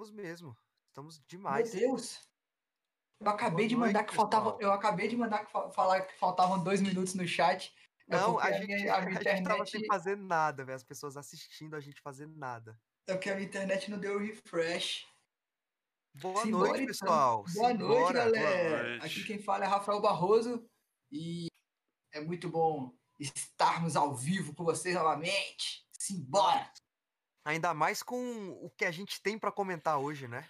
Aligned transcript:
Estamos 0.00 0.10
mesmo. 0.10 0.56
Estamos 0.88 1.20
demais. 1.28 1.74
Meu 1.74 1.88
Deus! 1.90 2.20
Eu 3.22 3.28
acabei 3.28 3.66
Boa 3.66 3.68
de 3.68 3.76
mandar 3.76 3.92
noite, 4.00 4.08
que 4.08 4.14
faltava. 4.16 4.52
pessoal. 4.52 4.62
Eu 4.62 4.72
acabei 4.72 5.08
de 5.08 5.16
mandar 5.16 5.44
que 5.44 5.52
fa- 5.52 5.70
falar 5.70 6.00
que 6.02 6.18
faltavam 6.18 6.62
dois 6.64 6.80
minutos 6.80 7.14
no 7.14 7.28
chat. 7.28 7.74
É 8.08 8.16
Não, 8.16 8.32
porque 8.34 8.48
a 8.48 8.52
gente, 8.52 8.66
minha, 8.66 8.94
a 8.96 9.00
gente 9.02 9.14
tava 9.24 9.30
internet. 9.34 9.70
sem 9.70 9.86
fazer 9.86 10.16
nada, 10.16 10.64
velho. 10.64 10.76
As 10.76 10.82
pessoas 10.82 11.18
assistindo 11.18 11.76
a 11.76 11.80
gente 11.80 12.00
fazer 12.00 12.26
nada. 12.26 12.80
É 13.06 13.12
porque 13.12 13.28
a 13.28 13.34
minha 13.34 13.46
internet 13.46 13.90
não 13.90 13.98
deu 13.98 14.18
refresh. 14.18 15.06
Boa 16.14 16.42
Simbora, 16.42 16.68
noite, 16.70 16.82
então. 16.84 16.86
pessoal. 16.86 17.44
Boa 17.54 17.74
noite, 17.74 17.80
Simbora. 18.06 18.12
galera. 18.24 18.68
Boa 18.78 18.88
noite. 18.88 19.06
Aqui 19.06 19.24
quem 19.24 19.42
fala 19.42 19.64
é 19.64 19.68
Rafael 19.68 20.00
Barroso 20.00 20.66
e 21.12 21.46
é 22.12 22.20
muito 22.22 22.48
bom 22.48 22.96
estarmos 23.18 23.96
ao 23.96 24.14
vivo 24.14 24.54
com 24.54 24.64
vocês 24.64 24.94
novamente. 24.94 25.86
Simbora! 25.92 26.72
Ainda 27.44 27.72
mais 27.74 28.02
com 28.02 28.50
o 28.62 28.70
que 28.76 28.84
a 28.84 28.90
gente 28.90 29.20
tem 29.22 29.38
pra 29.38 29.50
comentar 29.52 29.98
hoje, 29.98 30.28
né? 30.28 30.46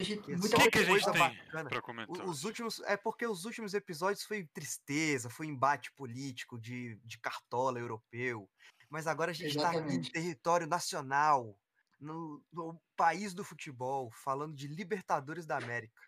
Gente, 0.00 0.30
muita 0.34 0.56
O 0.56 0.60
que, 0.62 0.70
que 0.70 0.78
a 0.78 0.82
gente 0.82 0.90
coisa 1.04 1.12
tem 1.12 1.20
bacana. 1.20 1.68
pra 1.68 1.78
O- 1.78 1.82
comentar? 1.82 2.26
Os 2.26 2.44
últimos. 2.44 2.80
É 2.86 2.96
porque 2.96 3.26
os 3.26 3.44
últimos 3.44 3.74
episódios 3.74 4.24
foi 4.24 4.44
tristeza, 4.54 5.28
foi 5.28 5.46
embate 5.46 5.92
político 5.92 6.58
de, 6.58 6.96
de 7.04 7.18
cartola 7.18 7.78
europeu. 7.78 8.48
Mas 8.88 9.06
agora 9.06 9.30
a 9.30 9.34
gente 9.34 9.56
tá 9.58 9.70
aqui 9.70 9.94
em 9.94 10.02
território 10.02 10.66
nacional, 10.66 11.54
no, 12.00 12.42
no 12.52 12.80
país 12.96 13.34
do 13.34 13.44
futebol, 13.44 14.10
falando 14.10 14.54
de 14.56 14.66
Libertadores 14.68 15.44
da 15.46 15.58
América. 15.58 16.00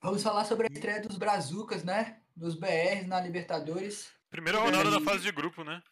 Vamos 0.00 0.22
falar 0.22 0.44
sobre 0.44 0.68
a 0.68 0.72
estreia 0.72 1.00
dos 1.02 1.18
Brazucas, 1.18 1.82
né? 1.82 2.22
Dos 2.36 2.54
BRs 2.54 3.06
na 3.08 3.20
Libertadores. 3.20 4.12
Primeira 4.30 4.60
rodada 4.60 4.90
da 4.92 5.00
fase 5.00 5.24
de 5.24 5.32
grupo, 5.32 5.64
né? 5.64 5.82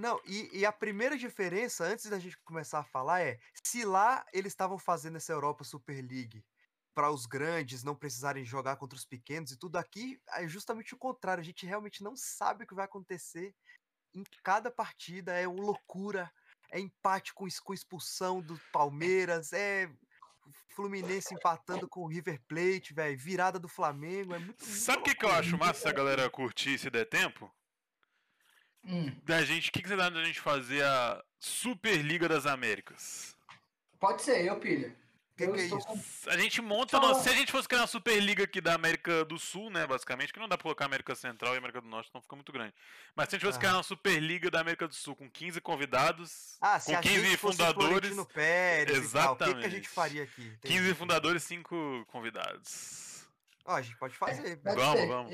Não, 0.00 0.18
e, 0.24 0.60
e 0.60 0.64
a 0.64 0.72
primeira 0.72 1.14
diferença, 1.18 1.84
antes 1.84 2.06
da 2.06 2.18
gente 2.18 2.38
começar 2.38 2.78
a 2.78 2.84
falar, 2.84 3.20
é 3.20 3.38
se 3.62 3.84
lá 3.84 4.24
eles 4.32 4.50
estavam 4.50 4.78
fazendo 4.78 5.18
essa 5.18 5.30
Europa 5.30 5.62
Super 5.62 6.02
League 6.02 6.42
para 6.94 7.10
os 7.10 7.26
grandes 7.26 7.84
não 7.84 7.94
precisarem 7.94 8.42
jogar 8.42 8.76
contra 8.76 8.96
os 8.96 9.04
pequenos 9.04 9.52
e 9.52 9.58
tudo 9.58 9.76
aqui, 9.76 10.18
é 10.30 10.48
justamente 10.48 10.94
o 10.94 10.96
contrário. 10.96 11.42
A 11.42 11.44
gente 11.44 11.66
realmente 11.66 12.02
não 12.02 12.16
sabe 12.16 12.64
o 12.64 12.66
que 12.66 12.74
vai 12.74 12.86
acontecer 12.86 13.54
em 14.14 14.24
cada 14.42 14.70
partida. 14.70 15.34
É 15.34 15.46
uma 15.46 15.62
loucura, 15.62 16.32
é 16.70 16.80
empate 16.80 17.34
com, 17.34 17.46
com 17.62 17.74
expulsão 17.74 18.40
do 18.40 18.58
Palmeiras, 18.72 19.52
é 19.52 19.90
Fluminense 20.70 21.34
empatando 21.34 21.86
com 21.86 22.00
o 22.00 22.08
River 22.08 22.40
Plate, 22.48 22.94
velho, 22.94 23.18
virada 23.18 23.58
do 23.58 23.68
Flamengo. 23.68 24.34
É 24.34 24.38
muito. 24.38 24.64
Sabe 24.64 25.00
o 25.00 25.04
que, 25.04 25.14
que 25.14 25.26
eu 25.26 25.30
acho 25.30 25.58
massa 25.58 25.82
se 25.82 25.88
a 25.88 25.92
galera 25.92 26.30
curtir 26.30 26.78
se 26.78 26.88
der 26.88 27.04
tempo? 27.04 27.54
Hum, 28.84 29.12
Da 29.24 29.42
gente, 29.44 29.68
o 29.68 29.72
que, 29.72 29.82
que 29.82 29.88
você 29.88 29.96
dá 29.96 30.08
da 30.08 30.24
gente 30.24 30.40
fazer 30.40 30.82
a 30.84 31.22
Superliga 31.38 32.28
das 32.28 32.46
Américas? 32.46 33.36
pode 33.98 34.22
ser, 34.22 34.44
eu, 34.46 34.56
pilha. 34.58 34.96
Que 35.36 35.44
eu 35.44 35.52
que 35.54 35.60
é 35.60 35.68
com- 35.68 36.00
A 36.26 36.36
gente 36.38 36.60
monta. 36.60 36.98
Nossa- 37.00 37.22
se 37.22 37.28
a 37.30 37.32
gente 37.34 37.50
fosse 37.52 37.66
criar 37.68 37.80
uma 37.82 37.86
Superliga 37.86 38.44
aqui 38.44 38.60
da 38.60 38.74
América 38.74 39.24
do 39.24 39.38
Sul, 39.38 39.70
né? 39.70 39.86
Basicamente, 39.86 40.32
que 40.34 40.38
não 40.40 40.48
dá 40.48 40.56
pra 40.56 40.62
colocar 40.64 40.84
América 40.86 41.14
Central 41.14 41.54
e 41.54 41.58
América 41.58 41.80
do 41.80 41.88
Norte, 41.88 42.10
não 42.14 42.20
fica 42.20 42.34
muito 42.36 42.52
grande. 42.52 42.74
Mas 43.14 43.28
se 43.28 43.36
a 43.36 43.38
gente 43.38 43.46
fosse 43.46 43.56
Aham. 43.56 43.60
criar 43.60 43.76
uma 43.76 43.82
Superliga 43.82 44.50
da 44.50 44.60
América 44.60 44.86
do 44.88 44.94
Sul 44.94 45.16
com 45.16 45.30
15 45.30 45.58
convidados, 45.60 46.58
Ah, 46.60 46.78
se 46.78 46.92
com 46.92 46.98
a 46.98 47.00
15 47.00 47.20
gente 47.26 47.36
fosse 47.38 47.56
fundadores, 47.58 48.26
Pérez 48.34 49.10
e 49.10 49.12
tal, 49.12 49.32
o 49.32 49.36
que, 49.36 49.44
que 49.44 49.50
a 49.50 49.52
Exatamente. 49.54 49.70
gente 49.76 49.88
faria 49.88 50.22
aqui? 50.24 50.42
Entendi. 50.42 50.74
15 50.74 50.94
fundadores, 50.94 51.42
5 51.42 52.04
convidados. 52.08 53.09
Ó, 53.64 53.74
a 53.74 53.82
gente 53.82 53.96
pode 53.98 54.16
fazer. 54.16 54.56
Pode 54.62 54.76
Vamos, 54.76 55.00
ser. 55.00 55.06
vamos. 55.08 55.32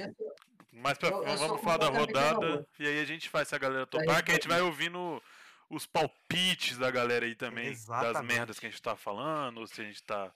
Mais 0.72 0.98
pra 0.98 1.08
Eu- 1.08 1.24
eu 1.24 1.38
vamos 1.38 1.62
falar 1.62 1.78
da 1.78 1.88
rodada 1.88 2.66
e 2.78 2.86
aí 2.86 3.00
a 3.00 3.04
gente 3.04 3.28
faz 3.30 3.48
se 3.48 3.54
a 3.54 3.58
galera 3.58 3.86
topar, 3.86 4.22
que 4.24 4.30
a 4.30 4.34
gente 4.34 4.48
vai 4.48 4.60
ouvindo 4.60 5.22
os 5.70 5.86
palpites 5.86 6.76
da 6.76 6.90
galera 6.90 7.24
aí 7.24 7.34
também, 7.34 7.70
das 7.70 7.78
Exatamente. 7.82 8.34
merdas 8.34 8.58
que 8.58 8.66
a 8.66 8.70
gente 8.70 8.82
tá 8.82 8.94
falando, 8.94 9.58
ou 9.58 9.66
se 9.66 9.80
a 9.80 9.84
gente 9.84 10.02
tá 10.02 10.32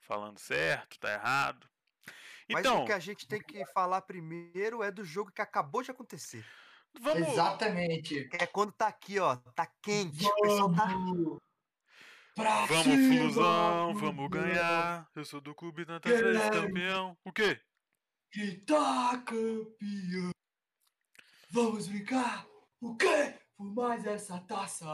falando 0.00 0.38
certo, 0.38 0.98
tá 0.98 1.12
errado. 1.12 1.68
Mas 2.48 2.60
Então, 2.60 2.82
o 2.82 2.86
que 2.86 2.92
a 2.92 2.98
gente 2.98 3.26
tem 3.26 3.40
que 3.40 3.64
falar 3.66 4.02
primeiro 4.02 4.82
é 4.82 4.90
do 4.90 5.04
jogo 5.04 5.30
que 5.32 5.40
acabou 5.42 5.82
de 5.82 5.90
acontecer. 5.90 6.44
vamos. 7.00 7.28
Exatamente. 7.28 8.28
É 8.40 8.46
quando 8.46 8.72
tá 8.72 8.86
aqui, 8.86 9.18
ó, 9.18 9.36
tá 9.54 9.66
quente. 9.82 10.24
O 10.26 10.34
pessoal 10.42 10.72
tá... 10.74 10.88
Vamos! 12.36 12.66
Pra 12.66 12.66
Vamos, 12.66 12.84
cima, 12.84 13.22
Flusão, 13.22 13.94
vamos 13.94 14.30
ganhar. 14.30 15.08
Eu 15.14 15.24
sou 15.24 15.40
do 15.40 15.54
clube 15.54 15.86
tantas 15.86 16.12
vezes 16.12 16.42
Guilherme. 16.42 16.66
campeão. 16.68 17.16
O 17.24 17.32
quê? 17.32 17.60
Que 18.32 18.56
tá 18.58 19.22
campeão! 19.24 20.30
Vamos 21.50 21.86
brincar? 21.86 22.44
O 22.80 22.96
quê? 22.96 23.38
Por 23.56 23.72
mais 23.72 24.04
essa 24.04 24.40
taça! 24.40 24.84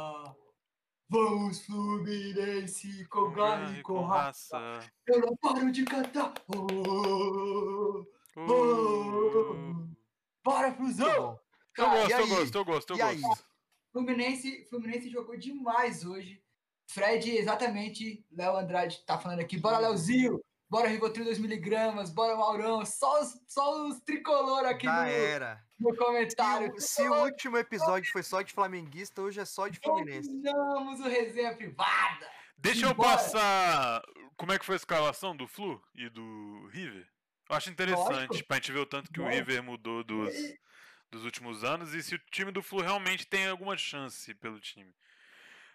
Vamos, 1.08 1.64
Fluminense, 1.64 3.06
com 3.08 3.32
garra 3.32 3.76
e 3.78 3.82
com 3.82 4.04
raça! 4.04 4.78
Eu 5.06 5.20
não 5.20 5.34
paro 5.38 5.72
de 5.72 5.84
cantar! 5.84 6.34
Oh, 6.48 8.04
Uh. 8.36 9.88
Bora, 10.44 10.68
Muito 10.70 10.76
Flusão! 10.76 11.16
bom. 11.32 11.32
Eu 11.78 11.84
Cara, 11.84 12.00
gosto, 12.02 12.12
eu 12.12 12.28
gosto, 12.28 12.54
eu 12.58 12.64
gosto, 12.64 12.90
eu 12.92 12.96
E 12.96 13.02
aí? 13.02 13.20
gosto. 13.20 13.44
Fluminense, 13.92 14.64
Fluminense 14.68 15.10
jogou 15.10 15.36
demais 15.36 16.04
hoje. 16.04 16.40
Fred, 16.92 17.30
exatamente. 17.36 18.24
Léo 18.32 18.56
Andrade 18.56 19.02
tá 19.06 19.18
falando 19.18 19.40
aqui. 19.40 19.56
Bora, 19.58 19.78
Léozinho! 19.78 20.40
Bora, 20.68 20.86
Rivotril 20.86 21.24
2mg, 21.26 22.14
bora, 22.14 22.36
Maurão. 22.36 22.84
Só 22.86 23.20
os, 23.22 23.40
só 23.48 23.86
os 23.88 24.00
tricolor 24.02 24.64
aqui 24.66 24.86
Já 24.86 25.02
no, 25.02 25.08
era. 25.08 25.64
no 25.80 25.90
Se 25.90 25.96
comentário. 25.98 26.72
o, 26.72 26.80
se 26.80 27.02
o 27.02 27.24
último 27.24 27.56
episódio 27.58 28.10
foi 28.12 28.22
só 28.22 28.40
de 28.40 28.52
flamenguista, 28.52 29.20
hoje 29.20 29.40
é 29.40 29.44
só 29.44 29.66
de 29.66 29.80
Fluminense. 29.80 30.28
Dominamos 30.28 31.00
o 31.00 31.08
resenha 31.08 31.56
privada. 31.56 32.30
Deixa 32.56 32.86
eu 32.86 32.94
passar 32.94 34.00
como 34.36 34.52
é 34.52 34.58
que 34.60 34.64
foi 34.64 34.76
a 34.76 34.76
escalação 34.76 35.34
do 35.36 35.48
Flu 35.48 35.82
e 35.92 36.08
do 36.08 36.68
River. 36.68 37.04
Eu 37.48 37.56
acho 37.56 37.68
interessante 37.68 38.28
Lógico. 38.28 38.46
pra 38.46 38.56
gente 38.58 38.70
ver 38.70 38.78
o 38.78 38.86
tanto 38.86 39.10
que 39.12 39.18
o 39.18 39.24
Lógico. 39.24 39.44
River 39.44 39.62
mudou 39.64 40.04
dos, 40.04 40.32
dos 41.10 41.24
últimos 41.24 41.64
anos 41.64 41.94
e 41.94 42.02
se 42.02 42.14
o 42.14 42.18
time 42.30 42.52
do 42.52 42.62
Flu 42.62 42.80
realmente 42.80 43.26
tem 43.26 43.48
alguma 43.48 43.76
chance 43.76 44.32
pelo 44.34 44.60
time. 44.60 44.94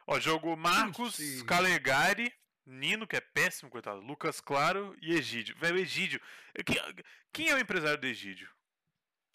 Ó, 0.08 0.20
jogou 0.20 0.56
Marcos, 0.56 1.16
Sim. 1.16 1.46
Calegari, 1.46 2.32
Nino, 2.66 3.08
que 3.08 3.16
é 3.16 3.22
péssimo, 3.22 3.70
coitado, 3.70 4.00
Lucas 4.00 4.40
Claro 4.40 4.96
e 5.02 5.14
Egídio. 5.14 5.56
Velho, 5.58 5.78
Egídio. 5.78 6.20
Quem, 6.66 6.78
quem 7.34 7.50
é 7.50 7.56
o 7.56 7.60
empresário 7.60 8.00
do 8.00 8.08
Egídio? 8.08 8.50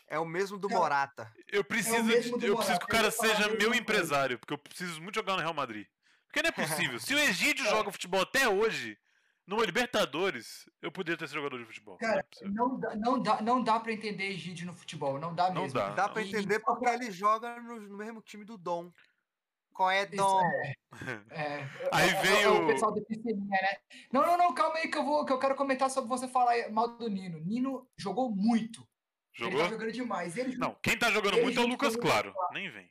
É 0.06 0.18
o 0.18 0.24
mesmo 0.26 0.58
do 0.58 0.68
Cara, 0.68 0.80
Morata. 0.80 1.34
Eu 1.48 1.62
preciso, 1.64 2.02
mesmo 2.02 2.38
de- 2.38 2.46
do 2.46 2.52
eu 2.52 2.56
preciso 2.56 2.78
que 2.80 2.84
o 2.84 2.88
cara 2.88 3.10
seja 3.12 3.48
meu 3.56 3.72
empresário, 3.74 4.38
porque 4.38 4.52
eu 4.52 4.58
preciso 4.58 5.00
muito 5.00 5.14
jogar 5.14 5.34
no 5.34 5.40
Real 5.40 5.54
Madrid. 5.54 5.86
Porque 6.26 6.42
não 6.42 6.48
é 6.48 6.52
possível. 6.52 6.98
Se 6.98 7.14
o 7.14 7.18
Egídio 7.18 7.64
joga 7.64 7.90
futebol 7.92 8.20
até 8.22 8.48
hoje, 8.48 8.98
numa 9.46 9.64
Libertadores, 9.64 10.68
eu 10.82 10.90
poderia 10.92 11.16
ter 11.16 11.24
esse 11.26 11.34
jogador 11.34 11.58
de 11.58 11.64
futebol. 11.64 11.98
Não 12.00 12.08
é 12.08 12.12
Cara, 12.12 12.26
não 12.42 12.78
dá, 12.80 12.96
não 12.96 13.22
dá, 13.22 13.42
não 13.42 13.62
dá 13.64 13.78
pra 13.80 13.92
entender 13.92 14.30
Egídio 14.30 14.66
no 14.66 14.74
futebol. 14.74 15.18
Não 15.18 15.32
dá 15.34 15.50
Não 15.52 15.62
mesmo. 15.62 15.78
dá. 15.78 15.90
Dá 15.90 16.08
pra 16.08 16.22
entender 16.22 16.58
porque 16.60 16.86
ele 16.88 17.10
joga 17.12 17.60
no, 17.60 17.80
no 17.80 17.96
mesmo 17.96 18.20
time 18.22 18.44
do 18.44 18.56
Dom. 18.58 18.92
Qual 19.80 19.90
é, 19.90 20.04
Dom? 20.04 20.42
É, 21.30 21.66
Aí 21.90 22.10
é- 22.10 22.12
é 22.12 22.20
veio- 22.20 22.64
o 22.64 22.66
pessoal 22.66 22.92
do 22.92 23.02
piscininha, 23.02 23.48
né? 23.62 23.78
Não, 24.12 24.26
não, 24.26 24.36
não, 24.36 24.52
calma 24.52 24.76
aí 24.76 24.88
que 24.90 24.98
eu, 24.98 25.02
vou, 25.02 25.24
que 25.24 25.32
eu 25.32 25.38
quero 25.38 25.54
comentar 25.54 25.88
sobre 25.88 26.06
você 26.10 26.28
falar 26.28 26.68
mal 26.70 26.98
do 26.98 27.08
Nino. 27.08 27.40
Nino 27.40 27.88
jogou 27.96 28.30
muito. 28.30 28.86
Ele 29.38 29.50
Jogou? 29.52 29.62
tá 29.64 29.70
jogando 29.70 29.92
demais. 29.92 30.36
Ele, 30.36 30.54
Não, 30.58 30.76
quem 30.82 30.98
tá 30.98 31.10
jogando 31.10 31.32
Ele 31.36 31.44
muito 31.44 31.58
é 31.58 31.64
o 31.64 31.66
Lucas 31.66 31.96
Claro. 31.96 32.34
Nem 32.52 32.68
vem. 32.68 32.90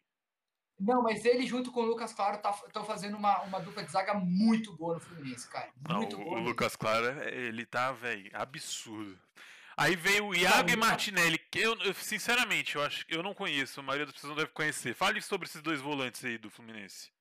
não, 0.80 1.04
mas 1.04 1.24
ele 1.26 1.46
junto 1.46 1.72
com 1.72 1.82
o 1.82 1.86
Lucas 1.86 2.12
Claro 2.12 2.42
estão 2.66 2.84
fazendo 2.84 3.16
uma, 3.18 3.40
uma 3.44 3.60
dupla 3.60 3.84
de 3.84 3.92
zaga 3.92 4.16
muito 4.16 4.76
boa 4.76 4.96
no 4.96 5.00
Fluminense, 5.00 5.48
cara. 5.48 5.70
Não, 5.88 5.98
Muito 5.98 6.16
o, 6.16 6.20
boa. 6.20 6.30
o 6.32 6.34
mesmo. 6.38 6.50
Lucas 6.50 6.76
Claro, 6.76 7.06
ele 7.22 7.68
tá, 7.68 7.92
velho, 7.92 8.32
absurdo. 8.34 9.16
Aí 9.78 9.96
veio 9.96 10.26
o 10.26 10.36
Iago 10.36 10.68
Não, 10.68 10.74
e 10.74 10.76
Martinelli, 10.76 11.38
que 11.38 11.39
eu, 11.56 11.76
eu, 11.80 11.94
sinceramente, 11.94 12.76
eu 12.76 12.84
acho 12.84 13.06
eu 13.10 13.24
não 13.24 13.34
conheço, 13.34 13.80
a 13.80 13.84
maioria 13.84 14.06
das 14.06 14.16
pessoas 14.16 14.30
não 14.32 14.38
deve 14.38 14.52
conhecer. 14.52 14.94
Fale 14.94 15.22
sobre 15.22 15.48
esses 15.48 15.62
dois 15.62 15.82
volantes 15.82 16.24
aí 16.24 16.38
do 16.38 16.50
Fluminense. 16.50 17.12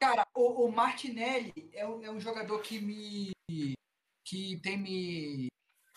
Cara, 0.00 0.26
o, 0.34 0.66
o 0.66 0.72
Martinelli 0.72 1.70
é 1.72 1.86
um, 1.86 2.04
é 2.04 2.10
um 2.10 2.20
jogador 2.20 2.60
que 2.60 2.80
me. 2.80 3.32
que 4.24 4.58
tem 4.62 4.76
me 4.76 5.48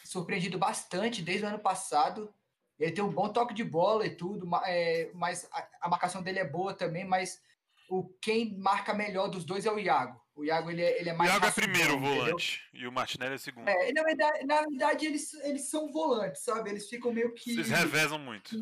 surpreendido 0.04 0.58
bastante 0.58 1.22
desde 1.22 1.46
o 1.46 1.50
ano 1.50 1.60
passado. 1.60 2.34
Ele 2.80 2.92
tem 2.92 3.04
um 3.04 3.12
bom 3.12 3.28
toque 3.30 3.54
de 3.54 3.64
bola 3.64 4.06
e 4.06 4.16
tudo, 4.16 4.48
é, 4.66 5.12
mas 5.14 5.50
a, 5.52 5.68
a 5.82 5.90
marcação 5.90 6.22
dele 6.22 6.40
é 6.40 6.48
boa 6.48 6.74
também, 6.74 7.04
mas 7.04 7.42
o 7.90 8.08
quem 8.22 8.58
marca 8.58 8.94
melhor 8.94 9.28
dos 9.28 9.44
dois 9.44 9.66
é 9.66 9.72
o 9.72 9.80
Iago. 9.80 10.22
O 10.38 10.46
Iago 10.46 10.70
ele 10.70 10.84
é, 10.84 11.00
ele 11.00 11.10
é 11.10 11.14
O 11.14 11.18
mais. 11.18 11.32
Iago 11.32 11.46
é 11.48 11.52
primeiro 11.52 11.94
entendeu? 11.96 12.16
volante 12.16 12.62
e 12.72 12.88
o 12.88 12.92
Martinelli 12.92 13.34
é 13.36 13.38
segundo. 13.40 13.68
É, 13.68 13.92
na 13.92 14.04
verdade, 14.04 14.46
na 14.46 14.62
verdade 14.62 15.06
eles, 15.08 15.34
eles 15.44 15.68
são 15.70 15.92
volantes, 15.92 16.44
sabe? 16.44 16.70
Eles 16.70 16.88
ficam 16.88 17.12
meio 17.12 17.34
que. 17.34 17.56
Vocês 17.56 17.70
revezam 17.70 18.20
muito. 18.20 18.56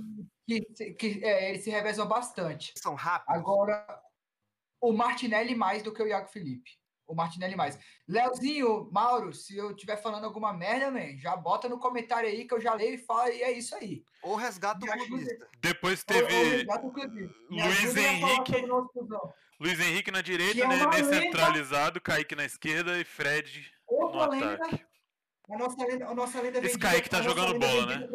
que, 0.47 0.61
que- 0.93 1.19
é, 1.23 1.49
eles 1.49 1.63
se 1.65 1.69
revezam 1.69 2.07
bastante. 2.07 2.71
São 2.77 2.95
rápidos. 2.95 3.35
Agora, 3.35 3.85
o 4.79 4.93
Martinelli 4.93 5.53
mais 5.53 5.83
do 5.83 5.93
que 5.93 6.01
o 6.01 6.07
Iago 6.07 6.29
Felipe. 6.29 6.71
o 7.07 7.13
Martinelli 7.13 7.55
mais. 7.55 7.77
Leozinho, 8.07 8.89
Mauro, 8.91 9.31
se 9.33 9.55
eu 9.57 9.71
estiver 9.71 9.97
falando 9.97 10.23
alguma 10.23 10.51
merda, 10.53 10.89
man, 10.89 11.17
já 11.17 11.35
bota 11.35 11.67
no 11.69 11.77
comentário 11.77 12.27
aí 12.29 12.47
que 12.47 12.53
eu 12.53 12.59
já 12.61 12.73
leio 12.73 12.95
e 12.95 12.97
falo, 12.97 13.29
e 13.31 13.43
é 13.43 13.51
isso 13.51 13.75
aí. 13.75 14.03
Ou 14.23 14.35
resgata 14.35 14.83
o 14.83 14.87
clubista. 15.07 15.47
Depois 15.59 15.99
Ô, 15.99 16.03
ô, 16.03 16.05
teve 16.07 16.33
resgata 16.33 16.87
o 16.87 16.91
Luiz 17.49 17.95
Henrique. 17.97 18.53
O. 19.59 19.63
Luiz 19.63 19.79
Henrique 19.79 20.11
na 20.11 20.21
direita, 20.21 20.61
é 20.61 20.65
uma 20.65 20.75
Nenê 20.75 21.01
lenda. 21.01 21.21
centralizado, 21.21 22.01
Kaique 22.01 22.35
na 22.35 22.45
esquerda 22.45 22.99
e 22.99 23.03
Fred 23.03 23.71
no 23.89 23.97
Outra 23.97 24.27
lenda, 24.29 24.53
ataque. 24.55 24.85
a 25.49 25.57
nossa 25.57 25.85
lenda, 25.85 26.07
a 26.07 26.15
nossa 26.15 26.41
lenda 26.41 26.59
Esse 26.65 26.77
Kaique 26.77 27.09
tá 27.09 27.21
jogando 27.21 27.53
lenda 27.53 27.67
bola, 27.67 27.97
né? 27.97 28.07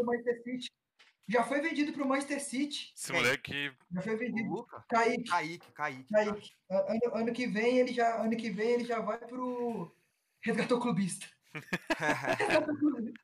Já 1.28 1.44
foi 1.44 1.60
vendido 1.60 1.92
pro 1.92 2.04
Manchester 2.06 2.40
City. 2.42 2.92
Esse 2.96 3.12
moleque. 3.12 3.72
Já 3.92 4.02
foi 4.02 4.14
O 4.16 4.18
vendido. 4.18 4.48
Luca. 4.50 4.84
Kaique. 4.88 5.30
Kaique, 5.30 5.72
Kaique. 5.72 6.12
Kaique. 6.12 6.50
Ano, 6.68 7.14
ano 7.14 7.32
que 7.32 7.46
vem 7.46 7.78
ele 7.78 7.92
já, 7.92 8.16
ano 8.20 8.36
que 8.36 8.50
vem 8.50 8.70
ele 8.70 8.84
já 8.84 8.98
vai 9.00 9.18
pro 9.18 9.94
resgatou 10.42 10.80
clubista. 10.80 11.26
Resgatou 12.38 12.76
clubista. 12.76 13.20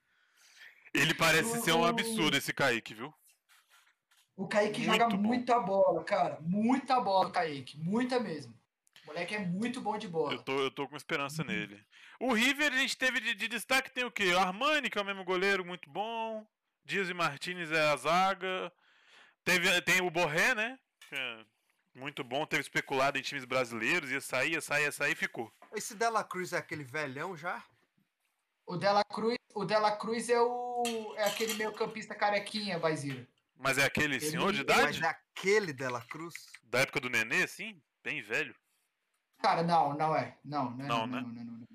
Ele 0.94 1.14
parece 1.14 1.60
ser 1.62 1.72
um 1.72 1.80
O- 1.80 1.84
absurdo, 1.84 2.36
esse 2.36 2.52
Kaique, 2.52 2.94
viu? 2.94 3.12
O 4.36 4.46
Kaique 4.46 4.80
Muito 4.80 4.92
joga 5.00 5.08
bom. 5.16 5.22
muita 5.22 5.58
bola, 5.60 6.04
cara. 6.04 6.38
Muita 6.42 7.00
bola, 7.00 7.30
Kaique. 7.30 7.78
Muita 7.78 8.20
mesmo. 8.20 8.54
O 9.02 9.06
moleque 9.06 9.34
é 9.34 9.38
muito 9.38 9.80
bom 9.80 9.96
de 9.96 10.06
Eu 10.06 10.10
bola. 10.12 10.42
tô, 10.42 10.58
eu 10.58 10.70
tô 10.70 10.86
com 10.88 10.96
esperança 10.96 11.42
Uhum. 11.42 11.48
nele. 11.48 11.82
O 12.20 12.32
River, 12.32 12.72
a 12.72 12.76
gente 12.76 12.96
teve 12.96 13.20
de, 13.20 13.34
de 13.34 13.48
destaque, 13.48 13.90
tem 13.90 14.04
o 14.04 14.10
quê? 14.10 14.32
O 14.32 14.38
Armani, 14.38 14.90
que 14.90 14.98
é 14.98 15.02
o 15.02 15.04
mesmo 15.04 15.24
goleiro, 15.24 15.64
muito 15.64 15.88
bom. 15.88 16.46
Dias 16.84 17.08
e 17.08 17.14
Martinez 17.14 17.70
é 17.72 17.80
a 17.90 17.96
zaga. 17.96 18.72
Teve, 19.44 19.80
tem 19.82 20.00
o 20.02 20.10
Borré, 20.10 20.54
né? 20.54 20.78
é 21.12 21.44
muito 21.94 22.22
bom, 22.24 22.44
teve 22.44 22.60
especulado 22.62 23.16
em 23.18 23.22
times 23.22 23.44
brasileiros, 23.44 24.10
ia 24.10 24.20
sair, 24.20 24.52
ia 24.52 24.60
sair, 24.60 24.82
ia 24.84 24.92
sair 24.92 25.12
e 25.12 25.16
ficou. 25.16 25.50
Esse 25.74 25.94
Dela 25.94 26.22
Cruz 26.22 26.52
é 26.52 26.58
aquele 26.58 26.84
velhão 26.84 27.36
já? 27.36 27.62
O 28.66 28.76
Dela 28.76 29.02
Cruz, 29.04 29.36
o 29.54 29.64
Dela 29.64 29.96
Cruz 29.96 30.28
é 30.28 30.38
o 30.40 31.14
é 31.16 31.24
aquele 31.24 31.54
meio 31.54 31.72
campista 31.72 32.14
carequinha, 32.14 32.78
Baiziro. 32.78 33.26
Mas 33.58 33.78
é 33.78 33.84
aquele 33.84 34.16
Ele- 34.16 34.30
senhor 34.30 34.52
de 34.52 34.64
Mas 34.64 34.96
idade? 34.96 35.04
é 35.04 35.08
aquele 35.08 35.72
Dela 35.72 36.00
Cruz? 36.08 36.34
Da 36.64 36.80
época 36.80 37.00
do 37.00 37.08
Nenê, 37.08 37.42
assim? 37.44 37.80
Bem 38.02 38.22
velho. 38.22 38.54
Cara, 39.42 39.62
não, 39.62 39.94
não 39.94 40.14
é. 40.14 40.38
Não, 40.44 40.70
não, 40.70 40.84
é, 40.84 40.88
Não, 40.88 41.06
não, 41.06 41.06
né? 41.06 41.20
não, 41.22 41.28
não, 41.28 41.44
não, 41.44 41.52
não. 41.60 41.66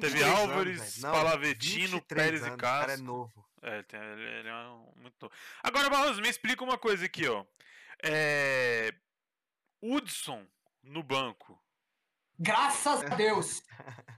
Teve 0.00 0.08
23 0.16 0.22
anos, 0.24 0.38
Álvares. 0.50 0.98
Não, 0.98 1.12
Palavetino, 1.12 1.92
23 1.98 2.22
Pérez 2.24 2.40
e 2.42 2.44
anos, 2.44 2.54
O 2.56 2.58
cara 2.58 2.84
é 2.84 2.86
Castro. 2.88 3.04
novo. 3.04 3.48
É, 3.62 3.74
ele, 3.74 3.82
tem- 3.84 4.00
ele- 4.00 4.22
ele 4.40 4.48
é 4.48 4.54
um- 4.54 4.92
muito 4.96 5.14
novo. 5.20 5.34
Agora, 5.62 5.88
Barroso, 5.90 6.20
me 6.20 6.28
explica 6.28 6.64
uma 6.64 6.76
coisa 6.78 7.04
aqui, 7.04 7.26
ó. 7.28 7.44
É... 8.02 8.94
Hudson 9.82 10.46
no 10.82 11.02
banco. 11.02 11.62
Graças 12.38 13.02
a 13.04 13.08
Deus. 13.14 13.62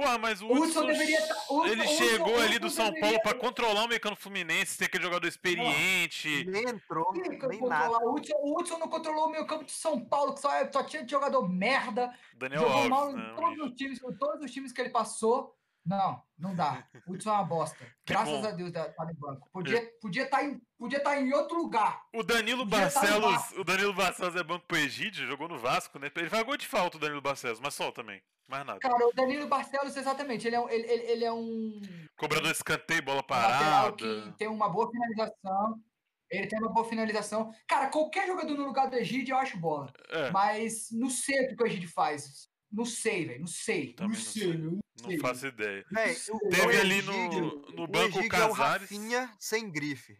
Porra, 0.00 0.18
mas 0.18 0.40
o 0.40 0.46
O 0.46 0.52
Hudson, 0.52 0.64
Hudson 0.80 0.86
deveria 0.86 1.26
tá- 1.28 1.34
Hudson- 1.50 1.66
ele 1.66 1.82
Hudson- 1.82 1.94
chegou 1.96 2.34
ali 2.40 2.44
Hudson 2.56 2.58
do 2.60 2.70
São 2.70 2.84
deveria- 2.86 3.00
Paulo 3.08 3.22
pra 3.22 3.34
controlar 3.34 3.84
o 3.84 3.88
mecano 3.88 4.16
Fluminense, 4.16 4.78
ter 4.78 4.86
aquele 4.86 5.04
jogador 5.04 5.26
experiente. 5.26 6.44
Nem 6.46 6.64
entrou, 6.68 7.12
nem 7.12 7.38
controlar. 7.38 7.90
nada. 7.90 8.04
O 8.06 8.14
Hudson, 8.14 8.34
o 8.36 8.58
Hudson 8.58 8.78
não 8.78 8.88
controlou 8.88 9.26
o 9.26 9.30
meio 9.30 9.46
campo 9.46 9.64
de 9.64 9.72
São 9.72 10.00
Paulo, 10.04 10.34
que 10.34 10.40
só, 10.40 10.52
é- 10.54 10.70
só 10.72 10.82
tinha 10.84 11.06
jogador 11.06 11.48
merda. 11.48 12.12
Daniel 12.34 12.62
jogou 12.62 12.88
mal 12.88 13.00
Alves, 13.02 13.14
em 13.16 13.18
né? 13.18 13.32
um 13.32 13.36
todos 13.36 13.58
os, 13.66 13.74
times, 13.74 14.02
em 14.02 14.12
todos 14.16 14.44
os 14.44 14.50
times 14.50 14.72
que 14.72 14.80
ele 14.80 14.90
passou. 14.90 15.54
Não, 15.84 16.22
não 16.38 16.54
dá. 16.54 16.86
O 17.06 17.12
Hudson 17.12 17.30
é 17.30 17.32
uma 17.32 17.44
bosta. 17.44 17.78
Graças 18.06 18.44
a 18.44 18.50
Deus 18.50 18.70
tá 18.70 18.84
tá 18.90 19.04
no 19.06 19.14
banco. 19.14 19.48
Podia 19.50 19.78
estar 19.78 19.90
podia 20.00 20.26
tá 20.28 20.44
em, 20.44 20.60
podia 20.78 21.00
tá 21.02 21.18
em 21.18 21.32
outro 21.32 21.56
lugar. 21.56 22.02
O 22.14 22.22
Danilo 22.22 22.64
Podia 22.66 22.90
tá 22.90 23.00
Barcelos, 23.00 23.32
Vasco. 23.32 23.60
o 23.60 23.64
Danilo 23.64 23.94
Barcelos 23.94 24.36
é 24.36 24.42
banco 24.42 24.66
pro 24.66 24.76
Egídio, 24.76 25.26
jogou 25.26 25.48
no 25.48 25.58
Vasco, 25.58 25.98
né? 25.98 26.10
Ele 26.14 26.28
faz 26.28 26.42
gol 26.42 26.56
de 26.58 26.66
falta 26.66 26.98
o 26.98 27.00
Danilo 27.00 27.22
Barcelos, 27.22 27.60
mas 27.60 27.74
só 27.74 27.90
também. 27.90 28.22
Mais 28.50 28.66
nada. 28.66 28.80
Cara, 28.80 29.06
o 29.06 29.12
Danilo 29.12 29.46
Barcelos, 29.46 29.96
exatamente. 29.96 30.46
Ele 30.46 30.56
é, 30.56 30.60
um- 30.60 30.68
ele, 30.68 30.86
ele, 30.90 31.02
ele 31.04 31.24
é 31.24 31.32
um 31.32 31.80
Cobrador 32.16 32.48
de 32.48 32.56
escanteio, 32.56 33.02
bola 33.02 33.20
um 33.20 33.22
parada. 33.22 33.92
que 33.96 34.32
tem 34.36 34.48
uma 34.48 34.68
boa 34.68 34.90
finalização. 34.90 35.80
Ele 36.28 36.46
tem 36.46 36.58
uma 36.58 36.68
boa 36.72 36.88
finalização. 36.88 37.52
Cara, 37.68 37.88
qualquer 37.88 38.26
jogador 38.26 38.54
no 38.56 38.64
lugar 38.66 38.88
do 38.90 38.96
Egídio, 38.96 39.32
eu 39.32 39.38
acho 39.38 39.56
bola. 39.56 39.92
É, 40.10 40.30
Mas 40.30 40.88
não 40.90 41.08
sei 41.08 41.44
o 41.46 41.56
que 41.56 41.62
o 41.62 41.66
Egídio 41.66 41.88
faz. 41.90 42.48
Não 42.70 42.84
sei, 42.84 43.24
velho. 43.26 43.40
Não 43.40 43.46
sei. 43.46 43.92
Também 43.94 44.12
não 44.12 44.24
não 44.24 44.24
sei, 44.32 44.42
sei. 44.42 44.52
não 44.58 44.70
não 45.02 45.10
sei. 45.10 45.18
faço 45.18 45.46
ideia. 45.46 45.84
Véi, 45.90 46.14
Teve 46.50 46.76
ali 46.80 47.02
no- 47.02 47.72
no 47.72 47.82
o 47.84 47.88
banco 47.88 48.18
o 48.18 48.22
é 48.22 48.26
o 48.26 48.28
Casares. 48.28 48.82
Rafinha 48.90 49.32
sem 49.38 49.70
grife. 49.70 50.16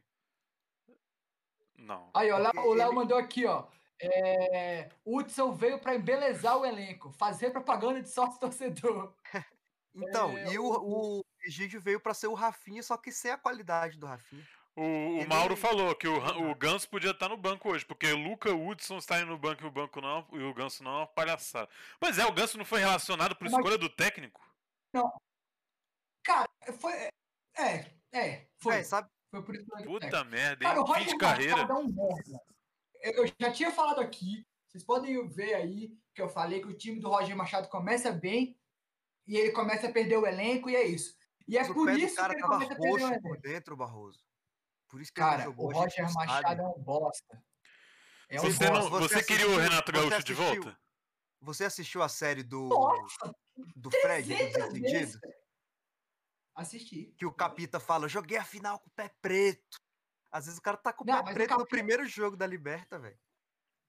Não. 1.77 2.11
Aí, 2.15 2.31
ó, 2.31 2.37
o 2.39 2.75
Léo 2.75 2.89
ele- 2.89 2.95
mandou 2.95 3.17
aqui, 3.19 3.47
ó. 3.47 3.67
É, 4.03 4.89
Hudson 5.05 5.53
veio 5.53 5.79
para 5.79 5.95
embelezar 5.95 6.57
o 6.57 6.65
elenco, 6.65 7.13
fazer 7.13 7.51
propaganda 7.51 8.01
de 8.03 8.09
sócio 8.09 8.39
torcedor. 8.41 9.15
Então, 9.93 10.39
É, 10.39 10.53
e 10.53 10.57
o, 10.59 10.65
o 11.19 11.25
Egídio 11.45 11.81
veio 11.81 11.99
pra 11.99 12.15
ser 12.15 12.29
o 12.29 12.33
Rafinha, 12.35 12.81
só 12.81 12.97
que 12.97 13.11
sem 13.11 13.33
a 13.33 13.37
qualidade 13.37 13.99
do 13.99 14.07
Rafinha. 14.07 14.47
O, 14.77 14.83
o 14.83 15.17
Ele- 15.19 15.27
Mauro 15.27 15.57
falou 15.57 15.93
que 15.97 16.07
o, 16.07 16.17
Ran- 16.21 16.39
o 16.39 16.51
Ah. 16.53 16.55
Ganso 16.55 16.89
podia 16.89 17.11
estar 17.11 17.29
no 17.29 17.37
banco 17.37 17.69
hoje, 17.69 17.85
porque 17.85 18.07
o 18.13 18.17
Luca 18.17 18.55
Hudson 18.55 18.99
está 18.99 19.19
indo 19.21 19.27
no 19.33 19.37
banco 19.39 19.65
e 19.65 19.67
o 19.67 19.71
banco 19.71 20.01
não, 20.01 20.25
e 20.33 20.39
o 20.45 20.55
Ganso 20.55 20.85
não 20.85 20.93
é 20.93 20.97
uma 20.99 21.07
palhaçada. 21.09 21.69
Pois 21.99 22.19
é, 22.21 22.25
o 22.25 22.31
Ganso 22.33 22.57
não 22.57 22.65
foi 22.65 22.79
relacionado 22.79 23.35
por 23.35 23.51
Mas- 23.51 23.53
escolha 23.53 23.77
do 23.77 23.89
técnico? 23.91 24.41
Cara, 26.25 26.49
foi. 26.79 26.93
É, 27.59 27.91
é, 28.13 28.47
foi. 28.59 28.75
Véi, 28.75 28.85
sabe? 28.85 29.09
Foi 29.33 29.43
por 29.45 29.57
isso 29.57 29.67
que 29.67 29.73
eu- 29.73 29.79
é. 29.81 29.85
Puta 29.87 30.25
merda, 30.25 30.65
Cara, 30.65 30.81
o 30.83 30.83
hein? 30.83 30.87
Fim 30.87 30.93
Roger 30.93 31.09
de 31.09 31.19
carreira. 31.19 31.61
É 31.63 31.67
merda. 31.67 32.41
Eu, 33.03 33.27
já 33.41 33.53
tinha 33.53 33.71
falado 33.71 34.01
aqui, 34.01 34.47
vocês 34.69 34.85
podem 34.85 35.27
ver 35.29 35.55
aí 35.55 35.97
que 36.15 36.21
eu 36.23 36.29
falei 36.29 36.61
que 36.61 36.69
o 36.69 36.77
time 36.77 37.01
do 37.01 37.09
Roger 37.09 37.37
Machado 37.37 37.69
começa 37.69 38.11
bem 38.13 38.59
e 39.27 39.37
ele 39.37 39.53
começa 39.53 39.89
a 39.89 39.93
perder 39.93 40.17
o 40.19 40.27
elenco 40.27 40.69
e 40.69 40.77
é 40.77 40.85
isso. 40.85 41.15
E 41.49 41.57
é 41.57 41.61
Mas 41.61 41.71
o 41.71 41.75
por 41.75 41.91
isso 41.91 42.15
que 42.15 42.21
ele 42.23 42.41
tava 42.41 42.53
começa 42.55 42.73
a 42.73 42.77
perder 42.77 42.93
o 42.93 42.99
elenco. 43.09 43.23
por 43.29 43.41
dentro, 43.41 43.77
Barroso. 43.77 44.21
Por 44.89 45.01
isso 45.01 45.13
que 45.13 45.21
ele 45.21 45.29
Cara, 45.29 45.39
não 45.45 45.51
jogou. 45.51 45.67
o 45.69 45.73
Roger 45.73 46.13
Machado 46.15 46.43
sabe. 46.49 46.61
é 46.61 46.67
um 46.67 46.79
bosta. 46.83 47.45
É 48.29 48.41
um 48.41 48.45
Você, 48.45 48.69
bosta. 48.69 48.71
não, 48.85 48.91
Você 48.91 49.15
você 49.15 49.25
queria 49.25 49.47
o 49.47 49.51
assistiu- 49.51 49.71
Renato 49.71 49.93
você 49.93 50.09
Gaúcho 50.11 50.25
de 50.27 50.35
volta? 50.35 50.81
Você 51.43 51.65
assistiu 51.65 52.03
a 52.03 52.09
série 52.09 52.43
do, 52.43 52.69
Nossa, 52.69 53.35
do 53.75 53.91
Fred, 53.91 54.29
do 54.29 54.37
300 54.37 54.53
Desentendido? 54.53 54.91
vezes. 54.99 55.21
Assisti. 56.55 57.15
Que 57.17 57.25
o 57.25 57.33
Capita 57.33 57.81
fala, 57.81 58.09
joguei 58.09 58.37
a 58.37 58.45
final 58.45 58.79
com 58.79 58.89
o 58.89 58.93
pé 58.93 59.11
preto. 59.23 59.79
Às 60.31 60.47
vezes 60.47 60.59
o 60.59 60.63
cara 60.63 60.77
tá 60.77 60.93
com 60.93 61.03
o 61.03 61.07
pé 61.07 61.23
preto 61.35 61.51
no 61.51 61.59
Capita- 61.59 61.67
primeiro 61.69 62.07
jogo 62.07 62.37
da 62.37 62.47
Liberta, 62.47 62.99
velho. 62.99 63.19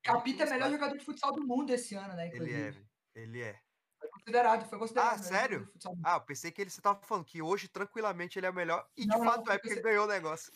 Capita 0.04 0.44
é 0.44 0.48
o 0.48 0.50
melhor 0.50 0.64
Sabe? 0.66 0.74
jogador 0.76 0.98
de 0.98 1.06
futsal 1.06 1.32
do 1.32 1.46
mundo 1.46 1.70
esse 1.72 1.94
ano, 1.96 2.16
né? 2.16 2.28
Ele 2.28 2.36
Inclusive. 2.36 2.60
é, 2.60 2.72
velho. 2.72 2.90
Ele 3.14 3.42
é. 3.42 3.60
Foi 4.00 4.10
considerado, 4.10 4.68
foi 4.68 4.80
considerado. 4.80 5.14
Ah, 5.20 5.24
sério? 5.24 5.72
Ah, 6.04 6.16
eu 6.16 6.22
pensei 6.22 6.52
que 6.52 6.60
ele 6.60 6.72
você 6.72 6.82
tava 6.82 7.00
falando 7.04 7.24
que 7.26 7.40
hoje, 7.42 7.68
tranquilamente, 7.68 8.40
ele 8.40 8.48
é 8.48 8.50
o 8.50 8.54
melhor. 8.54 8.88
E 8.98 9.06
Não, 9.06 9.20
de 9.20 9.26
não, 9.26 9.32
fato 9.32 9.52
é, 9.52 9.58
porque 9.60 9.74
ele 9.74 9.82
ganhou 9.82 10.06
o 10.06 10.08
negócio. 10.08 10.52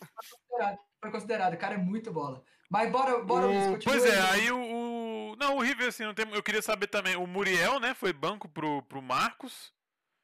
considerado, 0.49 0.79
foi 0.99 1.11
considerado. 1.11 1.53
O 1.53 1.57
cara 1.59 1.75
é 1.75 1.77
muito 1.77 2.11
bola. 2.11 2.43
Mas 2.71 2.91
bora, 2.91 3.23
bora, 3.23 3.45
Luiz, 3.45 3.67
O- 3.67 3.71
continua 3.73 3.95
pois 3.99 4.05
é, 4.11 4.19
aí. 4.31 4.51
o, 4.51 4.57
o- 4.59 5.35
Não, 5.35 5.57
o 5.57 5.61
River, 5.61 5.89
assim, 5.89 6.03
não 6.03 6.15
tem... 6.15 6.27
eu 6.33 6.41
queria 6.41 6.61
saber 6.63 6.87
também. 6.87 7.15
O 7.15 7.27
Muriel, 7.27 7.79
né? 7.79 7.93
Foi 7.93 8.11
banco 8.11 8.49
pro, 8.49 8.81
pro 8.83 8.99
Marcos. 9.03 9.71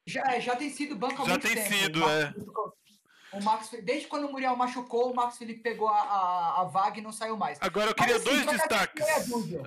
Já, 0.04 0.22
é, 0.34 0.40
já 0.40 0.56
tem 0.56 0.68
sido 0.68 0.96
banco 0.96 1.22
há 1.22 1.24
Já 1.26 1.30
muito 1.32 1.42
tem 1.46 1.54
tempo. 1.54 1.68
sido, 1.72 1.96
o 1.98 2.00
Marcos 2.00 2.42
é. 2.42 2.81
O 3.32 3.42
Marcos, 3.42 3.70
desde 3.82 4.06
quando 4.08 4.26
o 4.26 4.30
Muriel 4.30 4.54
machucou, 4.54 5.10
o 5.10 5.14
Marcos 5.14 5.38
Felipe 5.38 5.60
pegou 5.60 5.88
a, 5.88 6.00
a, 6.00 6.60
a 6.60 6.64
vaga 6.64 6.98
e 6.98 7.02
não 7.02 7.12
saiu 7.12 7.36
mais. 7.36 7.58
Agora 7.60 7.90
eu 7.90 7.94
Mas, 7.96 8.06
queria 8.06 8.16
assim, 8.16 8.44
dois 8.44 8.58
destaques. 8.58 9.06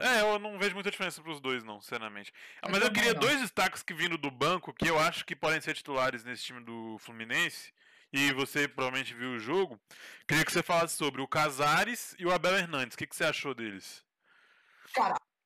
É, 0.02 0.22
eu 0.22 0.38
não 0.38 0.60
vejo 0.60 0.76
muita 0.76 0.92
diferença 0.92 1.22
pros 1.22 1.40
dois, 1.40 1.64
não, 1.64 1.82
sinceramente. 1.82 2.32
Eu 2.62 2.70
Mas 2.70 2.84
eu 2.84 2.92
queria 2.92 3.14
não. 3.14 3.20
dois 3.20 3.42
destaques 3.42 3.82
que 3.82 3.94
vindo 3.94 4.18
do 4.18 4.30
banco, 4.30 4.72
que 4.74 4.88
eu 4.88 5.00
acho 5.00 5.26
que 5.26 5.36
podem 5.36 5.60
ser 5.62 5.74
titulares 5.74 6.24
nesse 6.24 6.44
time 6.44 6.62
do 6.62 6.98
Fluminense. 7.00 7.74
E 8.14 8.32
você 8.34 8.68
provavelmente 8.68 9.14
viu 9.14 9.32
o 9.32 9.40
jogo. 9.40 9.80
Queria 10.28 10.46
que 10.46 10.52
você 10.52 10.64
falasse 10.64 10.96
sobre 10.96 11.22
o 11.22 11.28
Casares 11.28 12.16
e 12.20 12.26
o 12.26 12.32
Abel 12.32 12.56
Hernandes. 12.56 12.96
O 12.96 12.98
que, 12.98 13.08
que 13.08 13.16
você 13.16 13.26
achou 13.26 13.54
deles? 13.54 14.06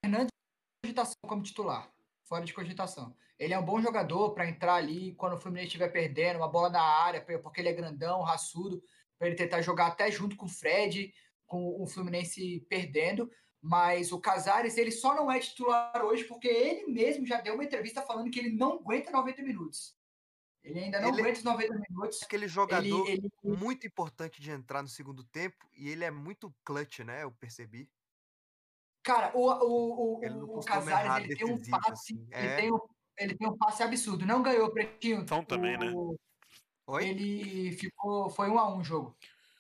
Fernandes 0.04 0.30
cogitação 0.82 1.16
como 1.22 1.44
titular, 1.44 1.90
fora 2.30 2.46
de 2.46 2.54
cogitação. 2.54 3.14
Ele 3.40 3.54
é 3.54 3.60
um 3.60 3.66
bom 3.66 3.82
jogador 3.82 4.34
para 4.34 4.48
entrar 4.48 4.76
ali 4.76 5.14
quando 5.16 5.34
o 5.34 5.38
Fluminense 5.38 5.68
estiver 5.70 5.90
perdendo, 5.90 6.38
uma 6.38 6.48
bola 6.48 6.70
na 6.70 6.82
área, 6.82 7.26
porque 7.42 7.60
ele 7.60 7.70
é 7.70 7.74
grandão, 7.74 8.22
raçudo, 8.22 8.82
para 9.18 9.28
ele 9.28 9.36
tentar 9.36 9.62
jogar 9.62 9.88
até 9.88 10.10
junto 10.12 10.36
com 10.38 10.46
o 10.46 10.50
Fred, 10.50 11.12
com 11.48 11.82
o 11.82 11.88
Fluminense 11.88 12.66
perdendo. 12.70 13.30
Mas 13.62 14.12
o 14.14 14.20
Casares, 14.22 14.78
ele 14.78 14.92
só 14.92 15.14
não 15.16 15.30
é 15.30 15.40
titular 15.40 16.02
hoje 16.06 16.24
porque 16.24 16.48
ele 16.48 16.90
mesmo 16.92 17.26
já 17.26 17.42
deu 17.42 17.56
uma 17.56 17.64
entrevista 17.64 18.02
falando 18.02 18.30
que 18.32 18.40
ele 18.40 18.52
não 18.56 18.74
aguenta 18.76 19.12
90 19.12 19.42
minutos. 19.42 19.98
Ele 20.64 20.80
ainda 20.80 21.02
não 21.02 21.10
Ele- 21.10 21.22
aguenta 21.22 21.40
os 21.40 21.44
90 21.44 21.82
minutos. 21.90 22.24
Aquele 22.24 22.46
Ele, 22.46 22.52
jogador 22.52 23.08
ele, 23.10 23.30
muito 23.44 23.88
importante 23.88 24.40
de 24.42 24.52
entrar 24.52 24.82
no 24.82 24.88
segundo 24.88 25.24
tempo 25.24 25.58
e 25.76 25.90
ele 25.90 26.06
é 26.06 26.12
muito 26.12 26.54
clutch, 26.64 27.00
né? 27.00 27.24
Eu 27.24 27.32
percebi. 27.32 27.90
Cara, 29.04 29.32
o, 29.36 29.50
o, 29.50 30.20
o, 30.20 30.24
Ele 30.24 30.34
o 30.36 30.60
Casares, 30.60 31.26
ele 31.26 31.36
tem 31.36 31.48
um 31.54 31.58
passe, 31.70 31.92
assim. 31.92 32.28
ele, 32.32 32.48
É. 32.48 32.56
tem 32.58 32.72
um, 32.74 32.80
ele 33.18 33.36
tem 33.38 33.48
um 33.48 33.58
passe 33.58 33.82
absurdo. 33.84 34.26
Não 34.26 34.42
ganhou, 34.44 34.72
Pretinho. 34.72 35.22
Então 35.22 35.44
também, 35.44 35.78
né? 35.78 35.92
O- 35.96 36.18
Oi? 36.88 37.08
Ele 37.08 37.72
ficou, 37.74 38.30
foi 38.30 38.50
um 38.50 38.58
a 38.60 38.68
um 38.74 38.80
o 38.80 38.84
jogo. 38.84 39.16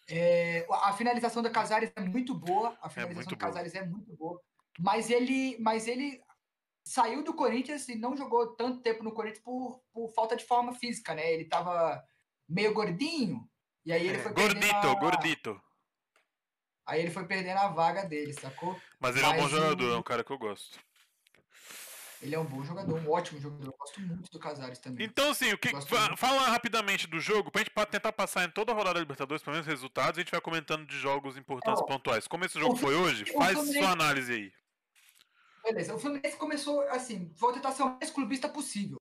É, 0.09 0.65
a 0.71 0.91
finalização 0.93 1.43
do 1.43 1.51
Casares 1.51 1.91
é 1.95 2.01
muito 2.01 2.33
boa, 2.33 2.75
a 2.81 2.89
finalização 2.89 3.15
muito 3.15 3.29
do. 3.29 3.37
Casares 3.37 3.75
é 3.75 3.85
muito 3.85 4.15
boa, 4.15 4.41
mas 4.79 5.11
ele, 5.11 5.55
mas 5.59 5.87
ele 5.87 6.19
saiu 6.83 7.23
do 7.23 7.31
Corinthians 7.35 7.87
e 7.87 7.93
não 7.95 8.17
jogou 8.17 8.55
tanto 8.55 8.81
tempo 8.81 9.03
no 9.03 9.11
Corinthians 9.13 9.43
por, 9.43 9.79
por 9.93 10.09
falta 10.15 10.35
de 10.35 10.43
forma 10.43 10.73
física, 10.73 11.13
né? 11.13 11.31
Ele 11.31 11.45
tava 11.45 12.03
meio 12.47 12.73
gordinho, 12.73 13.47
e 13.85 13.93
aí 13.93 14.07
ele 14.07 14.17
É, 14.17 14.23
foi 14.23 14.33
Gordito, 14.33 14.75
a- 14.75 14.95
gordito. 14.95 15.61
Aí 16.89 17.01
ele 17.01 17.11
foi 17.11 17.23
perdendo 17.25 17.59
a 17.59 17.67
vaga 17.67 18.03
dele, 18.03 18.33
sacou? 18.33 18.75
Mas 18.99 19.15
ele 19.15 19.23
é 19.23 19.29
um 19.29 19.35
bom 19.35 19.41
Mas 19.43 19.51
jogador, 19.51 19.93
é 19.93 19.97
um 19.97 20.03
cara 20.03 20.23
que 20.23 20.31
eu 20.31 20.39
gosto. 20.39 20.79
Ele 22.19 22.33
é 22.33 22.39
um 22.39 22.45
bom 22.45 22.63
jogador, 22.63 22.99
um 22.99 23.11
ótimo 23.11 23.39
jogador. 23.39 23.67
Eu 23.67 23.75
gosto 23.77 24.01
muito 24.01 24.31
do 24.31 24.39
Casares 24.39 24.79
também. 24.79 25.05
Então, 25.05 25.29
assim, 25.29 25.53
o 25.53 25.57
que, 25.57 25.69
fala 26.17 26.49
rapidamente 26.49 27.05
do 27.05 27.19
jogo, 27.19 27.51
pra 27.51 27.61
gente 27.61 27.71
tentar 27.91 28.11
passar 28.11 28.43
em 28.43 28.49
toda 28.49 28.71
a 28.71 28.75
rodada 28.75 28.95
da 28.95 28.99
Libertadores, 29.01 29.43
pelo 29.43 29.53
menos 29.53 29.67
resultados, 29.67 30.17
a 30.17 30.21
gente 30.21 30.31
vai 30.31 30.41
comentando 30.41 30.85
de 30.85 30.97
jogos 30.97 31.37
importantes 31.37 31.81
Ó, 31.81 31.85
pontuais. 31.85 32.27
Como 32.27 32.43
esse 32.43 32.59
jogo 32.59 32.73
o 32.73 32.77
foi 32.77 32.95
hoje, 32.95 33.23
faz 33.33 33.53
Fluminense- 33.53 33.79
sua 33.79 33.91
análise 33.91 34.33
aí. 34.33 34.51
Beleza, 35.63 35.93
o 35.93 35.99
Fluminense 35.99 36.37
começou 36.37 36.81
assim, 36.89 37.31
vou 37.37 37.53
tentar 37.53 37.71
ser 37.71 37.83
o 37.83 37.97
mais 37.97 38.09
clubista 38.09 38.49
possível. 38.49 38.97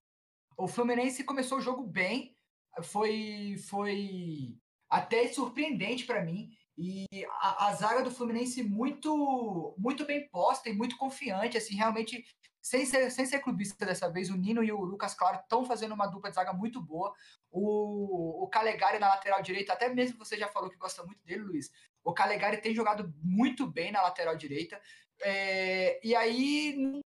O 0.58 0.68
Fluminense 0.68 1.24
começou 1.24 1.56
o 1.56 1.62
jogo 1.62 1.82
bem, 1.82 2.36
foi 2.82 3.56
foi 3.68 4.58
até 4.90 5.26
surpreendente 5.28 6.04
pra 6.04 6.22
mim 6.22 6.50
e 6.78 7.06
a, 7.40 7.66
a 7.66 7.74
zaga 7.74 8.02
do 8.04 8.10
Fluminense 8.10 8.62
muito 8.62 9.74
muito 9.76 10.06
bem 10.06 10.28
posta 10.28 10.68
e 10.68 10.72
muito 10.72 10.96
confiante, 10.96 11.58
assim, 11.58 11.74
realmente 11.74 12.24
sem 12.60 12.84
ser, 12.86 13.10
sem 13.10 13.24
ser 13.24 13.40
clubista 13.40 13.86
dessa 13.86 14.10
vez, 14.10 14.30
o 14.30 14.36
Nino 14.36 14.62
e 14.62 14.70
o 14.70 14.80
Lucas 14.80 15.14
Claro 15.14 15.38
estão 15.40 15.64
fazendo 15.64 15.94
uma 15.94 16.06
dupla 16.06 16.28
de 16.28 16.36
zaga 16.36 16.52
muito 16.52 16.80
boa. 16.82 17.14
O, 17.50 18.44
o 18.44 18.48
Calegari 18.48 18.98
na 18.98 19.08
lateral 19.08 19.40
direita, 19.42 19.72
até 19.72 19.88
mesmo 19.88 20.18
você 20.18 20.36
já 20.36 20.48
falou 20.48 20.68
que 20.68 20.76
gosta 20.76 21.02
muito 21.04 21.24
dele, 21.24 21.42
Luiz. 21.42 21.70
O 22.04 22.12
Calegari 22.12 22.60
tem 22.60 22.74
jogado 22.74 23.12
muito 23.22 23.66
bem 23.66 23.90
na 23.90 24.02
lateral 24.02 24.36
direita. 24.36 24.80
É, 25.20 25.98
e 26.06 26.14
aí, 26.14 26.74
num- 26.76 27.00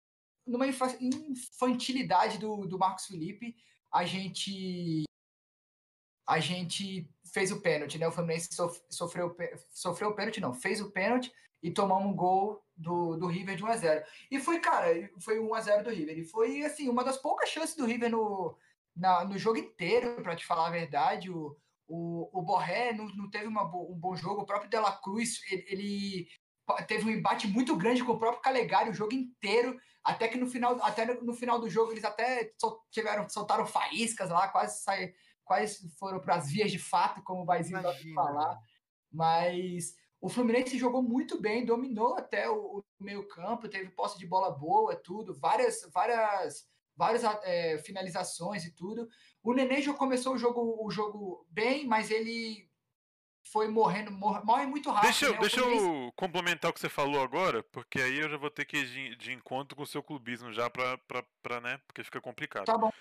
numa 0.48 0.66
infa- 0.68 0.98
infantilidade 1.00 2.38
do, 2.40 2.66
do 2.66 2.80
Marcos 2.80 3.06
Felipe, 3.06 3.56
a 3.92 4.04
gente 4.04 5.04
a 6.28 6.40
gente 6.40 7.11
fez 7.32 7.52
o 7.52 7.62
pênalti, 7.62 7.98
né? 7.98 8.08
O 8.08 8.12
Fluminense 8.12 8.50
sof- 8.54 8.82
sofreu, 8.90 9.36
sofreu 9.70 10.10
o 10.10 10.16
pênalti, 10.16 10.42
não, 10.42 10.54
fez 10.54 10.82
o 10.82 10.92
pênalti 10.92 11.32
e 11.64 11.72
tomamos 11.72 12.12
um 12.12 12.16
gol 12.16 12.64
do, 12.76 13.16
do 13.16 13.28
River 13.28 13.56
de 13.56 13.64
1x0. 13.64 14.04
E 14.32 14.40
foi, 14.40 14.60
cara, 14.60 14.88
foi 15.20 15.40
1x0 15.40 15.84
do 15.84 15.90
River. 15.92 16.18
E 16.18 16.26
foi, 16.26 16.64
assim, 16.64 16.90
uma 16.90 17.04
das 17.04 17.18
poucas 17.18 17.50
chances 17.50 17.76
do 17.76 17.86
River 17.86 18.10
no, 18.10 18.58
na- 18.96 19.24
no 19.24 19.38
jogo 19.38 19.60
inteiro, 19.60 20.22
para 20.24 20.36
te 20.36 20.46
falar 20.46 20.68
a 20.68 20.72
verdade. 20.72 21.30
O, 21.32 21.56
o, 21.88 22.30
o 22.34 22.42
Borré 22.42 22.94
não, 22.94 23.06
não 23.16 23.30
teve 23.30 23.46
uma 23.48 23.64
um 23.64 23.96
bom 23.96 24.16
jogo. 24.16 24.42
O 24.42 24.46
próprio 24.46 24.70
De 24.70 24.78
La 24.80 24.92
Cruz, 24.94 25.40
ele, 25.52 25.66
ele 25.70 26.28
teve 26.88 27.06
um 27.06 27.10
embate 27.10 27.48
muito 27.48 27.76
grande 27.76 28.04
com 28.04 28.14
o 28.14 28.20
próprio 28.20 28.42
Calegari 28.42 28.90
o 28.90 28.94
jogo 28.94 29.14
inteiro. 29.14 29.78
Até 30.04 30.28
que 30.28 30.38
no 30.38 30.48
final, 30.48 30.82
até 30.82 31.06
no, 31.06 31.22
no 31.22 31.34
final 31.34 31.60
do 31.60 31.70
jogo 31.70 31.92
eles 31.92 32.04
até 32.04 32.52
sol- 32.60 32.84
tiveram, 32.90 33.30
soltaram 33.30 33.68
faíscas 33.68 34.30
lá, 34.32 34.48
quase 34.48 34.82
saíram, 34.82 35.14
quase 35.52 35.90
foram 36.00 36.22
para 36.22 36.36
as 36.36 36.50
vias 36.50 36.72
de 36.72 36.80
fato, 36.80 37.22
como 37.24 37.42
o 37.42 37.46
Baizinho 37.46 37.82
gosta 37.82 38.02
de 38.02 38.14
falar. 38.14 38.58
Mas 39.12 39.96
o 40.22 40.30
Fluminense 40.30 40.78
jogou 40.78 41.04
muito 41.04 41.42
bem, 41.42 41.66
dominou 41.66 42.16
até 42.16 42.50
o, 42.50 42.80
o 42.80 43.04
meio-campo, 43.04 43.68
teve 43.68 43.90
posse 43.90 44.18
de 44.18 44.26
bola 44.26 44.50
boa, 44.52 44.96
tudo, 44.96 45.34
várias, 45.38 45.82
várias, 45.94 46.66
várias 46.96 47.24
eh, 47.44 47.78
finalizações 47.80 48.64
e 48.64 48.74
tudo. 48.74 49.10
O 49.44 49.54
Nenê 49.54 49.82
já 49.82 49.94
começou 49.94 50.36
o 50.36 50.38
jogo, 50.38 50.86
o 50.86 50.90
jogo 50.90 51.46
bem, 51.50 51.86
mas 51.86 52.10
ele 52.10 52.70
foi 53.52 53.68
morrendo, 53.68 54.12
mor- 54.12 54.46
morre 54.46 54.66
muito 54.66 54.90
rápido. 54.90 55.10
Deixa, 55.10 55.26
eu, 55.26 55.32
né? 55.34 55.38
O 55.38 55.42
deixa 55.42 55.60
Fluminense- 55.60 55.86
eu 55.86 56.14
complementar 56.16 56.72
o 56.72 56.74
que 56.74 56.80
você 56.80 56.88
falou 56.88 57.22
agora, 57.22 57.62
porque 57.64 58.00
aí 58.00 58.20
eu 58.20 58.30
já 58.30 58.38
vou 58.38 58.50
ter 58.50 58.64
que 58.64 58.78
ir 58.78 58.86
de, 58.86 59.16
de 59.18 59.34
encontro 59.34 59.76
com 59.76 59.84
o 59.84 59.88
seu 59.88 60.02
clubismo 60.02 60.54
já 60.54 60.70
pra, 60.70 61.60
né? 61.60 61.78
Porque 61.86 62.04
fica 62.06 62.22
complicado. 62.22 62.66
Tá 62.66 62.78
bom. 62.78 62.92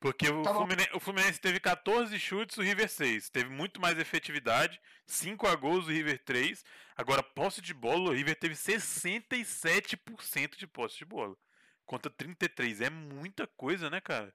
Porque 0.00 0.28
o, 0.30 0.42
Tá. 0.42 0.54
Fluminense, 0.54 0.90
o 0.94 1.00
Fluminense 1.00 1.40
teve 1.40 1.60
14 1.60 2.18
chutes, 2.18 2.56
o 2.56 2.62
River 2.62 2.88
6. 2.88 3.28
Teve 3.28 3.50
muito 3.50 3.80
mais 3.80 3.98
efetividade, 3.98 4.80
5 5.06 5.46
a 5.46 5.54
gols, 5.54 5.86
o 5.86 5.90
River 5.90 6.18
3. 6.24 6.64
Agora, 6.96 7.22
posse 7.22 7.60
de 7.60 7.74
bola, 7.74 8.10
o 8.10 8.14
River 8.14 8.36
teve 8.38 8.54
67% 8.54 10.56
de 10.56 10.66
posse 10.66 10.98
de 10.98 11.04
bola. 11.04 11.36
Contra 11.84 12.10
33. 12.10 12.80
É 12.80 12.88
muita 12.90 13.46
coisa, 13.46 13.90
né, 13.90 14.00
cara? 14.00 14.34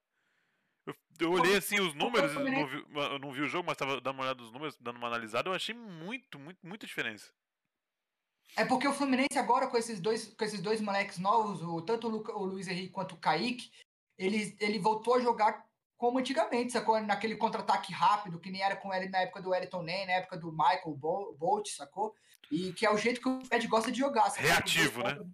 Eu, 0.85 0.95
eu 1.19 1.31
olhei 1.31 1.57
assim 1.57 1.79
os 1.79 1.95
números, 1.95 2.31
eu 2.31 2.43
não, 2.43 2.67
vi, 2.67 2.85
eu 2.93 3.19
não 3.19 3.31
vi 3.31 3.41
o 3.41 3.47
jogo, 3.47 3.65
mas 3.65 3.75
tava 3.75 3.99
dando 3.99 4.13
uma 4.17 4.23
olhada 4.23 4.43
nos 4.43 4.51
números, 4.51 4.77
dando 4.79 4.97
uma 4.97 5.07
analisada, 5.07 5.49
eu 5.49 5.53
achei 5.55 5.73
muito, 5.73 6.37
muito, 6.37 6.59
muita 6.63 6.85
diferença. 6.85 7.33
É 8.55 8.63
porque 8.63 8.87
o 8.87 8.93
Fluminense 8.93 9.39
agora, 9.39 9.65
com 9.67 9.77
esses 9.77 9.99
dois, 9.99 10.31
com 10.35 10.45
esses 10.45 10.61
dois 10.61 10.79
moleques 10.79 11.17
novos, 11.17 11.63
o, 11.63 11.81
tanto 11.81 12.05
o, 12.07 12.11
Luca- 12.11 12.35
o 12.37 12.45
Luiz 12.45 12.67
Henrique 12.67 12.93
quanto 12.93 13.15
o 13.15 13.17
Kaique, 13.17 13.71
ele, 14.17 14.55
ele 14.59 14.79
voltou 14.79 15.15
a 15.15 15.19
jogar 15.21 15.65
como 15.97 16.19
antigamente, 16.19 16.73
sacou? 16.73 16.99
Naquele 17.01 17.35
contra-ataque 17.37 17.93
rápido, 17.93 18.39
que 18.39 18.51
nem 18.51 18.61
era 18.61 18.75
com 18.75 18.93
ele 18.93 19.07
na 19.09 19.19
época 19.19 19.41
do 19.41 19.49
Wellington 19.51 19.81
Ney, 19.81 20.05
na 20.05 20.13
época 20.13 20.37
do 20.37 20.51
Michael 20.51 20.93
Bol- 20.95 21.33
Bolt, 21.37 21.69
sacou? 21.69 22.13
E 22.51 22.73
que 22.73 22.85
é 22.85 22.91
o 22.91 22.97
jeito 22.97 23.21
que 23.21 23.29
o 23.29 23.43
Fred 23.45 23.65
gosta 23.67 23.91
de 23.91 23.99
jogar. 23.99 24.29
sacou? 24.29 24.43
Com 24.43 24.43
os 24.43 24.51
dois 24.51 24.75
Reativo, 24.75 25.03
né? 25.03 25.15
pontas- 25.15 25.31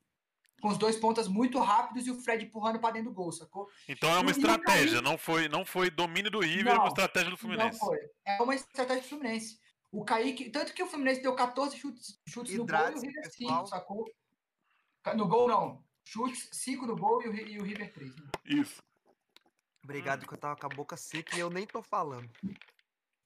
Com 0.61 0.67
os 0.69 0.77
dois 0.77 0.95
pontas 0.97 1.27
muito 1.27 1.59
rápidos 1.59 2.05
e 2.05 2.11
o 2.11 2.21
Fred 2.21 2.45
empurrando 2.45 2.79
pra 2.79 2.91
dentro 2.91 3.09
do 3.09 3.15
gol, 3.15 3.31
sacou? 3.31 3.67
Então 3.89 4.09
é 4.11 4.19
uma 4.19 4.29
E 4.29 4.33
estratégia, 4.33 5.01
não 5.01 5.17
foi, 5.17 5.49
não 5.49 5.65
foi 5.65 5.89
domínio 5.89 6.29
do 6.29 6.39
River, 6.39 6.67
é 6.73 6.75
uma 6.75 6.79
Não, 6.83 6.87
estratégia 6.87 7.25
do 7.29 7.31
Não 7.31 7.37
Fluminense. 7.37 7.79
foi. 7.79 7.97
É 8.25 8.41
uma 8.41 8.53
estratégia 8.55 9.01
do 9.01 9.09
Fluminense. 9.09 9.59
O 9.91 10.05
Kaique, 10.05 10.49
tanto 10.51 10.73
que 10.73 10.83
o 10.83 10.87
Fluminense 10.87 11.21
deu 11.21 11.33
14 11.35 11.75
chutes, 11.77 12.19
chutes 12.27 12.53
no 12.55 12.65
gol 12.65 12.77
e 12.77 12.93
o 12.95 12.99
River 13.01 13.31
5, 13.31 13.39
pessoal. 13.49 13.65
sacou? 13.65 14.05
No 15.15 15.27
gol 15.27 15.47
não. 15.47 15.83
Chutes, 16.11 16.49
5 16.51 16.85
no 16.85 16.97
gol 16.97 17.23
e 17.23 17.29
o, 17.29 17.35
e 17.35 17.57
o 17.57 17.63
River 17.63 17.93
3. 17.93 18.13
Né? 18.17 18.29
Isso. 18.45 18.83
Obrigado 19.81 20.27
que 20.27 20.33
eu 20.33 20.37
tava 20.37 20.57
com 20.57 20.65
a 20.65 20.69
boca 20.69 20.97
seca 20.97 21.37
e 21.37 21.39
eu 21.39 21.49
nem 21.49 21.65
tô 21.65 21.81
falando. 21.81 22.29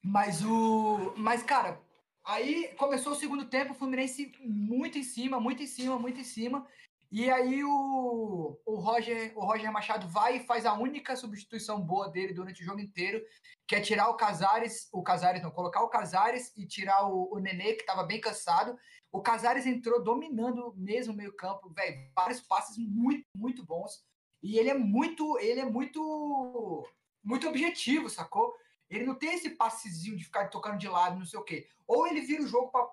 Mas 0.03 0.45
o. 0.45 1.15
Mas, 1.17 1.41
cara, 1.41 1.81
aí 2.23 2.75
começou 2.77 3.13
o 3.13 3.15
segundo 3.15 3.45
tempo, 3.45 3.73
o 3.73 3.75
Fluminense 3.75 4.31
muito 4.39 4.99
em 4.99 5.03
cima, 5.03 5.39
muito 5.39 5.63
em 5.63 5.67
cima, 5.67 5.97
muito 5.97 6.19
em 6.19 6.23
cima. 6.23 6.67
E 7.15 7.31
aí 7.31 7.63
o, 7.63 8.59
o, 8.65 8.75
Roger, 8.75 9.31
o 9.37 9.45
Roger 9.45 9.71
Machado 9.71 10.05
vai 10.05 10.35
e 10.35 10.43
faz 10.45 10.65
a 10.65 10.73
única 10.73 11.15
substituição 11.15 11.79
boa 11.79 12.09
dele 12.09 12.33
durante 12.33 12.61
o 12.61 12.65
jogo 12.65 12.81
inteiro, 12.81 13.23
que 13.65 13.73
é 13.73 13.79
tirar 13.79 14.09
o 14.09 14.17
Casares, 14.17 14.89
o 14.91 15.01
Casares 15.01 15.41
não, 15.41 15.49
colocar 15.49 15.81
o 15.81 15.87
Casares 15.87 16.51
e 16.57 16.67
tirar 16.67 17.07
o, 17.07 17.33
o 17.33 17.39
Nenê, 17.39 17.71
que 17.71 17.83
estava 17.83 18.03
bem 18.03 18.19
cansado. 18.19 18.77
O 19.13 19.21
Casares 19.21 19.65
entrou 19.65 20.03
dominando 20.03 20.73
mesmo 20.75 21.13
o 21.13 21.15
meio-campo, 21.15 21.69
velho, 21.69 22.11
vários 22.13 22.41
passes 22.41 22.77
muito, 22.77 23.23
muito 23.37 23.65
bons. 23.65 24.03
E 24.43 24.59
ele 24.59 24.69
é 24.69 24.77
muito, 24.77 25.39
ele 25.39 25.61
é 25.61 25.65
muito, 25.65 26.85
muito 27.23 27.47
objetivo, 27.47 28.09
sacou? 28.09 28.53
Ele 28.89 29.05
não 29.05 29.15
tem 29.15 29.35
esse 29.35 29.51
passezinho 29.51 30.17
de 30.17 30.25
ficar 30.25 30.49
tocando 30.49 30.77
de 30.77 30.89
lado, 30.89 31.17
não 31.17 31.25
sei 31.25 31.39
o 31.39 31.43
quê. 31.45 31.65
Ou 31.87 32.07
ele 32.07 32.19
vira 32.19 32.43
o 32.43 32.47
jogo 32.47 32.69
pra, 32.71 32.85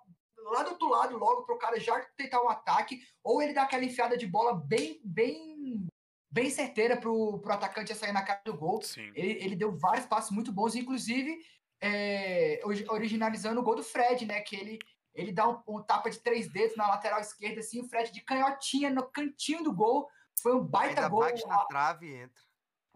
lá 0.53 0.63
do 0.63 0.71
outro 0.71 0.89
lado 0.89 1.17
logo 1.17 1.43
para 1.43 1.55
o 1.55 1.59
cara 1.59 1.81
já 1.81 1.99
tentar 2.17 2.43
um 2.43 2.49
ataque, 2.49 3.01
ou 3.23 3.43
ele 3.43 3.53
dá 3.53 3.63
aquela 3.63 3.85
enfiada 3.85 4.17
de 4.17 4.27
bola 4.27 4.55
bem, 4.55 5.01
bem, 5.05 5.87
bem 6.31 6.51
certeira 6.51 6.97
pro, 6.97 7.39
pro 7.41 7.53
atacante 7.53 7.95
sair 7.95 8.13
na 8.13 8.23
cara 8.23 8.41
do 8.45 8.57
gol. 8.57 8.81
Sim. 8.83 9.11
Ele, 9.15 9.33
ele 9.45 9.57
deu 9.57 9.77
vários 9.77 10.07
passos 10.07 10.31
muito 10.31 10.53
bons, 10.53 10.75
inclusive 10.75 11.39
é, 11.81 12.61
ori- 12.65 12.87
originalizando 12.89 13.61
o 13.61 13.65
gol 13.65 13.77
do 13.77 13.83
Fred, 13.83 14.25
né? 14.27 14.41
Que 14.41 14.57
ele, 14.57 14.79
ele 15.15 15.33
dá 15.33 15.49
um, 15.49 15.61
um 15.67 15.83
tapa 15.83 16.11
de 16.11 16.21
três 16.21 16.49
dedos 16.53 16.77
na 16.77 16.89
lateral 16.89 17.21
esquerda, 17.21 17.61
assim, 17.61 17.81
o 17.81 17.89
Fred 17.89 18.13
de 18.13 18.21
canhotinha 18.21 18.91
no 18.91 19.03
cantinho 19.11 19.65
do 19.65 19.75
gol. 19.75 20.09
Foi 20.41 20.55
um 20.55 20.65
baita 20.65 21.01
Ainda 21.01 21.09
gol. 21.09 21.21
bate 21.21 21.47
na 21.47 21.65
trave 21.67 22.07
e 22.07 22.15
entra. 22.15 22.43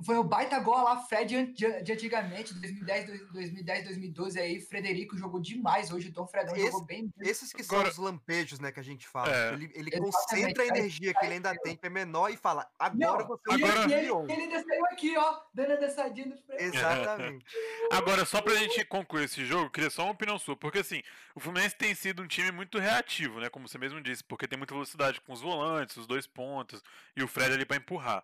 Foi 0.04 0.18
um 0.18 0.22
baita 0.24 0.58
gol 0.60 0.82
lá, 0.84 0.98
Fred 1.04 1.46
de, 1.54 1.82
de 1.82 1.92
antigamente, 1.92 2.52
2010, 2.52 3.06
dois- 3.06 3.30
2010, 3.32 3.84
2012 3.84 4.38
aí, 4.38 4.60
Frederico 4.60 5.16
jogou 5.16 5.40
demais 5.40 5.90
hoje, 5.90 6.08
o 6.08 6.12
Dom 6.12 6.26
Fredão 6.26 6.54
Esse- 6.54 6.66
jogou 6.66 6.84
bem. 6.84 7.10
Esses 7.20 7.50
que 7.50 7.62
são 7.62 7.76
Agora- 7.78 7.90
os 7.90 7.96
lampejos, 7.96 8.60
né, 8.60 8.70
que 8.70 8.78
a 8.78 8.82
gente 8.82 9.08
fala. 9.08 9.34
É. 9.34 9.52
Ele, 9.54 9.70
ele 9.74 9.90
concentra 9.92 10.62
a 10.62 10.66
energia 10.66 11.14
que 11.14 11.24
ele 11.24 11.34
ainda 11.36 11.54
tem, 11.60 11.74
que 11.76 11.86
é 11.86 11.88
menor, 11.88 12.28
e 12.30 12.36
fala, 12.36 12.70
agora 12.78 13.22
Não, 13.22 13.26
você 13.26 13.42
e 13.48 13.54
Agora- 13.54 13.78
ele, 13.84 13.88
desviou. 13.94 14.22
ele, 14.24 14.32
ele 14.34 14.42
ainda 14.42 14.62
saiu 14.68 14.84
aqui, 14.86 15.16
ó, 15.16 15.40
dando 15.54 15.72
a 15.72 15.76
dançadinha 15.76 16.26
no 16.26 16.36
Fred. 16.36 16.62
Exatamente. 16.64 17.46
Agora, 17.90 18.24
só 18.26 18.42
pra 18.42 18.54
gente 18.54 18.84
concluir 18.84 19.24
esse 19.24 19.46
jogo, 19.46 19.64
eu 19.66 19.70
queria 19.70 19.88
só 19.90 20.02
uma 20.02 20.12
opinião 20.12 20.38
sua, 20.38 20.54
porque 20.56 20.80
assim, 20.80 21.02
o 21.34 21.40
Fluminense 21.40 21.74
tem 21.74 21.94
sido 21.94 22.22
um 22.22 22.26
time 22.26 22.50
muito 22.50 22.78
reativo, 22.78 23.40
né? 23.40 23.48
Como 23.48 23.66
você 23.66 23.78
mesmo 23.78 24.00
disse, 24.02 24.22
porque 24.22 24.46
tem 24.46 24.58
muita 24.58 24.74
velocidade 24.74 25.22
com 25.22 25.32
os 25.32 25.40
volantes, 25.40 25.96
os 25.96 26.06
dois 26.06 26.26
pontos, 26.26 26.82
e 27.16 27.22
o 27.22 27.28
Fred 27.28 27.54
ali 27.54 27.64
pra 27.64 27.78
empurrar. 27.78 28.22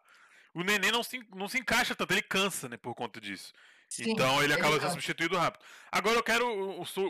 O 0.55 0.63
Nenê 0.63 0.91
não 0.91 1.03
se, 1.03 1.25
não 1.35 1.49
se 1.49 1.59
encaixa 1.59 1.95
tanto, 1.95 2.13
ele 2.13 2.23
cansa, 2.23 2.69
né, 2.69 2.77
por 2.77 2.95
conta 2.95 3.21
disso. 3.21 3.53
Sim, 3.89 4.11
então 4.11 4.43
ele 4.43 4.55
acaba 4.55 4.79
sendo 4.81 4.91
substituído 4.93 5.37
rápido. 5.37 5.63
Agora 5.91 6.17
eu 6.17 6.23
quero 6.23 6.47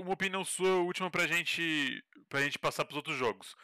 uma 0.00 0.12
opinião 0.12 0.44
sua 0.44 0.76
última 0.80 1.10
pra 1.10 1.26
gente, 1.26 2.04
pra 2.28 2.40
gente 2.42 2.58
passar 2.58 2.84
pros 2.84 2.96
outros 2.96 3.16
jogos. 3.16 3.54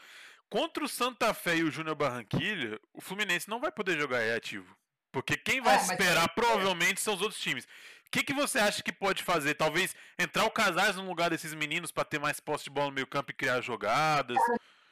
Contra 0.48 0.84
o 0.84 0.88
Santa 0.88 1.34
Fé 1.34 1.56
e 1.56 1.64
o 1.64 1.70
Júnior 1.70 1.94
Barranquilha, 1.96 2.80
o 2.92 3.00
Fluminense 3.00 3.48
não 3.48 3.60
vai 3.60 3.70
poder 3.72 3.98
jogar 3.98 4.20
reativo. 4.20 4.76
Porque 5.12 5.36
quem 5.36 5.60
vai 5.60 5.74
É, 5.74 5.78
mas- 5.78 5.90
esperar 5.90 6.28
provavelmente 6.34 7.00
são 7.00 7.14
os 7.14 7.20
outros 7.22 7.40
times. 7.40 7.64
O 7.64 8.10
que, 8.10 8.22
que 8.22 8.32
você 8.32 8.58
acha 8.58 8.82
que 8.82 8.92
pode 8.92 9.22
fazer? 9.22 9.54
Talvez 9.54 9.94
entrar 10.18 10.44
o 10.44 10.50
Casares 10.50 10.96
no 10.96 11.06
lugar 11.06 11.28
desses 11.30 11.52
meninos 11.54 11.90
pra 11.92 12.04
ter 12.04 12.18
mais 12.18 12.40
posse 12.40 12.64
de 12.64 12.70
bola 12.70 12.86
no 12.88 12.94
meio 12.94 13.06
campo 13.06 13.30
e 13.30 13.34
criar 13.34 13.60
jogadas? 13.60 14.38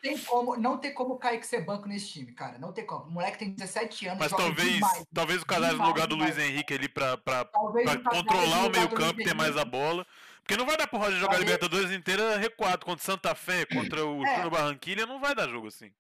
Tem 0.03 0.19
como, 0.19 0.57
não 0.57 0.79
tem 0.79 0.93
como 0.95 1.15
o 1.15 1.19
Kaique 1.19 1.47
ser 1.47 1.63
banco 1.65 1.89
nesse 1.89 2.09
time, 2.09 2.33
cara. 2.33 2.59
Não 2.59 2.73
tem 2.73 2.85
como. 2.87 3.05
O 3.07 3.11
moleque 3.11 3.39
tem 3.39 3.51
17 3.51 4.07
anos. 4.09 4.19
Mas 4.21 4.31
joga 4.31 4.43
talvez, 4.45 4.73
demais, 4.75 5.05
talvez 5.13 5.43
o 5.43 5.47
Casares 5.47 5.79
no 5.79 5.87
lugar 5.87 6.07
do 6.07 6.15
Luiz. 6.17 6.37
Henrique 6.39 6.75
ali 6.75 6.89
pra, 6.89 7.17
pra, 7.17 7.45
pra 7.45 7.99
controlar 8.11 8.61
o 8.61 8.67
lugar 8.67 8.71
meio 8.71 8.89
do 8.89 8.95
campo, 8.97 9.15
Luiz 9.17 9.29
ter 9.29 9.35
mais 9.35 9.57
a 9.57 9.65
bola. 9.65 10.07
Porque 10.43 10.57
não 10.57 10.65
vai 10.67 10.77
dar 10.77 10.87
pro 10.87 10.99
Roger 10.99 11.15
jogar 11.19 11.33
Talvez- 11.33 11.45
Libertadores 11.51 11.91
inteira 11.91 12.37
recuado 12.39 12.85
contra 12.87 13.03
o 13.03 13.05
Santa 13.05 13.35
Fé, 13.35 13.65
contra 13.67 14.07
o 14.07 14.25
É. 14.25 14.35
Júnior 14.37 14.51
Barranquilha, 14.51 15.05
não 15.05 15.19
vai 15.19 15.35
dar 15.35 15.49
jogo 15.49 15.67
assim. 15.67 15.91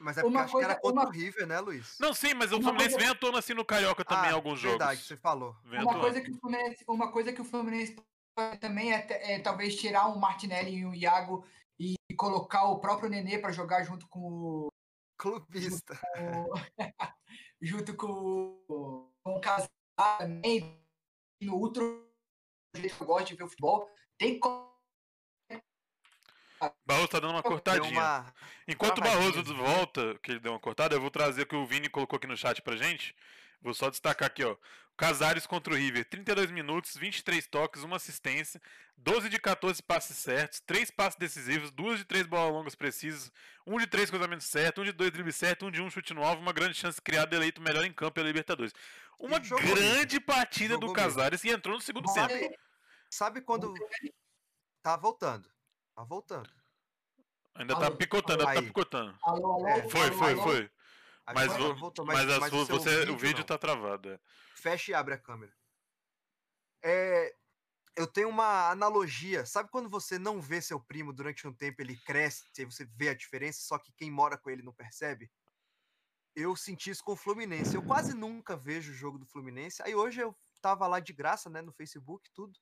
Mas 0.00 0.18
é 0.18 0.22
porque 0.22 0.34
Uma 0.36 0.42
acho 0.44 0.56
que 0.58 0.64
era 0.64 0.74
coisa- 0.74 0.80
contra 0.80 1.00
uma- 1.02 1.08
o 1.08 1.12
River, 1.12 1.46
né, 1.46 1.60
Luiz? 1.60 1.96
Não, 2.00 2.12
sim, 2.12 2.34
mas 2.34 2.50
o 2.50 2.56
Uma 2.56 2.62
Fluminense 2.64 2.90
coisa- 2.96 2.98
vem 3.06 3.08
à 3.08 3.14
tona 3.14 3.38
assim 3.38 3.54
no 3.54 3.64
Carioca 3.64 4.04
também 4.04 4.30
em 4.30 4.32
Ah, 4.32 4.34
alguns 4.34 4.60
Verdade, 4.60 4.94
jogos. 4.96 5.06
você 5.06 5.16
falou. 5.16 5.54
Vem 5.64 5.80
Uma 5.80 6.00
coisa 6.00 6.20
que 6.20 6.30
o 6.32 6.34
Fluminense, 6.40 6.84
uma 6.88 7.12
coisa 7.12 7.32
que 7.32 7.40
o 7.40 7.44
Fluminense 7.44 7.96
também 8.60 8.92
é, 8.92 9.06
é 9.34 9.38
talvez 9.38 9.76
tirar 9.76 10.08
um 10.08 10.16
Martinelli 10.18 10.78
e 10.78 10.84
um 10.86 10.92
Iago 10.94 11.44
e 11.82 12.14
colocar 12.16 12.64
o 12.64 12.78
próprio 12.78 13.10
Nenê 13.10 13.38
para 13.38 13.52
jogar 13.52 13.82
junto 13.82 14.06
com 14.08 14.20
o, 14.20 14.72
Clubista. 15.18 15.98
junto 17.60 17.96
com, 17.96 18.06
o- 18.68 19.12
com 19.22 19.36
o 19.36 19.40
Casal 19.40 19.68
também. 20.18 20.80
No 21.40 21.58
outro 21.58 22.08
jeito 22.76 22.96
que 22.96 23.02
eu 23.02 23.06
gosto 23.06 23.28
de 23.28 23.34
ver 23.34 23.44
o 23.44 23.48
futebol. 23.48 23.88
Tem 24.18 24.38
como 24.38 24.72
Barroso 26.86 27.08
tá 27.08 27.18
dando 27.18 27.32
uma 27.32 27.42
cortadinha. 27.42 27.90
uma... 27.90 28.34
Enquanto 28.68 28.98
o 28.98 29.02
Barroso 29.02 29.42
volta, 29.56 30.16
que 30.22 30.30
ele 30.30 30.40
deu 30.40 30.52
uma 30.52 30.60
cortada, 30.60 30.94
eu 30.94 31.00
vou 31.00 31.10
trazer 31.10 31.42
o 31.42 31.46
que 31.46 31.56
o 31.56 31.66
Vini 31.66 31.88
colocou 31.88 32.16
aqui 32.16 32.26
no 32.28 32.36
chat 32.36 32.62
pra 32.62 32.76
gente. 32.76 33.16
Vou 33.62 33.72
só 33.74 33.88
destacar 33.88 34.26
aqui, 34.26 34.44
ó. 34.44 34.56
Casares 34.96 35.46
contra 35.46 35.72
o 35.72 35.76
River, 35.76 36.04
32 36.04 36.50
minutos, 36.50 36.96
23 36.96 37.46
toques, 37.46 37.82
uma 37.82 37.96
assistência, 37.96 38.60
12 38.98 39.28
de 39.30 39.38
14 39.38 39.82
passes 39.82 40.16
certos, 40.18 40.60
3 40.60 40.90
passes 40.90 41.18
decisivos, 41.18 41.70
2 41.70 42.00
de 42.00 42.04
3 42.04 42.26
bolas 42.26 42.52
longas 42.52 42.74
precisas, 42.74 43.32
1 43.66 43.78
de 43.78 43.86
3 43.86 44.10
cruzamentos 44.10 44.46
certos, 44.46 44.82
1 44.82 44.84
de 44.86 44.92
2 44.92 45.10
dribles 45.10 45.36
certos, 45.36 45.66
1 45.66 45.70
de 45.70 45.80
1 45.80 45.90
chute 45.90 46.12
no 46.12 46.22
alvo, 46.22 46.42
uma 46.42 46.52
grande 46.52 46.74
chance 46.74 47.00
criada 47.00 47.34
eleito 47.34 47.60
o 47.60 47.64
melhor 47.64 47.84
em 47.84 47.92
campo 47.92 48.12
pela 48.12 48.26
Libertadores. 48.26 48.74
Uma 49.18 49.38
E 49.38 49.44
jogou 49.44 49.74
grande 49.74 50.20
partida 50.20 50.76
do 50.76 50.86
Jogou 50.86 50.94
mesmo. 50.94 51.08
Casares 51.08 51.44
e 51.44 51.50
entrou 51.50 51.76
no 51.76 51.80
segundo 51.80 52.04
Bom, 52.04 52.12
tempo. 52.12 52.54
Sabe 53.08 53.40
quando. 53.40 53.72
Tá 54.82 54.96
voltando. 54.96 55.48
Tá 55.94 56.04
voltando. 56.04 56.50
Ainda 57.54 57.74
tá 57.74 57.86
Alô, 57.86 57.96
picotando, 57.96 58.46
ainda 58.46 58.60
tá 58.60 58.66
picotando. 58.66 59.18
Alô, 59.22 59.52
alô, 59.52 59.90
Foi, 59.90 60.06
alô, 60.06 60.42
foi, 60.42 60.70
foi. 61.24 61.34
Mas, 61.34 61.52
Agora 61.52 61.74
vo- 61.74 61.80
voltou, 61.80 62.04
mas, 62.06 62.24
o 62.52 62.66
seu 62.66 62.78
você, 62.78 63.10
o 63.10 63.16
vídeo 63.16 63.38
não. 63.40 63.46
tá 63.46 63.58
travado. 63.58 64.10
é. 64.10 64.20
Fecha 64.56 64.90
e 64.90 64.94
abre 64.94 65.14
a 65.14 65.18
câmera. 65.18 65.52
É, 66.84 67.34
eu 67.96 68.06
tenho 68.06 68.28
uma 68.28 68.70
analogia. 68.70 69.46
Sabe 69.46 69.70
quando 69.70 69.88
você 69.88 70.18
não 70.18 70.40
vê 70.40 70.60
seu 70.60 70.80
primo 70.80 71.12
durante 71.12 71.46
um 71.46 71.52
tempo, 71.54 71.80
ele 71.80 71.96
cresce, 72.00 72.44
e 72.58 72.64
você 72.64 72.84
vê 72.84 73.08
a 73.10 73.14
diferença, 73.14 73.60
só 73.62 73.78
que 73.78 73.92
quem 73.92 74.10
mora 74.10 74.36
com 74.38 74.50
ele 74.50 74.62
não 74.62 74.72
percebe? 74.72 75.30
Eu 76.34 76.56
senti 76.56 76.90
isso 76.90 77.04
com 77.04 77.12
o 77.12 77.16
Fluminense. 77.16 77.74
Eu 77.74 77.82
quase 77.84 78.14
nunca 78.14 78.56
vejo 78.56 78.90
o 78.90 78.94
jogo 78.94 79.18
do 79.18 79.26
Fluminense. 79.26 79.82
Aí 79.82 79.94
hoje 79.94 80.20
eu 80.20 80.34
tava 80.62 80.86
lá 80.86 80.98
de 80.98 81.12
graça, 81.12 81.50
né, 81.50 81.60
no 81.60 81.72
Facebook, 81.72 82.30
tudo. 82.34 82.58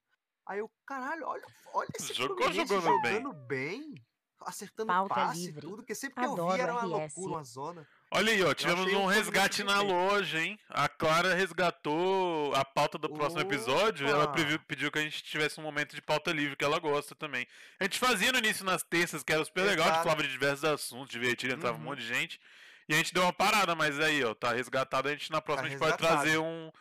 Aí 0.47 0.59
eu, 0.59 0.71
caralho, 0.85 1.25
olha, 1.27 1.47
olha 1.73 1.89
esse 1.95 2.13
Jogou 2.13 2.37
Fluminense 2.39 2.67
jogando 2.75 3.03
bem. 3.03 3.13
jogando 3.15 3.33
bem. 3.47 3.95
acertando 4.43 4.87
Pauta 4.89 5.15
passe 5.15 5.47
livre. 5.47 5.61
tudo, 5.61 5.77
porque 5.77 5.95
sempre 5.95 6.21
que 6.21 6.27
eu 6.27 6.33
Adoro 6.33 6.55
vi 6.55 6.61
era 6.61 6.73
uma 6.73 6.81
RS. 6.83 6.91
loucura, 6.91 7.33
uma 7.35 7.45
zona. 7.45 7.89
Olha 8.13 8.33
aí, 8.33 8.43
ó, 8.43 8.53
tivemos 8.53 8.93
um 8.93 9.03
um 9.03 9.07
resgate 9.07 9.63
na 9.63 9.81
loja, 9.81 10.41
hein? 10.41 10.59
A 10.69 10.89
Clara 10.89 11.33
resgatou 11.33 12.53
a 12.57 12.65
pauta 12.65 12.99
do 12.99 13.09
próximo 13.09 13.41
episódio. 13.41 14.07
Ela 14.09 14.25
Opa! 14.25 14.35
pediu 14.67 14.91
que 14.91 14.99
a 14.99 15.03
gente 15.03 15.23
tivesse 15.23 15.61
um 15.61 15.63
momento 15.63 15.95
de 15.95 16.03
pauta 16.03 16.33
livre, 16.33 16.57
que 16.57 16.65
ela 16.65 16.81
gosta 16.81 17.15
também. 17.15 17.47
A 17.79 17.85
gente 17.85 18.01
fazia 18.01 18.33
no 18.33 18.39
início 18.39 18.65
nas 18.65 18.83
terças, 18.83 19.23
que 19.23 19.33
era 19.33 19.45
super 19.45 19.63
legal, 19.65 19.89
a 19.89 19.93
gente 19.93 20.03
falava 20.03 20.23
de 20.25 20.29
diversos 20.29 20.65
assuntos, 20.65 21.09
divertido, 21.11 21.55
entrava 21.55 21.77
um 21.77 21.81
Uhum. 21.81 21.87
monte 21.87 22.01
de 22.01 22.09
gente. 22.09 22.41
E 22.89 22.95
a 22.95 22.97
gente 22.97 23.15
deu 23.15 23.23
uma 23.23 23.33
parada, 23.33 23.77
mas 23.77 24.01
aí, 24.01 24.25
ó, 24.25 24.35
tá 24.35 24.53
resgatado. 24.53 25.09
A 25.09 25.13
gente 25.13 25.31
na 25.31 25.41
próxima 25.41 25.69
a 25.69 25.71
gente 25.71 25.79
pode 25.79 25.97
trazer 25.97 26.39
um. 26.39 26.73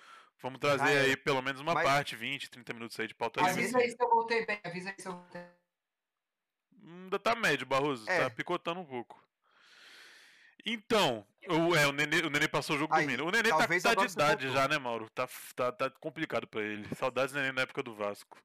Vamos 0.41 0.59
trazer 0.59 0.89
era. 0.91 1.01
aí 1.05 1.15
pelo 1.15 1.41
menos 1.43 1.61
uma 1.61 1.73
Mas- 1.75 1.83
parte, 1.85 2.15
20, 2.15 2.49
30 2.49 2.73
minutos 2.73 2.99
aí 2.99 3.07
de 3.07 3.13
pauta 3.13 3.41
livre. 3.41 3.59
Avisa 3.61 3.77
aí 3.77 3.91
se 3.91 3.97
eu 4.01 4.09
voltei 4.09 4.45
bem, 4.47 4.59
avisa 4.63 4.89
aí 4.89 4.95
se 4.97 5.07
eu 5.07 5.11
voltei. 5.13 5.41
Ainda 6.83 7.19
tá 7.19 7.35
médio, 7.35 7.67
Barroso. 7.67 8.09
É. 8.09 8.21
Tá 8.23 8.29
picotando 8.31 8.79
um 8.79 8.85
pouco. 8.85 9.21
Então, 10.73 11.25
o, 11.47 11.75
é, 11.75 11.87
o, 11.87 11.91
Nenê, 11.91 12.19
o 12.19 12.29
Nenê 12.29 12.47
passou 12.47 12.75
o 12.75 12.79
jogo 12.79 12.93
Aí, 12.93 13.01
dormindo. 13.05 13.25
O 13.25 13.31
Nenê 13.31 13.49
tá, 13.49 13.67
tá 13.67 13.95
de 13.95 14.11
idade 14.11 14.51
já, 14.51 14.67
né, 14.67 14.77
Mauro? 14.77 15.09
Tá, 15.09 15.27
tá, 15.55 15.71
tá 15.71 15.89
complicado 15.89 16.45
pra 16.47 16.61
ele. 16.61 16.87
Saudades 16.95 17.33
do 17.33 17.39
Nenê 17.39 17.51
na 17.51 17.61
época 17.61 17.81
do 17.81 17.95
Vasco. 17.95 18.37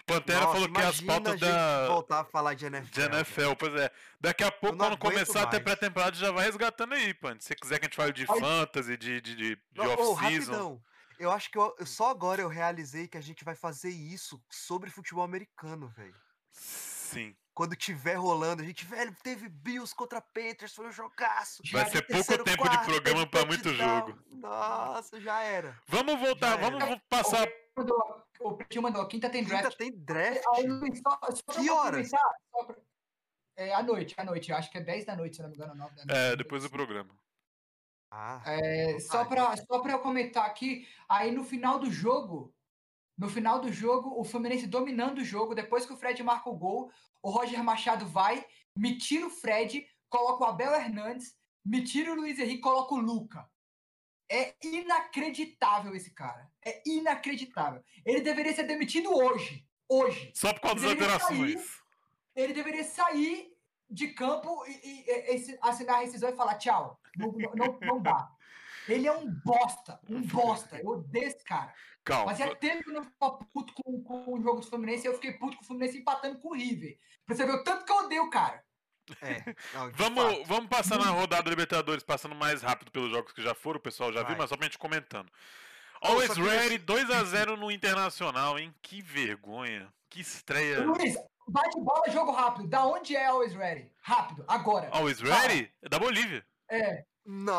O 0.00 0.04
Pantera 0.04 0.40
Nossa, 0.40 0.52
falou 0.52 0.72
que 0.72 0.80
as 0.80 1.00
pautas 1.00 1.42
a 1.42 1.46
da 1.46 1.86
voltar 1.86 2.20
a 2.20 2.24
falar 2.24 2.54
de 2.54 2.66
NFL. 2.66 2.90
de 2.90 3.00
NFL, 3.02 3.54
pois 3.56 3.74
é. 3.74 3.90
Daqui 4.20 4.42
a 4.42 4.50
pouco, 4.50 4.76
quando 4.76 4.98
começar 4.98 5.42
a 5.42 5.46
ter 5.46 5.56
aguento 5.58 5.66
mais. 5.66 5.78
pré-temporada, 5.78 6.16
já 6.16 6.32
vai 6.32 6.44
resgatando 6.44 6.94
aí, 6.94 7.14
Pan. 7.14 7.36
Se 7.38 7.46
você 7.48 7.54
quiser 7.54 7.78
que 7.78 7.86
a 7.86 7.88
gente 7.88 7.96
fale 7.96 8.12
de 8.12 8.26
Ai. 8.28 8.40
fantasy, 8.40 8.96
de, 8.96 9.20
de, 9.20 9.36
de, 9.36 9.56
de 9.72 9.80
off-season. 9.80 10.14
rapidão. 10.52 10.82
Eu 11.20 11.30
acho 11.30 11.48
que 11.52 11.56
eu- 11.56 11.76
só 11.86 12.10
agora 12.10 12.42
eu 12.42 12.48
realizei 12.48 13.06
que 13.06 13.16
a 13.16 13.20
gente 13.20 13.44
vai 13.44 13.54
fazer 13.54 13.90
isso 13.90 14.42
sobre 14.50 14.90
futebol 14.90 15.22
americano, 15.22 15.86
velho. 15.86 16.16
Sim. 16.50 17.36
Quando 17.54 17.76
tiver 17.76 18.14
rolando, 18.14 18.62
a 18.62 18.64
gente, 18.64 18.84
velho, 18.86 19.14
teve 19.22 19.46
Bills 19.48 19.94
contra 19.94 20.22
Panthers, 20.22 20.74
foi 20.74 20.86
um 20.88 20.92
jogaço. 20.92 21.62
Vai 21.70 21.88
ser 21.90 22.00
pouco 22.06 22.44
tempo 22.44 22.62
de 22.62 22.68
quarto, 22.76 22.84
programa 22.86 23.18
teve 23.18 23.30
pra 23.30 23.44
muito 23.44 23.68
jogo. 23.74 24.18
Nossa, 24.30 25.20
já 25.20 25.42
era. 25.42 25.78
Vamos 25.86 26.18
voltar, 26.18 26.50
Já 26.52 26.56
vamos 26.56 26.82
era. 26.82 27.02
passar. 27.10 27.46
O 28.40 28.54
Pretinho 28.56 28.82
mandou, 28.82 29.06
quinta 29.06 29.28
tem 29.28 29.44
draft. 29.44 29.76
tem 29.76 29.92
draft. 29.92 30.40
Aí, 30.54 30.66
só, 30.96 31.20
só 31.30 31.60
Que 31.60 31.70
horas? 31.70 32.10
pra- 32.10 32.76
É, 33.56 33.74
à 33.74 33.82
noite, 33.82 34.14
à 34.16 34.24
noite. 34.24 34.50
Acho 34.50 34.70
que 34.70 34.78
é 34.78 34.80
10 34.80 35.04
da 35.04 35.14
noite, 35.14 35.36
se 35.36 35.42
não 35.42 35.50
me 35.50 35.54
engano, 35.54 35.74
9 35.74 35.94
da 35.94 36.04
noite. 36.06 36.18
É, 36.18 36.36
depois 36.36 36.62
do 36.62 36.70
programa. 36.70 37.14
Ah, 38.10 38.42
É, 38.46 38.98
só 38.98 39.20
Ah, 39.20 39.24
para 39.26 39.56
só 39.58 39.78
pra 39.80 39.92
eu 39.92 39.98
comentar 40.00 40.46
aqui, 40.46 40.88
aí 41.08 41.30
no 41.30 41.44
final 41.44 41.78
do 41.78 41.90
jogo, 41.90 42.52
no 43.16 43.28
final 43.28 43.60
do 43.60 43.72
jogo, 43.72 44.18
o 44.18 44.24
Fluminense 44.24 44.66
dominando 44.66 45.18
o 45.18 45.24
jogo, 45.24 45.54
depois 45.54 45.84
que 45.86 45.92
o 45.92 45.96
Fred 45.96 46.22
marca 46.22 46.48
o 46.48 46.56
gol, 46.56 46.90
o 47.22 47.30
Roger 47.30 47.62
Machado 47.62 48.06
vai, 48.06 48.44
me 48.76 48.96
tira 48.98 49.26
o 49.26 49.30
Fred, 49.30 49.86
coloca 50.08 50.44
o 50.44 50.46
Abel 50.46 50.74
Hernandes, 50.74 51.36
me 51.64 51.84
tira 51.84 52.12
o 52.12 52.16
Luiz 52.16 52.38
Henrique, 52.38 52.60
coloca 52.60 52.94
o 52.94 52.98
Luca. 52.98 53.48
É 54.30 54.54
inacreditável 54.62 55.94
esse 55.94 56.10
cara. 56.10 56.50
É 56.64 56.82
inacreditável. 56.86 57.84
Ele 58.04 58.20
deveria 58.22 58.54
ser 58.54 58.64
demitido 58.64 59.14
hoje. 59.14 59.66
Hoje. 59.88 60.32
Só 60.34 60.52
por 60.54 60.60
causa 60.62 60.80
das 60.80 60.90
alterações. 60.92 61.70
Ele 62.34 62.54
deveria 62.54 62.82
sair 62.82 63.52
de 63.90 64.08
campo 64.08 64.64
e, 64.66 64.70
e- 64.70 65.50
e- 65.52 65.58
assinar 65.60 65.96
a 65.96 66.00
rescisão 66.00 66.30
e 66.30 66.36
falar 66.36 66.54
tchau. 66.56 66.98
Não, 67.16 67.30
não- 67.54 67.78
não 67.82 68.00
dá. 68.02 68.30
Ele 68.88 69.06
é 69.06 69.12
um 69.12 69.30
bosta. 69.44 70.00
Um 70.08 70.22
bosta. 70.22 70.78
Eu 70.78 70.86
odeio 70.88 71.26
esse 71.26 71.44
cara. 71.44 71.72
Calma. 72.04 72.30
Fazia 72.32 72.54
tempo 72.56 72.82
que 72.84 72.90
eu 72.90 72.94
não 72.94 73.04
ficava 73.04 73.38
puto 73.52 73.72
com, 73.74 74.02
com 74.02 74.34
o 74.34 74.42
jogo 74.42 74.60
do 74.60 74.66
Fluminense 74.66 75.06
e 75.06 75.08
eu 75.08 75.14
fiquei 75.14 75.32
puto 75.34 75.56
com 75.56 75.62
o 75.62 75.66
Fluminense 75.66 75.98
empatando 75.98 76.38
com 76.40 76.48
o 76.48 76.54
River. 76.54 76.98
Pra 77.24 77.36
você 77.36 77.44
ver 77.46 77.52
o 77.52 77.62
tanto 77.64 77.84
que 77.84 77.92
eu 77.92 77.96
odeio 77.96 78.24
o 78.24 78.30
cara. 78.30 78.64
é. 79.20 79.54
Não, 79.74 79.90
Vamos, 79.94 80.24
fato. 80.24 80.44
vamos 80.46 80.66
passar 80.68 80.98
na 80.98 81.10
rodada 81.10 81.48
Libertadores, 81.48 82.02
passando 82.02 82.34
mais 82.34 82.62
rápido 82.62 82.90
pelos 82.90 83.10
jogos 83.10 83.32
que 83.32 83.42
já 83.42 83.54
foram, 83.54 83.78
o 83.78 83.82
pessoal 83.82 84.12
já 84.12 84.20
viu, 84.20 84.30
Vai. 84.30 84.38
mas 84.38 84.48
só 84.50 84.56
pra 84.56 84.64
gente 84.66 84.78
comentando. 84.78 85.30
Always 86.00 86.36
Ready, 86.36 86.80
2x0 86.80 87.56
no 87.56 87.70
Internacional, 87.70 88.58
hein? 88.58 88.74
Que 88.82 89.00
vergonha. 89.00 89.88
Que 90.10 90.20
estreia. 90.20 90.80
Luiz, 90.84 91.14
bate 91.46 91.78
bola, 91.80 92.10
jogo 92.10 92.32
rápido. 92.32 92.66
Da 92.66 92.84
onde 92.84 93.14
é 93.14 93.26
Always 93.26 93.54
Ready? 93.54 93.88
Rápido, 94.00 94.44
agora. 94.48 94.88
Always. 94.90 95.20
Ready? 95.20 95.72
É 95.80 95.88
da 95.88 96.00
Bolívia. 96.00 96.44
É. 96.68 97.04
Não, 97.24 97.52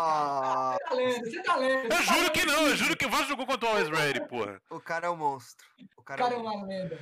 Você 0.73 0.79
tá 0.83 0.93
lendo, 0.93 1.25
você 1.25 1.43
tá 1.43 1.55
lendo. 1.55 1.83
Eu 1.83 1.89
tá 1.89 2.01
juro 2.01 2.31
que 2.31 2.45
não, 2.45 2.67
eu 2.67 2.75
juro 2.75 2.97
que 2.97 3.05
o 3.05 3.09
Vasco 3.09 3.27
jogou 3.29 3.45
contra 3.45 3.65
o 3.67 3.71
Always 3.71 3.89
Ready, 3.89 4.27
porra. 4.27 4.61
o 4.69 4.79
cara 4.79 5.07
é 5.07 5.09
um 5.09 5.15
monstro. 5.15 5.65
O 5.97 6.01
O 6.01 6.03
cara, 6.03 6.21
é 6.21 6.23
cara 6.25 6.35
é 6.35 6.37
um 6.37 6.43
monstro. 6.43 6.59
uma 6.59 6.67
lenda. 6.67 6.99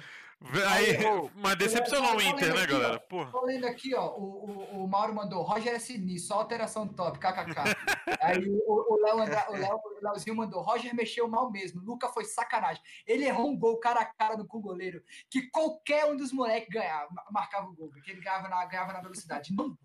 Aí, 0.72 0.98
mas 1.36 1.56
decepcionou 1.56 2.16
o 2.18 2.22
Inter, 2.22 2.52
né, 2.56 2.64
aqui, 2.64 2.72
galera? 2.72 3.00
Porra. 3.00 3.32
Tô 3.32 3.46
lendo 3.46 3.66
aqui, 3.68 3.94
ó, 3.94 4.08
o, 4.16 4.50
o, 4.50 4.84
o 4.84 4.88
Mauro 4.88 5.14
mandou, 5.14 5.44
Roger 5.44 5.74
é 5.76 5.78
sinistro, 5.80 6.30
só 6.30 6.40
alteração 6.42 6.88
top, 6.88 7.20
kkk. 7.20 7.54
Aí 8.22 8.48
o, 8.50 8.94
o, 8.94 9.02
Léo 9.04 9.22
Andra- 9.22 9.46
o, 9.50 9.54
Léo, 9.54 9.76
o 9.76 10.00
Léozinho 10.04 10.36
mandou, 10.36 10.62
Roger 10.64 10.96
mexeu 10.96 11.28
mal 11.28 11.52
mesmo, 11.52 11.82
Luca 11.84 12.10
foi 12.10 12.26
sacanagem. 12.26 12.82
Ele 13.06 13.26
errou 13.26 13.52
um 13.52 13.58
gol 13.58 13.80
cara 13.80 14.00
a 14.02 14.06
cara 14.06 14.36
no 14.36 14.48
com 14.48 14.58
o 14.58 14.62
goleiro, 14.62 15.04
que 15.30 15.44
qualquer 15.52 16.06
um 16.06 16.18
dos 16.18 16.32
moleques 16.32 16.70
ganhava, 16.70 17.08
ma- 17.12 17.26
marcava 17.32 17.68
o 17.68 17.76
gol, 17.76 17.92
que 18.04 18.10
ele 18.12 18.22
ganhava 18.22 18.48
na, 18.50 18.66
ganhava 18.66 18.94
na 18.94 19.02
velocidade. 19.02 19.54
Não, 19.56 19.78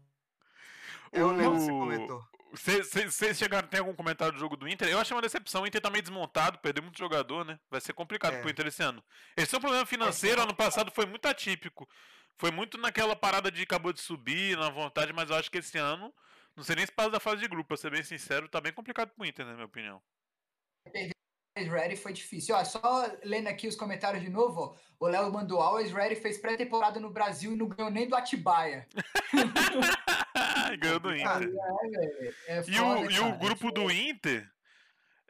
Eu 1.13 1.29
O- 1.29 1.33
lembro 1.33 1.53
que 1.59 1.61
você 1.65 1.71
comentou. 1.71 2.25
Vocês 2.53 3.37
chegaram, 3.37 3.69
tem 3.69 3.81
algum 3.81 3.95
comentário 3.95 4.33
do 4.33 4.39
jogo 4.39 4.57
do 4.57 4.69
Inter? 4.69 4.89
Eu 4.89 4.99
achei 4.99 5.15
uma 5.15 5.23
decepção. 5.23 5.63
O 5.63 5.67
Inter 5.67 5.81
tá 5.81 5.91
meio 5.91 6.03
desmontado, 6.03 6.59
perdeu 6.59 6.83
muito 6.83 6.99
jogador, 6.99 7.45
né? 7.45 7.59
Vai 7.71 7.81
ser 7.81 7.93
complicado 7.93 8.35
É. 8.35 8.41
pro 8.41 8.51
Inter 8.51 8.67
esse 8.67 8.83
ano. 8.83 9.03
Esse 9.37 9.55
é 9.55 9.59
um 9.59 9.61
problema 9.61 9.85
financeiro. 9.85 10.41
Ano 10.41 10.55
passado 10.55 10.91
foi 10.93 11.07
muito 11.07 11.27
atípico. 11.27 11.89
Foi 12.39 12.51
muito 12.51 12.79
naquela 12.79 13.17
parada 13.17 13.51
de 13.51 13.63
acabou 13.63 13.93
de 13.93 14.01
subir, 14.01 14.57
na 14.57 14.71
vontade, 14.71 15.13
mas 15.13 15.31
eu 15.31 15.37
acho 15.37 15.51
que 15.51 15.59
esse 15.59 15.79
ano, 15.79 16.13
não 16.55 16.63
sei 16.63 16.77
nem 16.77 16.87
se 16.87 16.93
passa 16.93 17.11
da 17.11 17.21
fase 17.21 17.41
de 17.41 17.49
grupo, 17.49 17.69
pra 17.69 17.77
ser 17.77 17.91
bem 17.91 18.03
sincero, 18.03 18.49
tá 18.49 18.61
bem 18.61 18.73
complicado 18.73 19.11
pro 19.11 19.25
Inter, 19.25 19.45
na 19.47 19.55
minha 19.55 19.67
opinião. 19.67 20.03
Always 21.57 21.73
Ready 21.73 21.97
foi 21.97 22.13
difícil. 22.13 22.55
Ó, 22.55 22.63
só 22.65 23.11
lendo 23.25 23.49
aqui 23.49 23.67
os 23.67 23.75
comentários 23.77 24.23
de 24.23 24.29
novo, 24.29 24.61
ó, 24.61 24.77
o 25.07 25.09
Léo 25.09 25.33
mandou, 25.33 25.61
Always 25.63 25.91
Ready 25.91 26.17
fez 26.17 26.37
pré-temporada 26.39 27.01
no 27.01 27.09
Brasil 27.11 27.53
e 27.53 27.57
não 27.57 27.69
ganhou 27.69 27.91
nem 27.91 28.07
do 28.07 28.15
Atibaia. 28.15 28.87
e 30.73 30.77
ganhou 30.77 31.01
do. 31.01 31.15
Inter. 31.15 31.53
É 32.47 32.61
E 32.61 32.73
foda, 32.77 33.01
o, 33.01 33.11
e 33.11 33.19
o 33.19 33.23
cara. 33.23 33.37
grupo 33.37 33.71
do 33.73 33.91
Inter 33.91 34.51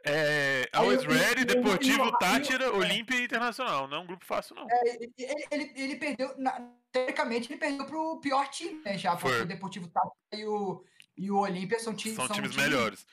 é 0.03 0.69
Always 0.73 1.03
eu- 1.03 1.09
Ready, 1.09 1.41
eu- 1.41 1.47
eu- 1.57 1.63
Deportivo 1.63 2.17
Tátira, 2.17 2.65
é. 2.65 2.69
Olímpia 2.69 3.15
e 3.17 3.23
Internacional. 3.25 3.87
Não 3.87 3.97
é 3.97 3.99
um 4.01 4.07
grupo 4.07 4.25
fácil, 4.25 4.55
não. 4.55 4.65
É, 4.69 4.95
ele, 4.95 5.13
ele- 5.51 5.73
ele, 5.75 5.95
perdeu, 5.97 6.33
na- 6.37 6.69
teoricamente, 6.91 7.51
ele 7.51 7.59
perdeu 7.59 7.85
pro 7.85 8.19
pior 8.21 8.47
time, 8.49 8.81
né? 8.85 8.97
Já, 8.97 9.15
porque 9.15 9.29
Foi. 9.29 9.41
o 9.41 9.45
Deportivo 9.45 9.87
Tátira 9.89 10.15
e 10.33 10.45
o, 10.45 10.83
e 11.17 11.31
o 11.31 11.37
Olímpia 11.39 11.79
são, 11.79 11.93
ti, 11.93 12.13
São 12.15 12.27
times 12.29 12.51
times 12.51 12.55
melhores. 12.55 13.05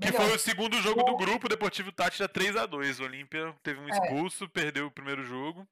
Que 0.00 0.12
foi 0.12 0.32
o 0.34 0.38
segundo 0.38 0.80
jogo 0.80 1.02
do 1.02 1.16
grupo, 1.16 1.48
Deportivo 1.48 1.92
Tátira 1.92 2.28
3x2. 2.28 3.00
O 3.00 3.04
Olímpia 3.04 3.54
teve 3.62 3.80
um 3.80 3.88
É. 3.88 3.90
expulso, 3.90 4.48
perdeu 4.48 4.86
o 4.86 4.90
primeiro 4.90 5.22
jogo. 5.24 5.66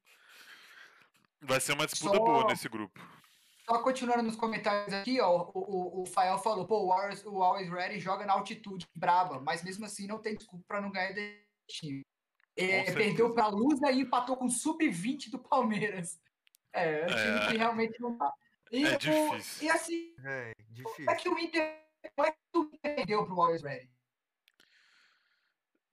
Vai 1.41 1.61
ser 1.61 1.73
uma 1.73 1.87
disputa 1.87 2.17
Só- 2.17 2.25
boa 2.25 2.47
nesse 2.47 2.69
grupo. 2.69 3.01
Só 3.67 3.83
continuando 3.83 4.23
nos 4.25 4.37
comentários 4.37 4.93
aqui, 4.93 5.21
ó, 5.21 5.51
o, 5.55 6.01
o, 6.01 6.03
o 6.03 6.07
Fael 6.07 6.37
falou, 6.39 6.67
pô, 6.67 6.85
o 6.85 6.93
Always, 6.93 7.25
o 7.25 7.43
Always 7.43 7.71
Ready 7.71 7.99
joga 7.99 8.27
na 8.27 8.35
altitude 8.35 8.87
braba, 8.95 9.41
mas 9.41 9.63
mesmo 9.63 9.87
assim 9.87 10.07
não 10.07 10.19
tem 10.21 10.37
desculpa 10.37 10.65
pra 10.69 10.81
não 10.83 10.91
ganhar 10.91 11.13
desse 11.13 11.41
time. 11.69 12.03
É, 12.57 12.93
perdeu 12.93 13.33
pra 13.33 13.49
Lusa 13.49 13.91
e 13.91 14.01
empatou 14.01 14.37
com 14.37 14.45
o 14.45 14.51
sub-20 14.51 15.31
do 15.31 15.39
Palmeiras. 15.39 16.21
É, 16.73 17.01
é 17.01 17.05
um 17.05 17.09
time 17.09 17.39
É. 17.39 17.47
que 17.49 17.57
realmente 17.57 18.01
não 18.01 18.17
dá. 18.19 18.33
E, 18.71 18.85
É 18.85 18.95
o- 18.95 18.99
difícil. 18.99 19.67
e 19.67 19.71
assim, 19.71 20.15
É, 20.25 20.53
como 20.55 20.75
difícil. 20.75 21.11
é 21.11 21.15
que 21.17 21.29
o 21.29 21.39
Inter, 21.39 21.85
como 22.15 22.29
é 22.29 22.33
que 22.33 22.39
o 22.59 22.65
Inter 22.65 22.81
perdeu 22.97 23.25
pro 23.25 23.41
Always 23.41 23.63
Ready? 23.63 23.91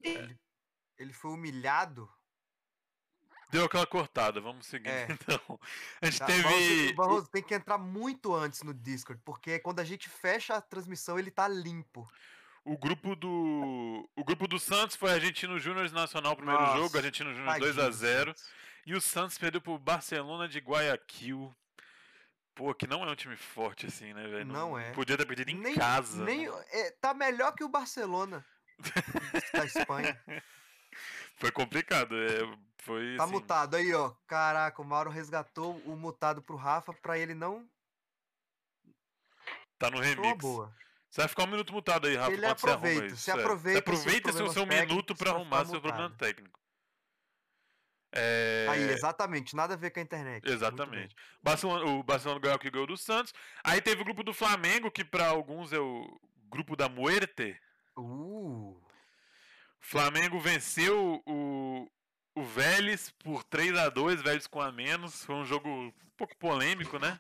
Ele 0.03 1.13
foi 1.13 1.31
humilhado. 1.31 2.09
Deu 3.51 3.65
aquela 3.65 3.85
cortada, 3.85 4.39
vamos 4.39 4.65
seguir 4.65 4.89
É. 4.89 5.07
então. 5.11 5.59
A 6.01 6.05
gente 6.05 6.19
Tá, 6.19 6.25
teve. 6.25 6.43
Barroso, 6.43 6.95
Barroso, 6.95 7.27
tem 7.29 7.43
que 7.43 7.53
entrar 7.53 7.77
muito 7.77 8.33
antes 8.33 8.63
no 8.63 8.73
Discord, 8.73 9.21
porque 9.25 9.59
quando 9.59 9.79
a 9.79 9.83
gente 9.83 10.07
fecha 10.09 10.55
a 10.55 10.61
transmissão, 10.61 11.19
ele 11.19 11.29
tá 11.31 11.47
limpo. 11.47 12.09
O 12.63 12.77
grupo 12.77 13.15
do. 13.15 14.07
O 14.15 14.23
grupo 14.23 14.47
do 14.47 14.59
Santos 14.59 14.95
foi 14.95 15.11
Argentino 15.11 15.57
Júnior 15.59 15.89
Nacional 15.91 16.35
primeiro 16.35 16.61
Nossa, 16.61 16.77
jogo, 16.77 16.95
Argentino 16.97 17.33
Júnior 17.33 17.53
Tadinho 17.53 17.73
2x0. 17.73 17.87
do 17.89 17.93
Santos. 18.37 18.49
E 18.85 18.95
o 18.95 19.01
Santos 19.01 19.37
perdeu 19.37 19.59
pro 19.61 19.77
Barcelona 19.79 20.47
de 20.47 20.59
Guayaquil. 20.59 21.53
Pô, 22.53 22.73
que 22.75 22.85
não 22.85 23.03
é 23.03 23.09
um 23.11 23.15
time 23.15 23.35
forte 23.35 23.85
assim, 23.87 24.13
né, 24.13 24.27
velho? 24.27 24.45
Não 24.45 24.77
é. 24.77 24.91
Podia 24.91 25.17
ter 25.17 25.25
perdido 25.25 25.49
em 25.51 25.55
Nem- 25.57 25.73
casa. 25.75 26.23
Nem, 26.23 26.49
né? 26.51 26.65
é, 26.71 26.91
tá 26.91 27.13
melhor 27.13 27.53
que 27.53 27.63
o 27.63 27.69
Barcelona 27.69 28.45
da 29.53 29.65
Espanha. 29.65 30.21
Foi 31.41 31.51
complicado. 31.51 32.15
É, 32.15 32.57
foi 32.77 33.17
Tá 33.17 33.23
assim, 33.23 33.33
mutado 33.33 33.75
aí, 33.75 33.91
ó. 33.95 34.11
Caraca, 34.27 34.79
o 34.79 34.85
Mauro 34.85 35.09
resgatou 35.09 35.75
o 35.85 35.95
mutado 35.95 36.39
pro 36.39 36.55
Rafa 36.55 36.93
pra 36.93 37.17
ele 37.17 37.33
não. 37.33 37.67
Tá 39.79 39.89
no 39.89 39.99
remix. 39.99 40.37
boa. 40.37 40.71
Você 41.09 41.21
vai 41.21 41.27
ficar 41.27 41.43
um 41.43 41.47
minuto 41.47 41.73
mutado 41.73 42.07
aí, 42.07 42.15
Rafa, 42.15 42.31
Ele 42.31 42.45
enquanto 42.45 42.59
você 42.59 42.69
aproveita, 42.69 43.05
é. 43.05 43.33
aproveita 43.33 43.79
aproveita 43.79 44.31
seu, 44.31 44.49
seu 44.49 44.65
minuto 44.65 45.15
pra 45.15 45.31
arrumar 45.31 45.65
seu 45.65 45.81
problema 45.81 46.11
técnico. 46.11 46.59
É... 48.13 48.67
Aí, 48.69 48.83
exatamente. 48.91 49.55
Nada 49.55 49.73
a 49.73 49.77
ver 49.77 49.89
com 49.89 49.99
a 49.99 50.03
internet. 50.03 50.47
Exatamente. 50.47 51.15
Barcelona, 51.41 51.85
o 51.85 52.03
Barcelona 52.03 52.39
ganhou 52.39 52.59
que 52.59 52.69
ganhou 52.69 52.87
do 52.87 52.97
Santos. 52.97 53.33
Aí 53.63 53.81
teve 53.81 54.01
o 54.01 54.05
grupo 54.05 54.23
do 54.23 54.33
Flamengo, 54.33 54.91
que 54.91 55.03
pra 55.03 55.27
alguns 55.27 55.73
é 55.73 55.79
o 55.79 56.19
grupo 56.49 56.75
da 56.75 56.87
muerte. 56.87 57.59
Uh, 57.97 58.79
Flamengo 59.81 60.39
venceu 60.39 61.21
o, 61.25 61.87
o 62.35 62.43
Vélez 62.43 63.09
por 63.23 63.43
3 63.43 63.75
a 63.77 63.89
2 63.89 64.21
Vélez 64.21 64.47
com 64.47 64.61
a 64.61 64.71
menos. 64.71 65.23
Foi 65.25 65.35
um 65.35 65.45
jogo 65.45 65.67
um 65.69 65.91
pouco 66.15 66.35
polêmico, 66.37 66.97
né? 66.99 67.19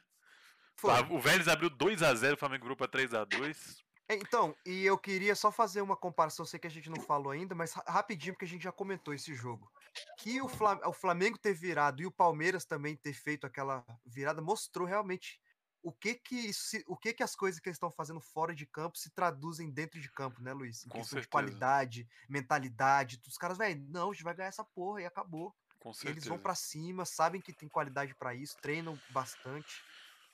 foi. 0.75 0.91
O 1.09 1.19
Vélez 1.19 1.47
abriu 1.47 1.69
2 1.69 2.01
a 2.01 2.13
0 2.15 2.35
o 2.35 2.37
Flamengo 2.39 2.63
virou 2.63 2.77
pra 2.77 2.87
3 2.87 3.13
a 3.13 3.23
2 3.25 3.83
É, 4.07 4.15
Então, 4.15 4.55
e 4.65 4.83
eu 4.85 4.97
queria 4.97 5.35
só 5.35 5.51
fazer 5.51 5.81
uma 5.81 5.95
comparação, 5.95 6.45
sei 6.45 6.59
que 6.59 6.67
a 6.67 6.71
gente 6.71 6.89
não 6.89 7.01
falou 7.01 7.31
ainda, 7.31 7.53
mas 7.53 7.73
ra- 7.73 7.83
rapidinho, 7.87 8.33
porque 8.33 8.45
a 8.45 8.47
gente 8.47 8.63
já 8.63 8.71
comentou 8.71 9.13
esse 9.13 9.33
jogo. 9.35 9.71
Que 10.19 10.41
o 10.41 10.47
Flamengo 10.93 11.37
ter 11.37 11.53
virado 11.53 12.01
e 12.01 12.05
o 12.05 12.11
Palmeiras 12.11 12.65
também 12.65 12.95
ter 12.95 13.13
feito 13.13 13.45
aquela 13.45 13.85
virada 14.05 14.41
mostrou 14.41 14.87
realmente 14.87 15.39
o 15.83 15.91
que 15.91 16.15
que, 16.15 16.53
se- 16.53 16.83
o 16.87 16.95
que, 16.97 17.13
que 17.13 17.23
as 17.23 17.35
coisas 17.35 17.59
que 17.59 17.67
eles 17.69 17.75
estão 17.77 17.91
fazendo 17.91 18.19
fora 18.21 18.53
de 18.53 18.65
campo 18.65 18.97
se 18.97 19.09
traduzem 19.11 19.69
dentro 19.71 19.99
de 19.99 20.11
campo, 20.11 20.41
né, 20.41 20.53
Luiz? 20.53 20.85
Em 20.85 20.89
Com 20.89 20.99
questão 20.99 21.19
de 21.19 21.23
certeza. 21.25 21.29
qualidade, 21.29 22.07
mentalidade. 22.29 23.19
Os 23.27 23.37
caras, 23.37 23.57
velho, 23.57 23.83
não, 23.89 24.09
a 24.09 24.13
gente 24.13 24.23
vai 24.23 24.33
ganhar 24.35 24.49
essa 24.49 24.63
porra 24.63 25.01
e 25.01 25.05
acabou. 25.05 25.55
Com 25.79 25.89
Eles 25.89 25.99
certeza. 25.99 26.29
vão 26.29 26.37
pra 26.39 26.53
cima, 26.55 27.05
sabem 27.05 27.41
que 27.41 27.51
tem 27.53 27.67
qualidade 27.67 28.13
pra 28.15 28.35
isso, 28.35 28.55
treinam 28.61 28.99
bastante. 29.09 29.81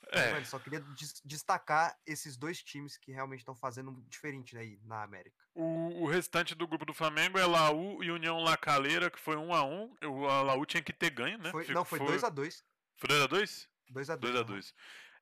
Então, 0.02 0.20
É, 0.20 0.32
velho, 0.34 0.46
só 0.46 0.58
queria 0.58 0.80
des- 0.80 1.20
destacar 1.24 1.96
esses 2.06 2.36
dois 2.36 2.62
times 2.62 2.96
que 2.96 3.10
realmente 3.12 3.40
estão 3.40 3.54
fazendo 3.54 3.92
diferente 4.08 4.56
aí 4.56 4.78
na 4.84 5.02
América. 5.02 5.36
o, 5.54 6.02
o 6.04 6.06
restante 6.06 6.54
do 6.54 6.68
grupo 6.68 6.84
do 6.86 6.94
Flamengo 6.94 7.36
é 7.38 7.44
Laú 7.44 8.02
e 8.04 8.10
União 8.10 8.38
La 8.38 8.56
Calera, 8.56 9.10
que 9.10 9.18
foi 9.18 9.36
1 9.36 9.52
a 9.52 9.64
1 9.64 9.96
O 10.04 10.28
a 10.28 10.42
Laú 10.42 10.64
tinha 10.64 10.82
que 10.82 10.92
ter 10.92 11.10
ganho, 11.10 11.36
né? 11.38 11.50
Foi- 11.50 11.66
não, 11.68 11.84
foi 11.84 11.98
2x2. 11.98 12.62
Foi 12.96 13.08
2 13.08 13.20
a 13.20 13.26
2 13.26 13.68
2x2. 13.90 14.16
2 14.20 14.36
a 14.36 14.42
2 14.42 14.74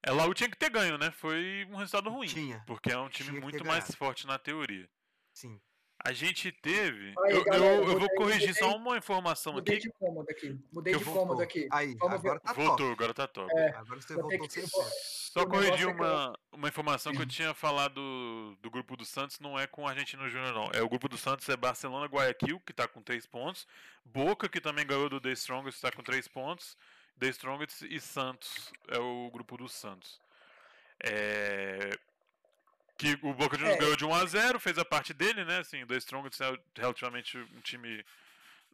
É, 0.06 0.10
Laú 0.12 0.32
tinha 0.32 0.48
que 0.48 0.56
ter 0.56 0.70
ganho, 0.70 0.96
né? 0.96 1.10
Foi 1.10 1.66
um 1.70 1.76
resultado 1.76 2.08
ruim. 2.08 2.28
Tinha, 2.28 2.62
Porque 2.66 2.92
é 2.92 2.98
um 2.98 3.08
time 3.08 3.32
que 3.32 3.40
muito 3.40 3.64
mais 3.66 3.92
forte 3.94 4.26
na 4.26 4.38
teoria. 4.38 4.88
sim. 5.32 5.60
A 6.04 6.12
gente 6.12 6.52
teve. 6.52 7.14
Aí, 7.24 7.32
eu, 7.32 7.42
galera, 7.42 7.64
eu- 7.64 7.82
eu 7.82 7.86
mudei- 7.94 7.98
vou 7.98 8.08
corrigir 8.16 8.48
mudei- 8.48 8.62
só 8.62 8.76
uma 8.76 8.96
informação 8.98 9.54
Mudei 9.54 9.76
aqui. 9.78 9.88
de 9.88 9.92
cômodo 9.94 10.30
aqui. 10.30 10.60
Mudei 10.70 10.92
Que 10.92 10.98
de 11.00 11.04
cômodo 11.06 11.42
aqui. 11.42 11.66
Aí, 11.72 11.94
Vamos 11.98 12.20
ver. 12.22 12.28
agora 12.28 12.40
tá 12.40 12.52
Voltou, 12.52 12.76
top. 12.76 12.92
agora 12.92 13.14
tá 13.14 13.26
top. 13.26 13.52
É, 13.58 13.68
Agora 13.70 14.00
você 14.00 14.14
voltou 14.14 14.28
que- 14.30 14.36
eu 14.36 14.48
100%. 14.50 14.70
vou- 14.72 14.84
Só 14.92 15.46
corrigir 15.46 15.72
é 15.72 15.76
que 15.78 15.82
eu- 15.84 15.90
uma, 15.90 16.38
uma 16.52 16.68
informação 16.68 17.12
que 17.12 17.22
eu 17.22 17.26
tinha 17.26 17.52
falado 17.54 18.56
do 18.60 18.70
grupo 18.70 18.94
do 18.94 19.04
Santos, 19.06 19.40
não 19.40 19.58
é 19.58 19.66
com 19.66 19.82
o 19.82 19.88
Argentino 19.88 20.28
Júnior, 20.28 20.52
não. 20.52 20.70
É 20.72 20.82
o 20.82 20.88
grupo 20.88 21.08
do 21.08 21.16
Santos 21.16 21.48
é 21.48 21.56
Barcelona 21.56 22.06
Guayaquil, 22.06 22.60
que 22.60 22.74
tá 22.74 22.86
com 22.86 23.02
3 23.02 23.26
pontos. 23.26 23.66
Boca, 24.04 24.48
que 24.50 24.60
também 24.60 24.86
ganhou 24.86 25.08
do 25.08 25.20
The 25.20 25.32
Strongest, 25.32 25.80
tá 25.80 25.90
com 25.90 26.02
3 26.02 26.28
pontos. 26.28 26.76
The 27.18 27.28
Strongest 27.28 27.82
e 27.82 28.00
Santos 28.00 28.72
é 28.88 28.98
o 28.98 29.30
grupo 29.32 29.56
do 29.56 29.68
Santos. 29.68 30.20
É, 31.02 31.90
Que 32.98 33.18
o 33.22 33.34
Boca 33.34 33.58
Juniors 33.58 33.76
É. 33.76 33.80
ganhou 33.80 33.96
de 33.96 34.04
1 34.06 34.14
a 34.14 34.24
0 34.24 34.58
fez 34.58 34.78
a 34.78 34.84
parte 34.84 35.12
dele, 35.12 35.44
né? 35.44 35.58
Assim, 35.58 35.82
o 35.82 35.86
The 35.86 35.96
Strongest 35.98 36.40
é 36.40 36.58
relativamente 36.74 37.36
um 37.36 37.60
time. 37.60 38.02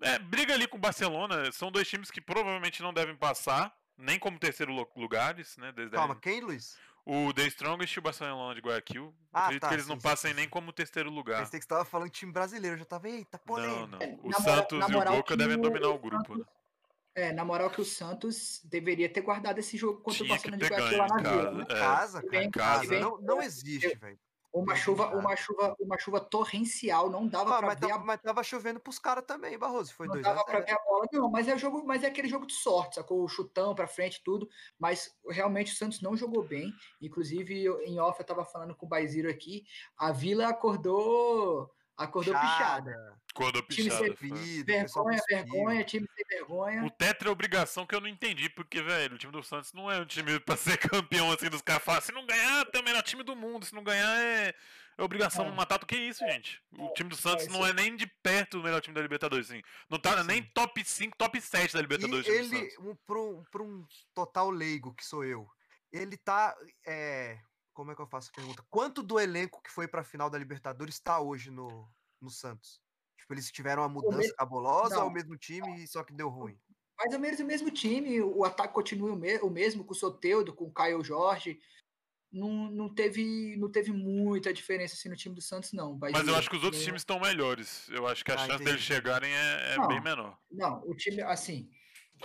É, 0.01 0.17
briga 0.19 0.55
ali 0.55 0.69
com 0.69 0.77
o 0.77 0.81
Barcelona. 0.81 1.51
São 1.51 1.73
dois 1.73 1.89
times 1.89 2.09
que 2.11 2.21
provavelmente 2.21 2.83
não 2.83 2.93
devem 2.95 3.17
passar, 3.17 3.77
nem 3.99 4.21
como 4.21 4.39
terceiro 4.39 4.73
lu- 4.73 4.89
lugares, 4.95 5.57
né? 5.57 5.73
Desde 5.73 5.97
Calma, 5.97 6.15
quem, 6.15 6.41
Luiz? 6.41 6.79
o 7.05 7.33
The 7.33 7.47
Strongest 7.49 7.97
e 7.97 7.99
o 7.99 8.03
Barcelona 8.03 8.55
de 8.55 8.61
Guayaquil. 8.61 9.13
Ah, 9.33 9.41
acredito 9.47 9.63
tá, 9.63 9.69
que 9.69 9.75
eles 9.75 9.87
sim, 9.87 9.91
não 9.91 9.99
passem 9.99 10.31
sim, 10.31 10.37
nem 10.37 10.49
como 10.49 10.73
terceiro 10.73 11.11
lugar. 11.11 11.41
Pensei 11.43 11.59
que 11.59 11.65
você 11.65 11.69
tava 11.71 11.85
falando 11.85 12.09
de 12.11 12.15
time 12.17 12.31
brasileiro, 12.31 12.77
eu 12.77 12.79
já 12.79 12.85
tava, 12.85 13.09
eita, 13.09 13.39
Não, 13.39 13.45
polêmica. 13.45 13.87
não. 13.89 13.99
É, 14.01 14.07
O 14.23 14.29
na 14.31 14.39
moral- 14.39 14.57
Santos 14.57 14.79
na 14.79 14.87
e 14.87 14.89
o 14.89 14.93
moral 14.93 15.17
Boca 15.17 15.37
devem 15.37 15.57
o- 15.59 15.61
dominar 15.63 15.89
o 15.89 15.95
o 15.95 15.99
grupo, 15.99 16.39
né? 16.39 16.45
É, 17.15 17.31
na 17.33 17.45
moral 17.45 17.71
que 17.71 17.81
o 17.81 17.85
Santos 17.85 18.61
deveria 18.65 19.09
ter 19.13 19.21
guardado 19.21 19.59
esse 19.59 19.77
jogo 19.77 20.01
contra 20.01 20.23
o 20.23 20.27
Tinha 20.27 20.39
que 20.39 20.51
Barcelona 20.51 20.57
de 20.59 20.69
Guayaquil 20.75 20.99
lá 20.99 21.07
em 21.07 21.23
na 21.23 21.31
Vila. 21.31 21.43
casa. 21.43 21.53
né? 21.53 21.63
É, 21.63 21.67
casa, 21.81 22.21
cara, 22.23 22.31
vem- 22.31 22.47
em 22.47 22.51
casa. 22.51 22.87
vem- 22.89 23.01
Não, 23.01 23.19
não 23.21 23.43
existe, 23.43 23.95
velho. 23.99 24.19
Uma 24.55 24.75
chuva, 24.77 25.07
uma 25.17 25.35
chuva, 25.35 25.75
uma 25.81 25.99
chuva 25.99 26.21
torrencial, 26.21 27.09
não 27.09 27.27
dava 27.27 27.55
Ah, 27.55 27.59
pra 27.59 27.67
mas, 27.69 27.81
ver 27.81 27.89
tava, 27.89 28.03
a 28.03 28.05
mas 28.05 28.21
tava 28.21 28.43
chovendo 28.43 28.79
pros 28.81 28.99
caras 28.99 29.25
também, 29.27 29.59
Barroso. 29.59 29.95
Foi 29.95 30.07
não 30.07 30.13
2 30.13 30.23
dava 30.27 30.41
a 30.43 30.45
pra 30.45 30.55
0 30.61 30.67
ver 30.67 30.73
a 30.73 30.85
bola, 30.85 31.07
não, 31.11 31.31
mas 31.31 31.49
é 31.49 31.57
jogo, 31.57 31.83
mas 31.87 32.03
é 32.03 32.07
aquele 32.09 32.29
jogo 32.29 32.47
de 32.47 32.53
sorte, 32.53 32.97
sacou? 32.97 33.23
O 33.25 33.29
chutão 33.29 33.75
pra 33.75 33.87
frente 33.87 34.17
e 34.17 34.23
tudo, 34.23 34.47
mas 34.79 35.15
realmente 35.27 35.73
o 35.73 35.77
Santos 35.77 36.03
não 36.03 36.15
jogou 36.15 36.43
bem. 36.47 36.71
Inclusive, 37.01 37.65
eu- 37.65 37.81
em 37.81 37.99
off 37.99 38.21
eu 38.21 38.27
tava 38.27 38.45
falando 38.45 38.75
com 38.75 38.85
o 38.85 38.89
Baiziro 38.89 39.31
aqui, 39.31 39.65
a 39.97 40.13
Vila 40.13 40.47
acordou, 40.49 41.71
acordou 42.05 42.35
pichada. 42.35 42.91
Pichada. 43.67 44.09
Cuspido, 44.17 44.67
pessoal 44.67 45.07
Vergonha, 45.07 45.23
vergonha, 45.29 45.85
time 45.85 46.07
sem 46.15 46.25
vergonha. 46.29 46.85
O 46.85 46.91
tetra 46.91 47.29
é 47.29 47.33
obrigação 47.33 47.87
que 47.87 47.95
eu 47.95 48.01
não 48.01 48.09
entendi, 48.09 48.49
porque, 48.51 48.83
velho, 48.83 49.15
o 49.15 49.19
time 49.19 49.33
do 49.33 49.43
Santos 49.43 49.73
não 49.73 49.91
é 49.91 49.99
um 49.99 50.05
time 50.05 50.39
pra 50.41 50.57
ser 50.57 50.77
campeão, 51.23 51.31
assim, 51.33 51.49
dos 51.49 51.63
caras 51.63 51.83
falam, 51.83 52.01
se 52.01 52.13
não 52.13 52.27
ganhar, 52.27 52.65
tem 52.67 52.81
o 52.81 52.85
melhor 52.85 53.03
time 53.03 53.23
do 53.23 53.35
mundo, 53.35 53.65
se 53.65 53.75
não 53.75 53.83
ganhar 53.83 54.21
é, 54.21 54.55
é 54.99 55.03
obrigação 55.03 55.47
É. 55.47 55.51
matar. 55.51 55.79
Do 55.79 55.87
que 55.87 55.97
isso, 55.97 56.21
gente? 56.27 56.63
O 56.79 56.93
time 56.93 57.09
do 57.09 57.17
Santos 57.17 57.47
é, 57.47 57.51
não 57.51 57.67
é 57.67 57.73
nem 57.73 57.97
de 57.97 58.07
perto 58.07 58.61
o 58.61 58.63
melhor 58.63 58.81
time 58.81 58.95
da 58.95 59.01
Libertadores, 59.01 59.51
assim. 59.51 59.63
Não 59.89 59.99
tá 59.99 60.23
nem 60.23 60.43
top 60.43 60.85
5, 60.85 61.17
top 61.17 61.41
7 61.41 61.73
da 61.73 61.81
Libertadores. 61.81 62.27
E 62.27 62.31
ele, 62.31 62.69
um, 62.81 62.95
pra, 63.07 63.19
um, 63.19 63.43
pra 63.51 63.63
um 63.63 63.87
total 64.15 64.51
leigo 64.51 64.95
que 64.95 65.05
sou 65.05 65.25
eu, 65.25 65.49
ele 65.91 66.17
tá. 66.19 66.55
é, 66.87 67.39
como 67.73 67.91
é 67.93 67.95
que 67.95 68.01
eu 68.03 68.07
faço 68.07 68.31
a 68.31 68.35
pergunta? 68.37 68.65
Quanto 68.71 69.03
do 69.03 69.19
elenco 69.19 69.63
que 69.63 69.71
foi 69.71 69.87
pra 69.89 70.05
final 70.05 70.29
da 70.31 70.39
Libertadores 70.39 70.99
tá 71.01 71.21
hoje 71.21 71.51
no, 71.51 71.89
no 72.21 72.31
Santos? 72.31 72.81
Tipo, 73.19 73.35
eles 73.35 73.51
tiveram 73.51 73.83
uma 73.83 73.89
mudança 73.89 74.19
mesmo- 74.19 74.35
cabulosa 74.37 75.01
ou 75.03 75.09
o 75.09 75.13
mesmo 75.13 75.37
time, 75.37 75.87
só 75.87 76.03
que 76.03 76.13
deu 76.13 76.29
ruim? 76.29 76.59
Mais 76.99 77.13
ou 77.15 77.21
menos 77.21 77.41
o 77.41 77.45
mesmo 77.45 77.71
time, 77.71 78.21
o 78.21 78.45
ataque 78.45 78.75
continua 78.75 79.13
o, 79.13 79.17
me- 79.17 79.39
o 79.39 79.51
mesmo 79.51 79.85
com 79.85 79.93
o 79.93 79.97
Soteudo, 79.97 80.53
com 80.55 80.65
o 80.67 80.73
Caio 80.73 81.03
Jorge. 81.03 81.59
Não, 82.31 82.71
não, 82.71 82.89
teve, 82.95 83.57
não 83.59 83.71
teve 83.71 83.93
muita 83.93 84.53
diferença 84.55 84.95
assim, 84.95 85.09
no 85.09 85.17
time 85.17 85.35
do 85.35 85.43
Santos, 85.43 85.73
não. 85.73 85.99
Mas 85.99 86.27
eu 86.27 86.35
acho 86.35 86.49
que 86.49 86.57
os 86.57 86.65
outros 86.65 86.81
não- 86.81 86.87
times 86.87 87.03
estão 87.03 87.21
melhores. 87.21 87.89
Eu 87.91 88.07
acho 88.07 88.25
que 88.25 88.31
a 88.31 88.35
Ah, 88.35 88.39
chance 88.39 88.53
entendi. 88.55 88.65
deles 88.71 88.83
chegarem 88.83 89.31
é, 89.31 89.75
é 89.75 89.77
Não. 89.77 89.89
bem 89.89 90.01
menor. 90.01 90.39
Não, 90.51 90.81
o 90.89 90.95
time, 90.97 91.21
assim, 91.23 91.69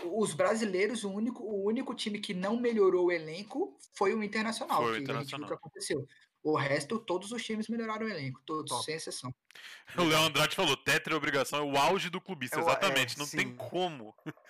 os 0.03 0.33
brasileiros, 0.33 1.03
o 1.03 1.11
único, 1.11 1.43
o 1.43 1.65
único 1.65 1.93
time 1.95 2.19
que 2.19 2.33
não 2.33 2.57
melhorou 2.57 3.07
o 3.07 3.11
elenco 3.11 3.77
foi 3.95 4.13
o 4.13 4.23
Internacional, 4.23 4.83
Foi 4.83 4.93
o 4.93 4.97
Internacional. 5.01 5.47
que 5.47 5.53
aconteceu. 5.55 6.05
O 6.43 6.55
resto, 6.55 6.99
todos 6.99 7.31
os 7.31 7.43
times 7.43 7.67
melhoraram 7.67 8.05
o 8.05 8.09
elenco, 8.09 8.41
todos, 8.45 8.69
Top. 8.71 8.85
sem 8.85 8.95
exceção. 8.95 9.33
O 9.97 10.03
Léo 10.03 10.19
Andrade 10.21 10.55
falou, 10.55 10.77
tetra 10.77 11.13
é 11.13 11.17
obrigação, 11.17 11.59
é 11.59 11.61
o 11.63 11.77
auge 11.77 12.09
do 12.09 12.21
clubista, 12.21 12.57
É 12.57 12.61
exatamente, 12.61 13.15
é, 13.15 13.19
não 13.19 13.27
tem 13.27 13.47
sim. 13.47 13.55
como. 13.55 14.15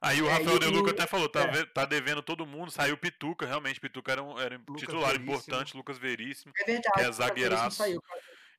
Aí 0.00 0.20
o 0.20 0.26
É, 0.28 0.32
Rafael 0.32 0.58
De 0.58 0.66
Luca 0.66 0.90
até 0.90 1.06
falou, 1.06 1.28
tá, 1.28 1.40
é. 1.44 1.64
tá 1.64 1.84
devendo 1.84 2.22
todo 2.22 2.46
mundo, 2.46 2.70
saiu 2.70 2.94
o 2.94 2.98
Pituca, 2.98 3.46
realmente, 3.46 3.80
Pituca 3.80 4.12
era 4.12 4.22
um, 4.22 4.38
era 4.38 4.56
um 4.68 4.74
titular 4.76 5.12
Veríssimo. 5.12 5.30
importante, 5.32 5.76
Lucas 5.76 5.98
Veríssimo, 5.98 6.52
É 6.60 6.64
verdade, 6.64 6.94
Que 6.94 7.00
é 7.00 7.12
zagueiraço. 7.12 7.76
saiu. 7.78 8.02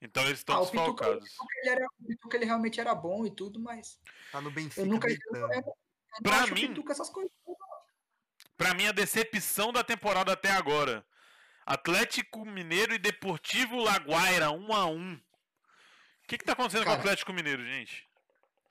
então 0.01 0.23
eles 0.23 0.39
Ah, 0.39 0.41
estão 0.41 0.61
o 0.61 0.65
Pituca, 0.65 0.81
o 0.81 1.19
desfalcados. 1.19 1.29
Pituca, 1.29 1.53
ele 1.61 1.69
era, 1.69 1.85
o 1.99 2.05
Pituca 2.07 2.37
ele 2.37 2.45
realmente 2.45 2.79
era 2.79 2.95
bom 2.95 3.25
e 3.25 3.31
tudo, 3.31 3.59
mas 3.59 3.99
Tá 4.31 4.41
no 4.41 4.49
Benfica 4.51 4.81
eu 4.81 4.85
nunca. 4.87 5.07
Eu, 5.09 5.77
Pra 6.23 6.41
acho 6.41 6.51
o 6.51 6.55
mim-. 6.55 6.83
Pra 8.55 8.73
mim, 8.73 8.87
a 8.87 8.91
decepção 8.91 9.71
da 9.71 9.83
temporada 9.83 10.33
até 10.33 10.51
agora. 10.51 11.05
Atlético 11.65 12.45
Mineiro 12.45 12.93
e 12.93 12.97
Deportivo 12.97 13.77
Laguaira, 13.77 14.51
1 14.51 14.73
a 14.73 14.85
1 14.85 15.13
O 15.13 15.19
que, 16.27 16.37
que 16.37 16.45
tá 16.45 16.53
acontecendo 16.53 16.83
com 16.83 16.89
o 16.89 16.91
Cara. 16.91 16.99
Atlético 17.01 17.33
Mineiro, 17.33 17.63
gente? 17.65 18.07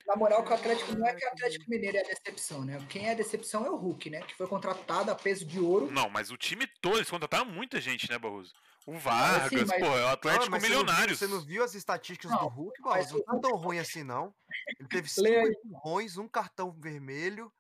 Na 0.07 0.17
moral, 0.17 0.45
que 0.45 0.51
o 0.51 0.55
Atlético 0.55 0.93
não 0.95 1.07
é 1.07 1.15
que 1.15 1.25
o 1.25 1.29
Atlético 1.29 1.69
Mineiro 1.69 1.97
é 1.97 2.01
a 2.01 2.05
decepção, 2.05 2.65
né? 2.65 2.85
Quem 2.89 3.09
é 3.09 3.11
a 3.11 3.15
decepção 3.15 3.67
é 3.67 3.71
o 3.71 3.77
Hulk, 3.77 4.09
né? 4.09 4.23
Que 4.23 4.35
foi 4.35 4.47
contratado 4.47 5.11
a 5.11 5.15
peso 5.15 5.45
de 5.45 5.59
ouro. 5.59 5.91
Não, 5.91 6.09
mas 6.09 6.31
o 6.31 6.37
time 6.37 6.67
todo, 6.81 6.97
eles 6.97 7.11
contrataram 7.11 7.45
muita 7.45 7.81
gente, 7.81 8.09
né, 8.09 8.19
Barroso? 8.19 8.55
O 8.87 8.97
Vargas, 8.99 9.49
sim, 9.49 9.65
mas- 9.67 9.81
pô, 9.81 9.87
é 9.99 10.05
o 10.05 10.09
Atlético 10.09 10.51
mas 10.51 10.63
você 10.63 10.69
não 10.69 10.77
viu- 10.77 10.85
Milionários. 10.87 11.19
Você 11.19 11.27
não 11.27 11.41
viu 11.41 11.65
as 11.65 11.75
estatísticas 11.75 12.31
Não, 12.31 12.39
do 12.39 12.47
Hulk, 12.47 12.81
mas? 12.83 13.11
Não 13.11 13.21
tá 13.25 13.39
tão 13.41 13.57
ruim 13.57 13.79
assim, 13.81 14.05
não. 14.05 14.33
Ele 14.79 14.89
teve 14.89 15.09
cinco 15.09 15.29
empurrões, 15.29 16.17
um 16.17 16.29
cartão 16.29 16.71
vermelho, 16.71 17.53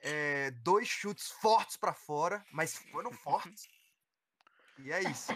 é, 0.00 0.52
dois 0.52 0.86
chutes 0.86 1.30
fortes 1.32 1.76
pra 1.76 1.92
fora, 1.92 2.44
mas 2.52 2.76
foram 2.92 3.10
fortes. 3.12 3.68
E 4.78 4.92
é 4.92 5.02
isso. 5.10 5.32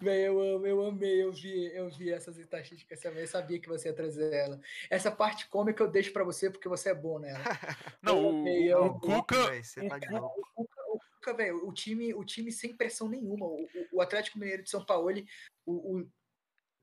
Véi, 0.00 0.26
eu, 0.26 0.38
amo, 0.56 0.66
eu 0.66 0.84
amei, 0.86 1.22
eu 1.22 1.32
vi, 1.32 1.72
eu 1.74 1.88
vi 1.88 2.12
essas 2.12 2.36
estatísticas 2.36 3.00
também, 3.00 3.20
eu 3.20 3.26
sabia 3.28 3.58
que 3.60 3.68
você 3.68 3.88
ia 3.88 3.94
trazer 3.94 4.30
ela. 4.34 4.60
Essa 4.90 5.10
parte 5.10 5.46
cômica 5.48 5.82
eu 5.82 5.88
deixo 5.90 6.12
pra 6.12 6.24
você 6.24 6.50
porque 6.50 6.68
você 6.68 6.90
é 6.90 6.94
bom 6.94 7.18
nela. 7.20 7.38
Não, 8.02 8.18
Eu 8.18 8.24
o, 8.26 8.28
amei, 8.40 8.72
eu 8.72 8.78
o 8.80 8.84
amei. 8.86 9.00
Cuca. 9.00 9.46
véi, 9.50 9.62
tá 9.88 9.98
de 9.98 10.14
o 10.14 10.28
Cuca, 10.54 10.82
o 11.24 11.26
Cuca, 11.26 11.34
velho, 11.36 11.66
o 11.68 11.72
time, 11.72 12.12
o 12.14 12.24
time 12.24 12.52
sem 12.52 12.76
pressão 12.76 13.08
nenhuma. 13.08 13.46
O, 13.46 13.64
o- 13.64 13.88
o 13.94 14.00
Atlético 14.02 14.38
Mineiro 14.38 14.62
de 14.62 14.70
São 14.70 14.84
Paulo, 14.84 15.10
ele, 15.10 15.26
o, 15.64 15.98
o 16.00 16.10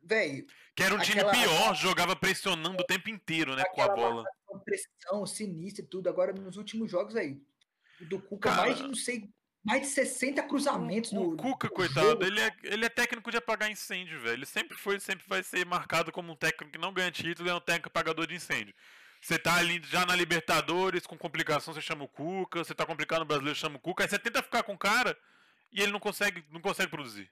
velho, 0.04 0.46
Que 0.76 0.84
era 0.84 0.96
um 0.96 1.00
time 1.00 1.20
Aquela- 1.22 1.32
pior, 1.32 1.76
jogava 1.76 2.16
pressionando 2.16 2.82
o 2.82 2.86
tempo 2.86 3.10
inteiro, 3.10 3.56
né, 3.56 3.64
com 3.66 3.82
a 3.82 3.90
bola. 3.90 4.24
pressão 4.66 5.26
sinistra 5.26 5.84
e 5.84 5.88
tudo. 5.88 6.10
Agora, 6.10 6.34
nos 6.34 6.58
últimos 6.58 6.90
jogos 6.90 7.16
aí, 7.16 7.40
do 8.02 8.20
Cuca, 8.22 8.50
Cara, 8.50 8.62
mais 8.64 8.78
de, 8.78 8.84
não 8.84 8.96
sei, 8.96 9.30
mais 9.64 9.82
de 9.82 9.88
60 9.90 10.42
cruzamentos 10.44 11.12
no. 11.12 11.34
O 11.34 11.38
Cuca, 11.38 11.68
no 11.68 11.74
coitado, 11.74 12.08
jogo. 12.10 12.24
ele 12.24 12.40
é, 12.42 12.52
ele 12.64 12.86
é 12.86 12.90
técnico 12.90 13.30
de 13.30 13.38
apagar 13.38 13.70
incêndio, 13.70 14.20
velho. 14.22 14.34
Ele 14.34 14.46
sempre 14.46 14.76
foi, 14.76 15.00
sempre 15.00 15.24
vai 15.28 15.44
ser 15.44 15.66
marcado 15.68 16.12
como 16.12 16.32
um 16.34 16.36
técnico 16.36 16.72
que 16.72 16.80
não 16.80 16.92
ganha 16.94 17.12
título, 17.12 17.48
é 17.50 17.54
um 17.54 17.60
técnico 17.62 17.90
apagador 17.90 18.26
de 18.26 18.34
incêndio. 18.36 18.74
Você 19.22 19.38
tá 19.38 19.56
ali 19.56 19.80
já 19.84 20.04
na 20.06 20.16
Libertadores, 20.16 21.06
com 21.06 21.16
complicação, 21.16 21.74
você 21.74 21.82
chama 21.82 22.04
o 22.04 22.08
Cuca, 22.08 22.64
você 22.64 22.74
tá 22.74 22.86
complicado 22.86 23.20
no 23.20 23.26
brasileiro, 23.26 23.58
chama 23.58 23.76
o 23.76 23.80
Cuca, 23.80 24.04
aí 24.04 24.10
você 24.10 24.18
tenta 24.18 24.42
ficar 24.42 24.64
com 24.64 24.74
o 24.74 24.78
cara 24.78 25.16
e 25.72 25.80
ele 25.80 25.92
não 25.92 26.00
consegue, 26.00 26.44
não 26.50 26.60
consegue 26.60 26.90
produzir. 26.90 27.32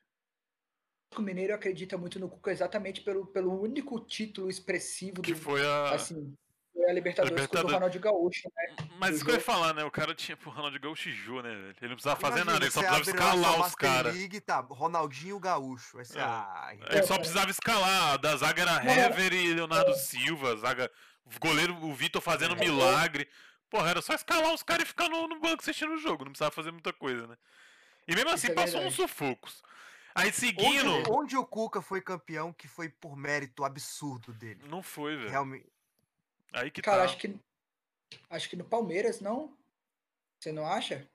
O 1.17 1.21
Mineiro 1.21 1.55
acredita 1.55 1.97
muito 1.97 2.19
no 2.19 2.29
Cuca 2.29 2.51
exatamente 2.51 3.01
pelo, 3.01 3.25
pelo 3.25 3.59
único 3.59 3.99
título 3.99 4.49
expressivo 4.49 5.23
Que 5.23 5.33
do. 5.33 5.39
foi 5.39 5.65
a. 5.65 5.95
Assim, 5.95 6.37
foi 6.73 6.89
a 6.89 6.93
Libertadores, 6.93 7.31
Libertadores. 7.35 7.61
contra 7.61 7.67
o 7.67 7.73
Ronaldo 7.73 7.99
Gaúcho, 7.99 8.51
né? 8.55 8.87
Mas 8.97 9.15
isso 9.15 9.25
que 9.25 9.31
eu 9.31 9.35
ia 9.35 9.41
falar, 9.41 9.73
né? 9.73 9.83
O 9.83 9.91
cara 9.91 10.13
tinha 10.15 10.37
pro 10.37 10.49
Ronaldo 10.49 10.79
Gaúcho 10.79 11.09
e 11.09 11.11
Jô, 11.11 11.41
né? 11.41 11.51
Ele 11.51 11.89
não 11.89 11.95
precisava 11.95 12.19
fazer 12.19 12.41
Imagina, 12.41 12.53
nada, 12.53 12.65
ele 12.65 12.71
só 12.71 12.79
precisava 12.81 13.09
escalar 13.09 13.61
os 13.67 13.75
caras. 13.75 14.15
Tá, 14.45 14.59
Ronaldinho 14.69 15.39
Gaúcho. 15.39 15.97
Você, 15.97 16.17
É. 16.17 16.21
ah, 16.21 16.69
Ele 16.89 17.03
só 17.03 17.15
É, 17.15 17.19
precisava 17.19 17.51
escalar. 17.51 18.17
Da 18.19 18.35
zaga 18.37 18.61
era 18.61 18.83
Hever 18.83 19.33
e 19.33 19.53
Leonardo 19.53 19.93
Silva. 19.95 20.55
Zaga, 20.57 20.91
o 21.25 21.39
goleiro, 21.39 21.75
o 21.83 21.93
Vitor 21.93 22.21
fazendo 22.21 22.55
É. 22.55 22.59
milagre. 22.59 23.27
Porra, 23.69 23.89
era 23.91 24.01
só 24.01 24.13
escalar 24.13 24.53
os 24.53 24.63
caras 24.63 24.83
e 24.83 24.87
ficar 24.87 25.09
no, 25.09 25.27
no 25.27 25.39
banco 25.39 25.61
assistindo 25.61 25.93
o 25.93 25.97
jogo. 25.97 26.23
Não 26.25 26.31
precisava 26.31 26.51
fazer 26.51 26.71
muita 26.71 26.91
coisa, 26.91 27.27
né? 27.27 27.37
E 28.07 28.15
mesmo 28.15 28.31
assim 28.31 28.47
é 28.47 28.53
passou 28.53 28.81
uns 28.81 28.95
sufocos. 28.95 29.61
Aí 30.15 30.27
onde, 30.29 30.35
seguindo. 30.35 31.13
onde 31.13 31.37
o 31.37 31.45
Cuca 31.45 31.81
foi 31.81 32.01
campeão, 32.01 32.51
que 32.51 32.67
foi 32.67 32.89
por 32.89 33.15
mérito 33.15 33.63
absurdo 33.63 34.33
dele. 34.33 34.59
Não 34.67 34.81
foi, 34.81 35.15
velho. 35.15 35.29
Realmente. 35.29 35.67
Aí 36.53 36.71
que 36.71 36.81
Cara, 36.81 36.99
tá. 36.99 37.03
acho 37.05 37.17
que. 37.17 37.35
Acho 38.29 38.49
que 38.49 38.55
no 38.55 38.63
Palmeiras, 38.63 39.21
não? 39.21 39.55
Você 40.39 40.51
não 40.51 40.65
acha? 40.65 41.07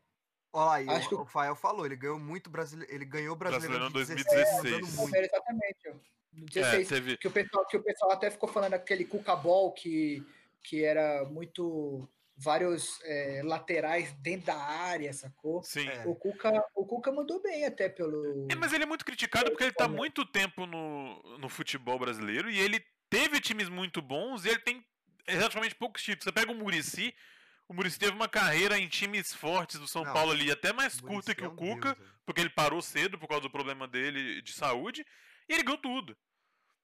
Olha 0.52 0.64
lá, 0.64 0.74
aí, 0.76 0.88
Acho 0.88 1.08
que 1.08 1.14
o, 1.16 1.22
o 1.22 1.26
Fael 1.26 1.56
falou, 1.56 1.84
ele 1.84 1.96
ganhou 1.96 2.18
muito 2.18 2.48
brasileiro, 2.48 2.92
ele 2.94 3.04
ganhou 3.04 3.34
brasileiro 3.34 3.76
Brasileirão 3.76 3.88
de 3.88 3.94
2016. 3.94 4.56
mandando 4.56 4.86
muito. 4.86 4.96
Palmeiras, 4.96 5.30
exatamente. 5.32 5.88
ó. 5.88 6.14
No 6.32 6.44
É, 6.44 6.50
16, 6.50 6.88
teve. 6.88 7.16
que, 7.16 7.28
o 7.28 7.30
pessoal, 7.30 7.66
que 7.66 7.76
o 7.76 7.82
pessoal 7.82 8.12
até 8.12 8.30
ficou 8.30 8.48
falando 8.48 8.74
aquele 8.74 9.04
Cuca 9.04 9.34
Ball 9.34 9.72
que, 9.72 10.24
que 10.62 10.84
era 10.84 11.24
muito. 11.24 12.08
Vários 12.36 13.00
é, 13.04 13.42
laterais 13.44 14.12
dentro 14.14 14.46
da 14.46 14.56
área, 14.56 15.12
sacou? 15.12 15.62
Sim. 15.62 15.88
É. 15.88 16.02
O 16.04 16.16
Cuca, 16.16 16.64
o 16.74 16.84
Cuca 16.84 17.12
mandou 17.12 17.40
bem 17.40 17.64
até 17.64 17.88
pelo. 17.88 18.48
É, 18.50 18.56
mas 18.56 18.72
ele 18.72 18.82
é 18.82 18.86
muito 18.86 19.04
criticado 19.04 19.52
porque 19.52 19.62
ele 19.62 19.72
tá 19.72 19.86
muito 19.86 20.26
tempo 20.26 20.66
no, 20.66 21.22
no 21.38 21.48
futebol 21.48 21.96
brasileiro 21.96 22.50
e 22.50 22.58
ele 22.58 22.84
teve 23.08 23.40
times 23.40 23.68
muito 23.68 24.02
bons 24.02 24.44
e 24.44 24.48
ele 24.48 24.58
tem 24.58 24.84
relativamente 25.26 25.74
poucos 25.74 26.02
títulos. 26.02 26.24
Você 26.24 26.32
pega 26.32 26.52
o 26.52 26.54
Murici, 26.54 27.14
o 27.68 27.74
Murici 27.74 27.98
teve 27.98 28.12
uma 28.12 28.28
carreira 28.28 28.78
em 28.78 28.88
times 28.88 29.34
fortes 29.34 29.78
do 29.78 29.88
São 29.88 30.04
Não, 30.04 30.12
Paulo 30.12 30.32
ali, 30.32 30.50
até 30.50 30.72
mais 30.72 31.00
curta 31.00 31.34
que 31.34 31.44
é 31.44 31.46
o 31.46 31.52
Cuca, 31.52 31.94
deus, 31.94 32.08
porque 32.26 32.40
ele 32.40 32.50
parou 32.50 32.82
cedo 32.82 33.18
por 33.18 33.28
causa 33.28 33.42
do 33.42 33.50
problema 33.50 33.88
dele 33.88 34.42
de 34.42 34.52
saúde, 34.52 35.04
e 35.48 35.54
ele 35.54 35.62
ganhou 35.62 35.78
tudo. 35.78 36.16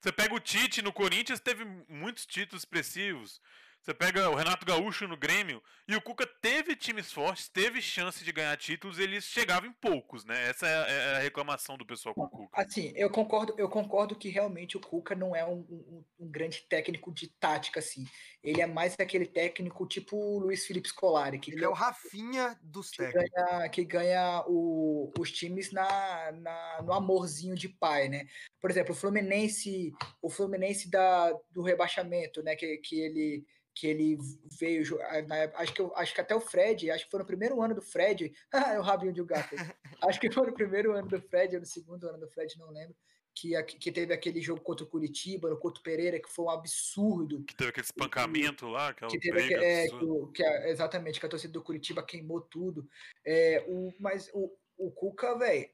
Você 0.01 0.11
pega 0.11 0.35
o 0.35 0.41
Tite 0.41 0.81
no 0.81 0.93
Corinthians, 0.93 1.41
teve 1.41 1.65
muitos 1.87 2.25
títulos 2.25 2.63
expressivos. 2.63 3.41
Você 3.83 3.95
pega 3.95 4.29
o 4.29 4.35
Renato 4.35 4.67
Gaúcho 4.67 5.09
no 5.09 5.17
Grêmio, 5.17 5.63
e 5.89 5.97
o 5.97 6.03
Cuca 6.03 6.27
teve 6.27 6.77
times 6.77 7.11
fortes, 7.11 7.49
teve 7.49 7.81
chance 7.81 8.23
de 8.23 8.31
ganhar 8.31 8.55
títulos, 8.59 8.99
e 8.99 9.03
eles 9.03 9.25
chegavam 9.25 9.71
em 9.71 9.73
poucos, 9.73 10.23
né? 10.23 10.51
Essa 10.51 10.67
é 10.67 10.75
a, 10.77 10.87
é 10.89 11.17
a 11.17 11.19
reclamação 11.21 11.79
do 11.79 11.87
pessoal 11.87 12.15
com 12.15 12.25
o 12.25 12.29
Cuca. 12.29 12.61
Assim, 12.61 12.93
eu 12.95 13.09
concordo, 13.09 13.55
eu 13.57 13.71
concordo 13.71 14.15
que 14.15 14.29
realmente 14.29 14.77
o 14.77 14.81
Cuca 14.81 15.15
não 15.15 15.35
é 15.35 15.45
um, 15.47 15.61
um- 15.71 16.05
um 16.21 16.31
grande 16.31 16.61
técnico 16.69 17.11
de 17.11 17.29
tática, 17.29 17.81
assim. 17.81 18.05
Ele 18.45 18.61
é 18.61 18.67
mais 18.67 18.95
aquele 19.01 19.25
técnico 19.27 19.87
tipo 19.87 20.15
o 20.15 20.39
Luiz 20.39 20.67
Felipe 20.67 20.89
Scolari, 20.89 21.39
que 21.39 21.51
Ele 21.51 21.65
é 21.65 21.69
o 21.69 21.73
Rafinha 21.73 22.59
dos 22.63 22.91
que 22.91 22.99
técnicos. 22.99 23.31
ganha, 23.35 23.69
que 23.71 23.85
ganha 23.85 24.45
o- 24.47 25.11
os 25.19 25.33
times 25.33 25.73
na, 25.73 26.33
na- 26.33 26.83
no 26.83 26.93
amorzinho 26.93 27.55
de 27.55 27.69
pai, 27.71 28.11
né? 28.11 28.27
Por 28.61 28.71
exemplo, 28.71 28.93
o 28.93 28.97
Fluminense, 28.97 29.91
o 30.21 30.29
Fluminense 30.29 30.91
da, 30.91 31.33
do 31.51 31.63
rebaixamento, 31.63 32.43
né? 32.43 32.55
Que, 32.55 32.77
que 32.77 33.01
ele 33.01 33.47
que 33.81 33.87
ele 33.87 34.19
veio, 34.61 34.85
jo- 34.85 34.99
na 35.27 35.37
época- 35.39 35.63
acho 35.63 35.73
que 35.73 35.81
eu- 35.81 35.97
acho 35.97 36.15
que 36.15 36.21
até 36.21 36.35
o 36.35 36.41
Fred, 36.41 36.91
acho 36.91 37.07
que 37.07 37.11
foi 37.11 37.21
no 37.21 37.27
primeiro 37.27 37.63
ano 37.63 37.75
do 37.75 37.81
Fred, 37.81 38.31
é 38.77 38.79
o 38.79 38.83
rabinho 38.83 39.13
de 39.13 39.23
um 39.23 39.27
gato. 39.27 39.55
acho 40.05 40.21
que 40.21 40.31
foi 40.31 40.47
no 40.47 40.53
primeiro 40.53 40.93
ano 40.93 41.09
do 41.09 41.19
Fred, 41.23 41.55
ou 41.57 41.61
no 41.61 41.67
segundo 41.67 42.07
ano 42.07 42.19
do 42.19 42.29
Fred, 42.29 42.59
não 42.59 42.71
lembro. 42.71 42.95
Que, 43.35 43.63
que 43.63 43.91
teve 43.93 44.13
aquele 44.13 44.43
jogo 44.43 44.61
contra 44.61 44.85
o 44.85 44.89
Curitiba, 44.89 45.49
no 45.49 45.57
Couto 45.57 45.81
Pereira, 45.83 46.21
que 46.21 46.29
foi 46.29 46.45
um 46.45 46.51
absurdo 46.51 47.43
Que 47.45 47.55
teve 47.57 47.71
aquele 47.71 47.85
espancamento 47.87 48.67
lá, 48.67 48.89
aquela 48.89 49.11
que 49.11 49.19
teve 49.21 49.33
briga 49.35 49.57
aque- 49.57 49.65
é, 49.65 49.89
que, 49.89 50.33
que 50.35 50.43
exatamente 50.69 51.19
que 51.21 51.25
a 51.27 51.29
torcida 51.29 51.53
do 51.53 51.63
Curitiba 51.63 52.03
queimou 52.03 52.41
tudo. 52.43 52.87
É, 53.25 53.65
o, 53.69 53.95
mas 54.01 54.29
o, 54.35 54.53
o 54.77 54.91
Cuca, 54.91 55.39
velho, 55.39 55.71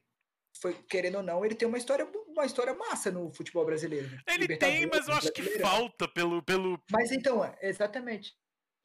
foi 0.61 0.73
querendo 0.89 1.15
ou 1.15 1.23
não, 1.23 1.45
ele 1.45 1.55
tem 1.55 1.67
uma 1.67 1.77
história 1.77 2.07
uma 2.27 2.45
história 2.45 2.73
massa 2.73 3.11
no 3.11 3.31
futebol 3.33 3.65
brasileiro. 3.65 4.07
né? 4.09 4.19
Ele 4.27 4.57
tem, 4.57 4.85
mas 4.85 5.07
eu 5.07 5.13
acho 5.15 5.31
que 5.31 5.41
falta 5.59 6.07
pelo, 6.07 6.41
pelo. 6.43 6.79
Mas 6.91 7.11
então, 7.11 7.43
é, 7.43 7.57
exatamente. 7.61 8.35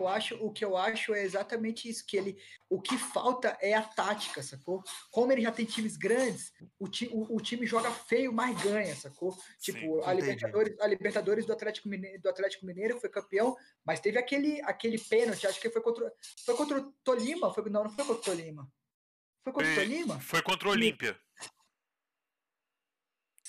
Eu 0.00 0.08
acho, 0.08 0.34
o 0.44 0.50
que 0.50 0.64
eu 0.64 0.76
acho 0.76 1.14
é 1.14 1.22
exatamente 1.22 1.88
isso, 1.88 2.04
que 2.04 2.16
ele, 2.16 2.36
o 2.68 2.80
que 2.80 2.98
falta 2.98 3.56
é 3.60 3.72
a 3.72 3.82
tática, 3.82 4.42
sacou? 4.42 4.82
Como 5.12 5.30
ele 5.30 5.42
já 5.42 5.52
tem 5.52 5.64
times 5.64 5.96
grandes, 5.96 6.52
o, 6.76 6.88
ti, 6.88 7.08
o, 7.12 7.36
o 7.36 7.40
time 7.40 7.64
joga 7.66 7.88
feio, 7.90 8.32
mas 8.32 8.60
ganha, 8.60 8.96
sacou? 8.96 9.32
Sim, 9.32 9.72
Tipo, 9.72 10.02
a 10.02 10.12
entendi. 10.12 10.22
Libertadores, 10.22 10.80
a 10.80 10.86
Libertadores 10.88 11.46
do 11.46 11.52
Atlético 11.52 11.88
Mineiro, 11.88 12.20
do 12.20 12.28
Atlético 12.28 12.66
Mineiro 12.66 12.98
foi 12.98 13.10
campeão, 13.10 13.56
mas 13.84 14.00
teve 14.00 14.18
aquele, 14.18 14.60
aquele 14.62 14.98
pênalti, 14.98 15.46
acho 15.46 15.60
que 15.60 15.70
foi 15.70 15.82
contra, 15.82 16.12
foi 16.44 16.56
contra 16.56 16.78
o 16.80 16.92
Tolima, 17.04 17.54
foi, 17.54 17.70
não, 17.70 17.84
não 17.84 17.90
foi 17.90 18.04
contra 18.04 18.20
o 18.20 18.24
Tolima. 18.24 18.68
Foi 19.44 19.52
contra 19.52 19.70
o 19.70 19.74
Tolima? 19.74 20.20
Foi 20.20 20.42
contra 20.42 20.68
o 20.68 20.70
Olímpia. 20.72 21.18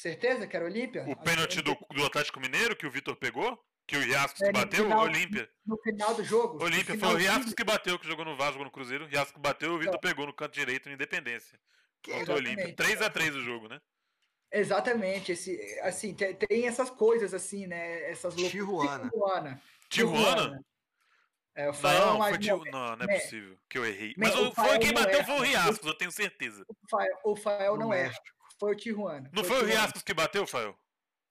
Certeza 0.04 0.46
que 0.46 0.54
era 0.58 0.66
Olímpia? 0.66 1.06
O 1.08 1.16
pênalti 1.16 1.62
do, 1.62 1.78
do 1.96 2.06
Atlético 2.06 2.38
Mineiro 2.42 2.76
que 2.76 2.86
o 2.86 2.92
Vitor 2.92 3.16
pegou, 3.16 3.58
que 3.88 3.96
o 3.96 4.02
Riascos 4.02 4.42
É, 4.42 4.52
bateu, 4.52 4.84
final- 4.84 5.00
Olímpia. 5.00 5.50
No 5.66 5.78
final 5.78 6.14
do 6.14 6.22
jogo. 6.26 6.62
Olímpia 6.62 7.00
foi 7.00 7.08
o 7.08 7.16
Riascos 7.16 7.54
que 7.54 7.64
bateu, 7.64 7.98
que 7.98 8.06
jogou 8.06 8.26
no 8.26 8.36
Vasco, 8.36 8.52
jogou 8.56 8.66
no 8.66 8.72
Cruzeiro. 8.72 9.06
O 9.06 9.08
Riascos 9.08 9.42
bateu 9.42 9.72
e 9.72 9.76
o 9.78 9.80
Vitor 9.80 9.98
pegou 10.02 10.26
no 10.26 10.34
canto 10.34 10.54
direito 10.56 10.90
no 10.90 10.96
Independência. 10.96 11.58
Que 12.02 12.12
Contra 12.12 12.34
o 12.34 12.36
Olímpia. 12.36 12.76
Exatamente. 12.78 13.30
3x3 13.32 13.36
o 13.38 13.44
jogo, 13.46 13.70
né? 13.70 13.80
Exatamente, 14.52 15.32
esse, 15.32 15.80
assim, 15.84 16.14
tem, 16.14 16.36
tem 16.36 16.68
essas 16.68 16.90
coisas 16.90 17.34
assim, 17.34 17.66
né? 17.66 18.12
Essas 18.12 18.36
loucuras. 18.36 18.52
Tijuana. 18.52 19.10
Tijuana. 19.10 19.62
Tijuana? 19.90 20.66
É, 21.56 21.70
o 21.70 21.74
é 21.74 21.82
Não, 21.82 22.18
mais 22.18 22.36
foi 22.36 22.40
tio... 22.44 22.58
novo. 22.58 22.72
não, 22.72 22.96
não 22.98 23.04
é 23.06 23.08
né? 23.08 23.20
possível 23.20 23.58
que 23.70 23.78
eu 23.78 23.86
errei. 23.86 24.14
Mas 24.18 24.36
o 24.36 24.52
foi 24.52 24.80
quem 24.80 24.92
não 24.92 25.02
bateu 25.02 25.20
erra. 25.20 25.26
foi 25.28 25.36
o 25.36 25.42
Riascos, 25.44 25.88
eu 25.88 25.94
tenho 25.98 26.12
certeza. 26.12 26.66
O 26.68 26.90
Fael, 26.90 27.18
o 27.24 27.36
Fael 27.38 27.74
No 27.78 27.84
não 27.84 27.94
é. 27.94 28.12
Foi 28.64 28.72
o 28.74 28.78
Tijuana. 28.78 29.30
Não 29.34 29.44
foi 29.44 29.58
o 29.58 29.60
Tijuana. 29.60 29.80
Riascos 29.82 30.02
que 30.04 30.14
bateu, 30.14 30.48
Fael? 30.48 30.78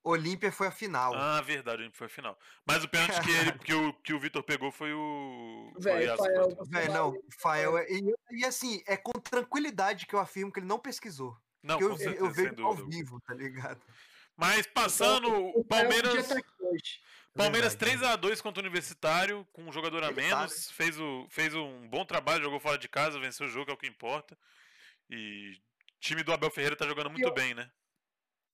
Olímpia 0.04 0.50
foi 0.50 0.66
a 0.66 0.70
final. 0.72 1.14
Ah, 1.14 1.40
verdade, 1.40 1.88
foi 1.94 2.08
a 2.08 2.10
final. 2.10 2.36
Mas 2.66 2.82
o 2.82 2.88
pênalti 2.88 3.20
que, 3.22 3.30
ele, 3.30 3.52
que 3.60 3.72
o, 3.72 3.92
que 3.94 4.12
o 4.12 4.18
Vitor 4.18 4.42
pegou 4.42 4.70
foi 4.72 4.92
o. 4.92 5.70
foi 5.74 5.80
o 5.80 5.82
Velho, 5.82 6.16
Fael- 6.16 6.48
bateu. 6.48 6.64
Véi, 6.66 6.88
não, 6.88 7.10
o 7.10 7.22
Fael 7.38 7.78
é. 7.78 7.86
E, 7.88 8.14
e 8.32 8.44
assim, 8.44 8.82
é 8.86 8.96
com 8.96 9.12
tranquilidade 9.12 10.06
que 10.06 10.14
eu 10.14 10.18
afirmo 10.18 10.52
que 10.52 10.58
ele 10.58 10.66
não 10.66 10.78
pesquisou. 10.78 11.36
Não, 11.62 11.80
eu, 11.80 11.90
com 11.90 11.96
certeza, 11.96 12.24
eu 12.24 12.34
sem 12.34 12.50
vejo 12.50 12.66
ao 12.66 12.74
dúvida. 12.74 12.96
vivo, 12.96 13.20
tá 13.20 13.32
ligado? 13.34 13.80
Mas 14.36 14.66
passando, 14.66 15.28
Então, 15.28 15.46
o 15.54 15.60
o 15.60 15.64
Palmeiras. 15.64 16.14
estar 16.16 16.36
aqui 16.38 16.50
hoje. 16.60 17.00
Palmeiras 17.34 17.74
Verdade. 17.74 18.18
3x2 18.20 18.42
contra 18.42 18.60
o 18.60 18.64
Universitário, 18.64 19.46
com 19.52 19.62
um 19.62 19.72
jogador 19.72 20.02
a 20.02 20.08
Ele 20.08 20.16
tá, 20.16 20.20
menos. 20.38 20.70
Fez, 20.72 20.98
o, 20.98 21.26
fez 21.30 21.54
um 21.54 21.88
bom 21.88 22.04
trabalho, 22.04 22.42
jogou 22.42 22.58
fora 22.60 22.76
de 22.76 22.88
casa, 22.88 23.18
venceu 23.20 23.46
o 23.46 23.48
jogo, 23.48 23.70
é 23.70 23.74
o 23.74 23.76
que 23.76 23.86
importa. 23.86 24.36
E 25.08 25.52
o 25.52 25.71
time 26.02 26.22
do 26.24 26.32
Abel 26.32 26.50
Ferreira 26.50 26.76
tá 26.76 26.86
jogando 26.86 27.10
muito 27.10 27.26
eu- 27.26 27.32
bem, 27.32 27.54
né? 27.54 27.70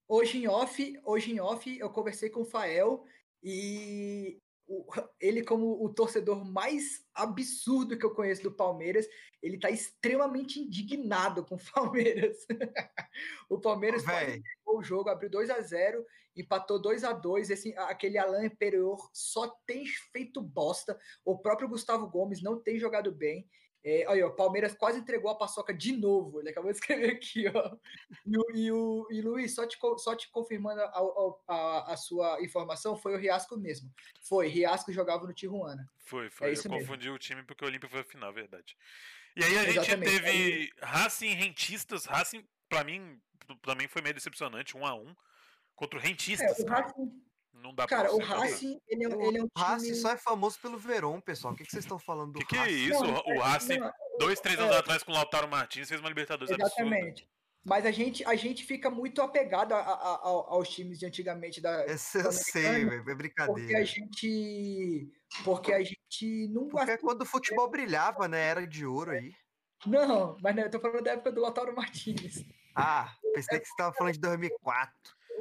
Hoje 0.06 0.38
em 0.38 0.48
off, 0.48 1.00
hoje 1.04 1.32
em 1.32 1.40
off, 1.40 1.78
eu 1.78 1.90
conversei 1.90 2.30
com 2.30 2.40
o 2.40 2.44
Fael 2.44 3.04
e 3.42 4.40
o- 4.66 4.86
ele, 5.20 5.42
como 5.42 5.82
o 5.84 5.92
torcedor 5.92 6.44
mais 6.44 7.06
absurdo 7.14 7.98
que 7.98 8.04
eu 8.04 8.14
conheço 8.14 8.42
do 8.42 8.52
Palmeiras, 8.54 9.06
ele 9.42 9.58
tá 9.58 9.70
extremamente 9.70 10.60
indignado 10.60 11.44
com 11.44 11.56
o 11.56 11.72
Palmeiras. 11.72 12.46
o 13.50 13.58
Palmeiras 13.60 14.02
entregou 14.02 14.78
o 14.78 14.82
jogo, 14.82 15.08
abriu 15.08 15.30
2 15.30 15.50
a 15.50 15.60
0 15.60 16.04
empatou 16.36 16.80
2 16.80 17.02
a 17.02 17.12
2 17.12 17.50
esse, 17.50 17.76
aquele 17.78 18.16
Alain 18.16 18.46
Imperior 18.46 19.10
só 19.12 19.48
tem 19.66 19.84
feito 19.84 20.40
bosta. 20.40 20.96
O 21.24 21.36
próprio 21.38 21.68
Gustavo 21.68 22.08
Gomes 22.08 22.40
não 22.42 22.62
tem 22.62 22.78
jogado 22.78 23.10
bem. 23.10 23.48
É, 23.84 24.04
olha, 24.08 24.26
o 24.26 24.34
Palmeiras 24.34 24.74
quase 24.74 24.98
entregou 24.98 25.30
a 25.30 25.38
paçoca 25.38 25.72
de 25.72 25.92
novo. 25.92 26.40
Ele 26.40 26.50
acabou 26.50 26.70
de 26.70 26.76
escrever 26.78 27.10
aqui, 27.12 27.46
ó. 27.48 27.76
E, 28.26 28.36
o, 28.36 28.44
e, 28.54 28.72
o, 28.72 29.06
e 29.10 29.20
Luiz, 29.22 29.54
só 29.54 29.66
te, 29.66 29.78
só 29.98 30.14
te 30.16 30.28
confirmando 30.30 30.80
a, 30.80 31.00
a, 31.46 31.92
a- 31.92 31.96
sua 31.96 32.42
informação, 32.42 32.96
foi 32.96 33.14
o 33.14 33.18
Riasco 33.18 33.56
mesmo. 33.56 33.90
Foi, 34.22 34.48
Riasco 34.48 34.92
jogava 34.92 35.26
no 35.26 35.32
Tijuana. 35.32 35.88
Foi, 35.98 36.28
foi. 36.28 36.52
isso 36.52 36.66
eu 36.66 36.72
mesmo. 36.72 36.86
confundi 36.86 37.08
o 37.08 37.18
time 37.18 37.42
porque 37.44 37.64
o 37.64 37.68
Olímpia 37.68 37.88
foi 37.88 38.00
a 38.00 38.04
final, 38.04 38.32
verdade. 38.32 38.76
E 39.36 39.44
aí 39.44 39.56
a 39.58 39.64
gente 39.64 39.78
Exatamente, 39.78 40.10
teve 40.22 40.72
Racing 40.82 41.28
e 41.28 41.34
Rentistas. 41.34 42.04
Racing, 42.06 42.44
pra 42.68 42.82
mim, 42.82 43.20
pra 43.62 43.74
mim 43.76 43.86
foi 43.86 44.02
meio 44.02 44.14
decepcionante, 44.14 44.76
1 44.76 44.84
a 44.84 44.94
1 44.94 45.14
contra 45.76 45.98
o 45.98 46.02
É, 46.02 46.06
Rentistas. 46.06 46.58
o 46.58 46.66
cara. 46.66 46.86
Racing, 46.86 47.22
Não 47.62 47.74
dá 47.74 47.86
pra 47.86 47.96
cara, 47.96 48.14
o. 48.14 48.18
Racing, 48.18 48.80
ele 48.88 49.04
é, 49.04 49.08
o 49.08 49.22
ele 49.22 49.38
é 49.38 49.42
um 49.42 49.48
Racing 49.56 49.84
time... 49.86 49.96
só 49.96 50.10
é 50.12 50.16
famoso 50.16 50.58
pelo 50.60 50.78
Verón, 50.78 51.20
pessoal. 51.20 51.52
O 51.52 51.56
que, 51.56 51.64
que 51.64 51.70
vocês 51.70 51.84
estão 51.84 51.98
falando 51.98 52.32
do 52.32 52.38
Que 52.40 52.46
que 52.46 52.56
é 52.56 52.60
Racing? 52.60 52.74
isso? 52.90 53.04
Não, 53.04 53.22
o 53.26 53.36
o 53.36 53.40
Racing, 53.40 53.78
não, 53.78 53.92
dois, 54.18 54.40
três 54.40 54.58
é. 54.58 54.62
anos 54.62 54.76
atrás 54.76 55.02
com 55.02 55.10
o 55.12 55.14
Lautaro 55.14 55.48
Martins, 55.48 55.88
fez 55.88 56.00
uma 56.00 56.08
Libertadores 56.08 56.52
absurda. 56.52 56.82
Exatamente. 56.82 57.28
Mas 57.64 57.84
a 57.84 57.90
gente, 57.90 58.24
a 58.24 58.34
gente 58.34 58.64
fica 58.64 58.88
muito 58.88 59.20
apegado 59.20 59.72
a- 59.74 59.78
a- 59.80 59.92
a- 59.92 60.20
ao- 60.22 60.54
aos 60.54 60.68
times 60.70 60.98
de 60.98 61.04
antigamente 61.04 61.60
da, 61.60 61.84
Esse 61.86 62.18
eu 62.18 62.32
sei, 62.32 62.62
velho. 62.86 62.92
É 62.94 62.96
porque 62.98 63.10
a 63.12 63.14
brincadeira. 63.16 63.84
gente. 63.84 65.10
Porque 65.44 65.72
a 65.72 65.82
gente 65.82 66.48
não 66.48 66.68
Porque 66.68 66.92
é 66.92 66.96
quando 66.96 67.22
o 67.22 67.26
futebol 67.26 67.68
brilhava, 67.68 68.26
né? 68.28 68.40
Era 68.42 68.66
de 68.66 68.86
ouro 68.86 69.10
aí. 69.10 69.32
Não, 69.84 70.36
mas 70.40 70.56
não, 70.56 70.62
eu 70.62 70.70
tô 70.70 70.80
falando 70.80 71.02
da 71.02 71.12
época 71.12 71.30
do 71.32 71.40
Lautaro 71.40 71.74
Martinez. 71.74 72.42
Ah, 72.74 73.12
pensei 73.34 73.58
que 73.60 73.66
você 73.66 73.74
tava 73.76 73.92
falando 73.92 74.14
de 74.14 74.20
2004. 74.20 74.92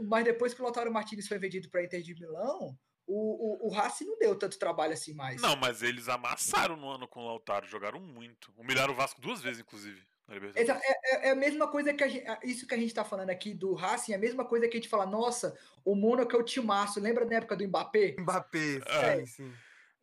Mas 0.04 0.24
depois 0.26 0.54
que 0.54 0.62
o 0.62 0.64
Lautaro 0.64 0.92
Martinez 0.92 1.28
foi 1.28 1.38
vendido 1.40 1.70
para 1.70 1.84
Inter 1.84 2.02
de 2.02 2.14
Milão, 2.14 2.78
o, 3.06 3.66
o, 3.66 3.68
o 3.68 3.70
Racing 3.70 4.06
não 4.06 4.18
deu 4.20 4.36
tanto 4.38 4.60
trabalho 4.60 4.94
assim 4.94 5.14
mais. 5.14 5.42
Não, 5.42 5.56
mas 5.56 5.82
eles 5.82 6.10
amassaram 6.10 6.76
no 6.76 6.90
ano 6.90 7.08
com 7.08 7.22
o 7.22 7.26
Lautaro, 7.26 7.66
jogaram 7.68 8.00
muito. 8.02 8.54
Humilharam 8.58 8.94
o 8.94 8.96
Vasco 8.98 9.22
duas 9.22 9.42
vezes, 9.42 9.62
inclusive, 9.62 10.02
na 10.28 10.34
Libertadores. 10.36 10.70
Exa- 10.70 10.82
É, 10.84 11.16
é- 11.16 11.28
é 11.30 11.32
a 11.32 11.36
mesma 11.36 11.68
coisa 11.70 11.94
que 11.94 12.04
a 12.04 12.08
gente, 12.08 12.26
isso 12.44 12.68
que 12.68 12.76
a 12.76 12.78
gente 12.78 12.94
tá 12.94 13.06
falando 13.06 13.30
aqui 13.30 13.54
do 13.54 13.74
Racing, 13.74 14.12
é 14.12 14.16
a 14.16 14.20
mesma 14.20 14.44
coisa 14.44 14.68
que 14.68 14.76
a 14.76 14.80
gente 14.80 14.90
fala, 14.90 15.06
nossa, 15.06 15.58
o 15.86 15.96
Mônaco 15.96 16.36
é 16.36 16.40
o 16.40 16.44
timaço, 16.44 17.00
lembra 17.00 17.26
da 17.26 17.38
época 17.38 17.56
do 17.56 17.66
Mbappé? 17.68 18.16
Mbappé, 18.20 18.82
É. 18.86 19.18
sim, 19.20 19.26
sim. 19.26 19.54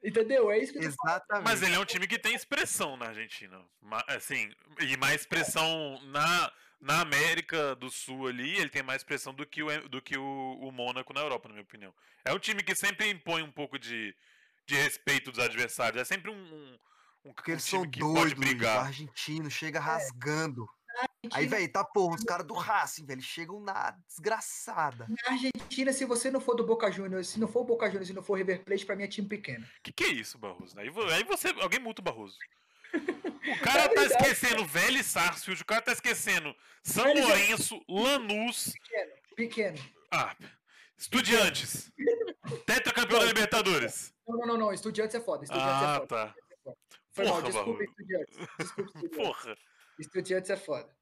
Entendeu? 0.03 0.51
É 0.51 0.59
isso 0.59 0.73
que 0.73 0.79
Exatamente. 0.81 1.45
Mas 1.45 1.63
ele 1.63 1.75
é 1.75 1.79
um 1.79 1.85
time 1.85 2.07
que 2.07 2.19
tem 2.19 2.35
expressão 2.35 2.95
na 2.95 3.07
Argentina. 3.07 3.59
Assim, 4.07 4.51
e 4.81 4.97
mais 4.99 5.23
expressão 5.23 5.99
na, 6.09 6.53
na 6.81 7.01
América 7.01 7.75
do 7.77 7.91
Sul 7.91 8.27
ali, 8.27 8.57
ele 8.57 8.69
tem 8.69 8.83
mais 8.83 9.01
expressão 9.01 9.33
do 9.35 9.47
que 9.47 9.63
o, 9.63 9.89
do 9.89 10.03
que 10.03 10.17
o, 10.19 10.59
o 10.61 10.71
Mônaco 10.73 11.13
na 11.13 11.21
Europa, 11.21 11.49
na 11.49 11.55
minha 11.55 11.65
opinião. 11.65 11.95
É 12.25 12.33
um 12.33 12.39
time 12.39 12.63
que 12.63 12.75
sempre 12.75 13.09
impõe 13.11 13.43
um 13.43 13.51
pouco 13.53 13.79
de, 13.79 14.15
de 14.67 14.75
respeito 14.75 15.31
dos 15.31 15.43
adversários. 15.43 16.01
É 16.01 16.05
sempre 16.05 16.31
um, 16.31 16.35
um, 16.35 16.79
um, 17.27 17.33
Porque 17.33 17.51
um 17.51 17.55
eles 17.55 17.65
time 17.67 17.83
são 17.83 17.91
que 17.91 18.01
pode 18.01 18.13
doidos, 18.15 18.35
Luiz. 18.39 18.51
O 18.51 18.55
brigar. 18.55 18.87
argentino 18.87 19.51
chega 19.51 19.81
rasgando. 19.81 20.69
Aí, 20.97 21.09
Argentina- 21.25 21.57
velho, 21.57 21.73
tá 21.73 21.85
porra, 21.85 22.15
os 22.15 22.23
caras 22.23 22.47
do 22.47 22.55
Racing, 22.55 23.05
velho, 23.05 23.21
chegam 23.21 23.59
na 23.61 23.97
desgraçada. 24.07 25.09
Na 25.09 25.33
Argentina, 25.33 25.93
se 25.93 26.05
você 26.05 26.31
não 26.31 26.41
for 26.41 26.55
do 26.55 26.65
Boca 26.65 26.89
Juniors, 26.91 27.29
se 27.29 27.41
não 27.41 27.49
for 27.49 27.61
o 27.63 27.65
Boca 27.65 27.87
Juniors, 27.87 28.07
se 28.07 28.13
não 28.15 28.23
for 28.23 28.35
o 28.35 28.37
River 28.37 28.63
Plate, 28.65 28.87
pra 28.87 28.95
mim 28.95 29.03
é 29.03 29.09
time 29.09 29.27
pequeno. 29.29 29.67
Que 29.83 29.91
que 29.93 30.05
é 30.05 30.09
isso, 30.13 30.39
Barroso? 30.39 30.79
Aí, 30.79 30.89
aí 31.13 31.25
você. 31.25 31.49
Alguém 31.61 31.81
multa 31.81 32.01
o 32.01 32.05
Barroso. 32.05 32.39
O 33.47 33.61
cara 33.61 33.89
tá 33.89 34.05
esquecendo 34.05 34.65
Vélez 34.67 35.07
Sarsfield, 35.07 35.63
o 35.63 35.67
cara 35.67 35.83
tá 35.83 35.93
esquecendo 35.93 36.55
São 36.83 37.05
Vélez- 37.05 37.27
Lourenço, 37.27 37.85
Lanús. 37.89 38.73
Pequeno. 39.37 39.79
Ah, 40.11 40.35
Estudiantes. 40.97 41.93
Tetracampeão 42.67 43.19
da 43.21 43.27
Libertadores. 43.27 44.15
Não, 44.27 44.39
não, 44.39 44.47
não, 44.47 44.57
não. 44.59 44.73
Estudiantes 44.73 45.15
é 45.15 45.21
foda. 45.21 45.45
Estudiantes 45.45 45.73
é 45.73 45.85
Ah, 45.85 45.95
foda. 46.01 46.07
tá. 46.07 46.35
Foi 47.13 47.25
mal, 47.27 47.35
porra, 47.35 47.47
desculpa, 47.47 47.71
Barroso. 47.73 47.91
Estudiantes. 47.91 48.37
Desculpa, 48.59 48.91
Estudiantes. 48.99 49.17
Porra. 49.19 49.57
Estudiantes 49.99 50.51
é 50.51 50.57
foda. 50.57 50.97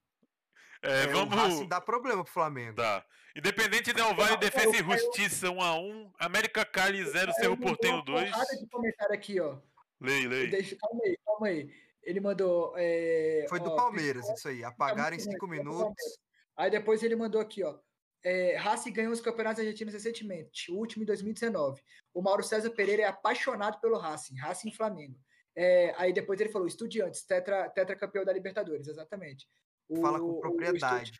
É, 0.81 1.03
É, 1.03 1.07
vamos. 1.07 1.33
Racing 1.35 1.67
dá 1.67 1.79
problema 1.79 2.23
pro 2.23 2.33
Flamengo. 2.33 2.73
Dá. 2.75 3.05
Independente 3.35 3.93
Del 3.93 4.13
Valle, 4.15 4.33
Eu- 4.33 4.37
Defesa 4.37 4.75
e 4.75 4.79
eu- 4.79 4.91
Justiça 4.91 5.47
1x1. 5.49 6.11
América 6.19 6.65
Cali 6.65 7.03
0, 7.05 7.31
Cerro 7.33 7.55
Portenho 7.57 7.95
uma 7.95 8.03
2. 8.05 8.29
porrada 8.29 8.57
de 8.57 8.67
comentário 8.67 9.13
aqui, 9.15 9.39
ó. 9.39 9.57
Lei, 10.01 10.27
lei. 10.27 10.47
Deixa, 10.47 10.75
calma 10.75 11.01
aí, 11.05 11.17
calma 11.25 11.47
aí. 11.47 11.82
Ele 12.03 12.19
mandou. 12.19 12.73
é, 12.77 13.45
Foi 13.49 13.59
do 13.59 13.71
ó, 13.71 13.75
Palmeiras, 13.75 14.27
isso 14.29 14.47
aí. 14.47 14.63
Apagaram 14.63 15.15
em 15.15 15.19
cinco 15.19 15.45
do 15.47 15.51
minutos. 15.51 16.19
Aí 16.55 16.69
depois 16.69 17.01
ele 17.01 17.15
mandou 17.15 17.39
aqui, 17.41 17.63
ó. 17.63 17.77
É, 18.25 18.55
Racing 18.55 18.93
ganhou 18.93 19.11
os 19.11 19.19
campeonatos 19.19 19.59
argentinos 19.59 19.93
recentemente, 19.93 20.71
o 20.71 20.75
último 20.75 21.03
em 21.03 21.05
2019. 21.05 21.81
O 22.13 22.21
Mauro 22.21 22.41
César 22.43 22.69
Pereira 22.69 23.03
é 23.03 23.05
apaixonado 23.05 23.79
pelo 23.81 23.97
Racing, 23.97 24.37
Racing 24.37 24.69
e 24.69 24.75
Flamengo. 24.75 25.19
É, 25.55 25.93
aí 25.97 26.13
depois 26.13 26.39
ele 26.39 26.49
falou, 26.49 26.67
Estudiantes, 26.67 27.23
tetra, 27.25 27.69
tetra 27.69 27.95
campeão 27.97 28.23
da 28.23 28.31
Libertadores, 28.31 28.87
exatamente. 28.87 29.47
O- 29.89 30.01
Fala 30.01 30.19
com 30.19 30.39
propriedade. 30.39 31.11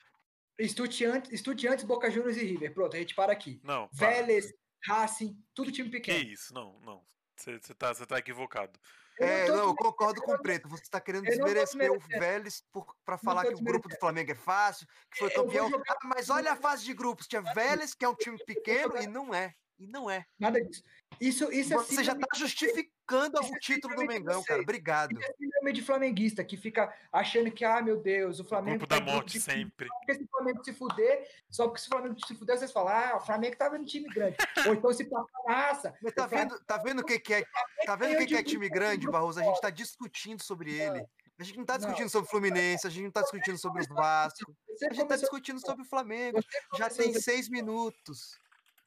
Estudiantes, 0.58 1.32
Estudiantes, 1.32 1.84
Boca 1.84 2.10
Juniors 2.10 2.38
e 2.38 2.46
River. 2.46 2.74
Pronto, 2.74 2.96
a 2.96 3.00
gente 3.00 3.16
para 3.16 3.34
aqui. 3.34 3.60
Não. 3.64 3.90
para. 3.90 4.08
Vélez, 4.10 4.54
Racing, 4.86 5.38
tudo 5.54 5.72
time 5.72 5.90
Que 5.90 5.98
pequeno. 5.98 6.30
isso? 6.32 6.54
Não, 6.54 6.80
não. 6.82 7.04
Você 7.36 7.60
tá, 7.74 7.94
cê 7.94 8.06
tá 8.06 8.18
equivocado. 8.20 8.80
É, 9.20 9.48
não, 9.48 9.68
eu 9.70 9.76
concordo 9.76 10.22
com 10.22 10.34
o 10.34 10.42
Preto. 10.42 10.68
Você 10.70 10.84
tá 10.90 11.00
querendo 11.00 11.26
desmerecer 11.26 11.92
o. 11.92 12.00
Vélez 12.00 12.64
por, 12.72 12.86
pra 13.06 13.18
falar 13.18 13.46
que 13.46 13.54
o 13.54 13.62
grupo 13.64 13.88
do 13.90 13.96
Flamengo 13.98 14.32
é 14.32 14.36
fácil, 14.36 14.88
que 15.12 15.20
foi 15.20 15.30
vou 15.30 15.46
campeão. 15.46 15.70
Ah, 15.88 15.98
mas 16.06 16.30
olha 16.30 16.52
a 16.54 16.56
fase 16.56 16.84
de 16.84 16.94
grupos. 16.94 17.28
Tinha 17.28 17.42
Vélez, 17.42 17.94
que 17.94 18.04
é 18.06 18.10
um 18.10 18.16
time 18.16 18.38
pequeno, 18.46 18.98
e 19.02 19.08
não 19.08 19.34
é. 19.34 19.54
E 19.80 19.88
não 19.88 20.10
é. 20.10 20.26
Nada 20.40 20.64
disso. 20.64 20.84
Isso, 21.20 21.52
isso 21.52 21.74
é 21.74 21.78
Você 21.78 21.96
já 22.04 22.14
síndrome- 22.14 22.26
tá 22.28 22.38
justificando 22.38 22.93
Isso 23.12 23.54
o 23.54 23.56
é 23.56 23.60
título 23.60 23.96
do 23.96 24.06
Mengão, 24.06 24.44
cara. 24.44 24.62
Obrigado. 24.62 25.12
Isso 25.20 25.30
é 25.30 25.34
síndrome 25.38 25.74
de 25.74 25.82
flamenguista 25.82 26.44
que 26.44 26.56
fica 26.58 26.94
achando 27.12 27.52
que, 27.52 27.66
ah, 27.66 27.82
meu 27.82 27.98
Deus, 27.98 28.40
o 28.40 28.44
O 28.44 28.46
Flamengo. 28.46 28.80
grupo 28.80 28.88
tá 28.88 29.00
da 29.00 29.06
morte 29.06 29.34
de- 29.34 29.42
sempre. 29.42 29.88
Só 29.88 29.96
porque 29.96 30.16
se 30.16 30.24
o 30.24 30.28
Flamengo 30.28 30.64
se 30.64 30.74
fuder, 30.74 31.30
só 31.50 31.68
porque 31.68 31.82
se 31.82 31.88
o 31.88 31.90
Flamengo 31.92 32.28
se 32.28 32.36
fuder, 32.36 32.58
vocês 32.58 32.72
falam, 32.72 32.94
ah, 32.94 33.18
o 33.18 33.22
Flamengo 33.22 33.56
tava 33.58 33.78
no 33.78 33.86
time 33.86 34.08
grande. 34.14 34.38
Ou 34.68 34.74
então 34.74 34.94
se 34.94 35.06
passar 35.06 35.28
raça. 35.48 35.94
Mas 36.02 36.14
tá 36.14 36.26
o 36.26 36.30
vendo, 36.30 36.60
tá 36.66 36.78
vendo 36.78 37.00
o 37.02 37.06
que, 37.06 37.20
que 37.20 37.34
é. 37.34 37.44
Tá 37.86 37.96
vendo 37.96 38.16
o 38.16 38.18
que, 38.20 38.26
que 38.28 38.36
é 38.36 38.44
time 38.44 38.70
grande, 38.70 39.08
Barroso? 39.10 39.40
A 39.40 39.44
gente 39.44 39.60
tá 39.62 39.70
discutindo 39.70 40.42
sobre 40.42 40.74
ele. 40.74 41.06
A 41.40 41.44
gente 41.44 41.58
não 41.58 41.66
tá 41.66 41.74
Não. 41.74 41.80
discutindo 41.80 42.10
sobre 42.10 42.28
o 42.28 42.32
Fluminense, 42.32 42.86
a 42.86 42.90
gente 42.90 43.04
não 43.06 43.12
tá 43.12 43.22
discutindo 43.22 43.58
sobre 43.58 43.82
o 43.84 43.88
Vasco. 43.96 44.52
A 44.70 44.72
gente 44.72 44.80
tá 44.82 45.04
começou- 45.04 45.18
discutindo 45.18 45.60
sobre 45.60 45.82
o 45.82 45.86
Flamengo. 45.86 46.40
Já 46.78 46.90
tem 46.90 47.12
seis 47.16 47.50
minutos. 47.50 48.40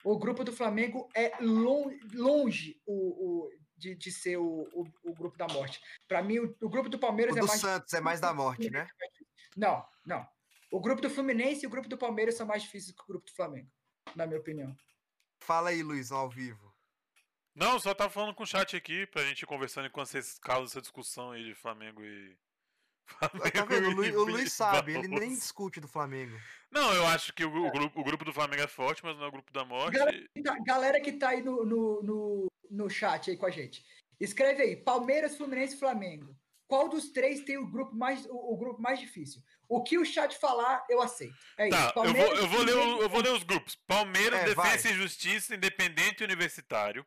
O 0.05 0.17
grupo 0.17 0.45
do 0.45 0.53
Flamengo 0.53 1.09
é 1.15 1.33
lon- 1.41 1.91
longe 2.15 2.81
o, 2.87 2.95
o- 2.95 3.51
de, 3.77 3.95
de 3.95 4.11
ser 4.11 4.37
o, 4.39 4.69
o, 4.73 4.87
o 5.05 5.15
grupo 5.15 5.37
da 5.37 5.47
morte. 5.49 5.81
Para 6.09 6.23
mim, 6.23 6.39
o, 6.39 6.57
o 6.63 6.69
grupo 6.69 6.89
do 6.89 6.99
Palmeiras 6.99 7.35
O 7.35 7.39
é 7.39 7.41
do 7.41 7.47
mais. 7.47 7.61
Santos 7.61 7.93
é 7.93 8.01
mais 8.01 8.21
da 8.21 8.33
morte, 8.33 8.71
né? 8.71 8.87
Não, 9.57 9.87
não. 10.05 10.27
O 10.71 10.81
grupo 10.81 11.01
do 11.01 11.11
Fluminense 11.11 11.65
e 11.65 11.67
o 11.67 11.71
grupo 11.71 11.89
do 11.89 11.97
Palmeiras 11.97 12.37
são 12.37 12.47
mais 12.47 12.63
difíceis 12.63 12.95
que 12.95 13.03
o 13.03 13.07
grupo 13.07 13.27
do 13.27 13.35
Flamengo, 13.35 13.71
na 14.15 14.27
minha 14.27 14.41
opinião. 14.41 14.77
Fala 15.41 15.71
aí, 15.71 15.83
Luizão, 15.83 16.19
ao 16.19 16.31
vivo. 16.31 16.75
Não, 17.55 17.79
só 17.79 17.95
tava 17.95 18.11
falando 18.11 18.35
com 18.35 18.43
o 18.43 18.47
chat 18.47 18.77
aqui 18.77 19.07
pra 19.07 19.25
gente 19.25 19.43
ir 19.43 19.47
conversando 19.47 19.87
enquanto 19.87 20.09
vocês 20.09 20.39
causam 20.39 20.67
essa 20.67 20.81
discussão 20.81 21.31
aí 21.31 21.45
de 21.45 21.55
Flamengo 21.55 22.05
e. 22.05 22.37
Tá 23.53 23.65
vendo? 23.65 23.89
O 23.89 23.95
Luiz, 23.95 24.15
o 24.15 24.25
Luiz 24.25 24.49
e 24.49 24.51
sabe, 24.51 24.95
ele 24.95 25.09
nem 25.09 25.31
discute 25.31 25.81
do 25.81 25.89
Flamengo. 25.89 26.37
Não, 26.77 26.93
eu 26.95 27.07
acho 27.07 27.33
que 27.33 27.45
o, 27.45 27.67
o 27.67 27.71
grupo, 27.71 28.01
o 28.01 28.05
grupo 28.05 28.25
do 28.25 28.33
Flamengo 28.33 28.63
é 28.63 28.67
forte, 28.69 29.03
mas 29.05 29.17
não 29.17 29.25
é 29.25 29.29
o 29.29 29.33
grupo 29.33 29.53
da 29.53 29.65
morte. 29.65 29.97
Galera, 29.99 30.19
que 30.35 30.43
tá- 30.43 30.57
galera 30.65 31.01
que 31.01 31.13
tá 31.13 31.29
aí 31.31 31.43
no, 31.43 31.65
no, 31.65 32.03
no, 32.03 32.53
no 32.71 32.91
chat 32.91 33.31
aí 33.31 33.37
com 33.37 33.47
a 33.47 33.51
gente. 33.51 33.85
Escreve 34.21 34.63
aí, 34.63 34.77
Palmeiras, 34.77 35.37
Fluminense 35.37 35.75
e 35.75 35.79
Flamengo. 35.79 36.37
Qual 36.69 36.89
dos 36.89 37.11
três 37.11 37.43
tem 37.43 37.57
o 37.57 37.67
grupo 37.71 37.95
mais, 37.95 38.27
o, 38.27 38.53
o 38.53 38.57
grupo 38.57 38.81
mais 38.83 38.99
difícil? 38.99 39.41
O 39.69 39.83
que 39.83 39.97
o 39.99 40.05
chat 40.05 40.37
falar, 40.37 40.85
eu 40.91 41.01
aceito. 41.01 41.35
É 41.57 41.69
Tá, 41.69 41.93
isso. 41.95 42.05
eu 42.05 42.13
vou, 42.15 42.35
eu, 42.37 42.49
vou 42.49 42.63
ler 42.63 42.75
o- 42.77 43.03
eu 43.03 43.09
vou 43.09 43.21
ler 43.23 43.33
os 43.33 43.43
grupos. 43.45 43.75
Palmeiras, 43.87 44.41
É, 44.41 44.45
Defensa 44.47 44.89
vai. 44.89 44.93
e 44.93 44.97
Justiça, 44.97 45.55
Independente 45.55 46.21
e 46.23 46.25
Universitário. 46.25 47.07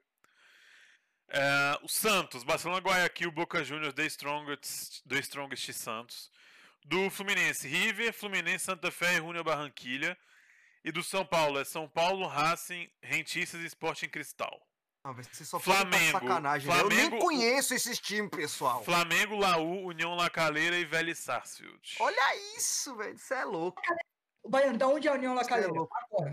É, 1.31 1.77
o 1.83 1.87
Santos, 1.87 2.43
Barcelona, 2.43 2.81
Guayaquil, 2.81 3.31
Boca 3.31 3.63
Juniors, 3.63 3.93
The 3.93 4.05
Strongest, 4.07 5.03
The 5.07 5.19
Strongest 5.19 5.73
Santos. 5.73 6.31
Do 6.89 7.09
Fluminense, 7.11 7.67
River, 7.67 8.11
Fluminense, 8.11 8.65
Santa 8.65 8.89
Fé 8.89 9.13
e 9.13 9.17
Junior 9.17 9.43
Barranquilha. 9.43 10.17
E 10.83 10.91
do 10.91 11.03
São 11.03 11.23
Paulo, 11.25 11.59
é 11.59 11.65
São 11.65 11.87
Paulo, 11.87 12.25
Racing, 12.25 12.89
Rentistas 13.03 13.61
e 13.61 13.65
Sporting 13.67 14.07
Cristal. 14.09 14.59
Não, 15.05 15.15
ser 15.23 15.45
só 15.45 15.59
Flamengo, 15.59 15.91
Flamengo, 16.11 16.27
sacanagem. 16.27 16.67
né? 16.67 16.73
Eu 16.75 16.79
Flamengo- 16.87 17.09
nem 17.11 17.19
conheço 17.21 17.73
esses 17.75 17.99
times, 17.99 18.29
pessoal. 18.31 18.83
Flamengo, 18.83 19.35
Laú, 19.37 19.85
União 19.85 20.15
La 20.15 20.29
Calera 20.29 20.75
e 20.77 20.83
Vélez 20.85 21.19
Sarsfield. 21.19 21.95
Olha 21.99 22.55
isso, 22.57 22.95
velho. 22.95 23.13
Isso 23.15 23.33
é 23.33 23.45
louco. 23.45 23.79
Baiano, 24.47 24.77
da 24.77 24.87
onde 24.87 25.07
é 25.07 25.11
a 25.11 25.13
União 25.13 25.35
La 25.35 25.41
Isso 25.43 25.53
é. 25.53 25.67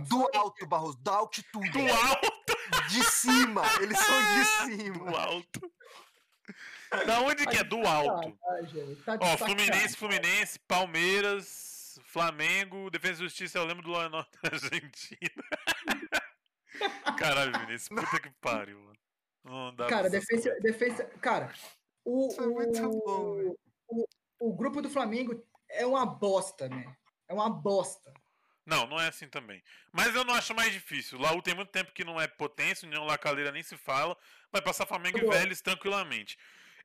Do 0.09 0.31
alto, 0.35 0.67
Barroso, 0.67 0.97
da 1.03 1.13
altitude. 1.17 1.71
Do 1.71 1.93
alto, 1.93 2.33
De 2.89 3.05
cima. 3.05 3.63
Eles 3.83 3.99
são 3.99 4.21
de 4.35 4.45
cima. 4.83 5.11
do 5.11 5.17
alto. 5.17 5.73
Da 7.05 7.21
onde 7.21 7.47
que 7.47 7.57
é? 7.57 7.65
Do 7.65 7.87
alto. 7.87 8.39
Gente, 8.63 9.03
tá 9.03 9.17
de 9.17 9.25
Ó. 9.25 9.37
Fluminense, 9.37 9.97
Fluminense, 9.97 10.59
Palmeiras, 10.61 12.01
Flamengo, 12.05 12.91
Defesa 12.91 13.21
e 13.21 13.25
Justiça, 13.25 13.59
eu 13.59 13.65
lembro 13.65 13.83
do 13.83 13.91
Lá 13.91 14.09
Norte 14.09 14.31
da 14.43 14.51
Argentina. 14.51 15.45
Caralho, 17.19 17.59
Vinícius, 17.61 17.89
puta 17.89 18.21
que 18.21 18.31
pariu, 18.41 18.79
mano. 18.81 18.97
Não 19.45 19.75
dá 19.75 19.87
Cara, 19.87 20.11
defesa, 20.11 20.55
defesa. 20.61 21.05
Cara, 21.21 21.53
o, 22.05 22.29
Isso 22.29 22.43
é 22.43 22.47
muito 22.47 22.83
bom, 22.83 22.89
o, 22.89 23.59
o, 23.89 24.09
o 24.41 24.55
grupo 24.55 24.83
do 24.83 24.91
Flamengo 24.91 25.43
é 25.69 25.87
uma 25.87 26.05
bosta, 26.05 26.69
né? 26.69 26.97
É 27.29 27.35
uma 27.35 27.49
bosta. 27.49 28.13
Não, 28.67 28.87
não 28.87 29.01
é 29.01 29.09
assim 29.09 29.29
também. 29.29 29.63
Mas 29.93 30.15
eu 30.15 30.25
não 30.25 30.35
acho 30.35 30.53
mais 30.53 30.73
difícil. 30.73 31.21
Laú 31.21 31.41
tem 31.41 31.55
muito 31.55 31.71
tempo 31.71 31.93
que 31.93 32.05
não 32.05 32.21
é 32.21 32.27
potência, 32.27 32.87
União 32.87 33.05
La 33.05 33.17
Calera 33.17 33.53
nem 33.53 33.63
se 33.63 33.77
fala. 33.77 34.17
Vai 34.51 34.61
passar 34.61 34.87
Flamengo 34.87 35.19
e. 35.19 35.27
Vélez 35.27 35.61
tranquilamente. 35.61 36.37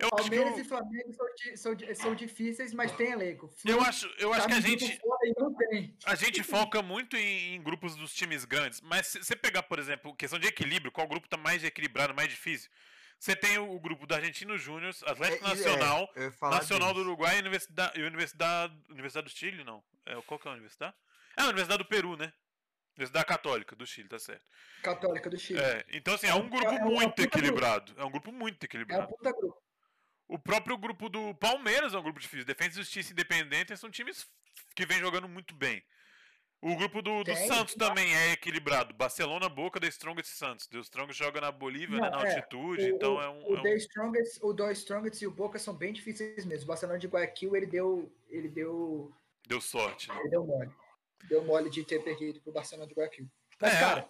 Eu 0.02 0.10
acho 0.14 0.30
que 0.30 0.36
Palmeiras 0.36 0.56
o- 0.58 0.60
e 0.62 0.64
Flamengo 0.64 1.14
são, 1.14 1.28
são, 1.56 1.96
são 1.96 2.16
difíceis, 2.16 2.74
mas 2.74 2.92
tem 2.94 3.12
elenco. 3.12 3.54
eu 3.66 3.82
acho, 3.82 4.08
eu 4.18 4.34
acho 4.34 4.48
que 4.48 4.54
a 4.54 4.60
gente. 4.60 5.00
A 6.06 6.16
gente 6.16 6.44
foca 6.44 6.82
muito 6.82 7.16
em, 7.16 7.56
em 7.56 7.62
grupos 7.62 7.96
dos 7.96 8.14
times 8.14 8.44
grandes, 8.46 8.82
mas 8.82 9.08
se 9.08 9.24
você 9.24 9.36
pegar, 9.36 9.64
por 9.64 9.80
exemplo, 9.80 10.16
questão 10.16 10.40
de 10.40 10.48
equilíbrio, 10.48 10.92
qual 10.92 11.08
grupo 11.08 11.28
tá 11.30 11.38
mais 11.38 11.64
equilibrado, 11.64 12.14
mais 12.14 12.30
difícil? 12.30 12.70
Você 13.20 13.36
tem 13.36 13.60
o, 13.60 13.72
o 13.76 13.80
grupo 13.80 14.08
do 14.08 14.16
Argentino 14.16 14.58
Júnior, 14.58 14.94
Atlético 15.06 15.46
É, 15.46 15.50
Nacional, 15.50 16.10
é, 16.16 16.26
eu 16.26 16.50
Nacional 16.50 16.90
do 16.94 17.00
disso. 17.02 17.08
Uruguai 17.08 17.36
e 17.38 17.40
Universidade, 17.40 18.00
e 18.00 18.04
Universidade, 18.04 18.76
Universidade 18.90 19.26
do 19.26 19.30
Chile, 19.38 19.64
não. 19.64 19.84
É, 20.08 20.20
qual 20.24 20.40
que 20.40 20.48
é 20.48 20.50
a 20.50 20.54
universidade? 20.56 20.96
É 21.38 21.42
a 21.42 21.46
Universidade 21.46 21.84
do 21.84 21.88
Peru, 21.88 22.18
né? 22.18 22.34
Universidade 22.98 23.26
Católica 23.26 23.76
do 23.76 23.86
Chile, 23.86 24.10
tá 24.10 24.18
certo. 24.18 24.44
Católica 24.82 25.30
do 25.30 25.38
Chile. 25.38 25.60
É, 25.60 25.86
então 25.90 26.16
assim, 26.16 26.26
é 26.28 26.32
É 26.32 26.34
um 26.36 26.40
um- 26.46 26.50
grupo 26.50 26.66
é 26.68 26.80
muito 26.80 27.10
puta 27.12 27.22
grupo. 27.22 27.22
equilibrado. 27.38 27.94
É 27.98 28.04
um 28.04 28.10
grupo 28.12 28.32
muito 28.32 28.56
É 28.56 28.64
um 28.64 28.66
equilibrado. 28.66 29.08
puta 29.08 29.32
grupo. 29.32 29.61
O 30.32 30.40
próprio 30.40 30.78
grupo 30.78 31.10
do 31.10 31.36
Palmeiras 31.36 31.94
é 31.94 31.98
um 32.00 32.04
grupo 32.04 32.18
difícil. 32.18 32.46
Defesa 32.46 32.70
e 32.80 32.84
Justiça 32.84 33.10
e 33.10 33.12
Independente 33.12 33.76
são 33.76 33.92
times 33.92 34.26
que 34.74 34.86
vêm 34.86 34.98
jogando 34.98 35.28
muito 35.28 35.54
bem. 35.54 35.84
O 36.62 36.74
grupo 36.78 37.02
do, 37.02 37.18
do 37.18 37.26
Tem, 37.26 37.48
Santos 37.48 37.74
também 37.76 38.16
é 38.16 38.32
equilibrado. 38.32 38.94
Barcelona, 38.94 39.50
Boca, 39.50 39.78
The 39.78 39.88
Strongest 39.90 40.32
e 40.32 40.38
Santos. 40.38 40.68
The 40.68 40.80
Strongest 40.80 41.20
joga 41.20 41.42
na 41.42 41.52
Bolívia, 41.52 42.00
né, 42.00 42.10
Não, 42.10 42.20
na 42.20 42.26
é, 42.30 42.36
altitude, 42.36 42.84
O, 42.94 42.96
então 42.96 43.22
é 43.22 43.28
um... 43.28 43.44
o 43.46 43.58
é 43.58 43.60
um- 43.60 43.64
The 43.64 43.76
Strongest, 43.76 44.40
o 44.42 44.54
The 44.54 44.72
Strongest 44.72 45.22
e 45.22 45.28
o 45.28 45.32
Boca 45.32 45.60
são 45.60 45.74
bem 45.74 45.92
difíceis 45.92 46.46
mesmo. 46.46 46.64
O 46.64 46.68
Barcelona 46.68 46.98
de 46.98 47.08
Guayaquil, 47.08 47.54
ele 47.58 47.66
deu, 47.66 48.10
ele 48.30 48.48
deu, 48.48 49.12
Deu 49.46 49.60
sorte, 49.60 50.08
né? 50.08 50.16
ele 50.22 50.30
deu 50.30 50.46
mole. 50.46 50.72
Deu 51.26 51.44
mole 51.44 51.70
de 51.70 51.84
ter 51.84 52.02
perdido 52.02 52.40
pro 52.40 52.54
Barcelona 52.54 52.88
de 52.88 52.94
Guayaquil. 52.94 53.28
Mas, 53.60 53.74
É, 53.74 53.80
cara, 53.82 54.10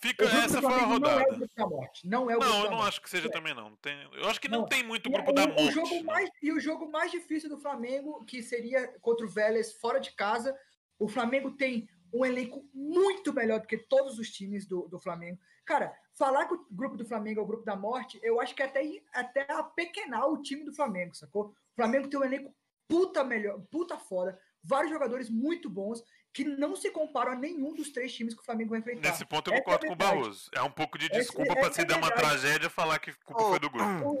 fica, 0.00 0.24
o 0.24 0.28
essa 0.28 0.60
foi 0.60 0.72
a 0.72 0.78
Flamengo 0.78 0.98
não 1.00 1.10
é 1.10 1.14
o 1.14 1.18
rodada. 1.18 1.36
grupo 1.36 1.54
da 1.56 1.66
morte. 1.66 2.08
Não 2.08 2.30
é 2.30 2.36
o 2.36 2.40
Não, 2.40 2.60
da 2.60 2.64
eu 2.66 2.70
não 2.70 2.82
acho 2.82 3.00
que 3.00 3.10
seja 3.10 3.28
É. 3.28 3.30
também, 3.30 3.54
não. 3.54 3.74
Tem, 3.76 3.94
eu 4.14 4.28
acho 4.28 4.40
que 4.40 4.48
não, 4.48 4.60
Não, 4.60 4.66
tem 4.68 4.82
muito 4.82 5.08
E 5.08 5.12
grupo 5.12 5.30
o, 5.30 5.34
da 5.34 5.44
o 5.44 5.48
morte. 5.48 5.70
jogo 5.72 5.94
não. 5.94 6.02
mais, 6.04 6.30
e 6.42 6.52
o 6.52 6.60
jogo 6.60 6.90
mais 6.90 7.10
difícil 7.10 7.48
do 7.48 7.58
Flamengo, 7.58 8.24
que 8.24 8.42
seria 8.42 8.86
contra 9.00 9.24
o 9.26 9.28
Vélez 9.28 9.72
fora 9.74 9.98
de 9.98 10.12
casa, 10.12 10.56
o 10.98 11.08
Flamengo 11.08 11.50
tem 11.52 11.88
um 12.12 12.24
elenco 12.24 12.64
muito 12.72 13.32
melhor 13.32 13.60
do 13.60 13.66
que 13.66 13.76
todos 13.76 14.18
os 14.18 14.30
times 14.30 14.66
do, 14.66 14.86
do 14.88 15.00
Flamengo. 15.00 15.38
Cara, 15.64 15.92
falar 16.16 16.46
que 16.46 16.54
o 16.54 16.66
grupo 16.70 16.96
do 16.96 17.04
Flamengo 17.04 17.40
é 17.40 17.42
o 17.42 17.46
grupo 17.46 17.64
da 17.64 17.74
morte, 17.74 18.20
eu 18.22 18.40
acho 18.40 18.54
que 18.54 18.62
é 18.62 18.66
até, 18.66 19.02
até 19.12 19.46
apequenar 19.52 20.28
o 20.28 20.40
time 20.40 20.62
do 20.64 20.72
Flamengo, 20.72 21.14
sacou? 21.14 21.46
O 21.46 21.74
Flamengo 21.74 22.08
tem 22.08 22.20
um 22.20 22.24
elenco 22.24 22.54
puta 22.86 23.24
melhor, 23.24 23.60
puta 23.70 23.98
foda, 23.98 24.38
vários 24.62 24.92
jogadores 24.92 25.28
muito 25.30 25.68
bons, 25.70 26.04
que 26.34 26.44
não 26.44 26.74
se 26.74 26.90
comparam 26.90 27.32
a 27.32 27.36
nenhum 27.36 27.72
dos 27.72 27.90
três 27.90 28.12
times 28.12 28.34
que 28.34 28.42
o 28.42 28.44
Flamengo 28.44 28.70
vai 28.70 28.80
enfrentar. 28.80 29.08
Nesse 29.08 29.24
ponto 29.24 29.48
eu 29.50 29.54
Essa 29.54 29.62
é 29.62 29.64
concordo 29.64 29.86
com 29.86 29.92
o. 29.92 29.96
Barroso. 29.96 30.50
É 30.52 30.60
um 30.62 30.70
pouco 30.70 30.98
de 30.98 31.08
desculpa 31.08 31.52
é 31.52 31.72
se 31.72 31.80
a 31.80 31.84
der 31.84 31.96
uma 31.96 32.10
tragédia 32.10 32.68
falar 32.68 32.98
que 32.98 33.12
culpa 33.24 33.42
Ô, 33.44 33.48
foi 33.50 33.58
do 33.60 33.70
grupo. 33.70 34.18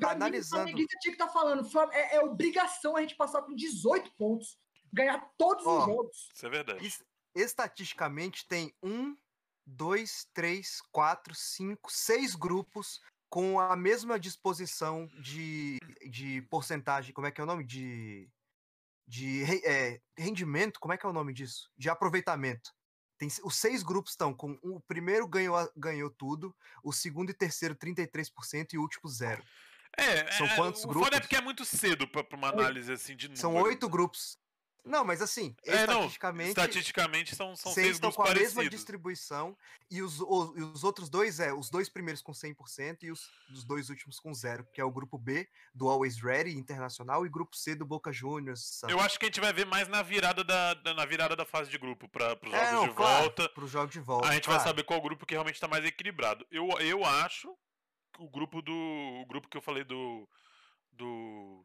Pra 0.00 0.10
Analisando. 0.12 0.64
mim, 0.64 0.72
o 0.72 0.76
tinha 0.86 0.88
que 1.02 1.10
estar 1.10 1.28
falando. 1.28 1.62
Flam- 1.70 1.90
É, 1.92 2.16
é 2.16 2.20
obrigação 2.20 2.96
a 2.96 3.00
gente 3.02 3.14
passar 3.14 3.42
com 3.42 3.54
18 3.54 4.10
pontos, 4.16 4.58
ganhar 4.92 5.20
todos 5.38 5.64
Ó, 5.66 5.78
os 5.80 5.84
jogos. 5.84 6.28
Isso 6.34 6.46
é 6.46 6.50
verdade. 6.50 6.84
Es- 6.86 7.04
Estatisticamente 7.36 8.46
tem 8.48 8.72
um, 8.82 9.16
dois, 9.66 10.26
três, 10.32 10.80
quatro, 10.90 11.34
cinco, 11.34 11.90
seis 11.92 12.34
grupos 12.34 13.00
com 13.28 13.58
a 13.60 13.74
mesma 13.76 14.18
disposição 14.18 15.08
de, 15.20 15.78
de 16.10 16.42
porcentagem. 16.42 17.12
Como 17.12 17.26
é 17.26 17.30
que 17.30 17.40
é 17.40 17.44
o 17.44 17.46
nome? 17.46 17.64
De, 17.64 18.28
de 19.06 19.44
é, 19.64 20.00
rendimento. 20.16 20.80
Como 20.80 20.92
é 20.92 20.96
que 20.96 21.06
é 21.06 21.08
o 21.08 21.12
nome 21.12 21.32
disso? 21.32 21.70
De 21.76 21.88
aproveitamento. 21.88 22.70
Tem, 23.18 23.28
os 23.44 23.56
seis 23.56 23.82
grupos 23.82 24.12
estão 24.12 24.34
com 24.34 24.58
o 24.62 24.80
primeiro 24.80 25.26
ganhou, 25.28 25.56
ganhou 25.76 26.10
tudo, 26.10 26.54
o 26.82 26.92
segundo 26.92 27.30
e 27.30 27.34
terceiro 27.34 27.76
33% 27.76 28.72
e 28.72 28.78
o 28.78 28.82
último 28.82 29.08
zero. 29.08 29.42
É, 29.96 30.30
São 30.32 30.46
é, 30.46 30.56
quantos 30.56 30.84
o 30.84 30.88
foda 30.88 30.98
é 30.98 31.00
grupos? 31.00 31.20
porque 31.20 31.36
é 31.36 31.40
muito 31.40 31.64
cedo 31.64 32.08
pra 32.08 32.26
uma 32.32 32.48
análise 32.48 32.92
assim 32.92 33.14
de 33.14 33.28
número. 33.28 33.40
São 33.40 33.54
oito 33.54 33.88
grupos. 33.88 34.36
Não, 34.84 35.02
mas 35.04 35.22
assim, 35.22 35.56
É, 35.64 35.86
não, 35.86 35.94
estatisticamente, 36.06 36.48
estatisticamente 36.50 37.34
são, 37.36 37.56
são 37.56 37.72
seis 37.72 37.92
estão 37.92 38.12
com 38.12 38.22
a 38.22 38.26
mesma 38.26 38.36
parecidos. 38.56 38.70
distribuição 38.70 39.56
e 39.90 40.02
os, 40.02 40.20
o- 40.20 40.54
e 40.56 40.62
os 40.62 40.84
outros 40.84 41.08
dois 41.08 41.40
é 41.40 41.52
os 41.54 41.70
dois 41.70 41.88
primeiros 41.88 42.20
com 42.20 42.32
100% 42.32 43.02
e 43.04 43.10
os, 43.10 43.30
os 43.50 43.64
dois 43.64 43.88
últimos 43.88 44.20
com 44.20 44.34
zero, 44.34 44.64
que 44.72 44.80
é 44.80 44.84
o 44.84 44.90
grupo 44.90 45.16
B 45.16 45.48
do 45.74 45.88
Always 45.88 46.20
Ready 46.22 46.56
Internacional 46.58 47.24
e 47.24 47.30
grupo 47.30 47.56
C 47.56 47.74
do 47.74 47.86
Boca 47.86 48.12
Juniors. 48.12 48.60
Santos. 48.78 48.94
Eu 48.94 49.00
acho 49.00 49.18
que 49.18 49.24
a 49.24 49.28
gente 49.28 49.40
vai 49.40 49.52
ver 49.54 49.64
mais 49.64 49.88
na 49.88 50.02
virada 50.02 50.44
da, 50.44 50.74
da- 50.74 50.92
na 50.94 51.06
virada 51.06 51.34
da 51.34 51.46
fase 51.46 51.70
de 51.70 51.78
grupo 51.78 52.06
para 52.08 52.34
os 52.34 52.50
jogos 52.50 52.68
É, 52.68 52.72
não, 52.72 52.88
de 52.88 52.94
claro, 52.94 53.22
volta. 53.22 53.48
pro 53.48 53.66
jogo 53.66 53.90
de 53.90 54.00
volta. 54.00 54.28
A 54.28 54.32
gente 54.34 54.46
vai 54.46 54.56
claro. 54.56 54.68
saber 54.68 54.82
qual 54.84 55.00
grupo 55.00 55.24
que 55.24 55.32
realmente 55.34 55.54
está 55.56 55.66
mais 55.66 55.84
equilibrado. 55.84 56.46
Eu, 56.50 56.68
eu 56.80 57.04
acho 57.04 57.48
que 58.12 58.22
o 58.22 58.28
grupo 58.28 58.60
do 58.60 58.72
o 58.72 59.26
grupo 59.26 59.48
que 59.48 59.56
eu 59.56 59.62
falei 59.62 59.82
do 59.82 60.28
do 60.92 61.64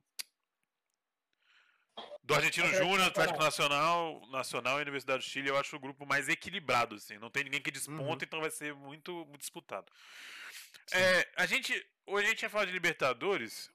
do 2.24 2.34
Argentino 2.36 2.66
Atlético 2.68 2.90
Júnior, 2.90 3.08
Atlético 3.08 3.40
Nacional. 3.40 4.14
Nacional, 4.14 4.32
Nacional 4.32 4.80
e 4.80 4.82
Universidade 4.84 5.24
do 5.24 5.30
Chile, 5.30 5.50
eu 5.50 5.58
acho 5.58 5.76
o 5.76 5.80
grupo 5.80 6.06
mais 6.06 6.28
equilibrado 6.30 6.96
assim. 6.96 7.18
Não 7.18 7.30
tem 7.30 7.44
ninguém 7.44 7.62
que 7.62 7.72
desponta, 7.72 8.02
Uhum. 8.04 8.18
então 8.22 8.42
vai 8.42 8.52
ser 8.52 8.74
muito, 8.74 9.12
muito 9.26 9.40
disputado. 9.40 9.92
É, 10.92 11.28
a 11.36 11.46
gente 11.46 11.74
hoje 12.08 12.26
a 12.28 12.30
gente 12.30 12.42
ia 12.44 12.50
falar 12.50 12.66
de 12.66 12.72
Libertadores. 12.72 13.72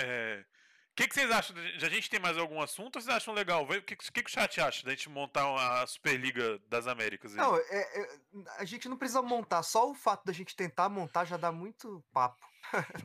É, 0.00 0.44
o 0.92 0.94
que, 0.94 1.08
que 1.08 1.14
vocês 1.14 1.30
acham? 1.30 1.54
de- 1.54 1.84
A 1.84 1.88
gente 1.88 2.10
tem 2.10 2.20
mais 2.20 2.36
algum 2.38 2.60
assunto 2.60 2.96
ou 2.96 3.02
vocês 3.02 3.14
acham 3.14 3.32
legal? 3.34 3.64
O 3.64 3.82
que, 3.82 3.96
que, 3.96 4.12
que 4.12 4.24
o 4.24 4.28
chat 4.28 4.60
acha 4.60 4.84
da 4.84 4.90
gente 4.90 5.08
montar 5.08 5.48
uma- 5.48 5.82
a 5.82 5.86
Superliga 5.86 6.58
das 6.68 6.86
Américas? 6.86 7.32
aí? 7.32 7.36
Não, 7.36 7.56
é- 7.56 7.60
é- 8.02 8.20
a 8.58 8.64
gente 8.64 8.88
não 8.88 8.96
precisa 8.96 9.22
montar, 9.22 9.62
só 9.62 9.90
o 9.90 9.94
fato 9.94 10.24
da 10.24 10.32
gente 10.32 10.54
tentar 10.56 10.88
montar 10.88 11.24
já 11.24 11.36
dá 11.36 11.50
muito 11.52 12.04
papo. 12.12 12.44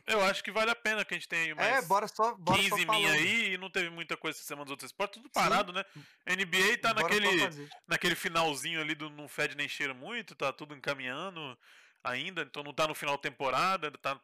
Eu 0.06 0.20
acho 0.24 0.42
que 0.44 0.50
vale 0.50 0.70
a 0.70 0.74
pena 0.76 1.04
que 1.04 1.14
a 1.14 1.16
gente 1.16 1.28
tenha 1.28 1.42
aí 1.42 1.50
É, 1.50 1.54
mais 1.54 1.86
bora 1.86 2.06
só, 2.08 2.34
bora 2.34 2.58
15 2.58 2.70
só 2.70 2.86
falando. 2.86 3.06
aí 3.12 3.52
e 3.54 3.58
não 3.58 3.70
teve 3.70 3.90
muita 3.90 4.16
coisa 4.16 4.38
essa 4.38 4.46
semana 4.46 4.64
dos 4.64 4.72
outros 4.72 4.88
esportes, 4.90 5.20
tudo 5.22 5.30
parado, 5.32 5.72
né? 5.72 5.84
NBA 6.26 6.78
tá 6.80 6.92
Bora 6.94 7.02
naquele, 7.08 7.70
naquele 7.86 8.14
finalzinho 8.14 8.80
ali 8.80 8.94
do 8.94 9.08
não 9.10 9.28
fede 9.28 9.56
nem 9.56 9.68
cheira 9.68 9.94
muito, 9.94 10.34
tá 10.34 10.52
tudo 10.52 10.74
encaminhando 10.74 11.58
ainda, 12.02 12.42
então 12.42 12.62
não 12.62 12.74
tá 12.74 12.86
no 12.88 12.94
final 12.94 13.16
da 13.16 13.22
temporada, 13.22 13.90
tá 13.92 14.20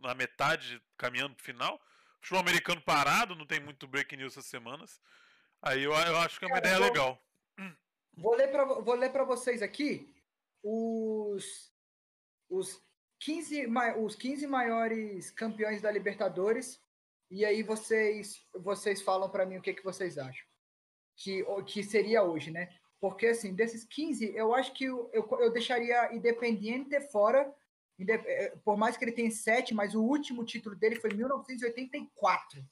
na 0.00 0.14
metade 0.14 0.80
caminhando 0.96 1.34
pro 1.34 1.44
final. 1.44 1.80
Futebol 2.20 2.40
americano 2.40 2.80
parado, 2.80 3.34
não 3.34 3.44
tem 3.46 3.58
muito 3.60 3.86
break 3.88 4.16
news 4.16 4.32
essas 4.34 4.46
semanas. 4.46 5.00
Aí 5.60 5.82
eu, 5.82 5.92
eu 5.92 6.16
acho 6.18 6.38
que 6.38 6.44
é 6.44 6.48
uma 6.48 6.54
Cara, 6.60 6.66
ideia 6.66 6.78
vou- 6.78 6.86
legal. 6.88 7.22
Vou 8.16 8.34
ler 8.36 8.48
para 8.48 8.64
vou 8.64 8.94
ler 8.94 9.10
para 9.10 9.24
vocês 9.24 9.62
aqui 9.62 10.12
os 10.62 11.72
os 12.48 12.80
15 13.24 13.66
ma- 13.66 13.96
os 13.96 14.14
15 14.16 14.46
maiores 14.46 15.30
campeões 15.30 15.80
da 15.80 15.90
Libertadores 15.90 16.80
e 17.30 17.44
aí 17.44 17.62
vocês 17.62 18.46
vocês 18.54 19.00
falam 19.00 19.30
para 19.30 19.46
mim 19.46 19.58
o 19.58 19.62
que 19.62 19.74
que 19.74 19.84
vocês 19.84 20.18
acham 20.18 20.46
que 21.16 21.44
que 21.66 21.82
seria 21.82 22.22
hoje, 22.22 22.50
né? 22.50 22.68
Porque 23.00 23.26
assim, 23.26 23.54
desses 23.54 23.84
15, 23.84 24.32
eu 24.34 24.54
acho 24.54 24.72
que 24.72 24.84
eu, 24.84 25.10
eu, 25.12 25.28
eu 25.40 25.52
deixaria 25.52 26.14
Independiente 26.14 27.00
fora 27.10 27.52
eh, 27.98 28.56
Por 28.64 28.76
mais 28.76 28.96
que 28.96 29.04
ele 29.04 29.12
tenha 29.12 29.30
sete, 29.30 29.74
mas 29.74 29.94
o 29.94 30.02
último 30.02 30.44
título 30.44 30.74
dele 30.76 30.96
foi 30.96 31.10
em 31.10 31.16
1984. 31.16 32.64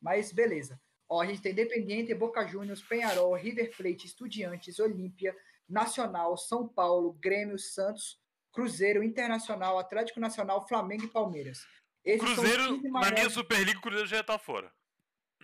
Mas 0.00 0.32
beleza. 0.32 0.80
Ó, 1.08 1.20
a 1.20 1.26
gente 1.26 1.42
tem 1.42 1.52
Independiente, 1.52 2.14
Boca 2.14 2.46
Juniors, 2.46 2.82
Penharol, 2.82 3.34
River 3.34 3.74
Plate, 3.76 4.06
Estudiantes, 4.06 4.78
Olímpia, 4.78 5.36
Nacional, 5.68 6.36
São 6.36 6.66
Paulo, 6.66 7.12
Grêmio, 7.20 7.58
Santos, 7.58 8.18
Cruzeiro, 8.54 9.02
Internacional, 9.02 9.78
Atlético 9.78 10.20
Nacional, 10.20 10.66
Flamengo 10.66 11.04
e 11.04 11.08
Palmeiras. 11.08 11.58
Esses 12.04 12.20
Cruzeiro, 12.22 12.62
15 12.62 12.70
na 12.70 12.78
minha 12.80 12.92
maiores- 13.12 13.32
Superliga, 13.32 13.78
o 13.78 13.82
Cruzeiro 13.82 14.08
já 14.08 14.22
tá 14.22 14.38
fora. 14.38 14.72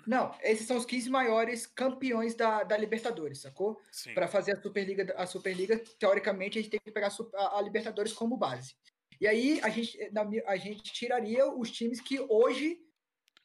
Não, 0.07 0.35
esses 0.43 0.67
são 0.67 0.77
os 0.79 0.87
15 0.87 1.11
maiores 1.11 1.67
campeões 1.67 2.35
da, 2.35 2.63
da 2.65 2.77
Libertadores, 2.77 3.43
sacou? 3.43 3.79
Sim. 3.93 4.15
Para 4.15 4.29
fazer 4.29 4.53
a 4.57 4.63
Superliga, 4.63 5.13
a 5.17 5.27
Superliga, 5.27 5.79
teoricamente, 5.99 6.59
a 6.59 6.63
gente 6.63 6.71
tem 6.71 6.81
que 6.83 6.91
pegar 6.91 7.09
a 7.35 7.59
a, 7.59 7.61
Libertadores 7.61 8.13
como 8.15 8.37
base. 8.37 8.75
E 9.21 9.27
aí 9.27 9.61
a 9.63 9.69
gente, 9.69 9.99
a 10.47 10.57
gente 10.57 10.83
tiraria 10.93 11.47
os 11.47 11.71
times 11.71 12.01
que 12.01 12.19
hoje, 12.31 12.79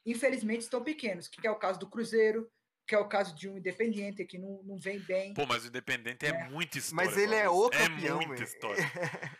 infelizmente, 0.05 0.61
estão 0.61 0.81
pequenos, 0.83 1.27
que 1.27 1.45
é 1.45 1.51
o 1.51 1.57
caso 1.59 1.79
do 1.79 1.89
Cruzeiro, 1.89 2.49
que 2.87 2.95
é 2.95 2.99
o 2.99 3.07
caso 3.09 3.35
de 3.35 3.49
um 3.49 3.57
Independiente, 3.57 4.23
que 4.23 4.37
não, 4.37 4.61
não 4.63 4.77
vem 4.77 4.99
bem. 4.99 5.33
Pô, 5.33 5.45
mas 5.45 5.65
o 5.65 5.67
Independente 5.67 6.25
é, 6.25 6.29
É. 6.29 6.49
muita 6.49 6.77
história. 6.77 7.05
Mas 7.09 7.17
ele 7.17 7.35
é 7.35 7.43
Maurício. 7.45 7.67
o 7.67 7.69
campeão, 7.71 8.21
É 8.21 8.25
muita 8.27 8.43
velho. 8.45 8.53
história. 8.55 8.83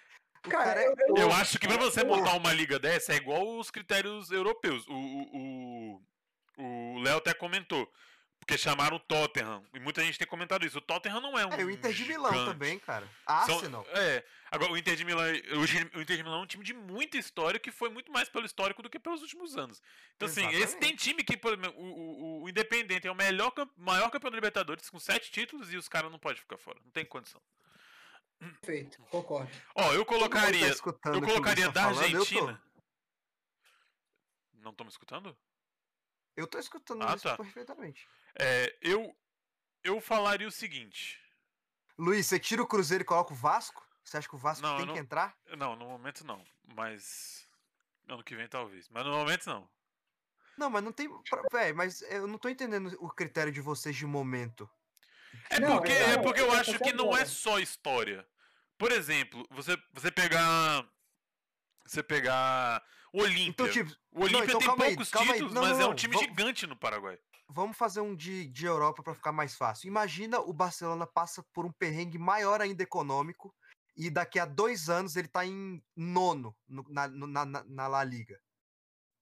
Cara, 0.50 0.82
é- 0.82 0.88
eu- 0.88 0.96
eu- 1.10 1.18
Eu 1.18 1.32
acho 1.34 1.58
que 1.60 1.68
pra 1.68 1.78
você 1.78 2.04
montar 2.04 2.34
uma 2.36 2.54
liga 2.54 2.78
dessa 2.80 3.14
é 3.14 3.18
igual 3.18 3.58
os 3.58 3.70
critérios 3.72 4.32
europeus. 4.32 4.86
O 4.88 4.93
o- 4.93 6.02
o 6.58 6.96
o 6.96 7.00
Léo 7.00 7.18
até 7.18 7.34
comentou. 7.34 7.91
Porque 8.39 8.58
chamaram 8.60 8.98
o 8.98 9.00
Tottenham. 9.00 9.66
E 9.74 9.80
muita 9.80 10.04
gente 10.04 10.20
tem 10.20 10.28
comentado 10.28 10.66
isso. 10.68 10.78
O 10.78 10.82
Tottenham 10.82 11.20
não 11.20 11.38
é 11.39 11.46
um. 11.48 11.52
É, 11.52 11.64
o 11.66 11.70
Inter 11.72 11.91
de 11.91 12.06
Milão 12.06 12.32
gigante. 12.32 12.52
também, 12.52 12.78
cara. 12.78 13.10
São- 13.48 13.56
Arsenal. 13.56 13.86
é. 13.89 14.24
Agora, 14.52 14.72
o 14.72 14.78
Inter 14.78 14.96
de 14.96 15.04
Milão. 15.04 15.24
O 15.96 16.02
Inter 16.02 16.16
de 16.18 16.24
Milão 16.24 16.39
é 16.39 16.43
um 16.43 16.46
time 16.46 16.64
de 16.64 16.74
muita 16.74 17.18
história 17.18 17.60
que 17.60 17.72
foi 17.72 17.89
muito 17.89 18.12
mais 18.12 18.30
pelo 18.30 18.46
histórico 18.46 18.84
do 18.84 18.89
que 18.89 19.00
pelos 19.00 19.22
últimos 19.24 19.58
anos. 19.58 19.82
Então, 20.16 20.28
assim, 20.28 20.46
esse 20.48 20.58
Exatamente. 20.58 20.80
tem 20.88 20.96
time 20.96 21.24
que, 21.24 21.36
por 21.36 21.54
exemplo, 21.54 21.74
o, 21.82 21.86
o, 21.86 22.43
o 22.43 22.50
Independente 22.50 23.08
é 23.08 23.12
o 23.12 23.16
melhor, 23.16 23.52
maior 23.76 24.12
campeão 24.12 24.30
da 24.30 24.36
Libertadores 24.38 24.89
com 24.91 25.00
sete 25.00 25.32
títulos 25.32 25.74
e 25.74 25.78
os 25.78 25.88
caras 25.89 26.12
não 26.12 26.20
podem 26.20 26.39
ficar 26.39 26.58
fora. 26.58 26.78
Não 26.86 26.91
tem 26.91 27.04
condição. 27.04 27.41
Perfeito, 28.40 29.02
concordo. 29.10 29.52
Ó, 29.76 29.94
eu 29.94 30.06
tá 30.06 30.12
colocaria. 30.14 30.68
escutando 30.68 31.16
Eu 31.16 31.22
colocaria 31.22 31.66
tá 31.68 31.72
da 31.72 31.82
falando, 31.84 32.04
eu 32.04 32.12
tô. 32.12 32.18
Argentina. 32.18 32.62
Não 34.54 34.72
estão 34.72 34.86
me 34.86 34.92
escutando? 34.92 35.38
Eu 36.36 36.48
tô 36.48 36.58
escutando 36.60 37.04
Ah, 37.04 37.16
isso 37.16 37.24
tá. 37.24 37.38
perfeitamente. 37.38 38.08
É, 38.38 38.78
eu, 38.82 39.16
eu 39.84 40.02
falaria 40.02 40.48
o 40.48 40.52
seguinte. 40.52 41.20
Luiz, 41.98 42.26
você 42.26 42.38
tira 42.40 42.62
o 42.62 42.68
Cruzeiro 42.68 43.04
e 43.04 43.06
coloca 43.06 43.32
o 43.32 43.36
Vasco? 43.36 43.86
Você 44.04 44.18
acha 44.18 44.28
que 44.28 44.36
o 44.36 44.40
Vasco 44.40 44.62
Não, 44.66 44.78
tem 44.78 44.86
não- 44.86 44.94
que 44.94 45.00
entrar? 45.00 45.38
Não, 45.58 45.76
no 45.76 45.86
momento 45.86 46.26
não. 46.26 46.44
Mas. 46.76 47.48
Ano 48.08 48.24
que 48.24 48.36
vem 48.36 48.48
talvez. 48.48 48.90
Mas 48.90 49.06
no 49.06 49.12
momento 49.12 49.48
não. 49.48 49.70
Não, 50.58 50.70
mas 50.70 50.84
não 50.84 50.92
tem. 50.92 51.10
Véi, 51.52 51.74
mas 51.74 52.02
eu 52.04 52.28
não 52.28 52.38
tô 52.38 52.50
entendendo 52.50 52.96
o 53.00 53.10
critério 53.10 53.52
de 53.52 53.62
vocês 53.62 53.96
de 53.96 54.06
momento. 54.06 54.70
É 55.50 55.60
Não, 55.60 55.78
porque, 55.78 55.92
é- 55.92 56.10
é 56.12 56.18
porque 56.22 56.42
eu 56.42 56.54
é- 56.54 56.60
acho 56.60 56.78
que 56.80 56.94
não 56.94 57.16
é 57.16 57.26
só 57.26 57.60
história. 57.60 58.28
Por 58.78 58.92
exemplo, 58.92 59.46
você, 59.52 59.78
você 59.94 60.12
pegar. 60.12 60.86
Você 61.86 62.02
pegar. 62.04 62.84
O 63.14 63.22
Olímpia. 63.22 63.50
Então, 63.50 63.70
tipo, 63.70 63.92
o 64.12 64.24
Olímpia 64.24 64.44
então 64.46 64.60
tem 64.60 64.68
calma 64.68 64.84
aí, 64.86 64.90
poucos 64.92 65.10
calma 65.10 65.32
aí. 65.32 65.38
títulos, 65.38 65.54
Não, 65.54 65.62
mas 65.62 65.78
não, 65.78 65.86
é 65.86 65.90
um 65.90 65.96
time 65.96 66.14
Vamos- 66.16 66.30
gigante 66.30 66.68
no 66.68 66.76
Paraguai. 66.76 67.18
vamos 67.48 67.78
fazer 67.78 68.02
um 68.02 68.14
de, 68.16 68.48
de 68.48 68.66
Europa 68.66 69.02
pra 69.04 69.16
ficar 69.16 69.32
mais 69.32 69.56
fácil. 69.56 69.88
Imagina 69.88 70.40
o 70.40 70.52
Barcelona 70.52 71.08
passa 71.08 71.42
por 71.54 71.66
um 71.66 71.72
perrengue 71.72 72.18
maior 72.18 72.60
ainda 72.60 72.84
econômico 72.84 73.56
e 73.96 74.10
daqui 74.10 74.38
a 74.40 74.46
dois 74.46 74.90
anos 74.90 75.16
ele 75.16 75.30
tá 75.30 75.46
em 75.46 75.82
nono 75.96 76.54
no- 76.68 76.84
na, 76.90 77.08
na, 77.08 77.46
na, 77.46 77.64
na 77.64 77.88
La 77.88 78.04
Liga. 78.04 78.38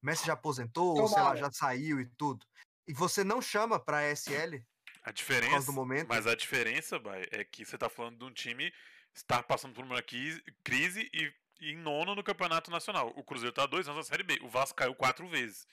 Messi 0.02 0.26
já 0.26 0.34
aposentou, 0.34 0.98
ou 1.00 1.08
sei 1.08 1.22
lá, 1.22 1.36
já 1.36 1.52
saiu 1.52 2.00
e 2.00 2.06
tudo. 2.18 2.46
E 2.88 2.94
você 2.94 3.24
não 3.24 3.42
chama 3.42 3.80
pra 3.80 4.02
SL 4.10 4.66
A 5.04 5.12
diferença. 5.12 5.72
Mas 6.08 6.28
a 6.28 6.36
diferença, 6.36 7.02
é 7.32 7.44
que 7.44 7.66
você 7.66 7.78
tá 7.78 7.90
falando 7.90 8.18
de 8.18 8.26
um 8.26 8.32
time 8.32 8.74
estar 9.14 9.44
passando 9.44 9.74
por 9.74 9.84
uma 9.84 10.02
crise, 10.02 10.42
e, 11.14 11.34
e 11.62 11.72
em 11.72 11.78
nono 11.78 12.16
no 12.16 12.24
campeonato 12.24 12.72
nacional. 12.72 13.14
O 13.16 13.24
Cruzeiro 13.24 13.54
tá 13.54 13.66
dois 13.66 13.88
anos 13.88 14.08
na 14.08 14.12
Série 14.12 14.24
B. 14.24 14.40
O 14.42 14.50
Vasco 14.50 14.78
caiu 14.78 14.96
quatro 14.96 15.28
vezes. 15.28 15.68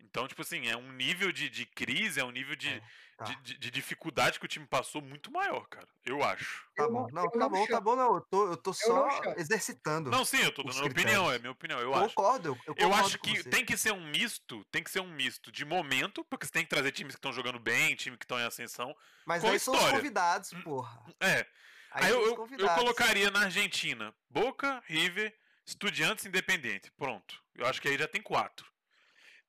Então, 0.00 0.28
tipo 0.28 0.42
assim, 0.42 0.68
é 0.68 0.76
um 0.76 0.92
nível 0.92 1.32
de, 1.32 1.48
de 1.50 1.66
crise, 1.66 2.20
é 2.20 2.24
um 2.24 2.30
nível 2.30 2.54
de, 2.54 2.68
É, 2.68 2.82
tá. 3.16 3.24
de, 3.24 3.36
de- 3.42 3.58
de 3.58 3.70
dificuldade 3.70 4.38
que 4.38 4.44
o 4.44 4.48
time 4.48 4.64
passou 4.66 5.02
muito 5.02 5.30
maior, 5.30 5.66
cara. 5.68 5.88
Eu 6.04 6.22
acho. 6.22 6.64
Tá 6.76 6.84
Eu 6.84 6.92
bom, 6.92 7.02
não- 7.02 7.08
não, 7.10 7.24
eu 7.24 7.30
tá 7.30 7.38
não 7.38 7.48
bom, 7.50 7.66
tá 7.66 7.80
bom, 7.80 7.96
não. 7.96 8.14
Eu 8.16 8.20
tô, 8.20 8.46
eu 8.50 8.56
tô 8.56 8.70
não 8.70 8.74
só 8.74 9.22
exercitando. 9.36 10.10
Não, 10.10 10.24
sim, 10.24 10.38
eu 10.40 10.52
tô 10.52 10.62
dando 10.62 10.74
minha 10.76 10.90
opinião, 10.90 11.32
é 11.32 11.38
minha 11.38 11.50
opinião, 11.52 11.80
eu 11.80 11.92
acho. 11.94 12.14
concordo, 12.14 12.48
eu, 12.48 12.52
eu 12.54 12.60
Eu 12.68 12.74
concordo 12.74 13.06
acho 13.06 13.18
com 13.18 13.24
que 13.24 13.42
você. 13.42 13.50
tem 13.50 13.64
que 13.64 13.76
ser 13.76 13.92
um 13.92 14.06
misto, 14.08 14.64
tem 14.70 14.82
que 14.84 14.90
ser 14.90 15.00
um 15.00 15.10
misto 15.12 15.50
de 15.50 15.64
momento, 15.64 16.24
porque 16.24 16.46
você 16.46 16.52
tem 16.52 16.62
que 16.64 16.70
trazer 16.70 16.92
times 16.92 17.14
que 17.14 17.18
estão 17.18 17.32
jogando 17.32 17.58
bem, 17.58 17.96
time 17.96 18.16
que 18.16 18.24
estão 18.24 18.38
em 18.38 18.44
ascensão. 18.44 18.94
Mas 19.26 19.42
com 19.42 19.48
aí 19.50 19.58
são 19.58 19.74
os 19.74 19.80
história. 19.80 19.98
convidados, 19.98 20.50
porra. 20.62 21.02
É, 21.20 21.46
Aí, 21.90 22.06
Aí, 22.06 22.10
eu, 22.10 22.20
eu, 22.26 22.48
eu 22.58 22.68
colocaria 22.74 23.30
na 23.30 23.42
Argentina 23.44 24.12
Boca, 24.28 24.82
River, 24.86 25.32
Estudiantes 25.64 26.26
Independente. 26.26 26.90
Pronto. 26.96 27.40
Eu 27.54 27.66
acho 27.66 27.80
que 27.80 27.86
aí 27.88 27.96
já 27.96 28.08
tem 28.08 28.20
quatro. 28.20 28.66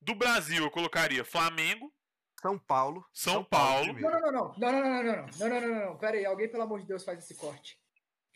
Do 0.06 0.14
Brasil, 0.14 0.62
eu 0.62 0.70
colocaria 0.70 1.24
Flamengo, 1.24 1.92
São 2.40 2.56
Paulo. 2.56 3.04
São 3.12 3.42
Paulo. 3.42 3.92
Não, 3.92 4.08
não, 4.08 4.20
não, 4.20 4.30
não, 4.30 4.54
não, 4.56 4.70
não, 4.70 4.72
não, 4.72 4.80
não, 4.80 5.02
não, 5.02 5.02
não, 5.02 5.26
não, 5.36 5.48
não, 5.48 5.60
não, 5.60 5.86
não, 5.86 5.98
pera 5.98 6.16
aí, 6.16 6.24
alguém, 6.24 6.48
pelo 6.48 6.62
amor 6.62 6.80
de 6.80 6.86
Deus, 6.86 7.02
faz 7.02 7.18
esse 7.18 7.34
corte. 7.34 7.76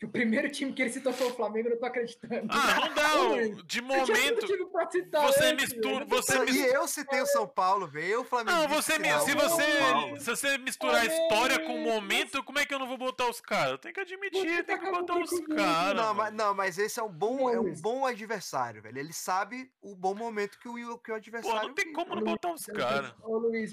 Que 0.01 0.05
o 0.07 0.09
primeiro 0.09 0.49
time 0.49 0.73
que 0.73 0.81
ele 0.81 0.89
citou 0.89 1.13
foi 1.13 1.27
o 1.27 1.29
Flamengo, 1.35 1.67
eu 1.67 1.73
não 1.73 1.79
tô 1.79 1.85
acreditando. 1.85 2.47
Ah, 2.49 2.87
não 2.87 2.93
dá. 2.95 3.21
O- 3.21 3.63
De 3.63 3.77
Eu 3.77 3.85
momento. 3.85 4.47
time 4.47 4.65
pra 4.71 4.89
citar 4.89 5.21
Você 5.27 5.43
antes, 5.43 5.73
mistura. 5.73 6.05
Você 6.05 6.43
E 6.45 6.65
eu 6.73 6.87
citei 6.87 7.21
o 7.21 7.25
São 7.27 7.47
Paulo, 7.47 7.85
velho. 7.85 8.07
Eu, 8.07 8.23
Flamengo. 8.25 8.57
Não, 8.57 8.67
você 8.67 8.97
me- 8.97 9.19
se 9.19 9.35
você 9.35 9.63
se 10.19 10.25
você 10.25 10.57
misturar 10.57 11.01
Flamengo. 11.05 11.21
história 11.21 11.59
com 11.67 11.77
momento, 11.81 12.43
como 12.43 12.57
é 12.57 12.65
que 12.65 12.73
eu 12.73 12.79
não 12.79 12.87
vou 12.87 12.97
botar 12.97 13.29
os 13.29 13.39
caras? 13.39 13.79
Tem 13.79 13.93
que 13.93 13.99
admitir, 13.99 14.65
tem 14.65 14.79
que 14.79 14.85
tá 14.85 14.91
botar 14.91 15.19
os 15.19 15.29
caras. 15.41 15.95
Não, 15.95 16.13
mas, 16.15 16.33
não, 16.33 16.55
mas 16.55 16.79
esse 16.79 16.99
é 16.99 17.03
um 17.03 17.11
bom, 17.11 17.47
é 17.47 17.59
um 17.59 17.71
bom 17.75 18.03
adversário, 18.03 18.81
velho. 18.81 18.97
Ele 18.97 19.13
sabe 19.13 19.71
o 19.83 19.95
bom 19.95 20.15
momento 20.15 20.57
que 20.57 20.67
o, 20.67 20.73
que 20.97 21.11
o 21.11 21.13
Pô, 21.13 21.13
adversário. 21.13 21.67
não 21.67 21.75
tem 21.75 21.93
como 21.93 22.15
não 22.15 22.23
botar 22.23 22.51
os 22.51 22.67
eu 22.67 22.73
caras. 22.73 23.13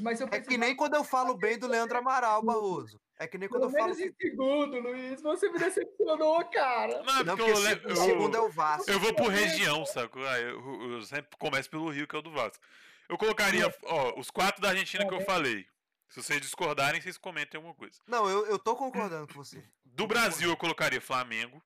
mas 0.03 0.21
eu 0.21 0.29
É 0.31 0.41
que 0.41 0.59
nem 0.59 0.77
quando 0.77 0.93
eu 0.95 1.05
falo 1.05 1.35
bem 1.39 1.59
do 1.59 1.67
Leandro 1.67 1.97
Amaral, 1.97 2.43
Barroso. 2.43 3.01
É 3.21 3.27
que 3.27 3.37
nem 3.37 3.49
quando 3.49 3.63
Pelo 3.63 3.73
eu 3.73 3.79
falo. 3.79 3.95
menos 3.95 4.01
em 4.01 4.13
que- 4.13 4.31
segundo, 4.31 4.79
Luiz. 4.81 5.21
Você 5.23 5.51
me 5.51 5.59
decepcionou, 5.59 6.45
cara. 6.51 7.03
Não, 7.03 7.21
é 7.21 7.25
Não, 7.25 7.37
porque 7.37 7.53
porque 7.53 7.87
eu, 7.87 7.93
o 7.93 7.97
segundo 7.97 8.37
é 8.37 8.41
o 8.41 8.49
Vasco. 8.49 8.89
Eu 8.91 9.01
vou 9.01 9.13
por 9.15 9.29
região, 9.29 9.85
saco? 9.85 10.21
Ah, 10.25 10.39
eu, 10.39 10.93
eu 10.93 11.03
sempre 11.03 11.37
começo 11.37 11.69
pelo 11.69 11.91
Rio, 11.91 12.07
que 12.07 12.15
é 12.15 12.19
o 12.19 12.23
do 12.23 12.31
Vasco. 12.31 12.63
Eu 13.09 13.19
colocaria, 13.19 13.75
ó, 13.85 14.19
os 14.21 14.31
quatro 14.31 14.63
da 14.63 14.69
Argentina 14.69 15.07
que 15.09 15.15
eu 15.15 15.21
falei. 15.23 15.67
Se 16.09 16.23
vocês 16.23 16.41
discordarem, 16.41 17.01
vocês 17.01 17.19
comentem 17.19 17.59
alguma 17.59 17.75
coisa. 17.75 17.99
Não, 18.07 18.29
eu, 18.29 18.47
eu 18.47 18.59
tô 18.59 18.77
concordando 18.77 19.27
com 19.27 19.35
você. 19.35 19.63
Do 19.85 20.07
Brasil, 20.07 20.49
eu 20.51 20.57
colocaria 20.57 21.01
Flamengo, 21.01 21.61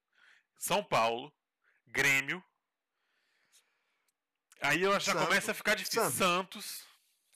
São 0.57 0.83
Paulo, 0.83 1.31
Grêmio. 1.87 2.43
Aí 4.61 4.81
eu 4.83 4.91
acho 4.93 5.01
que 5.01 5.07
já 5.07 5.13
Santos. 5.13 5.29
começa 5.29 5.51
a 5.51 5.55
ficar 5.55 5.75
difícil. 5.75 6.03
Santos. 6.11 6.87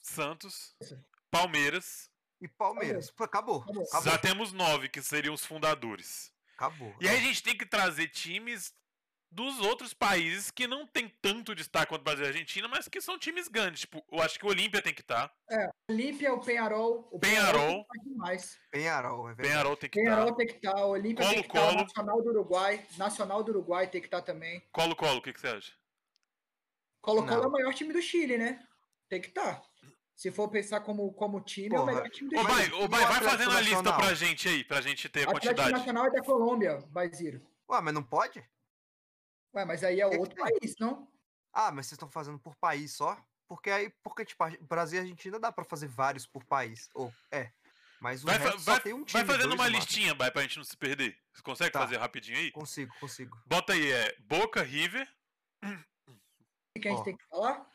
Santos, 0.01 0.73
Santos, 0.81 1.03
Palmeiras. 1.29 2.06
E 2.39 2.47
Palmeiras. 2.47 3.13
Acabou. 3.19 3.61
Acabou. 3.61 3.83
Acabou. 3.83 4.11
Já 4.11 4.17
temos 4.17 4.53
nove, 4.53 4.89
que 4.89 5.01
seriam 5.01 5.33
os 5.33 5.45
fundadores. 5.45 6.31
Acabou. 6.55 6.95
E 6.99 7.07
aí 7.07 7.17
a 7.17 7.21
gente 7.21 7.43
tem 7.43 7.57
que 7.57 7.65
trazer 7.65 8.07
times 8.09 8.73
dos 9.29 9.59
outros 9.59 9.93
países 9.93 10.49
que 10.49 10.67
não 10.67 10.87
tem 10.87 11.09
tanto 11.21 11.53
destaque 11.53 11.89
quanto 11.89 12.01
o 12.01 12.03
Brasil 12.03 12.23
e 12.23 12.27
a 12.27 12.29
Argentina, 12.29 12.67
mas 12.67 12.87
que 12.87 13.01
são 13.01 13.19
times 13.19 13.47
grandes. 13.47 13.81
Tipo, 13.81 14.03
eu 14.11 14.21
acho 14.21 14.39
que 14.39 14.45
o 14.45 14.49
Olímpia 14.49 14.81
tem 14.81 14.93
que 14.93 15.01
estar. 15.01 15.31
Olímpia, 15.89 16.33
o 16.33 16.39
Penharol. 16.39 17.07
O 17.11 17.19
Penharol. 17.19 17.83
tá 17.83 18.03
demais. 18.03 18.59
Penharol, 18.71 19.29
é 19.29 19.33
verdade. 19.33 19.47
Penharol 19.49 19.75
tem 19.75 19.89
que 19.89 19.99
Penharol 19.99 20.23
estar. 20.25 20.35
tem 20.37 20.47
que 20.47 20.53
estar, 20.53 20.85
o 20.85 20.89
Olímpia 20.89 21.29
tem 21.29 21.43
que 21.43 21.47
estar, 21.47 21.69
o 21.69 21.75
Nacional 21.75 22.21
do 22.21 22.29
Uruguai. 22.29 22.85
Nacional 22.97 23.43
do 23.43 23.51
Uruguai 23.51 23.87
tem 23.87 24.01
que 24.01 24.07
estar 24.07 24.21
também. 24.21 24.61
Colo-Colo, 24.71 25.17
o 25.17 25.21
que, 25.21 25.33
que 25.33 25.41
você 25.41 25.47
acha? 25.47 25.73
Colo-Colo 27.01 27.43
é 27.43 27.47
o 27.47 27.51
maior 27.51 27.73
time 27.73 27.93
do 27.93 28.01
Chile, 28.01 28.37
né? 28.37 28.65
Tem 29.09 29.21
que 29.21 29.27
estar. 29.27 29.61
Se 30.17 30.31
for 30.31 30.49
pensar 30.49 30.79
como, 30.81 31.13
como 31.13 31.39
time, 31.41 31.67
é 31.75 31.79
o 31.79 31.81
Porra. 31.81 31.93
melhor 31.93 32.09
time 32.09 32.29
do 32.31 32.39
Ô. 32.39 32.43
Bai, 32.43 32.71
ô, 32.71 32.83
o 32.85 32.87
Bai, 32.87 33.01
vai 33.05 33.17
Atlético 33.17 33.29
fazendo 33.29 33.51
a 33.55 33.61
lista 33.61 33.93
pra 33.95 34.13
gente 34.15 34.49
aí, 34.49 34.63
pra 34.63 34.81
gente 34.81 35.07
ter 35.09 35.19
a 35.19 35.23
Atlético 35.31 35.45
quantidade. 35.55 35.71
Nacional 35.73 36.05
é 36.07 36.09
da 36.09 36.23
Colômbia, 36.23 36.77
Baiziro. 36.89 37.45
Ué, 37.69 37.81
mas 37.81 37.93
não 37.93 38.01
pode? 38.01 38.43
Ué, 39.53 39.63
mas 39.63 39.83
aí 39.83 40.01
é 40.01 40.09
que 40.09 40.17
outro 40.17 40.35
tem? 40.35 40.43
país, 40.59 40.75
não? 40.79 41.07
Ah, 41.53 41.71
mas 41.71 41.85
vocês 41.85 41.93
estão 41.93 42.09
fazendo 42.09 42.39
por 42.39 42.55
país 42.55 42.93
só? 42.93 43.15
Porque 43.47 43.69
aí, 43.69 43.93
porque, 44.03 44.25
tipo, 44.25 44.43
a- 44.43 44.57
Brasil 44.61 44.97
e 44.97 45.01
Argentina 45.03 45.39
dá 45.39 45.51
pra 45.51 45.63
fazer 45.63 45.87
vários 45.87 46.25
por 46.25 46.43
país. 46.45 46.89
Ou, 46.95 47.13
é. 47.31 47.51
Mas 48.01 48.23
o 48.23 48.25
Vai, 48.27 48.37
vai- 48.39 48.79
tem 48.81 48.93
um 48.93 49.03
time. 49.03 49.23
vai 49.23 49.25
fazendo 49.35 49.55
dois 49.55 49.59
uma 49.59 49.67
listinha, 49.69 50.13
Bai, 50.15 50.31
pra 50.31 50.41
gente 50.41 50.57
não 50.57 50.63
se 50.63 50.75
perder. 50.75 51.15
Você 51.31 51.41
consegue 51.43 51.71
Tá. 51.71 51.79
fazer 51.79 51.97
rapidinho 51.97 52.37
aí? 52.39 52.51
Consigo, 52.51 52.91
consigo. 52.99 53.37
Bota 53.45 53.73
aí, 53.73 53.91
é 53.91 54.15
Boca, 54.21 54.61
River. 54.63 55.07
O 55.63 56.79
que 56.79 56.87
a 56.87 56.91
gente 56.91 56.99
Ó. 57.01 57.03
tem 57.03 57.15
que 57.17 57.25
falar? 57.27 57.69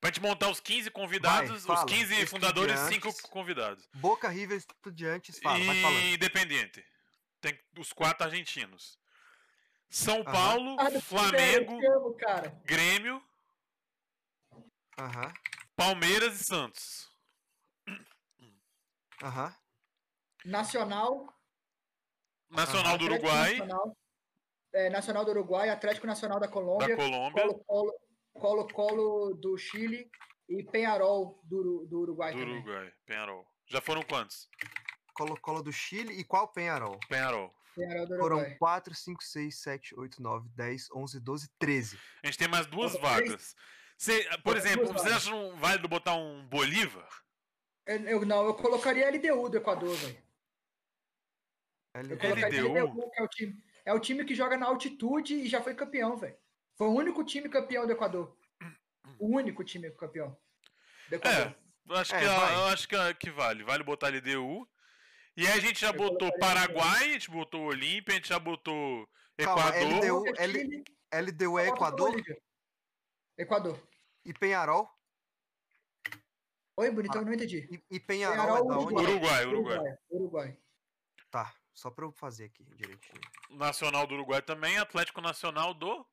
Pra 0.00 0.10
gente 0.10 0.20
montar 0.20 0.48
os 0.48 0.60
15 0.60 0.90
convidados, 0.92 1.66
fala. 1.66 1.84
os 1.84 1.92
15 1.92 2.26
fundadores 2.26 2.72
e 2.74 2.88
5 2.88 3.08
Estudiantes. 3.08 3.20
convidados. 3.22 3.88
Boca 3.94 4.28
River 4.28 4.56
Estudiantes, 4.58 5.38
fala, 5.40 5.58
vai 5.64 5.82
falando. 5.82 5.98
e 6.00 6.14
Independiente. 6.14 6.84
Tem 7.40 7.58
os 7.76 7.92
quatro 7.92 8.24
argentinos. 8.26 8.98
São 9.90 10.20
Aham. 10.20 10.32
Paulo, 10.32 10.76
Ah, 10.78 10.90
do 10.90 11.00
Flamengo, 11.00 11.72
amo, 11.84 12.14
cara. 12.14 12.50
Grêmio, 12.64 13.22
Aham, 14.98 15.32
Palmeiras 15.74 16.40
e 16.40 16.44
Santos. 16.44 17.08
aham. 19.22 19.54
Nacional. 20.44 21.32
Nacional 22.50 22.96
do 22.98 23.04
Atlético 23.04 23.26
Uruguai, 23.26 23.50
Nacional, 23.58 23.96
é, 24.72 24.90
Nacional 24.90 25.24
do 25.24 25.30
Uruguai, 25.32 25.68
Atlético 25.70 26.06
Nacional 26.06 26.40
da 26.40 26.48
Colômbia, 26.48 26.88
da 26.88 26.96
Colômbia, 26.96 27.42
Colo-Colo 27.42 27.64
Colo 27.66 28.00
-Colo 28.38 29.34
do 29.34 29.56
Chile 29.58 30.10
e 30.48 30.62
Penharol 30.62 31.40
do, 31.44 31.86
do 31.86 32.00
Uruguai 32.00 32.32
do 32.32 32.38
também. 32.38 32.54
Uruguai, 32.56 32.92
Penharol. 33.06 33.46
Já 33.66 33.80
foram 33.80 34.02
quantos? 34.02 34.48
Colo-Colo 35.14 35.62
do 35.62 35.72
Chile 35.72 36.12
e 36.14 36.24
qual 36.24 36.48
Penharol? 36.48 36.98
Penharol. 37.08 37.52
Penharol 37.74 38.06
do 38.06 38.16
Foram 38.18 38.36
Uruguai. 38.38 38.56
4, 38.58 38.94
5, 38.94 39.22
6, 39.22 39.58
7, 39.60 39.94
8, 39.98 40.22
9, 40.22 40.48
10, 40.54 40.90
11, 40.92 41.20
12, 41.20 41.48
13. 41.58 41.98
A 42.22 42.26
gente 42.26 42.38
tem 42.38 42.48
mais 42.48 42.66
duas 42.66 42.92
três. 42.92 43.02
vagas. 43.02 43.56
Cê- 43.96 44.22
por 44.22 44.28
Faltam 44.28 44.56
exemplo, 44.56 44.86
vocês 44.86 45.02
vagas. 45.02 45.16
acham 45.16 45.56
válido 45.56 45.88
botar 45.88 46.14
um 46.14 46.46
Bolívar? 46.48 47.08
Eu, 47.86 47.96
eu- 48.02 48.24
não, 48.26 48.44
eu 48.46 48.54
colocaria 48.54 49.06
a 49.06 49.10
LDU 49.10 49.48
do 49.48 49.56
Equador, 49.56 49.94
velho. 49.96 50.22
LDU? 51.94 52.14
LDU, 52.14 53.10
que 53.10 53.20
é 53.20 53.22
o 53.24 53.28
time. 53.28 53.62
É 53.84 53.92
o 53.92 53.98
time 54.00 54.24
que 54.24 54.34
joga 54.34 54.56
na 54.56 54.66
altitude 54.66 55.34
e 55.34 55.48
já 55.48 55.62
foi 55.62 55.74
campeão, 55.74 56.16
velho. 56.16 56.36
Foi 56.78 56.86
o 56.86 56.92
único 56.92 57.24
time 57.24 57.48
campeão 57.48 57.84
do 57.86 57.92
Equador. 57.92 58.36
O 59.18 59.34
único 59.36 59.64
time 59.64 59.90
campeão 59.90 60.38
do 61.08 61.16
Equador. 61.16 61.48
É, 61.48 61.56
eu 61.88 61.96
acho, 61.96 62.14
É, 62.14 62.20
que, 62.20 62.24
vai. 62.26 62.54
eu 62.54 62.64
acho 62.66 62.88
que, 62.88 63.14
que 63.14 63.30
vale. 63.30 63.64
Vale 63.64 63.82
botar 63.82 64.08
LDU. 64.08 64.68
E 65.36 65.46
aí 65.46 65.52
a 65.52 65.60
gente 65.60 65.80
já 65.80 65.88
Eu 65.88 65.94
botou 65.94 66.36
Paraguai, 66.38 67.10
a 67.10 67.12
gente 67.12 67.30
botou 67.30 67.62
Olímpia, 67.66 68.12
a 68.14 68.16
gente 68.16 68.28
já 68.28 68.38
botou 68.38 69.08
Calma, 69.36 69.68
Equador. 69.68 69.82
LDU 69.82 70.08
Colômbia, 70.08 70.34
L- 70.38 70.84
LDU 71.12 71.58
é 71.58 71.68
Equador. 71.68 72.14
Equador. 73.36 73.88
e 74.24 74.32
Penharol? 74.34 74.88
Oi, 76.76 76.90
bonitão, 76.90 77.24
não 77.24 77.32
entendi. 77.32 77.68
E, 77.90 77.96
e 77.96 78.00
Penharol 78.00 78.34
é 78.36 78.60
Penharol? 78.60 78.82
Uruguai. 78.82 79.04
Uruguai, 79.04 79.46
Uruguai. 79.46 79.76
Uruguai. 79.78 79.98
Uruguai. 80.10 80.58
Tá, 81.30 81.54
só 81.72 81.90
pra 81.90 82.04
eu 82.04 82.12
fazer 82.12 82.46
aqui 82.46 82.64
direitinho. 82.76 83.20
Nacional 83.50 84.06
do 84.06 84.14
Uruguai 84.14 84.42
também, 84.42 84.78
Atlético 84.78 85.20
Nacional 85.20 85.72
do. 85.74 86.04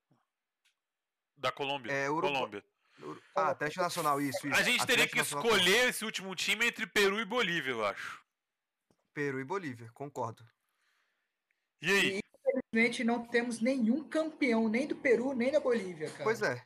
Da 1.37 1.51
Colômbia. 1.51 1.91
É, 1.91 2.09
Uruguai. 2.09 2.33
Colômbia. 2.33 2.63
Ah, 3.35 3.49
Atlético 3.49 3.81
Nacional, 3.81 4.21
isso, 4.21 4.47
isso. 4.47 4.57
A 4.57 4.63
gente 4.63 4.85
teria 4.85 5.07
que 5.07 5.17
Nacional, 5.17 5.45
escolher 5.45 5.89
esse 5.89 6.05
último 6.05 6.33
time 6.33 6.65
entre 6.67 6.87
Peru 6.87 7.19
e 7.19 7.25
Bolívia, 7.25 7.71
eu 7.71 7.85
acho. 7.85 8.23
Peru 9.13 9.39
e 9.39 9.43
Bolívia, 9.43 9.89
concordo. 9.93 10.45
E 11.81 11.91
aí? 11.91 12.21
Infelizmente, 12.45 13.03
não 13.03 13.25
temos 13.27 13.59
nenhum 13.59 14.07
campeão, 14.07 14.69
nem 14.69 14.87
do 14.87 14.95
Peru, 14.95 15.33
nem 15.33 15.51
da 15.51 15.59
Bolívia, 15.59 16.09
cara. 16.09 16.23
Pois 16.23 16.41
é. 16.41 16.65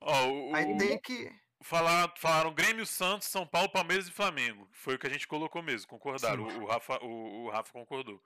Ó, 0.00 0.26
o, 0.28 0.54
Aí 0.54 0.76
tem 0.78 0.98
que. 0.98 1.30
falar- 1.62 2.12
falaram 2.16 2.52
Grêmio, 2.54 2.86
Santos, 2.86 3.28
São 3.28 3.46
Paulo, 3.46 3.70
Palmeiras 3.70 4.08
e 4.08 4.12
Flamengo. 4.12 4.68
Foi 4.72 4.94
o 4.94 4.98
que 4.98 5.06
a 5.06 5.10
gente 5.10 5.28
colocou 5.28 5.62
mesmo, 5.62 5.86
concordaram. 5.88 6.44
O, 6.44 6.62
o 6.62 6.66
Rafa, 6.66 6.98
o, 7.04 7.44
o 7.44 7.50
Rafa 7.50 7.70
concordou. 7.72 8.20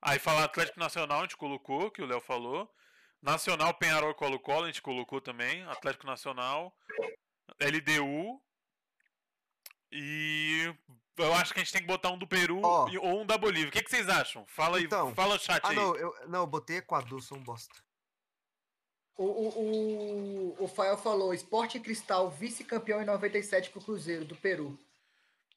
Aí 0.00 0.18
falaram 0.18 0.46
Atlético 0.46 0.80
Nacional, 0.80 1.20
a 1.20 1.22
gente 1.22 1.36
colocou, 1.36 1.90
que 1.90 2.02
o 2.02 2.06
Léo 2.06 2.20
falou. 2.20 2.74
Nacional, 3.24 3.72
Penharol 3.74 4.10
e 4.10 4.14
Colo-Colo, 4.14 4.64
a 4.64 4.66
gente 4.66 4.82
colocou 4.82 5.18
também. 5.20 5.62
Atlético 5.64 6.06
Nacional, 6.06 6.76
LDU. 7.58 8.38
E 9.90 10.74
eu 11.16 11.32
acho 11.34 11.54
que 11.54 11.60
a 11.60 11.62
gente 11.64 11.72
tem 11.72 11.80
que 11.80 11.86
botar 11.86 12.10
um 12.10 12.18
do 12.18 12.26
Peru 12.26 12.60
Ó. 12.62 12.86
e- 12.90 12.98
ou 12.98 13.22
um 13.22 13.26
da 13.26 13.38
Bolívia. 13.38 13.68
O 13.70 13.72
que, 13.72 13.82
que 13.82 13.88
vocês 13.90 14.08
acham? 14.10 14.44
Fala 14.46 14.76
aí, 14.76 14.84
Então, 14.84 15.14
fala 15.14 15.38
chat 15.38 15.64
Ah, 15.64 15.70
aí. 15.70 15.76
não, 15.76 15.96
eu, 15.96 16.14
não, 16.28 16.40
eu 16.40 16.46
botei 16.46 16.76
Equador, 16.78 17.22
sou 17.22 17.38
um 17.38 17.42
bosta. 17.42 17.74
O, 19.16 19.24
o, 19.24 20.54
o, 20.58 20.64
o 20.64 20.68
Fael 20.68 20.98
falou, 20.98 21.32
Esporte 21.32 21.78
Cristal, 21.80 22.30
vice-campeão 22.30 23.00
em 23.00 23.06
97 23.06 23.70
pro 23.70 23.80
Cruzeiro, 23.80 24.24
do 24.24 24.34
Peru. 24.36 24.76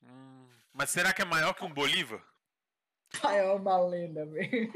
Hum, 0.04 0.48
mas 0.72 0.92
será 0.92 1.12
que 1.12 1.22
é 1.24 1.26
maior 1.26 1.54
que 1.56 1.66
um 1.66 1.74
Bolívar? 1.74 2.24
Fael 3.16 3.50
é 3.50 3.54
uma 3.56 3.78
lenda, 3.82 4.26
velho. 4.28 4.72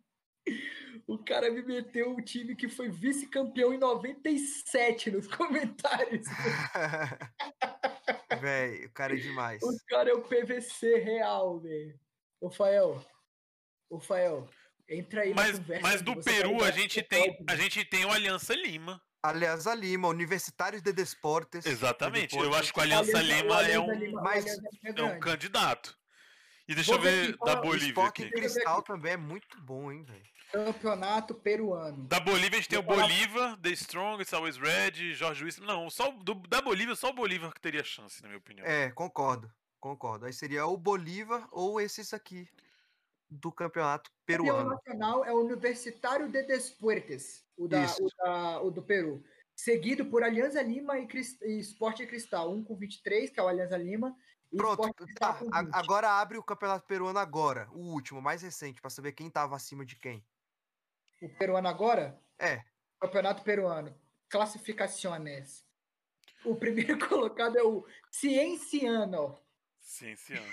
O 1.08 1.16
cara 1.16 1.50
me 1.50 1.62
meteu 1.62 2.10
um 2.10 2.22
time 2.22 2.54
que 2.54 2.68
foi 2.68 2.90
vice-campeão 2.90 3.72
em 3.72 3.78
97 3.78 5.10
nos 5.10 5.26
comentários. 5.34 6.26
Véi, 8.40 8.86
o 8.86 8.90
cara 8.92 9.14
é 9.14 9.16
demais. 9.16 9.62
O 9.62 9.76
cara 9.88 10.10
é 10.10 10.12
o 10.12 10.22
PVC 10.22 10.98
real, 10.98 11.58
velho. 11.60 11.98
Ô, 12.40 12.50
Fael. 12.50 13.04
Ô, 13.90 13.98
Fael. 13.98 14.48
Entra 14.88 15.22
aí 15.22 15.30
na 15.30 15.36
Mas, 15.42 15.58
conversa. 15.58 15.82
mas 15.82 16.02
do 16.02 16.14
você 16.14 16.30
Peru 16.30 16.62
a 16.62 16.70
gente 16.70 17.02
tem 17.02 17.44
a 17.48 17.56
gente 17.56 17.84
tem 17.84 18.04
o 18.04 18.10
Aliança 18.10 18.54
Lima. 18.54 19.00
Aliança 19.22 19.74
Lima, 19.74 20.08
Universitários 20.08 20.80
de 20.82 20.92
Desportes. 20.92 21.66
Exatamente. 21.66 22.34
Eu 22.36 22.42
Deportes. 22.42 22.60
acho 22.64 22.72
que 22.72 22.78
o 22.78 22.82
Aliança 22.82 23.18
Aliança- 23.18 23.42
Lima 23.42 23.62
é 23.68 23.78
um, 23.80 23.92
Lima- 23.94 24.34
é 24.34 25.00
é 25.00 25.02
um 25.02 25.18
candidato. 25.20 25.96
E 26.68 26.74
deixa 26.74 26.92
eu 26.92 26.96
Vou 26.96 27.04
ver 27.04 27.26
ver 27.28 27.36
da 27.38 27.58
O 27.58 27.62
Bolívia 27.62 27.88
Sporting 27.88 28.22
aqui. 28.24 28.34
Eu 28.34 28.40
Cristal 28.40 28.82
também 28.82 29.12
é 29.12 29.16
muito 29.16 29.58
bom, 29.62 29.90
hein, 29.90 30.02
velho. 30.04 30.22
Campeonato 30.52 31.34
peruano. 31.34 32.04
Da 32.06 32.20
Bolívia 32.20 32.58
a 32.58 32.60
gente 32.60 32.68
tem 32.68 32.78
o 32.78 32.82
Bolívar, 32.82 33.58
The 33.60 33.70
Strongest, 33.70 34.32
Always 34.34 34.56
Red, 34.56 35.14
Jorge 35.14 35.42
Luiz. 35.42 35.58
Não, 35.58 35.88
só 35.90 36.10
o 36.10 36.22
do- 36.22 36.34
da 36.48 36.60
Bolívia 36.60 36.94
só 36.94 37.10
o 37.10 37.14
Bolívar 37.14 37.52
que 37.52 37.60
teria 37.60 37.82
chance, 37.84 38.22
na 38.22 38.28
minha 38.28 38.38
opinião. 38.38 38.66
É, 38.66 38.90
concordo. 38.90 39.50
Concordo. 39.80 40.26
Aí 40.26 40.32
seria 40.32 40.66
o 40.66 40.76
Bolívar 40.76 41.46
ou 41.52 41.80
esses 41.80 42.12
aqui 42.12 42.48
do 43.30 43.52
campeonato 43.52 44.10
peruano. 44.26 44.70
nacional 44.70 45.24
é 45.24 45.32
o 45.32 45.40
Universitário 45.44 46.28
de 46.30 46.42
Desportes, 46.44 47.44
o, 47.56 47.68
da, 47.68 47.84
o, 48.00 48.08
da- 48.24 48.60
o 48.62 48.70
do 48.70 48.82
Peru. 48.82 49.22
Seguido 49.54 50.06
por 50.06 50.22
Alianza 50.22 50.62
Lima 50.62 50.98
e, 50.98 51.06
Cris- 51.06 51.40
e 51.42 51.58
Esporte 51.58 52.06
Cristal. 52.06 52.50
Um 52.52 52.62
com 52.64 52.74
23, 52.76 53.28
que 53.30 53.38
é 53.40 53.42
o 53.42 53.48
Alianza 53.48 53.76
Lima. 53.76 54.14
Pronto, 54.56 54.92
tá. 55.18 55.34
com 55.34 55.54
a- 55.54 55.62
20. 55.62 55.74
Agora 55.74 56.10
abre 56.10 56.38
o 56.38 56.42
campeonato 56.42 56.86
peruano 56.86 57.18
agora, 57.18 57.68
o 57.72 57.80
último, 57.92 58.20
mais 58.22 58.42
recente, 58.42 58.80
pra 58.80 58.90
saber 58.90 59.12
quem 59.12 59.30
tava 59.30 59.54
acima 59.54 59.84
de 59.84 59.96
quem. 59.96 60.24
O 61.20 61.28
peruano 61.36 61.68
agora? 61.68 62.20
É, 62.38 62.64
Campeonato 63.00 63.42
peruano. 63.44 63.94
Classificações. 64.28 65.64
O 66.44 66.56
primeiro 66.56 66.98
colocado 67.08 67.56
é 67.58 67.62
o 67.62 67.86
Cienciano. 68.10 69.38
Sim, 69.80 70.10
esse 70.12 70.34
ano. 70.34 70.52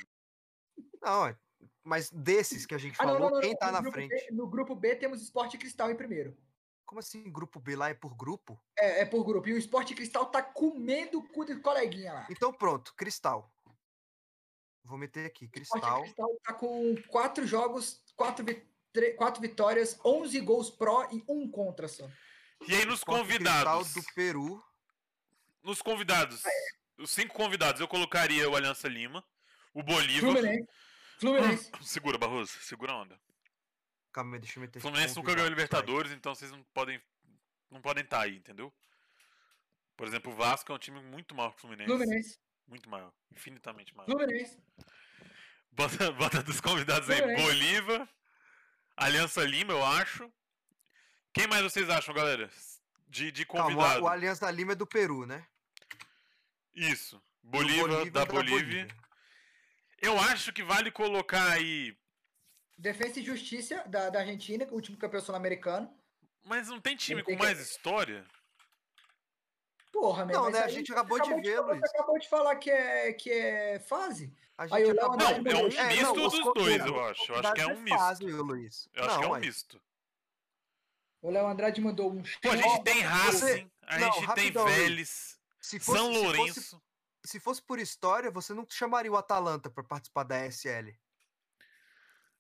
não, 1.02 1.28
é- 1.28 1.38
mas 1.84 2.10
desses 2.12 2.66
que 2.66 2.74
a 2.76 2.78
gente 2.78 2.96
Ah, 3.00 3.06
não, 3.06 3.14
falou, 3.14 3.30
não, 3.30 3.36
não. 3.36 3.42
quem 3.42 3.52
não. 3.52 3.58
tá 3.60 3.68
no 3.68 3.72
na 3.74 3.82
grupo 3.82 3.94
frente? 3.96 4.10
B- 4.10 4.32
no 4.32 4.48
grupo 4.48 4.76
B 4.76 4.96
temos 4.96 5.22
Esporte 5.22 5.58
Cristal 5.58 5.92
em 5.92 5.96
primeiro. 5.96 6.38
Como 6.86 7.00
assim, 7.00 7.32
grupo 7.32 7.60
B 7.60 7.76
lá 7.76 7.90
é 7.90 7.94
por 7.96 8.16
grupo? 8.16 8.60
É, 8.78 9.02
é 9.02 9.06
por 9.06 9.24
grupo. 9.24 9.48
E 9.50 9.54
o 9.54 9.58
Esporte 9.58 9.96
Cristal 9.96 10.28
tá 10.28 10.42
comendo 10.44 11.20
o 11.20 11.28
cu 11.30 11.44
do 11.46 11.60
coleguinha 11.62 12.14
lá. 12.14 12.28
Então 12.30 12.54
pronto, 12.54 12.94
Cristal. 12.96 13.52
Vou 14.86 14.98
meter 14.98 15.26
aqui, 15.26 15.46
O 15.46 15.60
Esporte 15.60 15.72
Cristal. 15.82 16.02
Cristal 16.04 16.30
tá 16.44 16.54
com 16.54 16.96
quatro 17.08 17.46
jogos, 17.48 18.02
quatro, 18.16 18.46
vi- 18.46 18.64
quatro 19.18 19.42
vitórias, 19.42 20.00
11 20.06 20.40
gols 20.42 20.70
pró 20.70 21.10
e 21.12 21.24
um 21.28 21.50
contra 21.50 21.88
só. 21.88 22.08
E 22.68 22.74
aí 22.76 22.86
nos 22.86 23.04
convidados. 23.04 23.92
Cristal 23.92 24.04
do 24.04 24.14
Peru. 24.14 24.64
Nos 25.64 25.82
convidados. 25.82 26.44
Os 26.98 27.10
cinco 27.12 27.34
convidados, 27.34 27.82
eu 27.82 27.88
colocaria 27.88 28.48
o 28.50 28.56
Aliança 28.56 28.88
Lima, 28.88 29.26
o 29.74 29.82
Bolívar. 29.84 30.32
Fluminense. 30.32 30.70
Fluminense. 31.20 31.72
Segura, 31.82 32.18
Barroso, 32.18 32.52
segura 32.62 32.94
a 32.94 33.02
onda. 33.02 33.20
Calma 34.14 34.36
aí, 34.36 34.40
deixa 34.40 34.60
eu 34.60 34.62
meter 34.62 34.80
Fluminense 34.80 35.16
nunca 35.16 35.34
ganhou. 35.34 35.50
Libertadores, 35.50 36.12
então 36.12 36.34
vocês 36.34 36.52
não 36.52 36.64
podem 36.74 37.02
não 37.70 37.82
podem 37.82 38.04
estar 38.04 38.22
aí, 38.22 38.38
entendeu? 38.38 38.72
Por 39.98 40.08
exemplo, 40.08 40.32
o 40.32 40.36
Vasco 40.36 40.72
é 40.72 40.76
um 40.76 40.80
time 40.80 41.02
muito 41.02 41.34
maior 41.36 41.50
que 41.52 41.58
o 41.58 41.62
Fluminense. 41.62 41.90
Fluminense. 41.90 42.40
Muito 42.68 42.90
maior, 42.90 43.14
infinitamente 43.32 43.96
maior. 43.96 44.08
Fluminense. 44.10 44.58
Bota, 45.72 46.12
bota 46.14 46.42
dos 46.44 46.60
convidados 46.62 47.10
aí, 47.10 47.18
Fluminense. 47.18 47.44
Bolívar, 47.44 48.10
Aliança 48.98 49.44
Lima, 49.44 49.74
eu 49.74 49.86
acho. 49.86 50.32
Quem 51.34 51.48
mais 51.48 51.62
vocês 51.64 51.90
acham, 51.90 52.14
galera? 52.14 52.50
De, 53.08 53.32
de 53.32 53.46
Calma, 53.46 53.64
convidado. 53.76 54.04
o 54.04 54.08
Aliança 54.08 54.50
Lima 54.50 54.72
é 54.72 54.76
do 54.76 54.88
Peru, 54.88 55.26
né? 55.26 55.46
Isso. 56.74 57.22
Bolívar, 57.44 58.10
da, 58.10 58.26
Bolívia. 58.26 58.88
Eu 60.02 60.20
acho 60.20 60.52
que 60.52 60.64
vale 60.64 60.92
colocar 60.92 61.52
aí. 61.52 61.96
Defesa 62.78 63.20
e 63.20 63.24
Justiça 63.24 63.84
da, 63.88 64.10
da 64.10 64.20
Argentina, 64.20 64.66
o 64.66 64.74
último 64.74 64.98
campeão 64.98 65.22
sul-americano. 65.22 65.90
Mas 66.44 66.68
não 66.68 66.82
tem 66.82 66.96
time 66.96 67.24
tem 67.24 67.36
com 67.36 67.40
que- 67.40 67.46
mais 67.48 67.60
história? 67.60 68.26
Porra, 69.96 70.26
meu. 70.26 70.42
Não, 70.42 70.50
né? 70.52 70.60
A 70.60 70.66
aí 70.66 70.74
gente 70.74 70.88
você 70.88 70.94
acabou 70.94 71.20
de 71.22 71.30
ver, 71.36 71.56
Você 71.56 71.72
Luiz. 71.72 71.84
acabou 71.86 72.20
de 72.20 72.28
falar 72.28 72.56
que 72.58 72.70
é, 72.70 73.14
que 73.14 73.32
é 73.32 73.80
fase. 73.80 74.36
A 74.58 74.64
Aí 74.64 74.70
gente 74.70 74.92
o 74.92 74.94
Léo 74.94 75.06
acabou 75.06 75.18
Não, 75.18 75.26
é 75.26 75.34
um 75.36 75.38
mandou- 75.44 75.64
misto 75.64 76.02
não, 76.04 76.26
os 76.26 76.34
dos 76.34 76.54
dois, 76.54 76.86
eu 76.86 76.94
os 76.96 77.12
acho. 77.12 77.32
Eu 77.32 77.36
acho 77.40 77.54
que 77.54 77.62
é 77.62 77.68
um 77.68 77.86
é 77.86 77.90
fase, 77.98 78.26
misto. 78.26 78.42
Luiz. 78.44 78.90
Eu 78.94 79.04
acho 79.06 79.20
que 79.20 79.24
é 79.24 79.28
um 79.30 79.36
misto. 79.40 79.82
O 81.22 81.30
Léo 81.32 81.48
Andrade 81.48 81.80
mandou 81.82 82.12
um 82.12 82.22
Pô, 82.42 82.50
a 82.52 82.58
gente 82.58 82.84
tem 82.84 83.02
Racing, 83.02 83.32
você- 83.40 83.68
a 83.84 84.00
não, 84.00 84.12
gente 84.12 84.34
tem. 84.34 84.52
Vélez, 84.52 85.40
Se 85.62 85.80
fosse, 85.80 85.98
São 85.98 86.08
se 86.08 86.14
fosse- 86.20 86.26
Lourenço. 86.38 86.82
se 87.26 87.40
fosse 87.40 87.62
por 87.62 87.80
história, 87.80 88.30
você 88.30 88.54
não 88.54 88.66
chamaria 88.70 89.12
o 89.12 89.16
Atalanta 89.18 89.70
pra 89.70 89.82
participar 89.84 90.24
da 90.24 90.36
SL. 90.46 90.94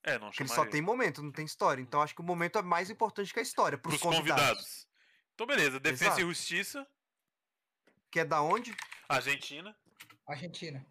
É, 0.03 0.19
não 0.19 0.27
Porque 0.27 0.43
ele 0.43 0.49
chamaria. 0.49 0.65
só 0.65 0.65
tem 0.71 0.81
momento, 0.81 1.23
não 1.23 1.31
tem 1.31 1.45
história. 1.45 1.81
Então 1.81 2.01
acho 2.01 2.13
que 2.13 2.21
o 2.21 2.23
momento 2.25 2.59
é 2.59 2.61
mais 2.61 2.89
importante 2.89 3.33
que 3.33 3.39
a 3.39 3.43
história, 3.43 3.77
pros, 3.77 3.97
Pros 3.97 4.03
convidados. 4.15 4.43
convidados. 4.43 4.87
Então, 5.33 5.47
beleza. 5.47 5.79
Defesa 5.79 6.05
Exato. 6.05 6.21
e 6.21 6.23
Justiça, 6.25 6.87
Que 8.15 8.21
é 8.21 8.23
da 8.23 8.41
onde? 8.41 8.73
Argentina. 9.09 9.75
Argentina. 10.25 10.85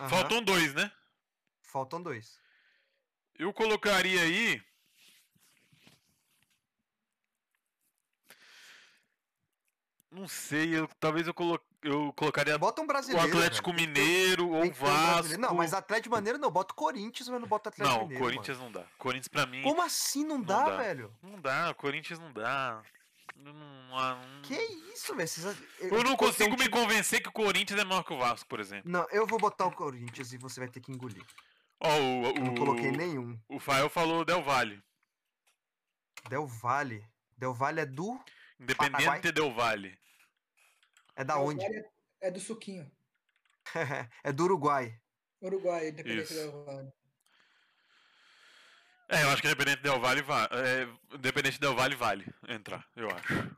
Aham, 0.00 0.08
Faltam 0.08 0.42
dois, 0.42 0.74
né? 0.74 0.90
Faltam 1.62 2.02
dois. 2.02 2.40
Eu 3.38 3.52
colocaria 3.52 4.20
aí. 4.20 4.60
Não 10.10 10.26
sei, 10.26 10.76
eu, 10.76 10.88
talvez 10.98 11.28
eu, 11.28 11.32
colo... 11.34 11.60
eu 11.84 12.12
colocaria 12.14 12.58
Bota 12.58 12.80
um 12.80 12.84
o 12.84 12.86
brasileiro. 12.88 13.28
Atlético 13.28 13.70
velho. 13.72 13.78
Tem 13.78 13.86
Mineiro 13.86 14.48
ou 14.48 14.62
tem 14.62 14.70
o 14.70 14.72
que 14.74 14.78
ter 14.80 14.84
um. 14.84 14.88
Vasco. 14.88 15.38
Não, 15.38 15.54
mas 15.54 15.72
Atlético 15.72 16.16
Mineiro 16.16 16.36
não. 16.36 16.50
Bota 16.50 16.72
o 16.72 16.76
Corinthians, 16.76 17.28
mas 17.28 17.40
não 17.40 17.46
bota 17.46 17.68
o 17.68 17.72
Atlético 17.72 17.96
Não, 17.96 18.08
Mineiro. 18.08 18.24
Corinthians 18.24 18.58
não 18.58 18.72
dá. 18.72 18.84
Corinthians 18.98 19.28
pra 19.28 19.46
mim. 19.46 19.58
mano. 19.58 19.68
Como 19.70 19.82
assim 19.82 20.24
não 20.24 20.38
Não 20.38 20.44
dá, 20.44 20.64
dá. 20.64 20.76
velho? 20.78 21.16
Não 21.22 21.40
dá, 21.40 21.72
Corinthians 21.74 22.18
não 22.18 22.32
dá. 22.32 22.82
Não- 23.42 23.52
não- 23.52 24.42
Que 24.42 24.54
isso, 24.92 25.14
velho? 25.14 25.28
Vocês- 25.28 25.56
Eu 25.80 26.02
não 26.04 26.16
consigo 26.16 26.56
me 26.58 26.68
convencer 26.68 27.22
que 27.22 27.28
o 27.28 27.32
Corinthians 27.32 27.80
é 27.80 27.84
maior 27.84 28.02
que 28.02 28.12
o 28.12 28.18
Vasco, 28.18 28.48
por 28.48 28.60
exemplo. 28.60 28.90
Não, 28.90 29.06
eu 29.10 29.26
vou 29.26 29.38
botar 29.38 29.66
o 29.66 29.72
Corinthians 29.72 30.32
e 30.32 30.38
você 30.38 30.60
vai 30.60 30.68
ter 30.68 30.80
que 30.80 30.92
engolir. 30.92 31.24
Ó, 31.80 31.88
o, 31.88 32.24
Eu 32.26 32.34
não 32.34 32.52
o, 32.52 32.58
coloquei 32.58 32.90
nenhum. 32.90 33.38
o 33.48 33.58
Fael 33.58 33.88
falou 33.88 34.24
Del 34.24 34.42
Valle. 34.42 34.82
Del 36.28 36.46
Valle. 36.46 37.04
Del 37.36 37.54
Valle 37.54 37.80
é 37.80 37.86
do. 37.86 38.20
Independente 38.58 39.04
Paraguai? 39.04 39.32
Del 39.32 39.54
Valle. 39.54 39.98
É 41.16 41.24
da 41.24 41.38
o 41.38 41.46
onde? 41.48 41.64
Vale 41.64 41.78
É 42.20 42.28
é 42.28 42.30
do 42.30 42.38
suquinho. 42.40 42.90
é 44.22 44.32
do 44.32 44.44
Uruguai. 44.44 44.94
Uruguai, 45.40 45.88
independente 45.88 46.32
Isso. 46.34 46.50
do 46.52 46.64
Vale. 46.66 46.92
É, 49.10 49.24
eu 49.24 49.30
acho 49.30 49.42
que 49.42 49.48
Independente 49.48 49.82
Del 49.82 50.00
vale. 50.00 50.20
É, 50.52 50.88
Independente 51.16 51.58
Del 51.60 51.74
Valle 51.74 51.96
vale 51.96 52.24
entrar, 52.48 52.86
eu 52.96 53.08
acho. 53.10 53.50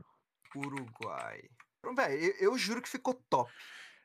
Uruguai. 0.56 1.42
Velho, 1.94 2.14
eu, 2.24 2.34
eu 2.52 2.58
juro 2.58 2.80
que 2.80 2.88
ficou 2.88 3.14
top. 3.28 3.50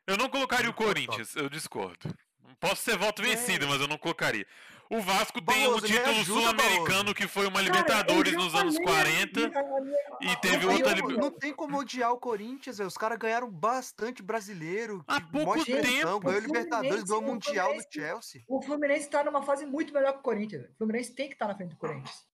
Eu 0.06 0.16
não 0.16 0.28
colocaria 0.28 0.68
o 0.68 0.72
Ficou 0.72 0.86
top. 0.88 1.06
Corinthians, 1.06 1.34
eu 1.36 1.48
discordo. 1.48 2.14
Posso 2.60 2.82
ser 2.82 2.96
voto 2.96 3.22
vencido, 3.22 3.64
É. 3.64 3.68
mas 3.68 3.80
eu 3.80 3.88
não 3.88 3.98
colocaria. 3.98 4.46
O 4.90 5.02
Vasco 5.02 5.42
tem 5.42 5.66
um 5.66 5.70
Barroso, 5.72 5.82
me 5.86 5.92
título 5.92 6.24
sul-americano 6.24 7.14
que 7.14 7.28
foi 7.28 7.44
uma 7.46 7.62
Cara, 7.62 7.64
Libertadores 7.66 8.32
eu 8.32 8.38
já 8.40 8.44
nos 8.44 8.54
anos 8.54 8.74
falei 8.76 8.88
40. 8.88 9.40
a 9.44 9.48
minha- 9.50 9.60
a 9.76 9.80
minha- 9.82 10.32
e 10.32 10.36
teve 10.40 10.66
a- 10.66 10.70
outra 10.70 10.90
eu- 10.92 10.94
liber- 10.96 11.18
Não 11.18 11.30
tem 11.30 11.52
como 11.52 11.76
odiar 11.78 12.10
o 12.12 12.16
Corinthians, 12.18 12.78
velho. 12.78 12.88
Os 12.88 12.96
caras 12.96 13.18
ganharam 13.18 13.50
bastante 13.50 14.22
brasileiro. 14.22 15.04
Há 15.06 15.20
que 15.20 15.30
pouco 15.30 15.62
tempo. 15.64 15.82
Ganhou 15.82 16.20
O 16.24 16.38
Libertadores, 16.40 17.04
ganhou 17.04 17.22
o 17.22 17.26
Mundial 17.26 17.66
Fluminense- 17.66 17.88
Chelsea. 17.92 18.42
O 18.48 18.62
Fluminense 18.62 19.10
tá 19.10 19.22
numa 19.22 19.42
fase 19.42 19.66
muito 19.66 19.92
melhor 19.92 20.12
que 20.14 20.20
o 20.20 20.22
Corinthians. 20.22 20.62
velho. 20.62 20.72
O 20.74 20.76
Fluminense 20.78 21.14
tem 21.14 21.28
que 21.28 21.34
estar 21.34 21.48
na 21.48 21.54
frente 21.54 21.70
do 21.70 21.76
Corinthians. 21.76 22.26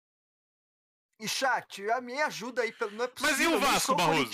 E 1.20 1.28
chat, 1.28 1.89
a 1.91 2.01
minha 2.01 2.26
ajuda 2.28 2.62
aí. 2.64 2.74
Não 2.91 3.06
é 3.06 3.10
Mas 3.20 3.32
e 3.39 3.45
possível, 3.45 3.51
o 3.51 3.54
eu 3.54 3.60
Vasco, 3.62 3.95
Barroso? 3.95 4.30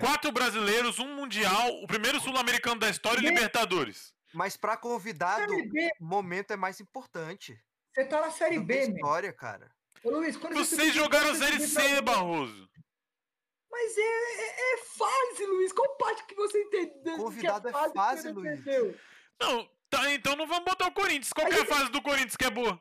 Quatro 0.00 0.30
brasileiros, 0.32 0.98
um 0.98 1.14
mundial, 1.14 1.68
o 1.82 1.86
primeiro 1.86 2.20
sul-americano 2.20 2.80
da 2.80 2.90
história 2.90 3.18
e 3.20 3.22
Libertadores. 3.22 4.12
Mas 4.34 4.56
pra 4.56 4.76
convidado, 4.76 5.52
o 5.54 6.04
momento 6.04 6.52
é 6.52 6.56
mais 6.56 6.80
importante. 6.80 7.58
você 7.94 8.04
tá 8.04 8.20
na 8.20 8.30
Série 8.30 8.56
Não 8.56 8.64
B, 8.64 8.74
tem 8.74 8.94
história, 8.94 9.32
cara. 9.32 9.70
Ô, 10.02 10.10
Luiz, 10.10 10.36
quando 10.36 10.54
você 10.54 10.74
Vocês 10.76 10.88
subiu, 10.88 11.02
jogaram 11.04 11.34
você 11.34 11.44
Série 11.44 11.66
C, 11.66 12.00
Barroso. 12.00 12.68
Mas 13.70 13.96
é, 13.96 14.00
é, 14.00 14.74
é 14.74 14.78
fase, 14.78 15.46
Luiz. 15.46 15.72
Qual 15.72 15.96
parte 15.96 16.24
que 16.26 16.34
você 16.34 16.60
entendeu? 16.62 17.14
que 17.16 17.22
Convidado 17.22 17.68
é 17.68 17.72
que 17.72 17.78
você 17.78 17.92
fase, 17.92 18.32
Luiz. 18.32 18.60
entendeu? 18.60 18.96
Não, 19.40 19.68
tá, 19.88 20.12
então 20.12 20.36
não 20.36 20.46
vamos 20.46 20.64
botar 20.64 20.86
o 20.88 20.92
Corinthians. 20.92 21.32
Qual 21.32 21.46
que 21.46 21.54
é 21.54 21.60
a 21.62 21.66
fase 21.66 21.90
do 21.90 22.02
Corinthians 22.02 22.36
que 22.36 22.44
é 22.44 22.50
boa? 22.50 22.80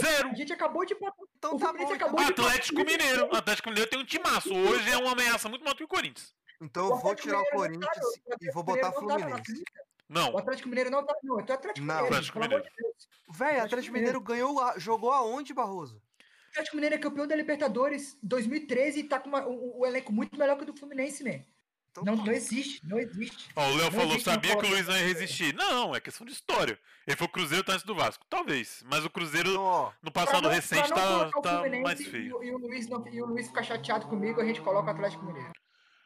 Zero. 0.00 0.28
A 0.30 0.34
gente 0.34 0.52
acabou 0.52 0.84
de 0.84 0.94
botar. 0.94 1.16
Então 1.36 1.56
O 1.56 1.58
tá 1.58 1.72
bom. 1.72 1.92
acabou 1.92 2.20
Então, 2.20 2.44
de- 2.44 2.50
Atlético 2.50 2.84
Mineiro. 2.84 3.26
O 3.32 3.36
Atlético 3.36 3.68
Mineiro 3.70 3.90
tem 3.90 3.98
um 3.98 4.04
timaço. 4.04 4.54
Hoje 4.54 4.90
é 4.90 4.96
uma 4.98 5.12
ameaça 5.12 5.48
muito 5.48 5.62
maior 5.62 5.74
que 5.74 5.84
o 5.84 5.88
Corinthians. 5.88 6.34
então 6.60 6.88
O 6.88 6.90
eu 6.92 6.96
vou 6.98 7.14
tirar 7.14 7.40
o 7.40 7.44
tá 7.44 7.50
Corinthians 7.50 7.96
o 7.96 8.36
e 8.40 8.50
vou 8.52 8.62
botar 8.62 8.92
tá 8.92 9.00
na 9.02 9.18
Fluminense. 9.18 9.64
Não, 10.08 10.32
O 10.32 10.38
Atlético 10.38 10.68
Mineiro 10.68 10.90
não 10.90 11.04
tá. 11.04 11.14
Não, 11.22 11.40
então 11.40 11.54
o 11.56 11.58
Atlético 11.58 11.86
Não. 11.86 11.94
Mineiro. 11.94 12.14
Atlético 12.14 12.32
pelo 12.40 12.44
amor 12.44 12.58
Mineiro. 12.58 12.76
de 12.76 12.82
Deus. 12.82 13.08
Véi, 13.38 13.48
Atlético 13.48 13.66
Atlético 13.66 13.94
Mineiro 13.94 14.20
ganhou, 14.20 14.60
a- 14.60 14.78
jogou 14.78 15.12
aonde, 15.12 15.54
Barroso? 15.54 15.96
O 15.96 16.50
Atlético 16.50 16.76
Mineiro 16.76 16.94
é 16.94 16.98
campeão 16.98 17.26
da 17.26 17.34
Libertadores 17.34 18.16
2013 18.22 19.00
e 19.00 19.04
tá 19.04 19.18
com 19.18 19.28
uma- 19.28 19.46
um, 19.46 19.80
um 19.80 19.86
elenco 19.86 20.12
muito 20.12 20.38
melhor 20.38 20.56
que 20.56 20.62
o 20.62 20.66
do 20.66 20.76
Fluminense, 20.76 21.24
né? 21.24 21.44
Então, 21.90 22.04
Não, 22.04 22.16
tá 22.18 22.24
não 22.24 22.32
existe, 22.32 22.84
não 22.86 22.98
existe. 22.98 23.48
Ó, 23.54 23.68
o 23.70 23.76
Léo 23.76 23.90
falou, 23.92 24.18
sabia 24.18 24.56
que 24.56 24.66
o 24.66 24.68
Luiz 24.68 24.86
não 24.88 24.96
ia 24.96 25.06
resistir. 25.06 25.54
Não, 25.54 25.94
é 25.94 26.00
questão 26.00 26.26
de 26.26 26.32
história. 26.32 26.76
Ele 27.06 27.16
foi 27.16 27.26
o 27.26 27.30
Cruzeiro 27.30 27.62
tá 27.64 27.72
antes 27.72 27.84
do 27.84 27.94
Vasco. 27.94 28.26
Talvez. 28.28 28.82
Mas 28.86 29.04
o 29.04 29.10
Cruzeiro, 29.10 29.50
Então, 29.50 29.92
no 30.02 30.10
Pra 30.12 30.24
passado 30.26 30.42
não- 30.42 30.50
recente, 30.50 30.88
pra 30.88 30.96
não 31.00 31.30
tá, 31.30 31.38
o 31.38 31.42
tá 31.42 31.62
mais 31.82 32.00
E, 32.00 32.04
feio. 32.04 32.36
o- 32.38 32.42
e 32.44 32.50
o 32.52 32.58
Luiz 32.58 32.88
não, 32.88 33.06
e 33.06 33.22
o 33.22 33.26
Luiz 33.26 33.46
ficar 33.46 33.62
chateado 33.62 34.08
comigo, 34.08 34.40
a 34.40 34.44
gente 34.44 34.60
coloca 34.60 34.88
o 34.88 34.92
Atlético 34.92 35.24
Mineiro. 35.24 35.52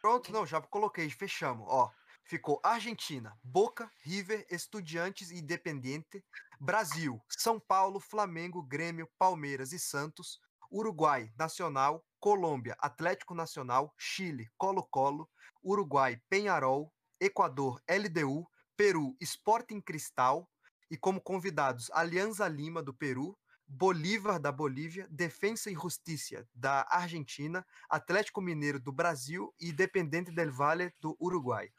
pronto, 0.03 0.30
não, 0.30 0.44
já 0.46 0.61
coloquei, 0.61 1.09
fechamos. 1.11 1.66
Ó, 1.68 1.90
ficou 2.28 2.60
Argentina, 2.62 3.34
Boca, 3.42 3.90
River, 4.02 4.46
Estudiantes 4.50 5.30
e 5.30 5.38
Independiente. 5.38 6.22
Brasil, 6.60 7.20
São 7.28 7.58
Paulo, 7.58 7.98
Flamengo, 7.98 8.62
Grêmio, 8.62 9.08
Palmeiras 9.18 9.72
e 9.72 9.78
Santos. 9.78 10.38
Uruguai, 10.70 11.32
Nacional. 11.38 12.04
Colômbia, 12.20 12.76
Atlético 12.78 13.34
Nacional. 13.34 13.94
Chile, 13.96 14.48
Colo-Colo. 14.58 15.28
Uruguai, 15.64 16.20
Penharol. 16.28 16.92
Equador, 17.18 17.80
LDU. 17.88 18.46
Peru, 18.76 19.16
Sporting 19.20 19.80
Cristal. 19.80 20.48
E 20.90 20.96
como 20.96 21.20
convidados, 21.20 21.90
Alianza 21.92 22.46
Lima, 22.46 22.82
do 22.82 22.92
Peru. 22.92 23.38
Bolívar, 23.66 24.38
da 24.38 24.52
Bolívia. 24.52 25.06
Defensa 25.10 25.70
e 25.70 25.74
Justiça, 25.74 26.46
da 26.54 26.86
Argentina. 26.90 27.64
Atlético 27.88 28.42
Mineiro 28.42 28.78
do 28.78 28.92
Brasil 28.92 29.54
e 29.58 29.70
Independente 29.70 30.30
del 30.30 30.50
Valle 30.50 30.92
do 31.00 31.16
Uruguai. 31.18 31.70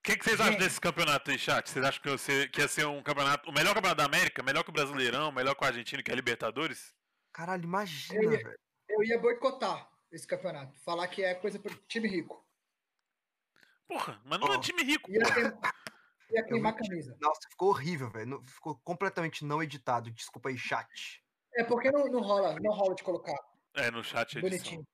O 0.00 0.02
que, 0.02 0.16
que 0.16 0.24
vocês 0.24 0.40
acham 0.40 0.56
desse 0.58 0.80
campeonato 0.80 1.30
aí, 1.30 1.38
chat? 1.38 1.68
Vocês 1.68 1.84
acham 1.84 2.00
que, 2.02 2.08
ia 2.08 2.16
ser- 2.18 2.50
que 2.50 2.60
ia 2.62 2.68
ser 2.68 2.86
um 2.86 3.02
campeonato. 3.02 3.50
O 3.50 3.52
melhor 3.52 3.74
campeonato 3.74 3.98
da 3.98 4.06
América? 4.06 4.42
Melhor 4.42 4.64
que 4.64 4.70
o 4.70 4.72
Brasileirão? 4.72 5.30
Melhor 5.30 5.54
que 5.54 5.62
o 5.62 5.66
Argentino, 5.66 6.02
que 6.02 6.10
é 6.10 6.14
a 6.14 6.16
Libertadores? 6.16 6.94
Caralho, 7.32 7.64
imagina, 7.64 8.22
Eu 8.22 8.32
ia- 8.32 8.38
velho. 8.38 8.58
Eu 8.88 9.04
ia 9.04 9.18
boicotar 9.20 9.88
esse 10.10 10.26
campeonato. 10.26 10.74
Falar 10.80 11.06
que 11.08 11.22
é 11.22 11.34
coisa 11.34 11.58
pro 11.58 11.74
time 11.86 12.08
rico. 12.08 12.42
Porra, 13.86 14.20
mas 14.24 14.40
não 14.40 14.48
é 14.48 14.56
Ó. 14.56 14.60
time 14.60 14.82
rico. 14.82 15.10
Ia, 15.10 15.20
queim- 15.34 15.52
ia 16.32 16.44
queimar 16.44 16.72
a 16.72 16.76
camisa. 16.76 17.14
Nossa, 17.20 17.40
ficou 17.50 17.68
horrível, 17.68 18.10
velho. 18.10 18.42
Ficou 18.46 18.80
completamente 18.82 19.44
não 19.44 19.62
editado. 19.62 20.10
Desculpa 20.10 20.48
aí, 20.48 20.56
chat. 20.56 21.22
É 21.56 21.62
porque 21.64 21.90
não, 21.90 22.06
não 22.06 22.20
rola, 22.22 22.58
não 22.58 22.72
rola 22.72 22.94
de 22.94 23.02
colocar. 23.02 23.36
É, 23.74 23.90
no 23.90 24.02
chat 24.02 24.38
edição. 24.38 24.48
Bonitinho. 24.48 24.86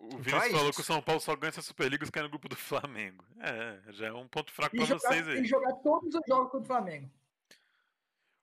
O 0.00 0.06
Então 0.06 0.18
Vinícius 0.18 0.44
é 0.54 0.56
falou 0.56 0.72
que 0.72 0.80
o 0.80 0.84
São 0.84 1.02
Paulo 1.02 1.20
só 1.20 1.36
ganha 1.36 1.50
essa 1.50 1.60
Superliga 1.60 2.06
se 2.06 2.10
cai 2.10 2.22
no 2.22 2.30
grupo 2.30 2.48
do 2.48 2.56
Flamengo. 2.56 3.22
É, 3.38 3.92
já 3.92 4.06
é 4.06 4.12
um 4.12 4.26
ponto 4.26 4.50
fraco 4.50 4.74
E 4.74 4.78
pra 4.86 4.96
vocês 4.98 5.26
e 5.26 5.30
aí. 5.30 5.44
jogar 5.44 5.74
todos 5.82 6.14
os 6.14 6.20
jogos 6.26 6.50
contra 6.50 6.60
o 6.64 6.66
Flamengo. 6.66 7.10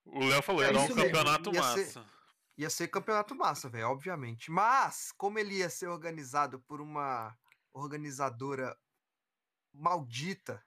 O 0.06 0.24
Léo 0.24 0.42
falou, 0.44 0.64
É 0.64 0.72
dar 0.72 0.80
um 0.82 0.88
campeonato 0.88 1.52
ia 1.54 1.64
ser- 1.64 1.80
massa. 1.86 2.06
Ia 2.60 2.70
ser 2.70 2.88
campeonato 2.88 3.36
massa, 3.36 3.70
velho, 3.70 3.90
obviamente. 3.90 4.50
Mas, 4.52 5.12
como 5.12 5.38
ele 5.40 5.56
ia 5.58 5.70
ser 5.70 5.88
organizado 5.88 6.60
por 6.62 6.80
uma 6.80 7.36
organizadora 7.74 8.78
maldita, 9.74 10.64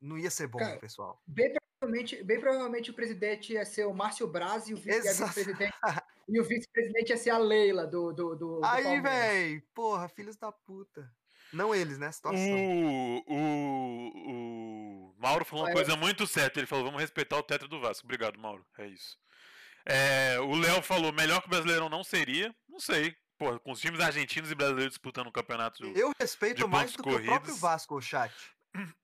não 0.00 0.16
ia 0.18 0.30
ser 0.30 0.46
bom, 0.46 0.58
Cara, 0.58 0.78
pessoal. 0.78 1.22
Bem 1.26 1.54
provavelmente, 1.80 2.22
bem 2.22 2.40
provavelmente 2.40 2.90
o 2.90 2.94
presidente 2.94 3.52
ia 3.54 3.64
ser 3.64 3.86
o 3.86 3.92
Márcio 3.94 4.26
Braz 4.26 4.68
e 4.68 4.74
o, 4.74 4.78
e 4.78 4.80
vice-presidente 4.80 5.74
e 6.28 6.40
o 6.40 6.44
vice-presidente 6.44 7.10
ia 7.10 7.16
ser 7.16 7.30
a 7.30 7.38
Leila 7.38 7.86
do, 7.86 8.12
do, 8.12 8.34
do, 8.34 8.60
do 8.60 8.64
Aí, 8.64 9.00
velho, 9.00 9.62
porra, 9.74 10.08
filhos 10.08 10.36
da 10.36 10.50
puta. 10.52 11.10
Não 11.52 11.74
eles, 11.74 11.98
né? 11.98 12.10
Situação. 12.10 12.40
O, 12.40 13.22
o, 13.26 15.10
o 15.10 15.14
Mauro 15.18 15.44
falou 15.44 15.66
uma 15.66 15.72
coisa 15.72 15.94
muito 15.96 16.26
certa. 16.26 16.58
Ele 16.58 16.66
falou: 16.66 16.84
vamos 16.86 17.00
respeitar 17.00 17.36
o 17.36 17.42
teto 17.42 17.68
do 17.68 17.80
Vasco. 17.80 18.06
Obrigado, 18.06 18.38
Mauro. 18.38 18.64
É 18.78 18.86
isso. 18.86 19.18
É, 19.84 20.40
o 20.40 20.54
Léo 20.54 20.82
falou: 20.82 21.12
melhor 21.12 21.40
que 21.40 21.48
o 21.48 21.50
Brasileirão 21.50 21.90
não 21.90 22.02
seria. 22.02 22.54
Não 22.66 22.80
sei. 22.80 23.14
Pô, 23.36 23.58
com 23.60 23.72
os 23.72 23.80
times 23.80 24.00
argentinos 24.00 24.50
e 24.50 24.54
brasileiros 24.54 24.92
disputando 24.92 25.26
o 25.26 25.32
campeonato. 25.32 25.84
Eu 25.96 26.12
respeito 26.18 26.58
de 26.58 26.66
mais 26.66 26.92
do 26.92 27.02
que 27.02 27.08
o 27.08 27.12
próprio 27.12 27.26
corridos. 27.26 27.60
Vasco, 27.60 27.96
o 27.96 28.00
chat. 28.00 28.32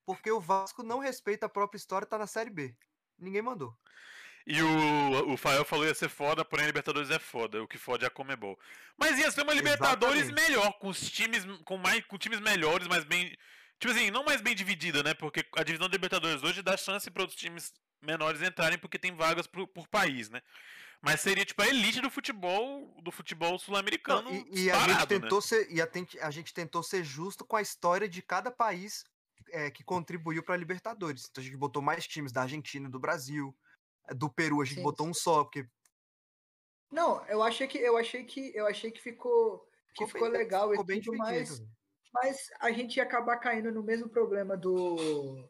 Porque 0.07 0.31
o 0.31 0.41
Vasco 0.41 0.83
não 0.83 1.01
respeita 1.01 1.47
a 1.47 1.49
própria 1.49 1.77
história 1.77 2.07
e 2.07 2.09
tá 2.09 2.17
na 2.17 2.27
Série 2.27 2.51
B. 2.51 2.75
Ninguém 3.19 3.43
mandou. 3.43 3.77
E 4.51 4.63
o, 4.63 5.35
o 5.35 5.37
Fael 5.37 5.63
falou 5.63 5.85
ia 5.85 5.95
ser 5.95 6.09
foda, 6.09 6.43
porém 6.43 6.65
a 6.65 6.69
Libertadores 6.69 7.11
é 7.11 7.19
foda, 7.19 7.63
o 7.63 7.69
que 7.69 7.77
fode 7.77 8.05
é 8.05 8.07
a 8.07 8.11
Comebol. 8.11 8.59
Mas 8.97 9.19
ia 9.19 9.31
ser 9.31 9.43
uma 9.43 9.53
Libertadores 9.53 10.23
Exatamente. 10.23 10.49
melhor, 10.49 10.73
com 10.79 10.89
os 10.89 11.11
times 11.11 11.45
com 11.67 11.77
mais 11.77 12.03
com 12.07 12.17
times 12.17 12.41
melhores, 12.41 12.89
mas 12.89 13.05
bem, 13.05 13.37
tipo 13.79 13.93
assim, 13.93 14.11
não 14.11 14.25
mais 14.25 14.41
bem 14.41 14.55
dividida, 14.55 15.03
né? 15.03 15.13
Porque 15.13 15.45
a 15.55 15.63
divisão 15.63 15.87
da 15.87 15.93
Libertadores 15.93 16.43
hoje 16.43 16.63
dá 16.63 16.79
chance 16.79 17.11
para 17.11 17.25
outros 17.25 17.39
times 17.39 17.75
menores 18.01 18.41
entrarem 18.41 18.79
porque 18.79 18.99
tem 18.99 19.15
vagas 19.15 19.47
pro, 19.47 19.67
por 19.67 19.87
país, 19.87 20.31
né? 20.31 20.41
Mas 21.03 21.21
seria 21.21 21.45
tipo 21.45 21.61
a 21.61 21.69
elite 21.69 22.01
do 22.01 22.09
futebol, 22.09 22.97
do 23.03 23.13
futebol 23.13 23.59
sul-americano 23.59 24.31
e, 24.51 24.65
e 24.65 24.71
a 24.71 24.79
gente 24.79 24.99
né? 24.99 25.07
tentou 25.07 25.43
ser 25.43 25.71
e 25.71 25.83
a, 25.83 25.89
a 26.23 26.31
gente 26.31 26.55
tentou 26.55 26.83
ser 26.83 27.05
justo 27.05 27.45
com 27.45 27.57
a 27.57 27.61
história 27.61 28.09
de 28.09 28.23
cada 28.23 28.51
país 28.51 29.05
é, 29.51 29.71
que 29.71 29.85
contribuiu 29.85 30.43
para 30.43 30.55
a 30.55 30.59
Libertadores. 30.59 31.29
Então 31.31 31.43
a 31.43 31.45
gente 31.45 31.57
botou 31.59 31.83
mais 31.83 32.07
times 32.07 32.33
da 32.33 32.41
Argentina 32.43 32.89
e 32.89 32.91
do 32.91 32.99
Brasil. 32.99 33.55
Do 34.15 34.31
Peru 34.31 34.61
a 34.61 34.65
gente 34.65 34.77
Sim, 34.77 34.83
botou 34.83 35.07
sim. 35.07 35.11
um 35.11 35.15
só, 35.15 35.45
porque 35.45 35.67
Não, 36.91 37.25
eu 37.27 37.43
achei 37.43 37.67
que 37.67 37.79
eu 37.79 37.97
achei 37.97 38.25
que 38.25 38.53
eu 38.55 38.67
achei 38.67 38.91
que 38.91 39.01
ficou 39.01 39.67
que 39.95 40.07
ficou, 40.07 40.09
ficou 40.09 40.31
bem, 40.31 40.39
legal 40.39 40.71
ficou 40.71 40.85
e 40.85 40.87
bem 40.87 41.01
tudo, 41.01 41.19
mas 41.19 41.63
mas 42.13 42.51
a 42.61 42.71
gente 42.71 42.97
ia 42.97 43.03
acabar 43.03 43.37
caindo 43.39 43.71
no 43.71 43.83
mesmo 43.83 44.09
problema 44.09 44.57
do 44.57 45.47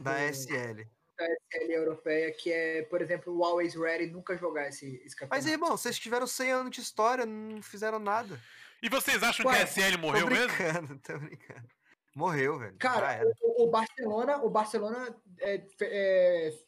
Da 0.00 0.14
do- 0.16 0.20
SL. 0.34 0.84
da 1.16 1.26
SL 1.26 1.72
europeia, 1.72 2.32
que 2.32 2.50
é, 2.52 2.82
por 2.82 3.02
exemplo, 3.02 3.36
o 3.36 3.44
Always 3.44 3.74
Ready 3.74 4.06
nunca 4.06 4.36
jogar 4.36 4.68
esse, 4.68 4.96
esse 5.04 5.16
Mas, 5.28 5.44
irmão, 5.46 5.72
vocês 5.76 5.98
tiveram 5.98 6.26
100 6.26 6.52
anos 6.52 6.70
de 6.70 6.80
história, 6.80 7.26
não 7.26 7.60
fizeram 7.60 7.98
nada. 7.98 8.40
E 8.80 8.88
vocês 8.88 9.20
acham 9.22 9.44
Ué, 9.44 9.52
que 9.56 9.58
a 9.62 9.66
SL 9.66 9.98
morreu 9.98 10.26
tô 10.26 10.30
mesmo? 10.30 10.46
brincando, 10.56 10.98
tô 11.02 11.18
brincando. 11.18 11.68
Morreu, 12.14 12.58
velho. 12.58 12.76
Cara, 12.78 13.20
o, 13.42 13.64
o 13.64 13.70
Barcelona, 13.70 14.36
o 14.44 14.48
Barcelona 14.48 15.20
é, 15.40 15.66
é, 15.82 16.58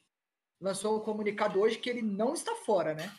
lançou 0.61 0.97
um 0.99 1.01
comunicado 1.01 1.61
hoje 1.61 1.79
que 1.79 1.89
ele 1.91 2.03
não 2.03 2.35
está 2.35 2.55
fora, 2.57 2.95
né? 2.95 3.11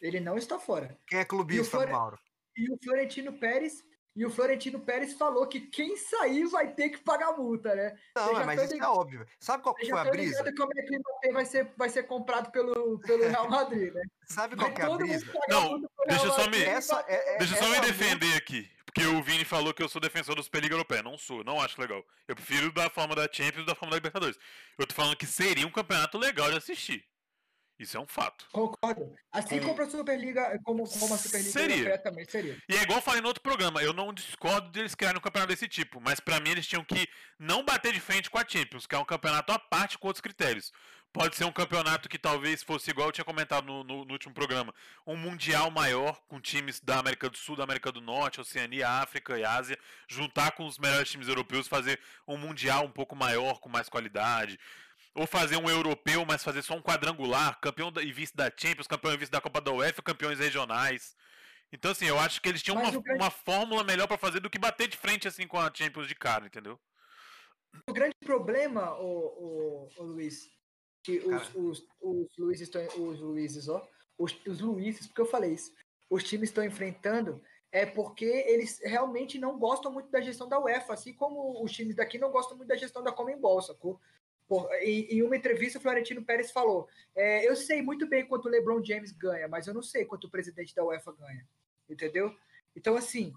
Ele 0.00 0.20
não 0.20 0.36
está 0.36 0.58
fora. 0.58 0.96
Quem 1.06 1.18
é 1.20 1.24
clubista, 1.24 1.76
Flore- 1.76 1.92
Mauro? 1.92 2.18
E 2.56 2.72
o 2.72 2.78
Florentino 2.82 3.32
Pérez 3.38 3.84
e 4.16 4.26
o 4.26 4.30
Florentino 4.30 4.80
Pérez 4.80 5.12
falou 5.14 5.46
que 5.46 5.60
quem 5.60 5.96
sair 5.96 6.44
vai 6.46 6.72
ter 6.74 6.88
que 6.90 6.98
pagar 6.98 7.32
multa, 7.36 7.74
né? 7.74 7.96
Não, 8.16 8.40
é, 8.40 8.44
mas 8.44 8.60
isso 8.62 8.70
é 8.72 8.74
ligado- 8.74 8.98
óbvio. 8.98 9.18
velho. 9.20 9.30
Sabe 9.38 9.62
qual 9.62 9.74
que 9.74 9.86
foi 9.86 9.90
já 9.96 10.00
a 10.02 10.10
brisa? 10.10 10.38
ligado 10.42 10.56
como 10.56 10.72
é 10.76 10.82
que 10.82 10.96
o 10.96 10.98
Mbappé 10.98 11.32
vai 11.32 11.44
ser, 11.44 11.72
vai 11.76 11.88
ser 11.88 12.02
comprado 12.04 12.50
pelo, 12.50 12.98
pelo 13.00 13.22
Real 13.28 13.48
Madrid, 13.48 13.94
né? 13.94 14.02
Sabe 14.26 14.56
qual 14.56 14.66
Vai 14.66 14.74
que 14.76 14.82
é 14.82 14.84
a 14.84 14.96
brisa? 14.96 15.32
Não, 15.48 15.80
deixa 16.08 16.26
eu 16.26 16.32
só 16.32 16.48
me- 16.50 16.58
e 16.58 16.64
Essa, 16.64 17.04
é, 17.06 17.34
é, 17.34 17.38
Deixa 17.38 17.56
só 17.56 17.66
me 17.68 17.72
essa 17.76 17.82
defender 17.86 18.36
aqui. 18.36 18.68
Porque 18.92 19.06
o 19.06 19.22
Vini 19.22 19.44
falou 19.44 19.72
que 19.72 19.82
eu 19.82 19.88
sou 19.88 20.00
defensor 20.00 20.34
da 20.34 20.42
Superliga 20.42 20.74
Europeia. 20.74 21.02
Não 21.02 21.16
sou, 21.16 21.44
não 21.44 21.60
acho 21.60 21.80
legal. 21.80 22.04
Eu 22.26 22.34
prefiro 22.34 22.72
da 22.72 22.90
forma 22.90 23.14
da 23.14 23.28
Champions 23.30 23.62
e 23.62 23.66
da 23.66 23.74
forma 23.74 23.90
da 23.90 23.96
Libertadores. 23.96 24.36
Eu 24.78 24.86
tô 24.86 24.94
falando 24.94 25.16
que 25.16 25.26
seria 25.26 25.66
um 25.66 25.70
campeonato 25.70 26.18
legal 26.18 26.50
de 26.50 26.56
assistir. 26.58 27.04
Isso 27.78 27.96
é 27.96 28.00
um 28.00 28.06
fato. 28.06 28.46
Concordo. 28.52 29.14
Assim 29.32 29.58
Com- 29.58 29.68
como 29.68 29.80
a 29.82 29.88
Superliga, 29.88 30.58
como, 30.64 30.86
como 30.86 31.14
a 31.14 31.16
Superliga 31.16 31.50
Seria. 31.50 31.76
Europeia 31.76 31.98
também 32.02 32.24
seria. 32.28 32.58
E 32.68 32.76
é 32.76 32.82
igual 32.82 32.98
eu 32.98 33.02
falei 33.02 33.22
no 33.22 33.28
outro 33.28 33.42
programa, 33.42 33.82
eu 33.82 33.94
não 33.94 34.12
discordo 34.12 34.68
deles 34.70 34.94
criarem 34.94 35.16
um 35.18 35.22
campeonato 35.22 35.50
desse 35.50 35.66
tipo, 35.66 35.98
mas 35.98 36.20
pra 36.20 36.40
mim 36.40 36.50
eles 36.50 36.66
tinham 36.66 36.84
que 36.84 37.08
não 37.38 37.64
bater 37.64 37.94
de 37.94 38.00
frente 38.00 38.28
com 38.28 38.36
a 38.38 38.44
Champions, 38.46 38.86
que 38.86 38.94
é 38.94 38.98
um 38.98 39.04
campeonato 39.04 39.50
à 39.50 39.58
parte 39.58 39.96
com 39.96 40.08
outros 40.08 40.20
critérios. 40.20 40.70
Pode 41.12 41.34
ser 41.34 41.44
um 41.44 41.50
campeonato 41.52 42.08
que 42.08 42.18
talvez 42.18 42.62
fosse 42.62 42.90
igual 42.90 43.08
eu 43.08 43.12
tinha 43.12 43.24
comentado 43.24 43.64
no, 43.66 43.82
no- 43.82 44.04
no 44.04 44.12
último 44.12 44.32
programa, 44.32 44.72
um 45.04 45.16
mundial 45.16 45.68
maior 45.70 46.20
com 46.28 46.40
times 46.40 46.78
da 46.80 47.00
América 47.00 47.28
do 47.28 47.36
Sul, 47.36 47.56
da 47.56 47.64
América 47.64 47.90
do 47.90 48.00
Norte, 48.00 48.40
Oceania, 48.40 48.88
África 48.88 49.36
e 49.36 49.44
Ásia, 49.44 49.76
juntar 50.08 50.52
com 50.52 50.64
os 50.66 50.78
melhores 50.78 51.10
times 51.10 51.26
europeus, 51.26 51.66
fazer 51.66 51.98
um 52.28 52.36
mundial 52.36 52.84
um 52.84 52.90
pouco 52.92 53.16
maior, 53.16 53.58
com 53.58 53.68
mais 53.68 53.88
qualidade. 53.88 54.58
Ou 55.12 55.26
fazer 55.26 55.56
um 55.56 55.68
europeu, 55.68 56.24
mas 56.24 56.44
fazer 56.44 56.62
só 56.62 56.74
um 56.74 56.80
quadrangular, 56.82 57.58
campeão 57.60 57.92
e 58.00 58.12
vice 58.12 58.36
da 58.36 58.48
Champions, 58.56 58.86
campeão 58.86 59.12
e 59.12 59.16
vice 59.16 59.32
da 59.32 59.40
Copa 59.40 59.60
da 59.60 59.72
UEFA, 59.72 60.00
campeões 60.02 60.38
regionais. 60.38 61.16
Então, 61.72 61.90
assim, 61.90 62.06
eu 62.06 62.20
acho 62.20 62.40
que 62.40 62.48
eles 62.48 62.62
tinham 62.62 62.76
uma, 62.76 62.88
grande- 62.92 63.20
uma 63.20 63.30
fórmula 63.32 63.82
melhor 63.82 64.06
pra 64.06 64.16
fazer 64.16 64.38
do 64.38 64.48
que 64.48 64.58
bater 64.60 64.86
de 64.86 64.96
frente, 64.96 65.26
assim, 65.26 65.48
com 65.48 65.58
a 65.58 65.68
Champions 65.74 66.06
de 66.06 66.14
cara, 66.14 66.46
entendeu? 66.46 66.78
O 67.88 67.92
grande 67.92 68.14
problema, 68.24 68.92
o, 68.94 69.88
o, 69.88 69.88
o 69.98 70.02
Luiz, 70.04 70.48
os, 71.08 71.54
os, 71.54 71.86
os 72.00 72.36
Luizes 72.38 72.68
estão. 72.68 72.82
Os 73.02 73.20
Luizes, 73.20 73.68
ó. 73.68 73.86
Os, 74.18 74.36
os 74.46 74.60
Luizes, 74.60 75.06
porque 75.06 75.22
eu 75.22 75.26
falei 75.26 75.54
isso. 75.54 75.72
Os 76.08 76.24
times 76.24 76.50
estão 76.50 76.64
enfrentando 76.64 77.40
é 77.72 77.86
porque 77.86 78.24
eles 78.24 78.80
realmente 78.82 79.38
não 79.38 79.58
gostam 79.58 79.92
muito 79.92 80.10
da 80.10 80.20
gestão 80.20 80.48
da 80.48 80.58
UEFA, 80.58 80.94
assim 80.94 81.12
como 81.14 81.62
os 81.62 81.70
times 81.72 81.94
daqui 81.94 82.18
não 82.18 82.30
gostam 82.30 82.56
muito 82.56 82.68
da 82.68 82.76
gestão 82.76 83.02
da 83.02 83.12
Comembol, 83.12 83.62
sacou? 83.62 84.00
Por, 84.48 84.68
em, 84.82 85.02
em 85.04 85.22
uma 85.22 85.36
entrevista, 85.36 85.78
o 85.78 85.80
Florentino 85.80 86.24
Pérez 86.24 86.50
falou: 86.50 86.88
é, 87.14 87.48
Eu 87.48 87.54
sei 87.54 87.80
muito 87.80 88.08
bem 88.08 88.26
quanto 88.26 88.46
o 88.46 88.48
LeBron 88.48 88.84
James 88.84 89.12
ganha, 89.12 89.46
mas 89.46 89.68
eu 89.68 89.74
não 89.74 89.82
sei 89.82 90.04
quanto 90.04 90.26
o 90.26 90.30
presidente 90.30 90.74
da 90.74 90.84
UEFA 90.84 91.12
ganha. 91.12 91.46
Entendeu? 91.88 92.34
Então, 92.74 92.96
assim, 92.96 93.32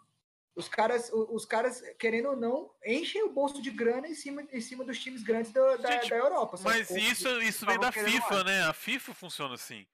os 0.56 0.68
caras, 0.68 1.10
os 1.12 1.46
caras, 1.46 1.82
querendo 1.98 2.30
ou 2.30 2.36
não, 2.36 2.72
enchem 2.86 3.24
o 3.24 3.32
bolso 3.34 3.62
de 3.62 3.72
grana 3.72 4.08
em 4.08 4.14
cima, 4.14 4.42
em 4.52 4.62
cima 4.62 4.84
dos 4.84 5.00
times 5.00 5.24
grandes 5.24 5.52
da, 5.52 5.78
da, 5.78 5.92
Gente, 5.94 6.10
da 6.10 6.16
Europa. 6.18 6.58
Mas 6.62 6.90
isso, 6.92 7.28
isso 7.42 7.66
vem 7.66 7.80
da 7.80 7.92
FIFA, 7.92 8.44
né? 8.44 8.64
A 8.64 8.74
FIFA 8.74 9.14
funciona 9.14 9.56
assim. 9.56 9.88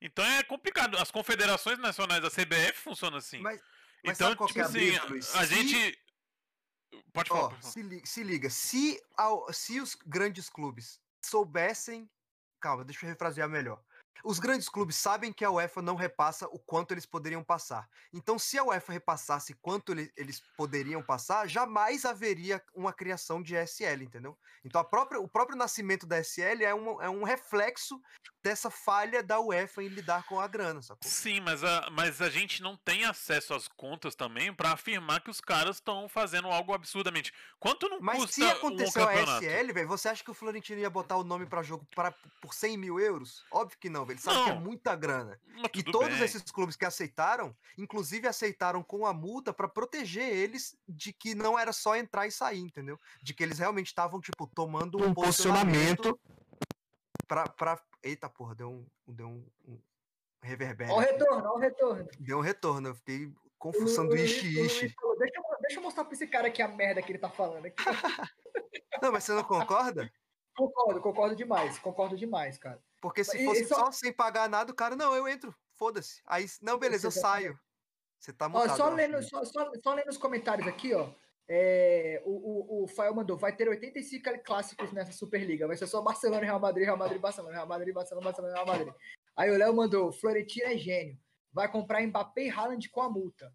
Então 0.00 0.24
é 0.24 0.42
complicado. 0.42 0.96
As 0.96 1.10
confederações 1.10 1.78
nacionais 1.78 2.22
da 2.22 2.30
CBF 2.30 2.74
funcionam 2.80 3.18
assim. 3.18 3.38
Mas, 3.40 3.60
mas 4.04 4.18
então, 4.18 4.34
qual 4.36 4.46
tipo 4.48 4.60
é 4.60 4.62
a 4.62 4.66
assim, 4.66 4.98
Luiz? 5.08 5.34
a 5.34 5.46
Se- 5.46 5.54
gente. 5.54 5.98
Pode 7.12 7.28
falar. 7.28 7.50
Falar. 7.50 7.62
se, 7.62 7.82
li- 7.82 8.06
se 8.06 8.22
liga, 8.22 8.48
se, 8.48 8.98
ao- 9.16 9.52
se 9.52 9.80
os 9.80 9.94
grandes 9.94 10.48
clubes 10.48 11.00
soubessem. 11.22 12.08
Calma, 12.60 12.84
deixa 12.84 13.04
eu 13.04 13.10
refrasear 13.10 13.48
melhor. 13.48 13.80
Os 14.24 14.38
grandes 14.38 14.68
clubes 14.68 14.96
sabem 14.96 15.32
que 15.32 15.44
a 15.44 15.50
UEFA 15.50 15.80
não 15.82 15.94
repassa 15.94 16.46
o 16.48 16.58
quanto 16.58 16.92
eles 16.92 17.06
poderiam 17.06 17.42
passar. 17.44 17.88
Então, 18.12 18.38
se 18.38 18.58
a 18.58 18.64
UEFA 18.64 18.92
repassasse 18.92 19.54
quanto 19.54 19.92
ele- 19.92 20.12
eles 20.16 20.40
poderiam 20.56 21.02
passar, 21.02 21.48
jamais 21.48 22.04
haveria 22.04 22.62
uma 22.74 22.92
criação 22.92 23.42
de 23.42 23.54
SL, 23.56 24.02
entendeu? 24.02 24.36
Então, 24.64 24.80
a 24.80 24.84
própria, 24.84 25.20
o 25.20 25.28
próprio 25.28 25.56
nascimento 25.56 26.06
da 26.06 26.18
SL 26.18 26.62
é 26.64 26.74
um, 26.74 27.00
é 27.02 27.08
um 27.08 27.22
reflexo 27.22 28.00
dessa 28.42 28.70
falha 28.70 29.22
da 29.22 29.40
UEFA 29.40 29.82
em 29.82 29.88
lidar 29.88 30.24
com 30.26 30.40
a 30.40 30.46
grana, 30.46 30.80
sacou? 30.82 31.08
Sim, 31.10 31.40
mas 31.40 31.62
a, 31.64 31.88
mas 31.90 32.20
a 32.22 32.28
gente 32.30 32.62
não 32.62 32.76
tem 32.76 33.04
acesso 33.04 33.52
às 33.54 33.68
contas 33.68 34.14
também 34.14 34.52
pra 34.54 34.72
afirmar 34.72 35.20
que 35.22 35.30
os 35.30 35.40
caras 35.40 35.76
estão 35.76 36.08
fazendo 36.08 36.48
algo 36.48 36.72
absurdamente. 36.72 37.32
Quanto 37.58 37.88
não 37.88 38.00
Mas 38.00 38.18
custa 38.18 38.32
se 38.34 38.42
um 38.44 38.48
aconteceu 38.48 39.02
a 39.02 39.06
campeonato? 39.06 39.44
SL, 39.44 39.72
velho, 39.72 39.88
você 39.88 40.08
acha 40.08 40.24
que 40.24 40.30
o 40.30 40.34
Florentino 40.34 40.80
ia 40.80 40.90
botar 40.90 41.16
o 41.16 41.24
nome 41.24 41.46
pra 41.46 41.62
jogo 41.62 41.86
para, 41.94 42.12
por 42.40 42.54
100 42.54 42.76
mil 42.76 42.98
euros? 43.00 43.44
Óbvio 43.50 43.78
que 43.78 43.88
não, 43.90 44.04
velho. 44.08 44.16
Ele 44.16 44.22
sabe 44.22 44.44
que 44.44 44.50
é 44.50 44.54
Não. 44.54 44.60
muita 44.60 44.96
grana. 44.96 45.40
E 45.74 45.82
todos 45.82 46.14
bem. 46.16 46.24
esses 46.24 46.42
clubes 46.50 46.74
que 46.76 46.84
aceitaram, 46.84 47.56
inclusive 47.76 48.26
aceitaram 48.26 48.82
com 48.82 49.06
a 49.06 49.12
multa 49.12 49.52
pra 49.52 49.68
proteger 49.68 50.28
eles 50.28 50.76
de 50.88 51.12
que 51.12 51.34
não 51.34 51.58
era 51.58 51.72
só 51.72 51.94
entrar 51.96 52.26
e 52.26 52.30
sair, 52.32 52.60
entendeu? 52.60 52.98
De 53.22 53.32
que 53.34 53.42
eles 53.42 53.58
realmente 53.58 53.86
estavam, 53.86 54.20
tipo, 54.20 54.46
tomando 54.46 55.02
um, 55.02 55.14
posicionamento 55.14 56.18
pra, 57.26 57.48
pra. 57.48 57.80
Eita 58.02 58.28
porra, 58.28 58.54
deu 58.54 58.70
um. 58.70 58.86
Deu 59.06 59.28
um, 59.28 59.46
um 59.66 59.78
reverbério. 60.42 60.94
Ó 60.94 60.96
o 60.96 61.00
retorno, 61.00 61.48
ó 61.48 61.54
o 61.56 61.58
retorno. 61.58 62.08
Deu 62.18 62.38
um 62.38 62.42
retorno, 62.42 62.88
eu 62.88 62.94
fiquei 62.94 63.26
O 63.26 63.34
confuso. 63.58 63.84
Lu- 63.84 63.90
o 63.90 63.94
Sanduíche 63.94 64.42
Luiz- 64.42 64.56
o 64.56 64.60
Luiz 64.60 64.72
ishi. 64.72 64.94
falou, 65.00 65.18
Deixa, 65.18 65.38
eu- 65.38 65.58
deixa 65.62 65.78
eu 65.78 65.82
mostrar 65.82 66.04
pra 66.04 66.14
esse 66.14 66.26
cara 66.28 66.46
aqui 66.48 66.62
a 66.62 66.68
merda 66.68 67.02
que 67.02 67.10
ele 67.10 67.18
tá 67.18 67.28
falando. 67.28 67.66
aqui. 67.66 67.76
Não, 69.02 69.12
mas 69.12 69.22
você 69.24 69.32
não 69.32 69.44
concorda? 69.44 70.10
concordo, 70.56 71.00
concordo 71.00 71.36
demais. 71.36 71.78
Concordo 71.78 72.16
demais, 72.16 72.58
cara. 72.58 72.82
Porque 73.00 73.22
se 73.24 73.44
fosse 73.44 73.64
só- 73.66 73.86
só... 73.86 73.92
sem 73.92 74.12
pagar 74.12 74.48
nada, 74.48 74.72
o 74.72 74.74
cara, 74.74 74.96
não, 74.96 75.14
eu 75.14 75.28
entro, 75.28 75.54
foda-se. 75.76 76.20
Aí, 76.26 76.46
não, 76.60 76.78
beleza, 76.78 77.06
eu 77.06 77.10
saio. 77.12 77.58
Você 78.18 78.32
tá 78.32 78.46
Ó, 78.46 78.48
mutado. 78.48 78.76
só, 78.76 78.82
eu 78.84 78.86
acho, 78.88 78.96
lendo, 78.96 79.12
né? 79.12 79.22
só, 79.22 79.44
só, 79.44 79.70
só 79.82 79.94
lendo 79.94 80.08
os 80.08 80.16
comentários 80.18 80.66
aqui, 80.66 80.92
ó. 80.94 81.08
É, 81.50 82.20
o, 82.26 82.82
o, 82.82 82.84
o 82.84 82.88
Fael 82.88 83.14
mandou, 83.14 83.36
vai 83.38 83.56
ter 83.56 83.68
85 83.68 84.42
clássicos 84.44 84.92
nessa 84.92 85.12
Superliga. 85.12 85.66
Vai 85.66 85.76
ser 85.76 85.86
só 85.86 86.02
Barcelona 86.02 86.42
e 86.42 86.44
Real 86.44 86.60
Madrid, 86.60 86.84
Real 86.84 86.96
Madrid, 86.98 87.20
Barcelona, 87.20 87.54
Real 87.54 87.66
Madrid, 87.66 87.94
Barcelona, 87.94 88.24
Barcelona, 88.24 88.54
Real 88.54 88.66
Madrid. 88.66 88.92
Aí 89.36 89.50
o 89.50 89.56
Léo 89.56 89.74
mandou, 89.74 90.12
Florentino 90.12 90.66
é 90.66 90.76
gênio. 90.76 91.18
Vai 91.52 91.70
comprar 91.70 92.02
Mbappé 92.06 92.42
e 92.46 92.50
Haaland 92.50 92.90
com 92.90 93.00
a 93.00 93.08
multa. 93.08 93.50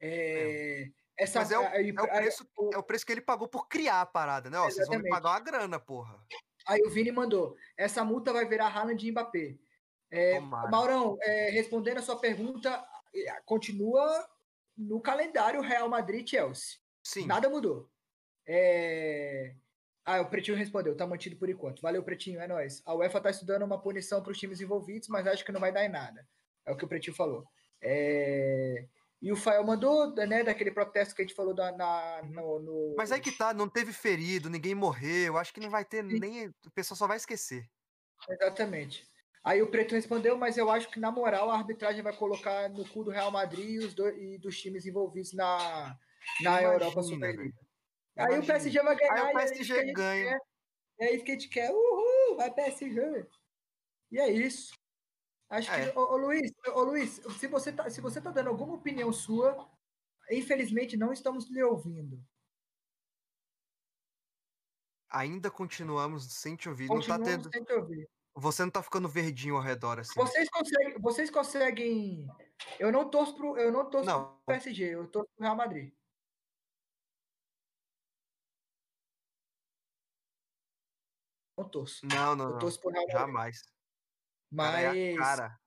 É, 0.00 0.88
essa, 1.16 1.38
Mas 1.40 1.50
é 1.50 1.58
o, 1.58 1.62
aí, 1.68 1.88
é, 1.88 1.92
o 1.92 2.04
aí- 2.04 2.20
preço, 2.22 2.46
é 2.72 2.78
o 2.78 2.82
preço 2.82 3.06
que 3.06 3.12
ele 3.12 3.20
pagou 3.22 3.48
por 3.48 3.66
criar 3.66 4.02
a 4.02 4.06
parada, 4.06 4.50
né? 4.50 4.58
Ó, 4.58 4.64
vocês 4.64 4.86
vão 4.86 4.98
me 4.98 5.08
pagar 5.08 5.30
uma 5.30 5.40
grana, 5.40 5.80
porra. 5.80 6.20
Aí 6.68 6.82
o 6.82 6.90
Vini 6.90 7.10
mandou, 7.10 7.56
essa 7.76 8.04
multa 8.04 8.32
vai 8.32 8.46
virar 8.46 8.68
Haaland 8.68 9.06
e 9.06 9.10
Mbappé. 9.10 9.56
É, 10.10 10.34
Tomara. 10.34 10.70
Maurão, 10.70 11.18
é, 11.22 11.50
respondendo 11.50 11.98
a 11.98 12.02
sua 12.02 12.18
pergunta, 12.18 12.86
é, 13.14 13.40
continua 13.46 14.28
no 14.76 15.00
calendário 15.00 15.62
Real 15.62 15.88
Madrid 15.88 16.28
Chelsea. 16.28 16.78
Sim. 17.02 17.26
Nada 17.26 17.48
mudou. 17.48 17.90
É... 18.46 19.54
Ah, 20.04 20.20
o 20.20 20.26
Pretinho 20.28 20.56
respondeu, 20.56 20.96
tá 20.96 21.06
mantido 21.06 21.36
por 21.36 21.50
enquanto. 21.50 21.82
Valeu, 21.82 22.02
Pretinho, 22.02 22.40
é 22.40 22.46
nóis. 22.46 22.82
A 22.86 22.94
UEFA 22.94 23.20
tá 23.20 23.30
estudando 23.30 23.62
uma 23.62 23.80
punição 23.80 24.22
para 24.22 24.32
os 24.32 24.38
times 24.38 24.60
envolvidos, 24.60 25.08
mas 25.08 25.26
acho 25.26 25.44
que 25.44 25.52
não 25.52 25.60
vai 25.60 25.72
dar 25.72 25.84
em 25.84 25.88
nada. 25.90 26.26
É 26.64 26.72
o 26.72 26.76
que 26.76 26.84
o 26.84 26.88
Pretinho 26.88 27.16
falou. 27.16 27.44
É... 27.80 28.86
E 29.20 29.32
o 29.32 29.36
Fael 29.36 29.64
mandou, 29.64 30.14
né, 30.14 30.44
daquele 30.44 30.70
protesto 30.70 31.14
que 31.14 31.22
a 31.22 31.24
gente 31.26 31.34
falou 31.34 31.52
da, 31.52 31.72
na, 31.72 32.22
no, 32.22 32.60
no- 32.60 32.94
Mas 32.96 33.10
aí 33.10 33.20
que 33.20 33.32
tá, 33.32 33.52
não 33.52 33.68
teve 33.68 33.92
ferido, 33.92 34.48
ninguém 34.48 34.74
morreu. 34.74 35.36
Acho 35.36 35.52
que 35.52 35.60
não 35.60 35.70
vai 35.70 35.84
ter 35.84 36.04
nem. 36.04 36.46
O 36.46 36.70
pessoal 36.72 36.96
só 36.96 37.06
vai 37.06 37.16
esquecer. 37.16 37.68
Exatamente. 38.28 39.08
Aí 39.42 39.62
o 39.62 39.70
Preto 39.70 39.94
respondeu, 39.94 40.36
mas 40.36 40.56
eu 40.56 40.70
acho 40.70 40.90
que, 40.90 41.00
na 41.00 41.10
moral, 41.10 41.50
a 41.50 41.56
arbitragem 41.56 42.02
vai 42.02 42.14
colocar 42.14 42.68
no 42.68 42.86
cu 42.88 43.02
do 43.04 43.10
Real 43.10 43.30
Madrid 43.30 43.70
e, 43.70 43.78
os 43.78 43.94
dois, 43.94 44.16
e 44.16 44.38
dos 44.38 44.60
times 44.60 44.84
envolvidos 44.86 45.32
na, 45.32 45.96
na 46.42 46.60
Imagina, 46.60 46.72
Europa 46.74 47.02
Superliga. 47.02 47.58
Aí 48.16 48.24
o 48.24 48.28
Imagina. 48.34 48.46
PSG 48.46 48.82
vai 48.82 48.96
ganhar. 48.96 49.14
Aí 49.14 49.22
o 49.22 49.30
e 49.30 49.32
PSG 49.34 49.64
gente 49.64 49.92
ganha. 49.92 50.24
quer. 50.30 50.40
É 51.00 51.14
isso 51.14 51.24
que 51.24 51.30
a 51.30 51.34
gente 51.34 51.48
quer. 51.48 51.70
Uhul, 51.72 52.36
vai 52.36 52.52
PSG. 52.52 53.26
E 54.10 54.18
é 54.20 54.30
isso. 54.30 54.74
Acho 55.50 55.70
É. 55.72 55.90
que, 55.90 55.98
ô, 55.98 56.02
ô, 56.12 56.16
Luiz, 56.16 56.52
ô, 56.74 56.82
Luiz, 56.82 57.20
se 57.38 57.46
você, 57.46 57.72
tá, 57.72 57.88
se 57.88 58.00
você 58.00 58.20
tá 58.20 58.30
dando 58.30 58.48
alguma 58.50 58.74
opinião 58.74 59.12
sua, 59.12 59.68
infelizmente 60.30 60.96
não 60.96 61.12
estamos 61.12 61.48
lhe 61.50 61.62
ouvindo. 61.62 62.22
Ainda 65.10 65.50
continuamos 65.50 66.30
sem 66.34 66.54
te 66.54 66.68
ouvir. 66.68 66.86
Não 66.88 66.96
tá 67.00 67.16
Continuamos 67.16 67.26
tendo. 67.46 67.50
sem 67.50 67.64
te 67.64 67.72
ouvir. 67.72 68.08
Você 68.34 68.62
não 68.62 68.70
tá 68.70 68.82
ficando 68.82 69.08
verdinho 69.08 69.56
ao 69.56 69.62
redor, 69.62 69.98
assim. 69.98 70.12
Vocês 70.14 70.48
conseguem, 70.50 70.98
vocês 71.00 71.30
conseguem. 71.30 72.28
Eu 72.78 72.92
não 72.92 73.08
torço 73.10 73.34
pro, 73.34 73.56
eu 73.56 73.72
não 73.72 73.88
torço 73.88 74.06
Não. 74.06 74.36
pro 74.36 74.44
PSG, 74.46 74.84
eu 74.94 75.08
torço 75.08 75.28
pro 75.34 75.42
Real 75.42 75.56
Madrid. 75.56 75.92
Não 81.56 81.68
torço. 81.68 82.06
Não, 82.06 82.36
não, 82.36 82.44
Eu 82.46 82.50
não. 82.52 82.58
torço 82.58 82.80
pro 82.80 82.90
Real 82.90 83.02
Madrid. 83.06 83.18
Jamais. 83.20 83.62
Cara, 84.56 84.80
é 84.80 85.14
Mas, 85.14 85.16
cara. 85.16 85.60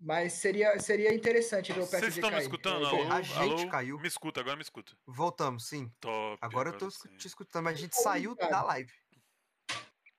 mas 0.00 0.32
seria, 0.34 0.78
seria 0.78 1.14
interessante 1.14 1.72
ver 1.72 1.80
o 1.80 1.86
PSG 1.86 2.00
Vocês 2.00 2.16
estão 2.16 2.30
me 2.30 2.38
escutando? 2.38 2.86
É, 2.86 2.88
Alô? 2.88 3.12
a 3.12 3.22
gente 3.22 3.38
Alô? 3.38 3.70
caiu. 3.70 3.98
Me 3.98 4.08
escuta, 4.08 4.40
agora 4.40 4.56
me 4.56 4.62
escuta. 4.62 4.96
Voltamos, 5.06 5.66
sim. 5.68 5.90
Top. 6.00 6.38
Agora 6.40 6.70
eu 6.70 6.78
tô 6.78 6.90
sim. 6.90 7.16
te 7.16 7.26
escutando, 7.26 7.64
mas 7.64 7.78
a 7.78 7.80
gente 7.80 7.96
Tá 7.96 8.02
saiu 8.02 8.34
da 8.34 8.62
live. 8.62 8.92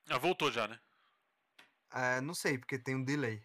Ah, 0.08 0.18
voltou 0.18 0.50
já, 0.50 0.66
né? 0.68 0.78
É, 1.92 2.20
não 2.20 2.34
sei, 2.34 2.58
porque 2.58 2.78
tem 2.78 2.96
um 2.96 3.04
delay. 3.04 3.42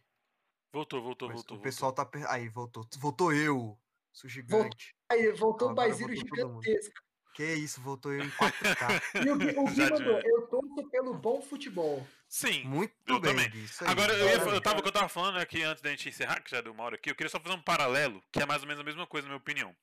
Voltou, 0.73 1.01
voltou, 1.01 1.27
Mas 1.27 1.37
voltou. 1.37 1.57
o 1.57 1.61
pessoal 1.61 1.91
tá. 1.93 2.05
per- 2.05 2.29
Aí, 2.29 2.47
voltou. 2.47 2.87
Voltou 2.97 3.33
eu, 3.33 3.79
sou 4.11 4.29
gigante. 4.29 4.95
Aí, 5.09 5.31
voltou 5.31 5.69
o 5.69 5.71
Agora 5.71 5.87
Baiziro 5.87 6.13
voltou 6.15 6.61
gigantesco. 6.61 7.01
Que 7.33 7.53
isso, 7.53 7.81
voltou 7.81 8.11
eu 8.13 8.23
em 8.25 8.29
4K. 8.31 8.99
E 9.25 9.29
o 9.29 9.37
Gui, 9.37 9.49
o 9.57 9.63
Gui 9.65 9.89
mandou, 9.89 10.19
eu 10.23 10.40
pelo 10.89 11.13
bom 11.13 11.41
futebol. 11.41 12.05
Sim. 12.27 12.63
Muito 12.63 12.93
Eu 13.07 13.19
bem, 13.19 13.35
também. 13.35 13.51
Aí. 13.81 13.87
Agora, 13.87 14.13
eu, 14.13 14.25
ia, 14.27 14.33
eu 14.35 14.39
tava, 14.39 14.61
cara. 14.61 14.79
o 14.79 14.81
que 14.81 14.87
eu 14.87 14.91
tava 14.93 15.09
falando 15.09 15.37
aqui 15.37 15.63
antes 15.63 15.81
da 15.81 15.89
gente 15.89 16.07
encerrar, 16.09 16.41
que 16.41 16.51
já 16.51 16.61
deu 16.61 16.71
uma 16.73 16.83
hora 16.83 16.95
aqui, 16.95 17.09
eu 17.11 17.15
queria 17.15 17.29
só 17.29 17.39
fazer 17.39 17.55
um 17.55 17.61
paralelo, 17.61 18.23
que 18.31 18.41
é 18.41 18.45
mais 18.45 18.61
ou 18.61 18.67
menos 18.67 18.79
a 18.81 18.83
mesma 18.85 19.05
coisa, 19.05 19.27
na 19.27 19.31
minha 19.33 19.37
opinião. 19.41 19.75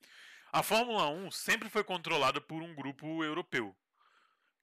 A 0.51 0.63
Fórmula 0.63 1.07
1 1.09 1.29
sempre 1.31 1.69
foi 1.69 1.83
controlada 1.83 2.41
por 2.41 2.61
um 2.63 2.73
grupo 2.73 3.23
europeu, 3.23 3.75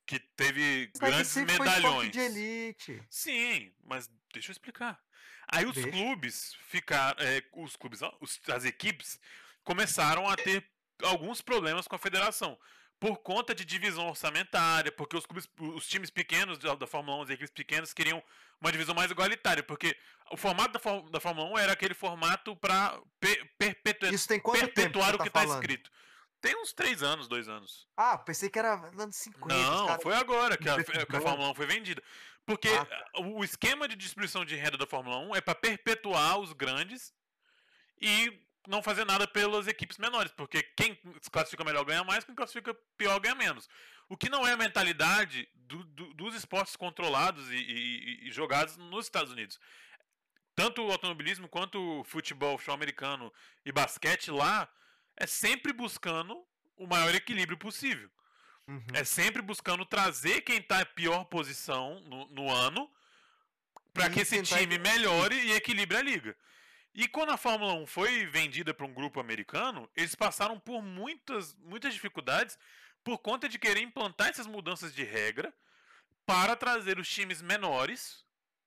que 0.05 0.19
teve 0.19 0.91
Mas 1.01 1.11
grandes 1.11 1.37
medalhões. 1.37 2.11
de 2.11 2.19
elite. 2.19 3.03
Sim, 3.09 3.73
mas 3.85 4.11
deixa 4.33 4.51
eu 4.51 4.53
explicar. 4.53 5.01
Aí 5.49 5.65
os 5.65 5.75
Deixa. 5.75 5.91
clubes 5.91 6.57
ficaram. 6.69 7.17
é, 7.23 7.41
os 7.53 7.77
clubes, 7.77 8.01
os- 8.21 8.41
as 8.49 8.65
equipes 8.65 9.21
começaram 9.63 10.29
a 10.29 10.35
ter 10.37 10.69
alguns 11.05 11.41
problemas 11.41 11.87
com 11.87 11.95
a 11.95 11.99
federação. 12.01 12.59
Por 12.99 13.19
conta 13.19 13.55
de 13.55 13.65
divisão 13.65 14.09
orçamentária, 14.09 14.91
porque 14.91 15.17
os 15.17 15.27
clubes, 15.27 15.47
os 15.59 15.87
times 15.87 16.09
pequenos 16.09 16.59
da, 16.59 16.87
Fórmula 16.87 17.19
1, 17.19 17.23
as 17.25 17.31
equipes 17.31 17.51
pequenas, 17.51 17.93
queriam 17.93 18.23
uma 18.61 18.73
divisão 18.73 18.95
mais 18.95 19.11
igualitária, 19.11 19.63
porque 19.63 19.95
o 20.31 20.37
formato 20.37 20.79
da, 20.79 21.11
da 21.11 21.21
Fórmula 21.21 21.51
1 21.51 21.59
era 21.59 21.73
aquele 21.73 21.93
formato 21.93 22.57
para 22.57 22.99
tempo 23.21 24.51
que 24.53 24.59
perpetuar 24.59 25.15
o 25.15 25.19
tá 25.19 25.25
que 25.25 25.29
está 25.29 25.41
falando? 25.43 25.61
escrito. 25.61 25.91
Tem 26.41 26.57
uns 26.57 26.73
três 26.73 27.03
anos, 27.03 27.29
dois 27.29 27.49
anos. 27.49 27.87
Ah, 27.97 28.17
pensei 28.17 28.49
que 28.49 28.59
era 28.59 28.75
anos 28.99 29.17
50. 29.17 29.55
os 29.55 29.63
Não, 29.63 29.87
caras- 29.89 30.03
foi 30.03 30.15
agora 30.15 30.57
que 30.57 30.69
a, 30.69 30.77
que 31.07 31.17
a. 31.17 31.21
Fórmula 31.21 31.51
1 31.51 31.55
foi 31.55 31.67
vendida. 31.67 32.03
Porque 32.47 32.69
Ah, 32.69 32.85
tá. 32.85 33.05
o 33.21 33.43
esquema 33.45 33.89
de 33.89 33.97
distribuição 33.97 34.45
de 34.45 34.55
renda 34.55 34.79
da 34.79 34.87
Fórmula 34.87 35.19
1 35.19 35.37
é 35.37 35.41
para 35.41 35.55
perpetuar 35.55 36.39
os 36.39 36.53
grandes 36.53 37.13
e 38.01 38.46
não 38.69 38.83
fazer 38.83 39.05
nada 39.05 39.27
pelas 39.27 39.67
equipes 39.67 39.99
menores, 39.99 40.33
porque 40.33 40.63
quem 40.63 40.99
se 41.23 41.31
classifica 41.31 41.65
melhor 41.65 41.85
ganha 41.85 42.05
mais, 42.05 42.25
quem 42.25 42.35
classifica 42.35 42.75
pior 42.97 43.19
ganha 43.21 43.35
menos. 43.35 43.69
O 44.09 44.17
que 44.17 44.29
não 44.29 44.47
é 44.47 44.53
a 44.53 44.57
mentalidade 44.57 45.49
do- 45.55 45.85
do- 45.85 46.15
dos 46.15 46.35
esportes 46.35 46.77
controlados 46.77 47.51
e, 47.51 47.57
e- 47.57 48.29
e 48.29 48.31
jogados 48.33 48.77
nos 48.77 49.07
Estados 49.07 49.33
Unidos. 49.33 49.59
Tanto 50.55 50.83
o 50.83 50.91
automobilismo 50.91 51.49
quanto 51.49 51.79
o 52.01 52.05
futebol, 52.05 52.57
futebol 52.57 52.75
americano 52.77 53.33
e 53.65 53.73
basquete 53.73 54.31
lá 54.31 54.69
é 55.17 55.27
sempre 55.27 55.73
buscando 55.73 56.47
o 56.77 56.87
maior 56.87 57.15
equilíbrio 57.15 57.59
possível. 57.59 58.11
Uhum. 58.69 58.85
É 58.95 59.05
sempre 59.05 59.43
buscando 59.43 59.85
trazer 59.85 60.41
quem 60.43 60.61
tá 60.63 60.81
em 60.83 60.87
pior 60.95 61.25
posição 61.25 62.01
no, 62.01 62.27
no 62.29 62.51
ano 62.53 62.91
para 63.93 64.11
que 64.11 64.21
esse 64.21 64.37
time 64.43 64.79
melhore 64.79 65.35
e 65.37 65.53
equilibre 65.53 65.97
a 65.97 66.03
liga. 66.03 66.37
E 66.97 67.07
quando 67.07 67.31
a 67.31 67.37
Fórmula 67.37 67.75
1 67.75 67.87
foi 67.87 68.25
vendida 68.27 68.73
para 68.73 68.87
um 68.87 68.95
grupo 68.95 69.21
americano, 69.21 69.89
eles 69.95 70.15
passaram 70.15 70.59
por 70.59 70.81
muitas, 70.83 71.55
muitas 71.57 71.93
dificuldades 71.93 72.59
por 73.05 73.19
conta 73.19 73.49
de 73.49 73.59
querer 73.59 73.83
implantar 73.83 74.29
essas 74.29 74.47
mudanças 74.47 74.95
de 74.95 75.05
regra 75.05 75.55
para 76.25 76.57
trazer 76.57 76.99
os 76.99 77.07
times 77.09 77.43
menores 77.43 78.25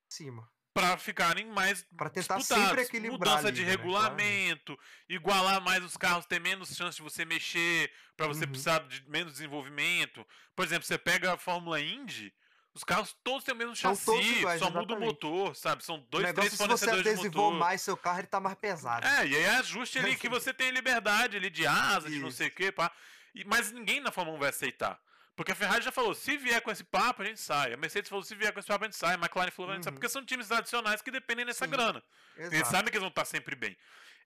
Cima. 0.07 0.47
para 0.73 0.95
ficarem 0.97 1.47
mais 1.47 1.83
Pra 1.97 2.07
tentar 2.09 2.37
disputados. 2.37 2.67
sempre 2.69 2.83
equilibrar. 2.83 3.17
Mudança 3.19 3.51
de 3.51 3.63
né? 3.63 3.71
regulamento, 3.71 4.79
igualar 5.09 5.59
mais 5.59 5.83
os 5.83 5.97
carros, 5.97 6.27
ter 6.27 6.39
menos 6.39 6.75
chance 6.75 6.97
de 6.97 7.01
você 7.03 7.25
mexer, 7.25 7.91
para 8.15 8.27
você 8.27 8.45
Uhum. 8.45 8.51
precisar 8.51 8.87
de 8.87 9.03
menos 9.09 9.33
desenvolvimento. 9.33 10.25
Por 10.55 10.63
exemplo, 10.63 10.85
você 10.85 10.99
pega 10.99 11.33
a 11.33 11.37
Fórmula 11.37 11.81
Indy, 11.81 12.31
os 12.79 12.83
carros 12.85 13.15
todos 13.23 13.43
têm 13.43 13.53
o 13.53 13.57
mesmo 13.57 13.75
chassi, 13.75 14.09
iguais, 14.11 14.59
só 14.59 14.67
muda 14.67 14.79
o 14.79 14.83
exatamente. 14.83 15.05
motor, 15.09 15.55
sabe? 15.55 15.83
São 15.83 15.95
O 15.95 16.01
dois, 16.09 16.31
três 16.33 16.47
é 16.47 16.49
se 16.49 16.57
você 16.57 16.57
fornecedores 16.57 17.03
de 17.03 17.09
adesivou 17.09 17.45
motor. 17.45 17.59
mais 17.59 17.81
seu 17.81 17.97
carro, 17.97 18.19
ele 18.19 18.27
tá 18.27 18.39
mais 18.39 18.55
pesado. 18.55 19.05
É, 19.05 19.27
e 19.27 19.35
aí 19.35 19.43
é 19.43 19.49
ajuste 19.57 19.99
ali 19.99 20.15
que 20.15 20.29
você 20.29 20.53
tem 20.53 20.71
liberdade 20.71 21.35
ali 21.37 21.49
de 21.49 21.67
asa, 21.67 22.09
de 22.09 22.19
não 22.19 22.31
sei 22.31 22.47
o 22.47 22.51
que, 22.51 22.71
pá. 22.71 22.91
E- 23.35 23.43
Mas 23.45 23.71
ninguém 23.71 23.99
na 23.99 24.11
Fórmula 24.11 24.37
1 24.37 24.39
vai 24.39 24.49
aceitar. 24.49 24.99
Porque 25.35 25.51
a 25.51 25.55
Ferrari 25.55 25.83
já 25.83 25.91
falou, 25.91 26.13
se 26.13 26.35
vier 26.37 26.59
com 26.61 26.69
esse 26.71 26.83
papo, 26.83 27.21
a 27.21 27.25
gente 27.25 27.39
sai. 27.39 27.71
A 27.73 27.77
Mercedes 27.77 28.09
falou, 28.09 28.23
se 28.23 28.35
vier 28.35 28.51
com 28.51 28.59
esse 28.59 28.67
papo, 28.67 28.83
a 28.83 28.87
gente 28.87 28.97
sai. 28.97 29.13
A 29.15 29.17
McLaren 29.17 29.51
falou, 29.51 29.71
a 29.71 29.75
gente 29.75 29.83
sai. 29.83 29.91
Uhum. 29.91 29.95
Porque 29.99 30.09
são 30.09 30.25
times 30.25 30.47
tradicionais 30.47 31.01
que 31.01 31.11
dependem 31.11 31.45
dessa 31.45 31.65
Sim. 31.65 31.71
grana. 31.71 32.03
Eles 32.35 32.53
Exato. 32.53 32.71
sabem 32.71 32.85
que 32.91 32.97
eles 32.97 33.01
vão 33.01 33.09
estar 33.09 33.23
sempre 33.25 33.55
bem. 33.55 33.77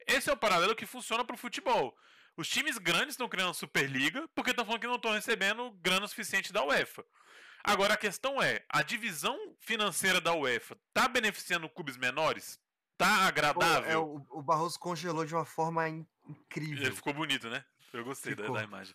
Esse 0.08 0.30
é 0.30 0.34
o 0.34 0.38
paralelo 0.38 0.76
que 0.76 0.86
funciona 0.86 1.24
pro 1.24 1.38
futebol. 1.38 1.96
Os 2.36 2.48
times 2.50 2.80
grandes 2.80 3.10
estão 3.14 3.30
criando 3.30 3.54
Superliga 3.54 4.28
porque 4.34 4.50
estão 4.50 4.66
falando 4.66 4.82
que 4.82 4.88
não 4.88 4.96
estão 4.96 5.12
recebendo 5.12 5.70
grana 5.82 6.08
suficiente 6.08 6.52
da 6.52 6.64
UEFA. 6.64 7.06
Agora 7.64 7.94
a 7.94 7.98
questão 7.98 8.42
é, 8.42 8.64
a 8.70 8.82
divisão 8.84 9.38
financeira 9.60 10.20
da 10.20 10.34
UEFA 10.34 10.78
tá 10.94 11.08
beneficiando 11.08 11.70
clubes 11.70 11.96
menores? 11.98 12.60
Tá 12.98 13.26
agradável? 13.28 13.90
é, 13.90 13.98
o, 13.98 14.26
o 14.30 14.42
Barroso 14.42 14.78
congelou 14.80 15.26
de 15.26 15.34
uma 15.34 15.46
forma 15.46 15.88
in- 15.90 16.06
incrível. 16.28 16.86
Ele 16.86 16.96
ficou 16.96 17.14
bonito, 17.14 17.50
né? 17.50 17.64
Eu 17.94 18.04
gostei 18.04 18.36
da, 18.36 18.48
da 18.48 18.64
imagem. 18.64 18.94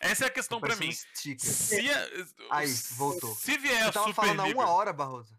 Essa 0.00 0.24
é 0.24 0.28
a 0.28 0.30
questão 0.30 0.60
Parece 0.60 0.82
um 0.82 0.86
mim. 0.86 0.92
sticker. 0.92 1.48
Se 1.48 1.90
a- 1.90 2.08
Aí, 2.50 2.66
voltou. 2.96 3.34
Se 3.36 3.56
vier 3.58 3.82
Você 3.84 3.88
a 3.88 3.92
tava 3.92 4.12
falando 4.14 4.40
há 4.40 4.44
uma 4.46 4.68
hora, 4.68 4.92
Barroso. 4.92 5.38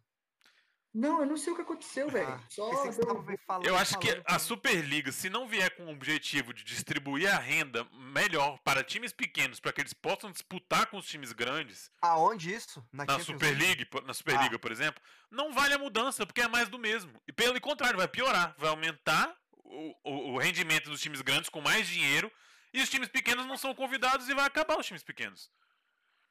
Não, 0.93 1.21
eu 1.21 1.25
não 1.25 1.35
sei 1.37 1.51
o 1.51 1.55
que 1.55 1.63
aconteceu, 1.63 2.07
velho. 2.07 2.27
Ah, 2.27 2.39
Só 2.49 2.69
pensei 2.69 2.87
que 2.89 2.93
você 2.93 3.01
deu- 3.01 3.15
tava 3.15 3.31
me 3.31 3.37
falando. 3.47 3.65
eu 3.65 3.75
acho 3.75 3.97
que 3.97 4.21
a. 4.27 4.37
Superliga, 4.37 5.11
se 5.11 5.27
não 5.29 5.47
vier 5.47 5.75
com 5.75 5.85
o 5.85 5.89
objetivo 5.91 6.53
de 6.53 6.63
distribuir 6.63 7.33
a 7.33 7.39
renda 7.39 7.83
melhor 7.93 8.59
para 8.63 8.83
times 8.83 9.11
pequenos, 9.11 9.59
para 9.59 9.73
que 9.73 9.81
eles 9.81 9.93
possam 9.93 10.31
disputar 10.31 10.85
com 10.87 10.97
os 10.97 11.07
times 11.07 11.31
grandes, 11.31 11.89
Aonde 11.99 12.53
isso? 12.53 12.85
na 12.93 13.05
Champions 13.07 13.25
Superliga, 13.25 13.87
na 14.05 14.13
Superliga, 14.13 14.59
por 14.59 14.71
exemplo, 14.71 15.01
não 15.31 15.51
vale 15.51 15.73
a 15.73 15.79
mudança, 15.79 16.25
porque 16.27 16.41
é 16.41 16.47
mais 16.47 16.69
do 16.69 16.77
mesmo. 16.77 17.19
E 17.27 17.33
pelo 17.33 17.59
contrário, 17.59 17.97
vai 17.97 18.07
piorar, 18.07 18.53
vai 18.59 18.69
aumentar 18.69 19.35
o, 19.51 19.95
o- 20.03 20.33
o 20.33 20.37
rendimento 20.37 20.91
dos 20.91 21.01
times 21.01 21.21
grandes 21.21 21.49
com 21.49 21.59
mais 21.61 21.87
dinheiro, 21.87 22.31
e 22.71 22.79
os 22.81 22.89
times 22.89 23.09
pequenos 23.09 23.47
não 23.47 23.57
são 23.57 23.73
convidados 23.73 24.29
e 24.29 24.33
vai 24.35 24.45
acabar 24.45 24.77
os 24.79 24.85
times 24.85 25.01
pequenos. 25.03 25.49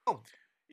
Não. 0.07 0.23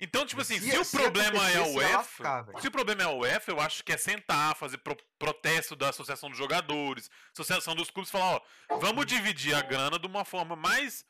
Então, 0.01 0.25
tipo 0.25 0.41
assim, 0.41 0.57
Se- 0.59 0.71
se, 0.85 0.95
o 0.95 0.99
problema 1.01 1.49
é 1.51 1.57
a 1.57 1.63
UEFA, 1.75 2.23
se 2.61 2.67
o 2.67 2.71
problema 2.71 3.01
é 3.01 3.05
a 3.05 3.09
UEFA, 3.11 3.51
eu 3.51 3.59
acho 3.59 3.83
que 3.83 3.91
é 3.91 3.97
sentar, 3.97 4.55
fazer 4.55 4.77
pro- 4.77 4.95
protesto 5.17 5.75
da 5.75 5.89
Associação 5.89 6.29
dos 6.29 6.37
Jogadores, 6.37 7.09
Associação 7.33 7.75
dos 7.75 7.91
Clubes, 7.91 8.09
falar, 8.09 8.35
ó, 8.69 8.77
vamos 8.79 9.05
dividir 9.05 9.53
a 9.53 9.61
grana 9.61 9.99
de 9.99 10.07
uma 10.07 10.23
forma 10.23 10.55
mais 10.55 11.03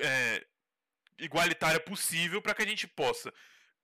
é, 0.00 0.46
igualitária 1.18 1.80
possível 1.80 2.40
para 2.40 2.54
que 2.54 2.62
a 2.62 2.66
gente 2.66 2.86
possa 2.86 3.32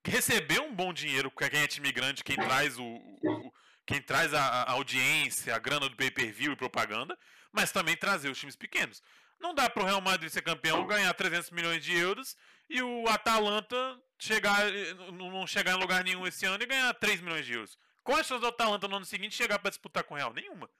receber 0.06 0.60
um 0.60 0.74
bom 0.74 0.92
dinheiro, 0.92 1.30
porque 1.30 1.50
quem 1.50 1.60
é 1.62 1.66
time 1.66 1.92
grande, 1.92 2.24
quem 2.24 2.36
traz 2.36 2.78
o, 2.78 2.84
o- 2.84 3.18
o- 3.48 3.52
quem 3.86 4.00
traz 4.00 4.32
a, 4.32 4.40
a 4.62 4.70
audiência, 4.72 5.54
a 5.54 5.58
grana 5.58 5.88
do 5.88 5.96
pay-per-view 5.96 6.52
e 6.52 6.56
propaganda, 6.56 7.18
mas 7.52 7.72
também 7.72 7.96
trazer 7.96 8.28
os 8.30 8.38
times 8.38 8.54
pequenos. 8.54 9.02
Não 9.40 9.52
dá 9.54 9.68
pro 9.68 9.84
Real 9.84 10.00
Madrid 10.00 10.30
ser 10.30 10.42
campeão, 10.42 10.86
ganhar 10.86 11.12
300 11.14 11.50
milhões 11.50 11.82
de 11.82 11.96
euros 11.96 12.36
e 12.70 12.80
o 12.82 13.06
Atalanta 13.08 14.00
chegar, 14.18 14.64
não 15.12 15.46
chegar 15.46 15.72
em 15.76 15.80
lugar 15.80 16.02
nenhum 16.04 16.26
esse 16.26 16.46
ano 16.46 16.62
e 16.62 16.66
ganhar 16.66 16.94
3 16.94 17.20
milhões 17.20 17.44
de 17.44 17.52
euros. 17.54 17.76
Qual 18.02 18.16
a 18.18 18.22
chance 18.22 18.40
do 18.40 18.46
Atalanta 18.46 18.88
no 18.88 18.96
ano 18.96 19.04
seguinte 19.04 19.34
chegar 19.34 19.58
para 19.58 19.70
disputar 19.70 20.04
com 20.04 20.14
o 20.14 20.16
Real? 20.16 20.32
Nenhuma. 20.32 20.70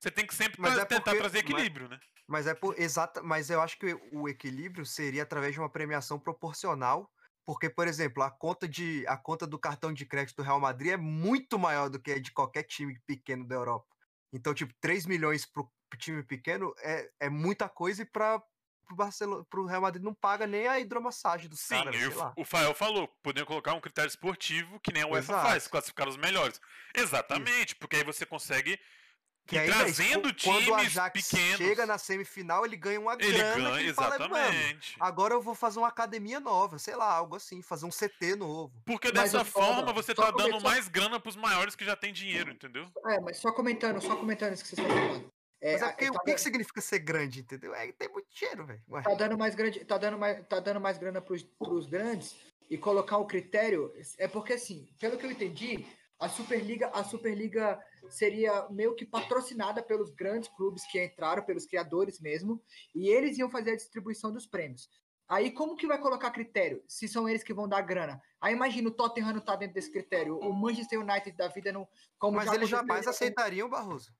Você 0.00 0.10
tem 0.10 0.26
que 0.26 0.34
sempre 0.34 0.60
Mas 0.60 0.74
tra- 0.74 0.82
é 0.82 0.86
tentar 0.86 1.02
porque- 1.12 1.18
trazer 1.18 1.42
mas- 1.44 1.50
equilíbrio, 1.52 1.88
né? 1.88 2.00
Mas 2.26 2.46
é 2.46 2.54
por 2.54 2.78
exata, 2.78 3.22
mas 3.22 3.50
eu 3.50 3.60
acho 3.60 3.78
que 3.78 3.94
o 4.10 4.28
equilíbrio 4.28 4.84
seria 4.86 5.22
através 5.22 5.52
de 5.52 5.60
uma 5.60 5.68
premiação 5.70 6.18
proporcional, 6.18 7.10
porque 7.46 7.68
por 7.68 7.86
exemplo, 7.86 8.22
a 8.22 8.30
conta 8.30 8.66
de 8.66 9.04
a 9.06 9.16
conta 9.16 9.46
do 9.46 9.58
cartão 9.58 9.92
de 9.92 10.06
crédito 10.06 10.36
do 10.36 10.42
Real 10.42 10.58
Madrid 10.58 10.92
é 10.92 10.96
muito 10.96 11.58
maior 11.58 11.90
do 11.90 12.00
que 12.00 12.12
a 12.12 12.18
de 12.20 12.32
qualquer 12.32 12.62
time 12.64 12.98
pequeno 13.06 13.46
da 13.46 13.54
Europa. 13.54 13.86
Então, 14.32 14.54
tipo, 14.54 14.72
3 14.80 15.04
milhões 15.06 15.44
pro 15.46 15.70
time 15.98 16.22
pequeno 16.22 16.74
é, 16.78 17.10
é 17.20 17.28
muita 17.28 17.68
coisa 17.68 18.02
e 18.02 18.06
para 18.06 18.42
pro 18.84 18.94
Barcelona, 18.96 19.44
pro 19.48 19.66
Real 19.66 19.80
Madrid 19.82 20.02
não 20.02 20.14
paga 20.14 20.46
nem 20.46 20.66
a 20.68 20.78
hidromassagem 20.78 21.48
dos 21.48 21.60
Sim, 21.60 21.74
caras, 21.76 21.94
e 21.94 21.98
sei 21.98 22.08
o, 22.08 22.16
lá. 22.18 22.32
o 22.36 22.44
Fael 22.44 22.74
falou, 22.74 23.08
poderiam 23.22 23.46
colocar 23.46 23.74
um 23.74 23.80
critério 23.80 24.08
esportivo 24.08 24.78
que 24.80 24.92
nem 24.92 25.02
a 25.02 25.06
UEFA 25.06 25.32
Exato. 25.32 25.48
faz, 25.48 25.66
classificar 25.68 26.08
os 26.08 26.16
melhores. 26.16 26.60
Exatamente, 26.94 27.74
porque 27.76 27.96
aí 27.96 28.04
você 28.04 28.24
consegue 28.24 28.78
Que 29.46 29.58
isso, 29.62 29.72
trazendo 29.76 30.32
qu- 30.34 30.42
quando 30.44 30.58
o 30.72 30.76
times 30.78 30.96
Ajax 30.96 31.28
pequenos. 31.28 31.56
chega 31.58 31.84
na 31.84 31.98
semifinal, 31.98 32.64
ele 32.64 32.76
ganha 32.76 32.98
uma 32.98 33.12
Ele 33.12 33.30
grana. 33.32 33.54
que 33.54 33.60
ganha, 33.60 33.80
ele 33.82 33.92
fala, 33.94 34.18
"Mano, 34.18 34.36
exatamente. 34.36 34.96
agora 34.98 35.34
eu 35.34 35.42
vou 35.42 35.54
fazer 35.54 35.78
uma 35.80 35.88
academia 35.88 36.40
nova, 36.40 36.78
sei 36.78 36.96
lá, 36.96 37.12
algo 37.12 37.36
assim, 37.36 37.60
fazer 37.60 37.84
um 37.84 37.90
CT 37.90 38.36
novo. 38.36 38.72
Porque 38.86 39.08
Mas 39.12 39.32
dessa 39.32 39.42
o 39.42 39.44
forma 39.44 39.92
você 39.92 40.14
só 40.14 40.22
tá 40.26 40.30
dando 40.30 40.50
começou- 40.52 40.62
mais 40.70 40.88
grana 40.88 41.20
pros 41.20 41.36
maiores 41.36 41.74
que 41.76 41.84
já 41.84 41.94
tem 41.94 42.10
dinheiro, 42.12 42.50
entendeu? 42.52 42.90
É, 43.06 43.20
mas 43.20 43.38
só 43.38 43.52
comentando, 43.52 44.00
só 44.00 44.16
comentando 44.16 44.54
isso 44.54 44.62
que 44.62 44.70
vocês 44.70 44.78
estão 44.88 44.96
falando. 45.08 45.33
É, 45.64 45.72
Mas 45.72 45.82
é 45.82 45.86
porque, 45.86 46.04
tá, 46.04 46.10
o 46.10 46.12
que, 46.12 46.18
que 46.24 46.30
dando- 46.32 46.38
significa 46.38 46.80
ser 46.82 46.98
grande, 46.98 47.40
entendeu? 47.40 47.74
É 47.74 47.90
tem 47.90 48.06
muito 48.10 48.28
dinheiro, 48.30 48.66
velho. 48.66 48.82
Tá 49.02 49.14
dando 49.14 49.38
mais 49.38 49.54
grande, 49.54 49.82
tá 49.82 49.96
dando 49.96 50.18
mais, 50.18 50.46
tá 50.46 50.60
dando 50.60 50.78
mais 50.78 50.98
grana 50.98 51.22
pros, 51.22 51.42
pros 51.42 51.86
grandes 51.86 52.36
e 52.68 52.76
colocar 52.76 53.16
o 53.16 53.24
critério 53.24 53.90
é 54.18 54.28
porque 54.28 54.52
assim, 54.52 54.86
pelo 55.00 55.16
que 55.16 55.24
eu 55.24 55.30
entendi, 55.30 55.86
a 56.20 56.28
Superliga, 56.28 56.88
a 56.88 57.02
Superliga 57.02 57.82
seria 58.10 58.68
meio 58.68 58.94
que 58.94 59.06
patrocinada 59.06 59.82
pelos 59.82 60.10
grandes 60.10 60.50
clubes 60.50 60.84
que 60.84 61.02
entraram, 61.02 61.42
pelos 61.42 61.64
criadores 61.64 62.20
mesmo, 62.20 62.62
e 62.94 63.08
eles 63.08 63.38
iam 63.38 63.48
fazer 63.48 63.70
a 63.70 63.76
distribuição 63.76 64.30
dos 64.30 64.46
prêmios. 64.46 64.90
Aí 65.26 65.50
como 65.50 65.76
que 65.76 65.86
vai 65.86 65.98
colocar 65.98 66.30
critério? 66.30 66.84
Se 66.86 67.08
são 67.08 67.26
eles 67.26 67.42
que 67.42 67.54
vão 67.54 67.66
dar 67.66 67.80
grana. 67.80 68.20
Aí 68.38 68.52
imagina 68.52 68.88
o 68.88 68.92
Tottenham 68.92 69.32
não 69.32 69.40
tá 69.40 69.56
dentro 69.56 69.74
desse 69.74 69.90
critério, 69.90 70.38
o 70.38 70.52
Manchester 70.52 71.00
United 71.00 71.34
da 71.34 71.48
vida 71.48 71.72
não, 71.72 71.88
como 72.18 72.36
Mas 72.36 72.52
eles 72.52 72.68
jamais 72.68 73.06
aceitariam, 73.06 73.66
Barroso. 73.66 74.12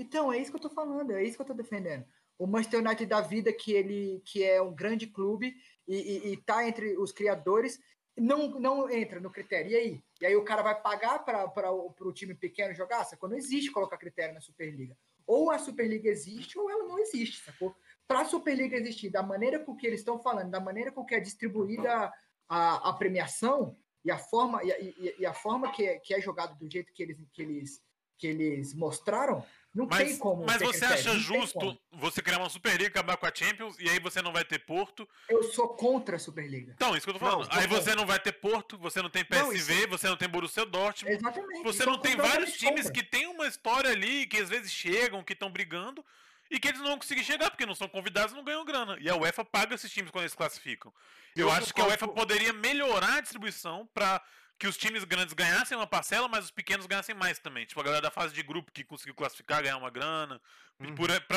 Então, 0.00 0.32
é 0.32 0.38
isso 0.38 0.50
que 0.50 0.56
eu 0.56 0.60
tô 0.62 0.70
falando, 0.70 1.12
é 1.12 1.22
isso 1.22 1.36
que 1.36 1.42
eu 1.42 1.46
tô 1.46 1.54
defendendo. 1.54 2.04
O 2.38 2.46
Manchester 2.46 2.80
United 2.80 3.06
da 3.06 3.20
vida, 3.20 3.52
que 3.52 3.72
ele 3.72 4.22
que 4.24 4.42
é 4.42 4.60
um 4.62 4.74
grande 4.74 5.06
clube 5.06 5.54
e, 5.86 5.96
e, 5.96 6.32
e 6.32 6.36
tá 6.38 6.66
entre 6.66 6.96
os 6.96 7.12
criadores, 7.12 7.78
não, 8.16 8.48
não 8.58 8.90
entra 8.90 9.20
no 9.20 9.30
critério. 9.30 9.70
E 9.70 9.76
aí? 9.76 10.02
E 10.20 10.26
aí 10.26 10.36
o 10.36 10.44
cara 10.44 10.62
vai 10.62 10.80
pagar 10.80 11.18
para 11.24 11.70
o 11.72 12.12
time 12.12 12.34
pequeno 12.34 12.74
jogar? 12.74 13.04
Sacou? 13.04 13.28
Não 13.28 13.36
existe 13.36 13.70
colocar 13.70 13.96
critério 13.98 14.34
na 14.34 14.40
Superliga. 14.40 14.96
Ou 15.26 15.50
a 15.50 15.58
Superliga 15.58 16.08
existe 16.08 16.58
ou 16.58 16.70
ela 16.70 16.84
não 16.84 16.98
existe, 16.98 17.44
sacou? 17.44 17.74
Para 18.08 18.22
a 18.22 18.24
Superliga 18.24 18.76
existir, 18.76 19.10
da 19.10 19.22
maneira 19.22 19.58
com 19.60 19.76
que 19.76 19.86
eles 19.86 20.00
estão 20.00 20.18
falando, 20.18 20.50
da 20.50 20.60
maneira 20.60 20.90
com 20.90 21.04
que 21.04 21.14
é 21.14 21.20
distribuída 21.20 22.12
a, 22.48 22.88
a 22.90 22.92
premiação 22.94 23.76
e 24.04 24.10
a 24.10 24.18
forma, 24.18 24.64
e, 24.64 24.70
e- 24.70 25.14
e 25.20 25.26
a 25.26 25.32
forma 25.32 25.70
que 25.72 25.86
é, 25.86 25.98
que 25.98 26.12
é 26.14 26.20
jogado 26.20 26.58
do 26.58 26.68
jeito 26.70 26.92
que 26.92 27.02
eles, 27.02 27.18
que 27.32 27.42
eles, 27.42 27.80
que 28.18 28.26
eles 28.26 28.74
mostraram, 28.74 29.44
não 29.74 29.86
tem 29.86 30.06
Mas, 30.08 30.18
como. 30.18 30.44
mas 30.44 30.60
você 30.60 30.84
acha 30.84 31.04
não 31.08 31.12
tem 31.14 31.20
justo 31.20 31.78
você 31.92 32.20
criar 32.20 32.38
uma 32.38 32.48
Superliga, 32.48 32.88
acabar 32.88 33.16
com 33.16 33.26
a 33.26 33.32
Champions, 33.34 33.76
e 33.78 33.88
aí 33.88 34.00
você 34.00 34.20
não 34.20 34.32
vai 34.32 34.44
ter 34.44 34.58
Porto? 34.60 35.08
Eu 35.28 35.42
sou 35.44 35.68
contra 35.68 36.16
a 36.16 36.18
Superliga. 36.18 36.72
Então, 36.74 36.96
isso 36.96 37.04
que 37.04 37.10
eu 37.10 37.14
tô 37.14 37.20
falando. 37.20 37.48
Não, 37.48 37.58
aí 37.58 37.68
tô 37.68 37.74
você 37.76 37.94
não 37.94 38.04
vai 38.06 38.18
ter 38.18 38.32
Porto, 38.32 38.76
você 38.78 39.00
não 39.00 39.08
tem 39.10 39.24
Não, 39.30 39.50
PSV, 39.50 39.86
você 39.86 40.08
não 40.08 40.16
tem 40.16 40.28
Borussia 40.28 40.66
Dortmund. 40.66 41.16
Exatamente. 41.16 41.62
Você 41.62 41.82
Então, 41.82 41.92
não 41.94 42.00
tem 42.00 42.16
vários 42.16 42.52
times 42.54 42.86
contra. 42.86 42.92
que 42.92 43.02
tem 43.02 43.26
uma 43.28 43.46
história 43.46 43.90
ali, 43.90 44.26
que 44.26 44.38
às 44.38 44.48
vezes 44.48 44.72
chegam, 44.72 45.22
que 45.22 45.34
estão 45.34 45.50
brigando, 45.50 46.04
e 46.50 46.58
que 46.58 46.66
eles 46.66 46.80
não 46.80 46.88
vão 46.88 46.98
conseguir 46.98 47.22
chegar, 47.22 47.48
porque 47.50 47.64
não 47.64 47.76
são 47.76 47.86
convidados 47.88 48.32
e 48.32 48.36
não 48.36 48.42
ganham 48.42 48.64
grana. 48.64 48.96
E 49.00 49.08
a 49.08 49.14
UEFA 49.14 49.44
paga 49.44 49.74
esses 49.76 49.92
times 49.92 50.10
quando 50.10 50.24
eles 50.24 50.34
classificam. 50.34 50.92
Eu, 51.36 51.46
Eu 51.46 51.52
acho 51.52 51.72
que 51.72 51.80
a 51.80 51.86
UEFA 51.86 52.08
poderia 52.08 52.52
melhorar 52.52 53.18
a 53.18 53.20
distribuição 53.20 53.88
para 53.94 54.20
que 54.60 54.68
os 54.68 54.76
times 54.76 55.04
grandes 55.04 55.32
ganhassem 55.32 55.74
uma 55.74 55.86
parcela, 55.86 56.28
mas 56.28 56.44
os 56.44 56.50
pequenos 56.50 56.84
ganhassem 56.84 57.14
mais 57.14 57.38
também. 57.38 57.64
Tipo, 57.64 57.80
a 57.80 57.82
galera 57.84 58.02
da 58.02 58.10
fase 58.10 58.34
de 58.34 58.42
grupo 58.42 58.70
que 58.70 58.84
conseguiu 58.84 59.14
classificar, 59.14 59.62
ganhar 59.62 59.78
uma 59.78 59.90
grana, 59.90 60.40
Uhum. 60.78 60.94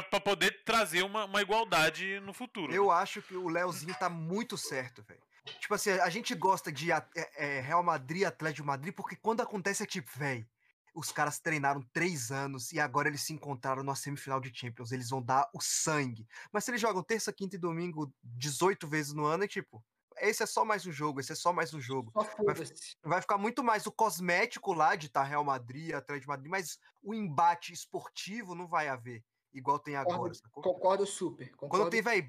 pra 0.09 0.21
poder 0.21 0.63
trazer 0.63 1.03
uma, 1.03 1.26
uma 1.26 1.41
igualdade 1.41 2.19
no 2.21 2.34
futuro. 2.34 2.74
Eu 2.74 2.89
acho 2.91 3.21
que 3.21 3.36
o 3.36 3.49
Leozinho 3.49 3.93
tá 3.95 4.09
muito 4.09 4.57
certo, 4.57 5.03
velho. 5.03 5.21
Tipo 5.59 5.74
assim, 5.74 5.91
a 5.91 6.09
gente 6.09 6.34
gosta 6.36 6.71
de 6.71 6.91
é, 6.91 7.05
é, 7.15 7.59
Real 7.59 7.84
Madrid, 7.84 8.24
Atlético 8.24 8.65
Madrid, 8.65 8.93
porque 8.93 9.17
quando 9.17 9.41
acontece 9.41 9.84
é 9.84 9.86
tipo, 9.86 10.09
velho, 10.17 10.47
os 10.93 11.11
caras 11.11 11.39
treinaram 11.39 11.82
três 11.91 12.32
anos 12.32 12.71
e 12.71 12.80
agora 12.80 13.09
eles 13.09 13.21
se 13.21 13.34
encontraram 13.34 13.84
na 13.84 13.95
semifinal 13.95 14.39
de 14.39 14.51
Champions. 14.53 14.91
Eles 14.93 15.09
vão 15.09 15.21
dar 15.21 15.49
o 15.53 15.59
sangue. 15.59 16.26
Mas 16.51 16.63
se 16.63 16.71
eles 16.71 16.80
jogam 16.82 17.03
terça, 17.03 17.34
quinta 17.34 17.55
e 17.55 17.59
domingo 17.59 18.13
18 18.24 18.88
vezes 18.88 19.13
no 19.13 19.26
ano, 19.26 19.43
é 19.43 19.47
tipo, 19.47 19.84
esse 20.20 20.43
é 20.43 20.45
só 20.45 20.64
mais 20.66 20.86
um 20.86 20.91
jogo, 20.91 21.20
esse 21.20 21.32
é 21.32 21.36
só 21.36 21.51
mais 21.53 21.74
um 21.74 21.80
jogo. 21.82 22.11
Foda-se. 22.11 22.95
Vai 23.03 23.22
ficar 23.22 23.38
muito 23.38 23.64
mais 23.64 23.86
o 23.86 23.91
cosmético 23.91 24.74
lá 24.74 24.95
de 24.95 25.07
estar 25.07 25.24
Real 25.24 25.43
Madrid, 25.43 25.93
Atlético 25.93 26.22
de 26.22 26.28
Madrid, 26.28 26.49
mas 26.51 26.78
o 27.01 27.14
embate 27.14 27.74
esportivo 27.74 28.55
não 28.55 28.68
vai 28.68 28.88
haver 28.88 29.24
igual 29.53 29.78
tem 29.78 29.95
agora, 29.95 30.16
Concordo, 30.18 30.36
sacou? 30.36 30.64
concordo 30.64 31.05
super. 31.05 31.47
Quando 31.51 31.72
Concordo. 31.72 31.89
tem, 31.91 32.01
velho, 32.01 32.28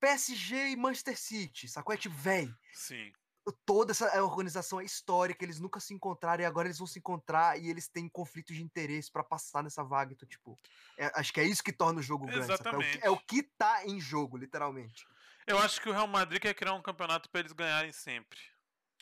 PSG 0.00 0.70
e 0.70 0.76
Manchester 0.76 1.16
City, 1.18 1.68
sacou? 1.68 1.94
É 1.94 1.96
tipo, 1.98 2.14
velho, 2.16 2.52
Sim. 2.74 3.12
toda 3.64 3.92
essa 3.92 4.22
organização 4.22 4.80
é 4.80 4.84
histórica, 4.84 5.44
eles 5.44 5.60
nunca 5.60 5.78
se 5.78 5.94
encontraram 5.94 6.42
e 6.42 6.46
agora 6.46 6.66
eles 6.66 6.78
vão 6.78 6.86
se 6.86 6.98
encontrar 6.98 7.56
e 7.60 7.68
eles 7.68 7.88
têm 7.88 8.08
conflito 8.08 8.52
de 8.52 8.62
interesse 8.62 9.10
pra 9.12 9.22
passar 9.22 9.62
nessa 9.62 9.84
vaga. 9.84 10.12
Então, 10.12 10.28
tipo, 10.28 10.58
é- 10.98 11.12
acho 11.14 11.32
que 11.32 11.40
é 11.40 11.44
isso 11.44 11.62
que 11.62 11.72
torna 11.72 12.00
o 12.00 12.02
jogo 12.02 12.26
grande. 12.26 12.40
É 12.40 12.44
o, 12.44 12.46
que, 12.46 12.62
Exatamente. 12.62 12.98
é 13.04 13.10
o 13.10 13.16
que 13.18 13.42
tá 13.44 13.86
em 13.86 14.00
jogo, 14.00 14.36
literalmente. 14.36 15.06
Eu 15.50 15.58
acho 15.58 15.80
que 15.80 15.88
o 15.88 15.92
Real 15.92 16.06
Madrid 16.06 16.40
quer 16.40 16.54
criar 16.54 16.74
um 16.74 16.82
campeonato 16.82 17.28
pra 17.30 17.40
eles 17.40 17.52
ganharem 17.52 17.92
sempre. 17.92 18.38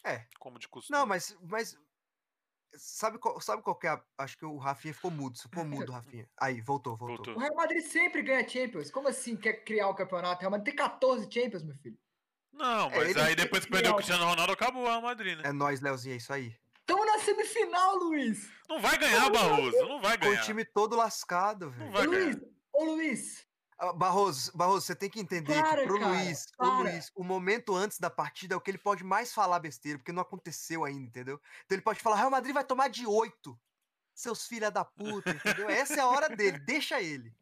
É. 0.05 0.27
Como 0.39 0.59
de 0.59 0.69
costume. 0.69 0.99
Não, 0.99 1.07
mas. 1.07 1.37
mas 1.43 1.77
sabe, 2.77 3.19
qual, 3.19 3.41
sabe 3.41 3.63
qual 3.63 3.77
que 3.77 3.87
é? 3.87 3.91
a- 3.91 4.05
Acho 4.19 4.37
que 4.39 4.45
o 4.45 4.57
Rafinha 4.59 4.95
ficou 4.95 5.11
mudo. 5.11 5.39
Ficou 5.41 5.65
mudo, 5.65 5.93
Rafinha. 5.93 6.29
Aí, 6.41 6.61
voltou, 6.61 6.97
voltou. 6.97 7.17
Voltou. 7.17 7.37
O 7.37 7.39
Real 7.41 7.55
Madrid 7.55 7.83
sempre 7.85 8.23
ganha 8.23 8.47
Champions. 8.49 8.91
Como 8.91 9.09
assim 9.09 9.37
quer 9.37 9.65
criar 9.65 9.89
o 9.89 9.95
campeonato? 9.95 10.37
O 10.37 10.41
Real 10.41 10.51
Madrid 10.53 10.67
tem 10.67 10.77
14 10.77 11.29
Champions, 11.33 11.63
meu 11.65 11.75
filho. 11.77 11.99
Não, 12.53 12.91
É, 12.91 12.97
mas 12.97 13.11
ele 13.11 13.21
aí 13.21 13.35
depois 13.37 13.65
que 13.65 13.71
perdeu 13.71 13.93
o 13.93 13.95
um- 13.95 13.97
Cristiano 13.97 14.25
Ronaldo, 14.25 14.53
acabou 14.53 14.83
o 14.83 14.87
Real 14.87 15.03
Madrid, 15.03 15.37
né? 15.39 15.43
É 15.47 15.53
nóis, 15.53 15.81
Leozinho, 15.81 16.15
é 16.15 16.17
isso 16.17 16.33
aí. 16.33 16.57
Estamos 16.81 17.07
na 17.07 17.19
semifinal, 17.19 17.97
Luiz. 17.97 18.51
Não 18.69 18.81
vai 18.81 18.97
ganhar, 18.99 19.29
Barroso. 19.31 19.77
Não 19.87 20.01
vai 20.01 20.17
Com 20.19 20.25
o 20.25 20.29
ganhar. 20.31 20.43
time 20.45 20.65
todo 20.65 20.97
lascado, 20.97 21.67
Não 21.67 21.73
velho. 21.73 21.93
vai 21.93 22.07
Ô, 22.07 22.11
ganhar. 22.11 22.25
Luiz, 22.25 22.39
ô 22.73 22.85
Luiz, 22.85 23.47
Barroso, 23.97 24.51
Barroso, 24.57 24.87
você 24.87 24.95
tem 24.97 25.09
que 25.09 25.21
entender 25.21 25.55
Para, 25.63 25.83
que 25.83 25.87
pro 25.87 26.01
cara, 26.01 26.11
Luiz, 26.13 26.47
o 26.47 26.57
para. 26.57 26.91
Luiz, 26.91 27.13
o 27.15 27.23
momento 27.23 27.75
antes 27.77 28.01
da 28.01 28.11
partida 28.11 28.55
é 28.55 28.57
o 28.57 28.61
que 28.61 28.71
ele 28.71 28.79
pode 28.79 29.05
mais 29.05 29.33
falar 29.33 29.61
besteira, 29.61 29.99
porque 29.99 30.11
não 30.13 30.23
aconteceu 30.23 30.85
ainda, 30.85 31.07
entendeu? 31.07 31.41
Então 31.65 31.77
ele 31.77 31.83
pode 31.83 32.01
falar, 32.01 32.17
Real 32.17 32.31
Madrid 32.31 32.53
vai 32.53 32.65
tomar 32.65 32.89
de 32.89 33.07
oito. 33.07 33.59
Seus 34.13 34.49
filha 34.49 34.69
da 34.69 34.85
puta, 34.85 35.31
entendeu? 35.31 35.71
Essa 35.71 35.95
é 35.95 36.01
a 36.01 36.09
hora 36.09 36.29
dele, 36.29 36.59
deixa 36.59 37.01
ele. 37.01 37.33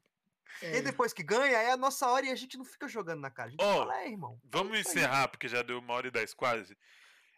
é, 0.60 0.76
E 0.76 0.82
depois 0.82 1.14
que 1.14 1.22
ganha, 1.22 1.56
é 1.56 1.70
a 1.72 1.76
nossa 1.76 2.06
hora 2.06 2.26
e 2.26 2.30
a 2.30 2.34
gente 2.36 2.58
não 2.58 2.66
fica 2.66 2.86
jogando 2.86 3.20
na 3.22 3.30
cara. 3.30 3.48
A 3.48 3.50
gente 3.52 3.62
Ó, 3.64 3.78
fala, 3.78 4.02
é, 4.02 4.10
irmão. 4.10 4.38
é 4.44 4.48
Vamos 4.50 4.78
isso 4.78 4.90
aí." 4.90 4.96
encerrar, 4.98 5.28
porque 5.28 5.48
já 5.48 5.62
deu 5.62 5.78
uma 5.78 5.94
hora 5.94 6.08
e 6.08 6.10
dez 6.10 6.34
quase. 6.34 6.76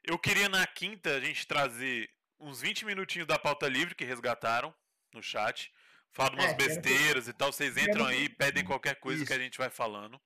Eu 0.03 0.19
queria 0.19 0.49
na 0.49 0.67
quinta 0.67 1.11
a 1.15 1.21
gente 1.21 1.47
trazer 1.47 2.11
uns 2.41 2.61
20 2.61 2.85
minutinhos 2.85 3.29
da 3.29 3.39
pauta 3.39 3.69
livre 3.69 3.95
que 3.95 4.05
resgataram 4.05 4.75
no 5.15 5.23
chat. 5.23 5.73
Falar 6.13 6.31
de 6.31 6.37
umas 6.37 6.51
É, 6.51 6.55
que- 6.55 6.65
besteiras 6.67 7.29
e 7.29 7.33
tal. 7.33 7.53
Vocês 7.53 7.77
entram 7.77 8.07
aí, 8.07 8.29
pedem 8.29 8.65
qualquer 8.65 8.97
coisa 8.99 9.25
que 9.25 9.33
a 9.33 9.37
Isso. 9.37 9.45
gente 9.45 9.59
vai 9.59 9.71
falando. 9.71 10.21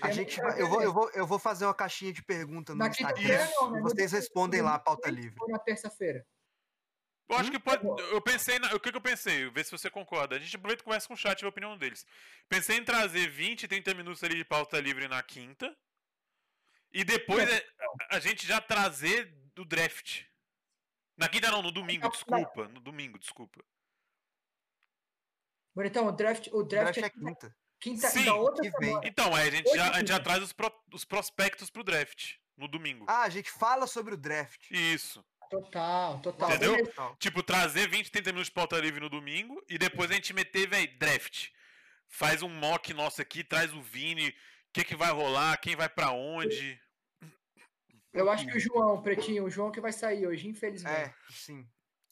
A 0.00 0.10
gente 0.12 0.36
vai- 0.40 0.60
eu, 0.60 0.68
vou, 0.68 0.82
eu, 0.82 0.92
vou, 0.92 1.10
eu 1.10 1.26
vou 1.26 1.38
fazer 1.38 1.64
uma 1.64 1.74
caixinha 1.74 2.12
de 2.12 2.22
pergunta 2.22 2.72
no 2.72 2.78
Na 2.78 2.88
Instagram. 2.88 3.48
não, 3.60 3.70
né? 3.72 3.80
Vocês 3.80 4.12
respondem 4.12 4.60
lá 4.62 4.74
a 4.74 4.78
pauta 4.78 5.10
livre. 5.10 5.34
Na 5.48 5.58
terça-feira. 5.58 6.24
Eu 7.28 7.36
acho 7.36 7.48
Hum? 7.48 7.52
que 7.52 7.58
pode. 7.58 7.84
Eu 8.12 8.20
pensei. 8.22 8.58
Na, 8.58 8.74
o 8.74 8.80
que, 8.80 8.90
que 8.90 8.96
eu 8.96 9.00
pensei? 9.02 9.50
Ver 9.50 9.64
se 9.64 9.70
você 9.70 9.90
concorda. 9.90 10.36
A 10.36 10.38
gente 10.38 10.54
aproveita 10.56 10.82
e 10.82 10.84
conversa 10.84 11.06
com 11.08 11.14
o 11.14 11.16
chat 11.16 11.40
e 11.40 11.44
a 11.44 11.48
opinião 11.48 11.76
deles. 11.76 12.06
Pensei 12.48 12.76
em 12.78 12.84
trazer 12.84 13.28
20, 13.28 13.66
30 13.68 13.92
minutos 13.94 14.22
ali 14.24 14.34
de 14.36 14.44
pauta 14.44 14.80
livre 14.80 15.06
na 15.08 15.22
quinta. 15.22 15.76
E 16.90 17.04
depois 17.04 17.46
é, 17.48 17.66
a, 18.10 18.16
a 18.16 18.20
gente 18.20 18.46
já 18.46 18.60
trazer 18.62 19.26
do 19.54 19.64
draft. 19.64 20.22
Na 21.18 21.28
quinta 21.28 21.50
não, 21.50 21.60
no 21.60 21.70
domingo, 21.72 22.04
Não, 22.04 22.10
desculpa. 22.10 22.68
No 22.68 22.80
domingo, 22.80 23.18
desculpa. 23.18 23.62
Bonitão, 25.78 26.08
o 26.08 26.12
draft, 26.12 26.48
o 26.48 26.56
O 26.58 26.62
draft, 26.64 26.98
draft 26.98 26.98
é 26.98 27.06
é 27.06 27.10
quinta. 27.24 27.56
quinta 27.78 28.08
Sim, 28.08 28.24
da 28.24 28.34
outra 28.34 28.62
que 28.68 28.70
vem. 28.80 28.88
semana. 28.88 29.06
Então, 29.06 29.32
aí 29.32 29.46
a 29.46 29.50
gente 29.52 29.68
Hoje 29.68 29.76
já, 29.76 29.90
a 29.92 29.98
gente 30.00 30.08
já 30.08 30.18
traz 30.18 30.42
os, 30.42 30.52
pro- 30.52 30.74
os 30.92 31.04
prospectos 31.04 31.70
pro 31.70 31.84
draft. 31.84 32.32
No 32.56 32.66
domingo. 32.66 33.06
Ah, 33.08 33.22
a 33.22 33.28
gente 33.28 33.48
fala 33.48 33.86
sobre 33.86 34.14
o 34.14 34.16
draft. 34.16 34.68
Isso. 34.72 35.24
Total, 35.48 36.18
total. 36.18 36.50
Entendeu? 36.50 36.72
Beleza. 36.74 37.16
Tipo, 37.20 37.40
trazer 37.44 37.88
20, 37.88 38.10
30 38.10 38.30
minutos 38.32 38.48
de 38.48 38.52
pauta 38.52 38.76
livre 38.78 38.98
no 38.98 39.08
domingo 39.08 39.62
e 39.68 39.78
depois 39.78 40.10
a 40.10 40.14
gente 40.14 40.34
meter, 40.34 40.68
velho, 40.68 40.98
draft. 40.98 41.50
Faz 42.08 42.42
um 42.42 42.48
mock 42.48 42.92
nosso 42.92 43.22
aqui, 43.22 43.44
traz 43.44 43.72
o 43.72 43.80
Vini, 43.80 44.30
o 44.30 44.34
que, 44.72 44.82
que 44.82 44.96
vai 44.96 45.12
rolar, 45.12 45.56
quem 45.60 45.76
vai 45.76 45.88
pra 45.88 46.10
onde. 46.10 46.80
Eu 48.12 48.28
acho 48.28 48.44
que 48.46 48.56
o 48.56 48.60
João, 48.60 49.00
Pretinho, 49.00 49.44
o 49.44 49.50
João 49.50 49.70
que 49.70 49.80
vai 49.80 49.92
sair 49.92 50.26
hoje, 50.26 50.48
infelizmente. 50.48 50.98
É, 50.98 51.14
sim. 51.30 51.64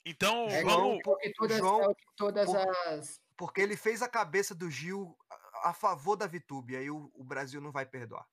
Então, 0.05 0.47
É, 0.49 0.63
vamos. 0.63 1.01
porque 1.03 1.33
todas, 1.33 1.59
João- 1.59 1.93
todas 2.17 2.55
as. 2.55 3.21
Porque 3.37 3.61
ele 3.61 3.77
fez 3.77 4.03
a 4.03 4.09
cabeça 4.09 4.55
do 4.55 4.71
Gil 4.71 5.17
a- 5.65 5.73
favor 5.75 6.17
da 6.17 6.27
Vitube. 6.27 6.77
Aí 6.77 6.91
o, 6.91 7.11
o 7.15 7.23
Brasil 7.25 7.61
não 7.61 7.71
vai 7.73 7.85
perdoar. 7.85 8.27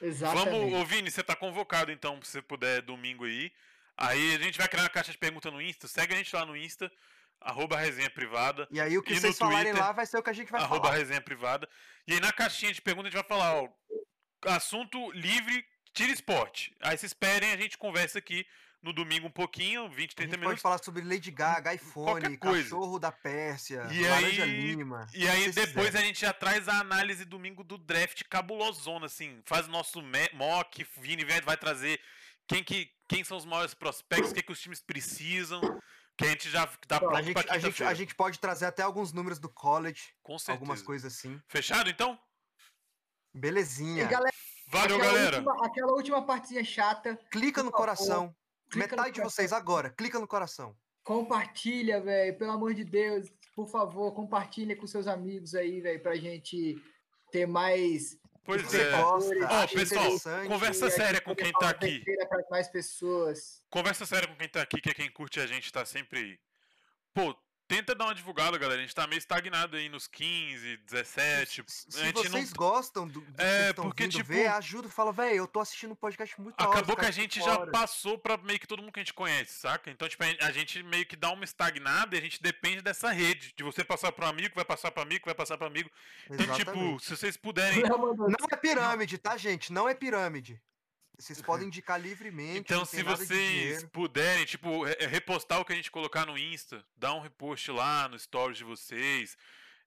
Exatamente. 0.00 0.48
Vamos, 0.50 0.72
ô 0.80 0.84
Vini, 0.84 1.10
você 1.10 1.22
tá 1.22 1.36
convocado 1.36 1.92
então, 1.92 2.20
se 2.22 2.30
você 2.32 2.42
puder, 2.42 2.80
domingo 2.82 3.24
aí. 3.24 3.52
Aí 3.96 4.34
a 4.34 4.38
gente 4.38 4.56
vai 4.56 4.66
criar 4.68 4.84
uma 4.84 4.88
caixa 4.88 5.12
de 5.12 5.18
pergunta 5.18 5.50
no 5.50 5.60
Insta. 5.60 5.86
Segue 5.86 6.14
a 6.14 6.16
gente 6.16 6.34
lá 6.34 6.46
no 6.46 6.56
Insta, 6.56 6.90
arroba 7.38 7.76
resenha 7.78 8.08
privada, 8.08 8.66
E 8.70 8.80
aí 8.80 8.96
o 8.96 9.02
que 9.02 9.12
E 9.12 9.20
vocês 9.20 9.36
falarem 9.36 9.64
Twitter, 9.72 9.82
lá 9.82 9.92
vai 9.92 10.06
ser 10.06 10.16
o 10.18 10.22
que 10.22 10.30
a 10.30 10.32
gente 10.32 10.50
vai 10.50 10.62
arroba 10.62 10.84
falar. 10.88 10.96
resenha 10.98 11.20
privada. 11.20 11.68
E 12.06 12.14
aí 12.14 12.20
na 12.20 12.32
caixinha 12.32 12.72
de 12.72 12.80
pergunta 12.80 13.08
a 13.08 13.10
gente 13.10 13.20
vai 13.20 13.28
falar, 13.28 13.62
ó, 13.62 13.68
assunto 14.46 15.10
livre, 15.12 15.66
tira 15.92 16.10
esporte. 16.12 16.74
Aí 16.80 16.96
vocês 16.96 17.10
esperem, 17.12 17.52
a 17.52 17.56
gente 17.58 17.76
conversa 17.76 18.18
aqui 18.18 18.46
No 18.82 18.94
domingo 18.94 19.26
um 19.26 19.30
pouquinho, 19.30 19.90
20, 19.90 20.12
A 20.12 20.16
30 20.16 20.22
gente 20.22 20.30
pode 20.30 20.40
minutos. 20.40 20.62
falar 20.62 20.82
sobre 20.82 21.02
Lady 21.02 21.30
Gaga, 21.30 21.74
iPhone. 21.74 22.36
Cachorro 22.38 22.98
da 22.98 23.12
Pérsia, 23.12 23.86
E 23.90 24.06
Laranja 24.06 24.44
aí- 24.44 24.50
Lima. 24.74 25.06
E 25.12 25.28
aí 25.28 25.50
depois 25.52 25.86
quiserem. 25.88 26.02
a 26.02 26.06
gente 26.06 26.20
já 26.20 26.32
traz 26.32 26.66
a 26.66 26.80
análise 26.80 27.26
domingo 27.26 27.62
do 27.62 27.76
draft 27.76 28.22
cabulosona, 28.30 29.04
assim. 29.04 29.42
Faz 29.44 29.66
o 29.68 29.70
nosso 29.70 30.00
mock, 30.32 30.86
Vini 30.96 31.24
Verde 31.26 31.44
vai 31.44 31.58
trazer 31.58 32.00
quem, 32.48 32.64
que, 32.64 32.90
quem 33.06 33.22
são 33.22 33.36
os 33.36 33.44
maiores 33.44 33.74
prospectos, 33.74 34.30
o 34.30 34.34
que, 34.34 34.42
que 34.42 34.52
os 34.52 34.60
times 34.60 34.80
precisam. 34.80 35.60
Que 36.16 36.24
a 36.26 36.28
gente 36.30 36.50
já 36.50 36.62
a 36.64 37.22
gente, 37.22 37.32
pra 37.42 37.54
a, 37.54 37.58
gente, 37.58 37.84
a 37.84 37.94
gente 37.94 38.14
pode 38.14 38.38
trazer 38.38 38.66
até 38.66 38.82
alguns 38.82 39.10
números 39.12 39.38
do 39.38 39.48
college, 39.48 40.12
Com 40.22 40.38
certeza. 40.38 40.52
algumas 40.56 40.80
coisas 40.82 41.12
assim. 41.14 41.40
Fechado, 41.48 41.88
então? 41.90 42.18
Belezinha. 43.34 44.04
E 44.04 44.06
galera, 44.08 44.34
Valeu, 44.68 44.96
aquela 44.96 45.12
galera. 45.12 45.36
Última, 45.38 45.66
aquela 45.66 45.92
última 45.92 46.26
partezinha 46.26 46.64
chata, 46.64 47.16
Clica 47.30 47.62
no 47.62 47.70
favor, 47.70 47.78
coração. 47.86 48.36
Clica 48.70 48.96
Metade 48.96 49.14
de 49.14 49.20
vocês 49.20 49.52
agora, 49.52 49.90
clica 49.90 50.18
no 50.18 50.26
coração. 50.26 50.74
compartilha, 51.02 52.00
velho. 52.00 52.38
Pelo 52.38 52.52
amor 52.52 52.72
de 52.74 52.84
Deus, 52.84 53.28
por 53.54 53.68
favor, 53.68 54.12
compartilha 54.12 54.76
com 54.76 54.86
seus 54.86 55.06
amigos 55.06 55.54
aí, 55.54 55.80
velho, 55.80 56.00
pra 56.02 56.14
gente 56.16 56.76
ter 57.32 57.46
mais. 57.46 58.18
Pois 58.44 58.72
é. 58.74 58.94
Ó, 58.94 59.18
acha 59.46 59.74
pessoal, 59.74 60.10
conversa 60.46 60.90
séria 60.90 61.20
com 61.20 61.34
quem 61.34 61.52
tá 61.52 61.70
aqui. 61.70 62.02
mais 62.50 62.68
pessoas. 62.68 63.62
Conversa 63.68 64.06
séria 64.06 64.26
com 64.28 64.36
quem 64.36 64.48
tá 64.48 64.62
aqui, 64.62 64.80
que 64.80 64.90
é 64.90 64.94
quem 64.94 65.10
curte 65.10 65.40
a 65.40 65.46
gente, 65.46 65.70
tá 65.70 65.84
sempre 65.84 66.18
aí. 66.20 66.38
Pô, 67.12 67.36
tenta 67.70 67.94
dar 67.94 68.06
uma 68.06 68.14
divulgada, 68.16 68.58
galera. 68.58 68.80
A 68.80 68.82
gente 68.82 68.94
tá 68.94 69.06
meio 69.06 69.18
estagnado 69.18 69.76
aí 69.76 69.88
nos 69.88 70.08
15, 70.08 70.76
17. 70.78 71.64
Se 71.68 72.00
a 72.00 72.04
gente 72.06 72.16
não 72.16 72.22
vocês 72.24 72.52
gostam 72.52 73.06
do, 73.06 73.20
do 73.20 73.32
que 73.32 73.40
É, 73.40 73.46
vocês 73.46 73.68
estão 73.70 73.84
porque, 73.84 74.08
tipo, 74.08 74.24
ver, 74.24 74.48
ajuda, 74.48 74.88
fala, 74.88 75.12
velho, 75.12 75.36
eu 75.36 75.46
tô 75.46 75.60
assistindo 75.60 75.92
um 75.92 75.94
podcast 75.94 76.40
muito 76.40 76.60
hora, 76.60 76.68
Acabou 76.68 76.96
que 76.96 77.04
a 77.06 77.12
gente 77.12 77.38
já 77.38 77.54
fora." 77.54 77.70
passou 77.70 78.18
pra 78.18 78.36
meio 78.38 78.58
que 78.58 78.66
todo 78.66 78.82
mundo 78.82 78.90
que 78.90 78.98
a 78.98 79.02
gente 79.04 79.14
conhece, 79.14 79.60
saca? 79.60 79.88
Então, 79.88 80.08
tipo, 80.08 80.24
a 80.24 80.26
a 80.40 80.50
gente 80.50 80.82
meio 80.82 81.06
que 81.06 81.14
dá 81.14 81.30
uma 81.30 81.44
estagnada 81.44 82.16
e 82.16 82.18
a 82.18 82.22
gente 82.22 82.42
depende 82.42 82.82
dessa 82.82 83.12
rede. 83.12 83.54
De 83.56 83.62
você 83.62 83.84
passar 83.84 84.10
pro 84.10 84.26
amigo, 84.26 84.52
vai 84.54 84.64
passar 84.64 84.90
pro 84.90 85.02
amigo, 85.02 85.24
vai 85.24 85.34
passar 85.34 85.56
pro 85.56 85.68
amigo. 85.68 85.88
Então, 86.28 86.38
tipo, 86.56 86.70
Exatamente. 86.72 87.04
se 87.04 87.16
vocês 87.16 87.36
puderem. 87.36 87.82
Não 87.84 88.48
é 88.50 88.56
pirâmide, 88.56 89.16
tá, 89.16 89.36
gente? 89.36 89.72
Não 89.72 89.88
é 89.88 89.94
pirâmide. 89.94 90.60
Vocês 91.20 91.42
podem 91.42 91.66
indicar 91.66 92.00
livremente. 92.00 92.58
Então, 92.58 92.84
se 92.84 93.02
vocês 93.02 93.84
puderem, 93.92 94.44
tipo, 94.46 94.84
re- 94.84 94.96
repostar 95.06 95.60
o 95.60 95.64
que 95.64 95.72
a 95.72 95.76
gente 95.76 95.90
colocar 95.90 96.24
no 96.26 96.38
Insta, 96.38 96.84
dar 96.96 97.14
um 97.14 97.20
repost 97.20 97.70
lá 97.70 98.08
no 98.08 98.18
stories 98.18 98.58
de 98.58 98.64
vocês. 98.64 99.36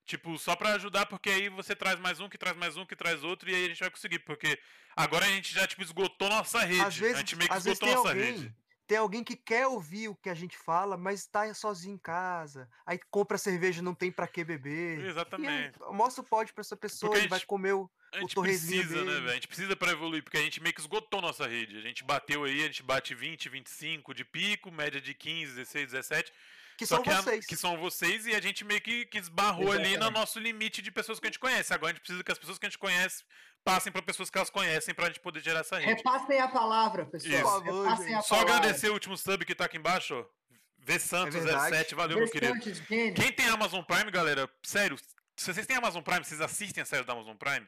Tipo, 0.05 0.37
só 0.37 0.55
pra 0.55 0.73
ajudar, 0.73 1.05
porque 1.05 1.29
aí 1.29 1.47
você 1.49 1.75
traz 1.75 1.97
mais 1.99 2.19
um, 2.19 2.27
que 2.27 2.37
traz 2.37 2.57
mais 2.57 2.75
um, 2.75 2.85
que 2.85 2.95
traz 2.95 3.23
outro, 3.23 3.49
e 3.49 3.55
aí 3.55 3.65
a 3.65 3.69
gente 3.69 3.79
vai 3.79 3.89
conseguir. 3.89 4.19
Porque 4.19 4.59
agora 4.95 5.25
a 5.25 5.29
gente 5.29 5.53
já, 5.53 5.65
tipo, 5.65 5.81
esgotou 5.81 6.27
nossa 6.29 6.59
rede. 6.59 6.81
Às 6.81 6.97
vezes, 6.97 7.15
a 7.15 7.19
gente 7.19 7.35
meio 7.37 7.49
que 7.49 7.55
às 7.55 7.63
vezes 7.63 7.79
esgotou 7.79 8.03
nossa 8.03 8.09
alguém, 8.15 8.33
rede. 8.33 8.53
Tem 8.93 8.99
alguém 8.99 9.23
que 9.23 9.35
quer 9.35 9.65
ouvir 9.65 10.07
o 10.07 10.15
que 10.15 10.29
a 10.29 10.35
gente 10.35 10.55
fala, 10.55 10.95
mas 10.95 11.25
tá 11.25 11.51
sozinho 11.55 11.95
em 11.95 11.97
casa. 11.97 12.69
Aí 12.85 12.99
compra 13.09 13.39
cerveja 13.39 13.81
não 13.81 13.95
tem 13.95 14.11
pra 14.11 14.27
que 14.27 14.43
beber. 14.43 14.99
E 14.99 15.01
aí, 15.01 15.09
Exatamente. 15.09 15.79
mostra 15.91 16.21
o 16.21 16.27
pod 16.27 16.53
pra 16.53 16.61
essa 16.61 16.77
pessoa, 16.77 17.17
ele 17.17 17.27
vai 17.27 17.39
gente- 17.39 17.47
comer 17.47 17.73
o. 17.73 17.89
A 18.13 18.19
gente 18.19 18.35
precisa, 18.35 18.97
né, 18.97 19.05
dele. 19.05 19.19
velho? 19.21 19.29
A 19.31 19.33
gente 19.33 19.47
precisa 19.47 19.75
pra 19.75 19.91
evoluir, 19.91 20.21
porque 20.23 20.37
a 20.37 20.41
gente 20.41 20.61
meio 20.61 20.75
que 20.75 20.81
esgotou 20.81 21.19
nossa 21.23 21.47
rede. 21.47 21.75
A 21.75 21.81
gente 21.81 22.03
bateu 22.03 22.43
aí, 22.43 22.61
a 22.61 22.67
gente 22.67 22.83
bate 22.83 23.15
20, 23.15 23.49
25 23.49 24.13
de 24.13 24.23
pico, 24.23 24.71
média 24.71 25.01
de 25.01 25.15
15, 25.15 25.53
16, 25.55 25.87
17. 25.91 26.31
Que 26.77 26.85
Só 26.85 26.95
são 26.97 27.03
que, 27.03 27.09
a- 27.09 27.21
vocês. 27.21 27.45
que 27.47 27.55
são 27.55 27.77
vocês 27.79 28.27
e 28.27 28.35
a 28.35 28.39
gente 28.41 28.63
meio 28.63 28.81
que, 28.81 29.05
que 29.07 29.17
esbarrou 29.17 29.71
ali 29.71 29.83
no 29.83 29.89
Exatamente. 29.95 30.13
nosso 30.13 30.39
limite 30.39 30.83
de 30.83 30.91
pessoas 30.91 31.19
que 31.19 31.25
a 31.25 31.29
gente 31.29 31.39
conhece. 31.39 31.73
Agora 31.73 31.91
a 31.91 31.93
gente 31.95 32.01
precisa 32.03 32.23
que 32.23 32.31
as 32.31 32.37
pessoas 32.37 32.59
que 32.59 32.65
a 32.67 32.69
gente 32.69 32.77
conhece 32.77 33.23
passem 33.63 33.91
pra 33.91 34.01
pessoas 34.01 34.29
que 34.29 34.37
elas 34.37 34.49
conhecem 34.49 34.93
pra 34.93 35.07
gente 35.07 35.19
poder 35.19 35.41
gerar 35.41 35.61
essa 35.61 35.77
rede. 35.77 35.95
Repassem 35.95 36.39
a 36.39 36.47
palavra, 36.47 37.05
pessoal. 37.05 37.41
Favor, 37.41 37.87
a 37.87 37.95
gente. 37.95 38.23
Só 38.23 38.35
palavra. 38.35 38.55
agradecer 38.55 38.89
o 38.89 38.93
último 38.93 39.17
sub 39.17 39.45
que 39.45 39.55
tá 39.55 39.65
aqui 39.65 39.77
embaixo. 39.77 40.25
V 40.85 40.99
Santos 40.99 41.35
verdade. 41.35 41.75
07, 41.75 41.95
valeu, 41.95 42.17
meu 42.17 42.29
querido. 42.29 42.53
Gênio. 42.61 43.13
Quem 43.13 43.31
tem 43.31 43.47
Amazon 43.47 43.81
Prime, 43.83 44.11
galera, 44.11 44.49
sério, 44.61 44.97
se 45.35 45.53
vocês 45.53 45.65
têm 45.65 45.77
Amazon 45.77 46.03
Prime, 46.03 46.23
vocês 46.23 46.41
assistem 46.41 46.81
a 46.81 46.85
série 46.85 47.05
da 47.05 47.13
Amazon 47.13 47.35
Prime, 47.35 47.65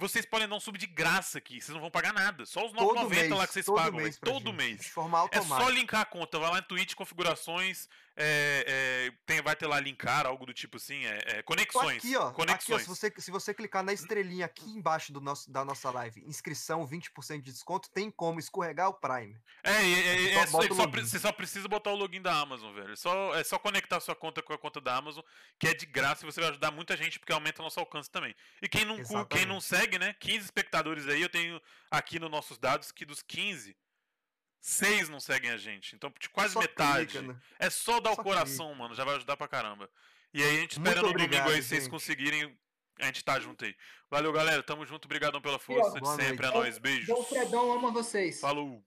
vocês 0.00 0.26
podem 0.26 0.48
dar 0.48 0.56
um 0.56 0.60
sub 0.60 0.76
de 0.78 0.86
graça 0.86 1.38
aqui, 1.38 1.60
vocês 1.60 1.72
não 1.74 1.80
vão 1.80 1.90
pagar 1.90 2.12
nada. 2.12 2.44
Só 2.46 2.66
os 2.66 2.72
9,90 2.72 3.36
lá 3.36 3.46
que 3.46 3.52
vocês 3.52 3.66
todo 3.66 3.76
pagam, 3.76 4.00
mês 4.00 4.18
pra 4.18 4.32
todo 4.32 4.46
gente, 4.46 4.56
mês. 4.56 4.80
De 4.80 4.90
forma 4.90 5.18
É 5.18 5.20
automática. 5.20 5.60
só 5.64 5.68
linkar 5.68 6.00
a 6.00 6.04
conta, 6.04 6.38
vai 6.38 6.50
lá 6.50 6.58
em 6.58 6.62
Twitch, 6.62 6.94
configurações, 6.94 7.88
é, 8.16 8.64
é, 8.66 9.12
tem, 9.24 9.40
vai 9.40 9.54
ter 9.56 9.66
lá 9.66 9.78
linkar, 9.80 10.26
algo 10.26 10.44
do 10.44 10.52
tipo 10.52 10.76
assim, 10.76 11.04
é, 11.06 11.18
é, 11.26 11.42
conexões. 11.42 11.98
Aqui, 11.98 12.16
ó. 12.16 12.20
Aqui, 12.28 12.30
ó, 12.30 12.32
conexões. 12.32 12.82
se, 12.82 12.88
você, 12.88 13.12
se 13.16 13.30
você 13.30 13.54
clicar 13.54 13.82
na 13.82 13.92
estrelinha 13.92 14.46
aqui 14.46 14.68
embaixo 14.70 15.12
do 15.12 15.20
nosso, 15.20 15.50
da 15.50 15.64
nossa 15.64 15.90
live, 15.90 16.22
inscrição, 16.26 16.86
20% 16.86 17.40
de 17.42 17.52
desconto, 17.52 17.88
tem 17.90 18.10
como 18.10 18.38
escorregar 18.40 18.88
o 18.88 18.94
Prime. 18.94 19.36
É, 19.62 19.72
Você 19.72 20.30
é 20.32 20.46
só 20.46 20.62
só- 20.62 20.86
você 20.86 21.18
só 21.18 21.32
precisa 21.32 21.68
botar 21.68 21.90
o 21.90 21.96
login 21.96 22.20
da 22.20 22.32
Amazon, 22.38 22.74
velho. 22.74 22.92
É 22.92 22.96
só, 22.96 23.34
é 23.34 23.44
só 23.44 23.58
conectar 23.58 24.00
sua 24.00 24.14
conta 24.14 24.42
com 24.42 24.52
a 24.52 24.58
conta 24.58 24.80
da 24.80 24.96
Amazon, 24.96 25.22
que 25.58 25.68
é 25.68 25.74
de 25.74 25.86
graça 25.86 26.24
e 26.24 26.30
você 26.30 26.40
vai 26.40 26.50
ajudar 26.50 26.70
muita 26.70 26.96
gente, 26.96 27.18
porque 27.18 27.32
aumenta 27.32 27.62
o 27.62 27.64
nosso 27.64 27.80
alcance 27.80 28.10
também. 28.10 28.34
E 28.60 28.68
quem 28.68 28.84
não, 28.84 28.96
quem 28.96 29.04
não 29.04 29.20
Exatamente. 29.20 29.64
Segue, 29.90 29.98
né? 29.98 30.14
15 30.18 30.44
espectadores 30.44 31.08
aí, 31.08 31.20
eu 31.22 31.28
tenho 31.28 31.60
aqui 31.90 32.18
nos 32.18 32.30
nossos 32.30 32.58
dados 32.58 32.92
que 32.92 33.04
dos 33.04 33.22
15, 33.22 33.76
6 34.60 35.08
não 35.08 35.20
seguem 35.20 35.50
a 35.50 35.56
gente. 35.56 35.94
Então, 35.94 36.12
quase 36.32 36.54
Só 36.54 36.60
metade. 36.60 37.18
clica, 37.18 37.32
né? 37.32 37.40
É 37.58 37.68
só 37.70 38.00
dar 38.00 38.14
Só 38.14 38.20
o 38.20 38.24
coração, 38.24 38.74
mano. 38.74 38.94
Já 38.94 39.04
vai 39.04 39.16
ajudar 39.16 39.36
pra 39.36 39.48
caramba. 39.48 39.90
E 40.32 40.42
aí 40.42 40.58
a 40.58 40.60
gente 40.60 40.72
espera 40.72 41.02
Muito 41.02 41.18
no 41.18 41.26
domingo 41.28 41.50
aí, 41.50 41.62
se 41.62 41.68
vocês 41.68 41.82
gente. 41.82 41.90
conseguirem. 41.90 42.56
A 43.00 43.06
gente 43.06 43.24
tá 43.24 43.40
junto 43.40 43.64
aí. 43.64 43.74
Valeu, 44.10 44.30
galera. 44.32 44.62
Tamo 44.62 44.84
junto. 44.84 45.06
Obrigadão 45.06 45.40
pela 45.40 45.58
força 45.58 45.94
de 45.94 46.00
Boa 46.00 46.16
sempre. 46.16 46.46
É 46.46 46.50
noite. 46.50 46.58
nóis. 46.58 46.78
Beijos. 46.78 47.06
Dom 47.06 47.24
Fredão 47.24 47.72
ama 47.72 47.90
vocês. 47.90 48.40
Falou. 48.40 48.84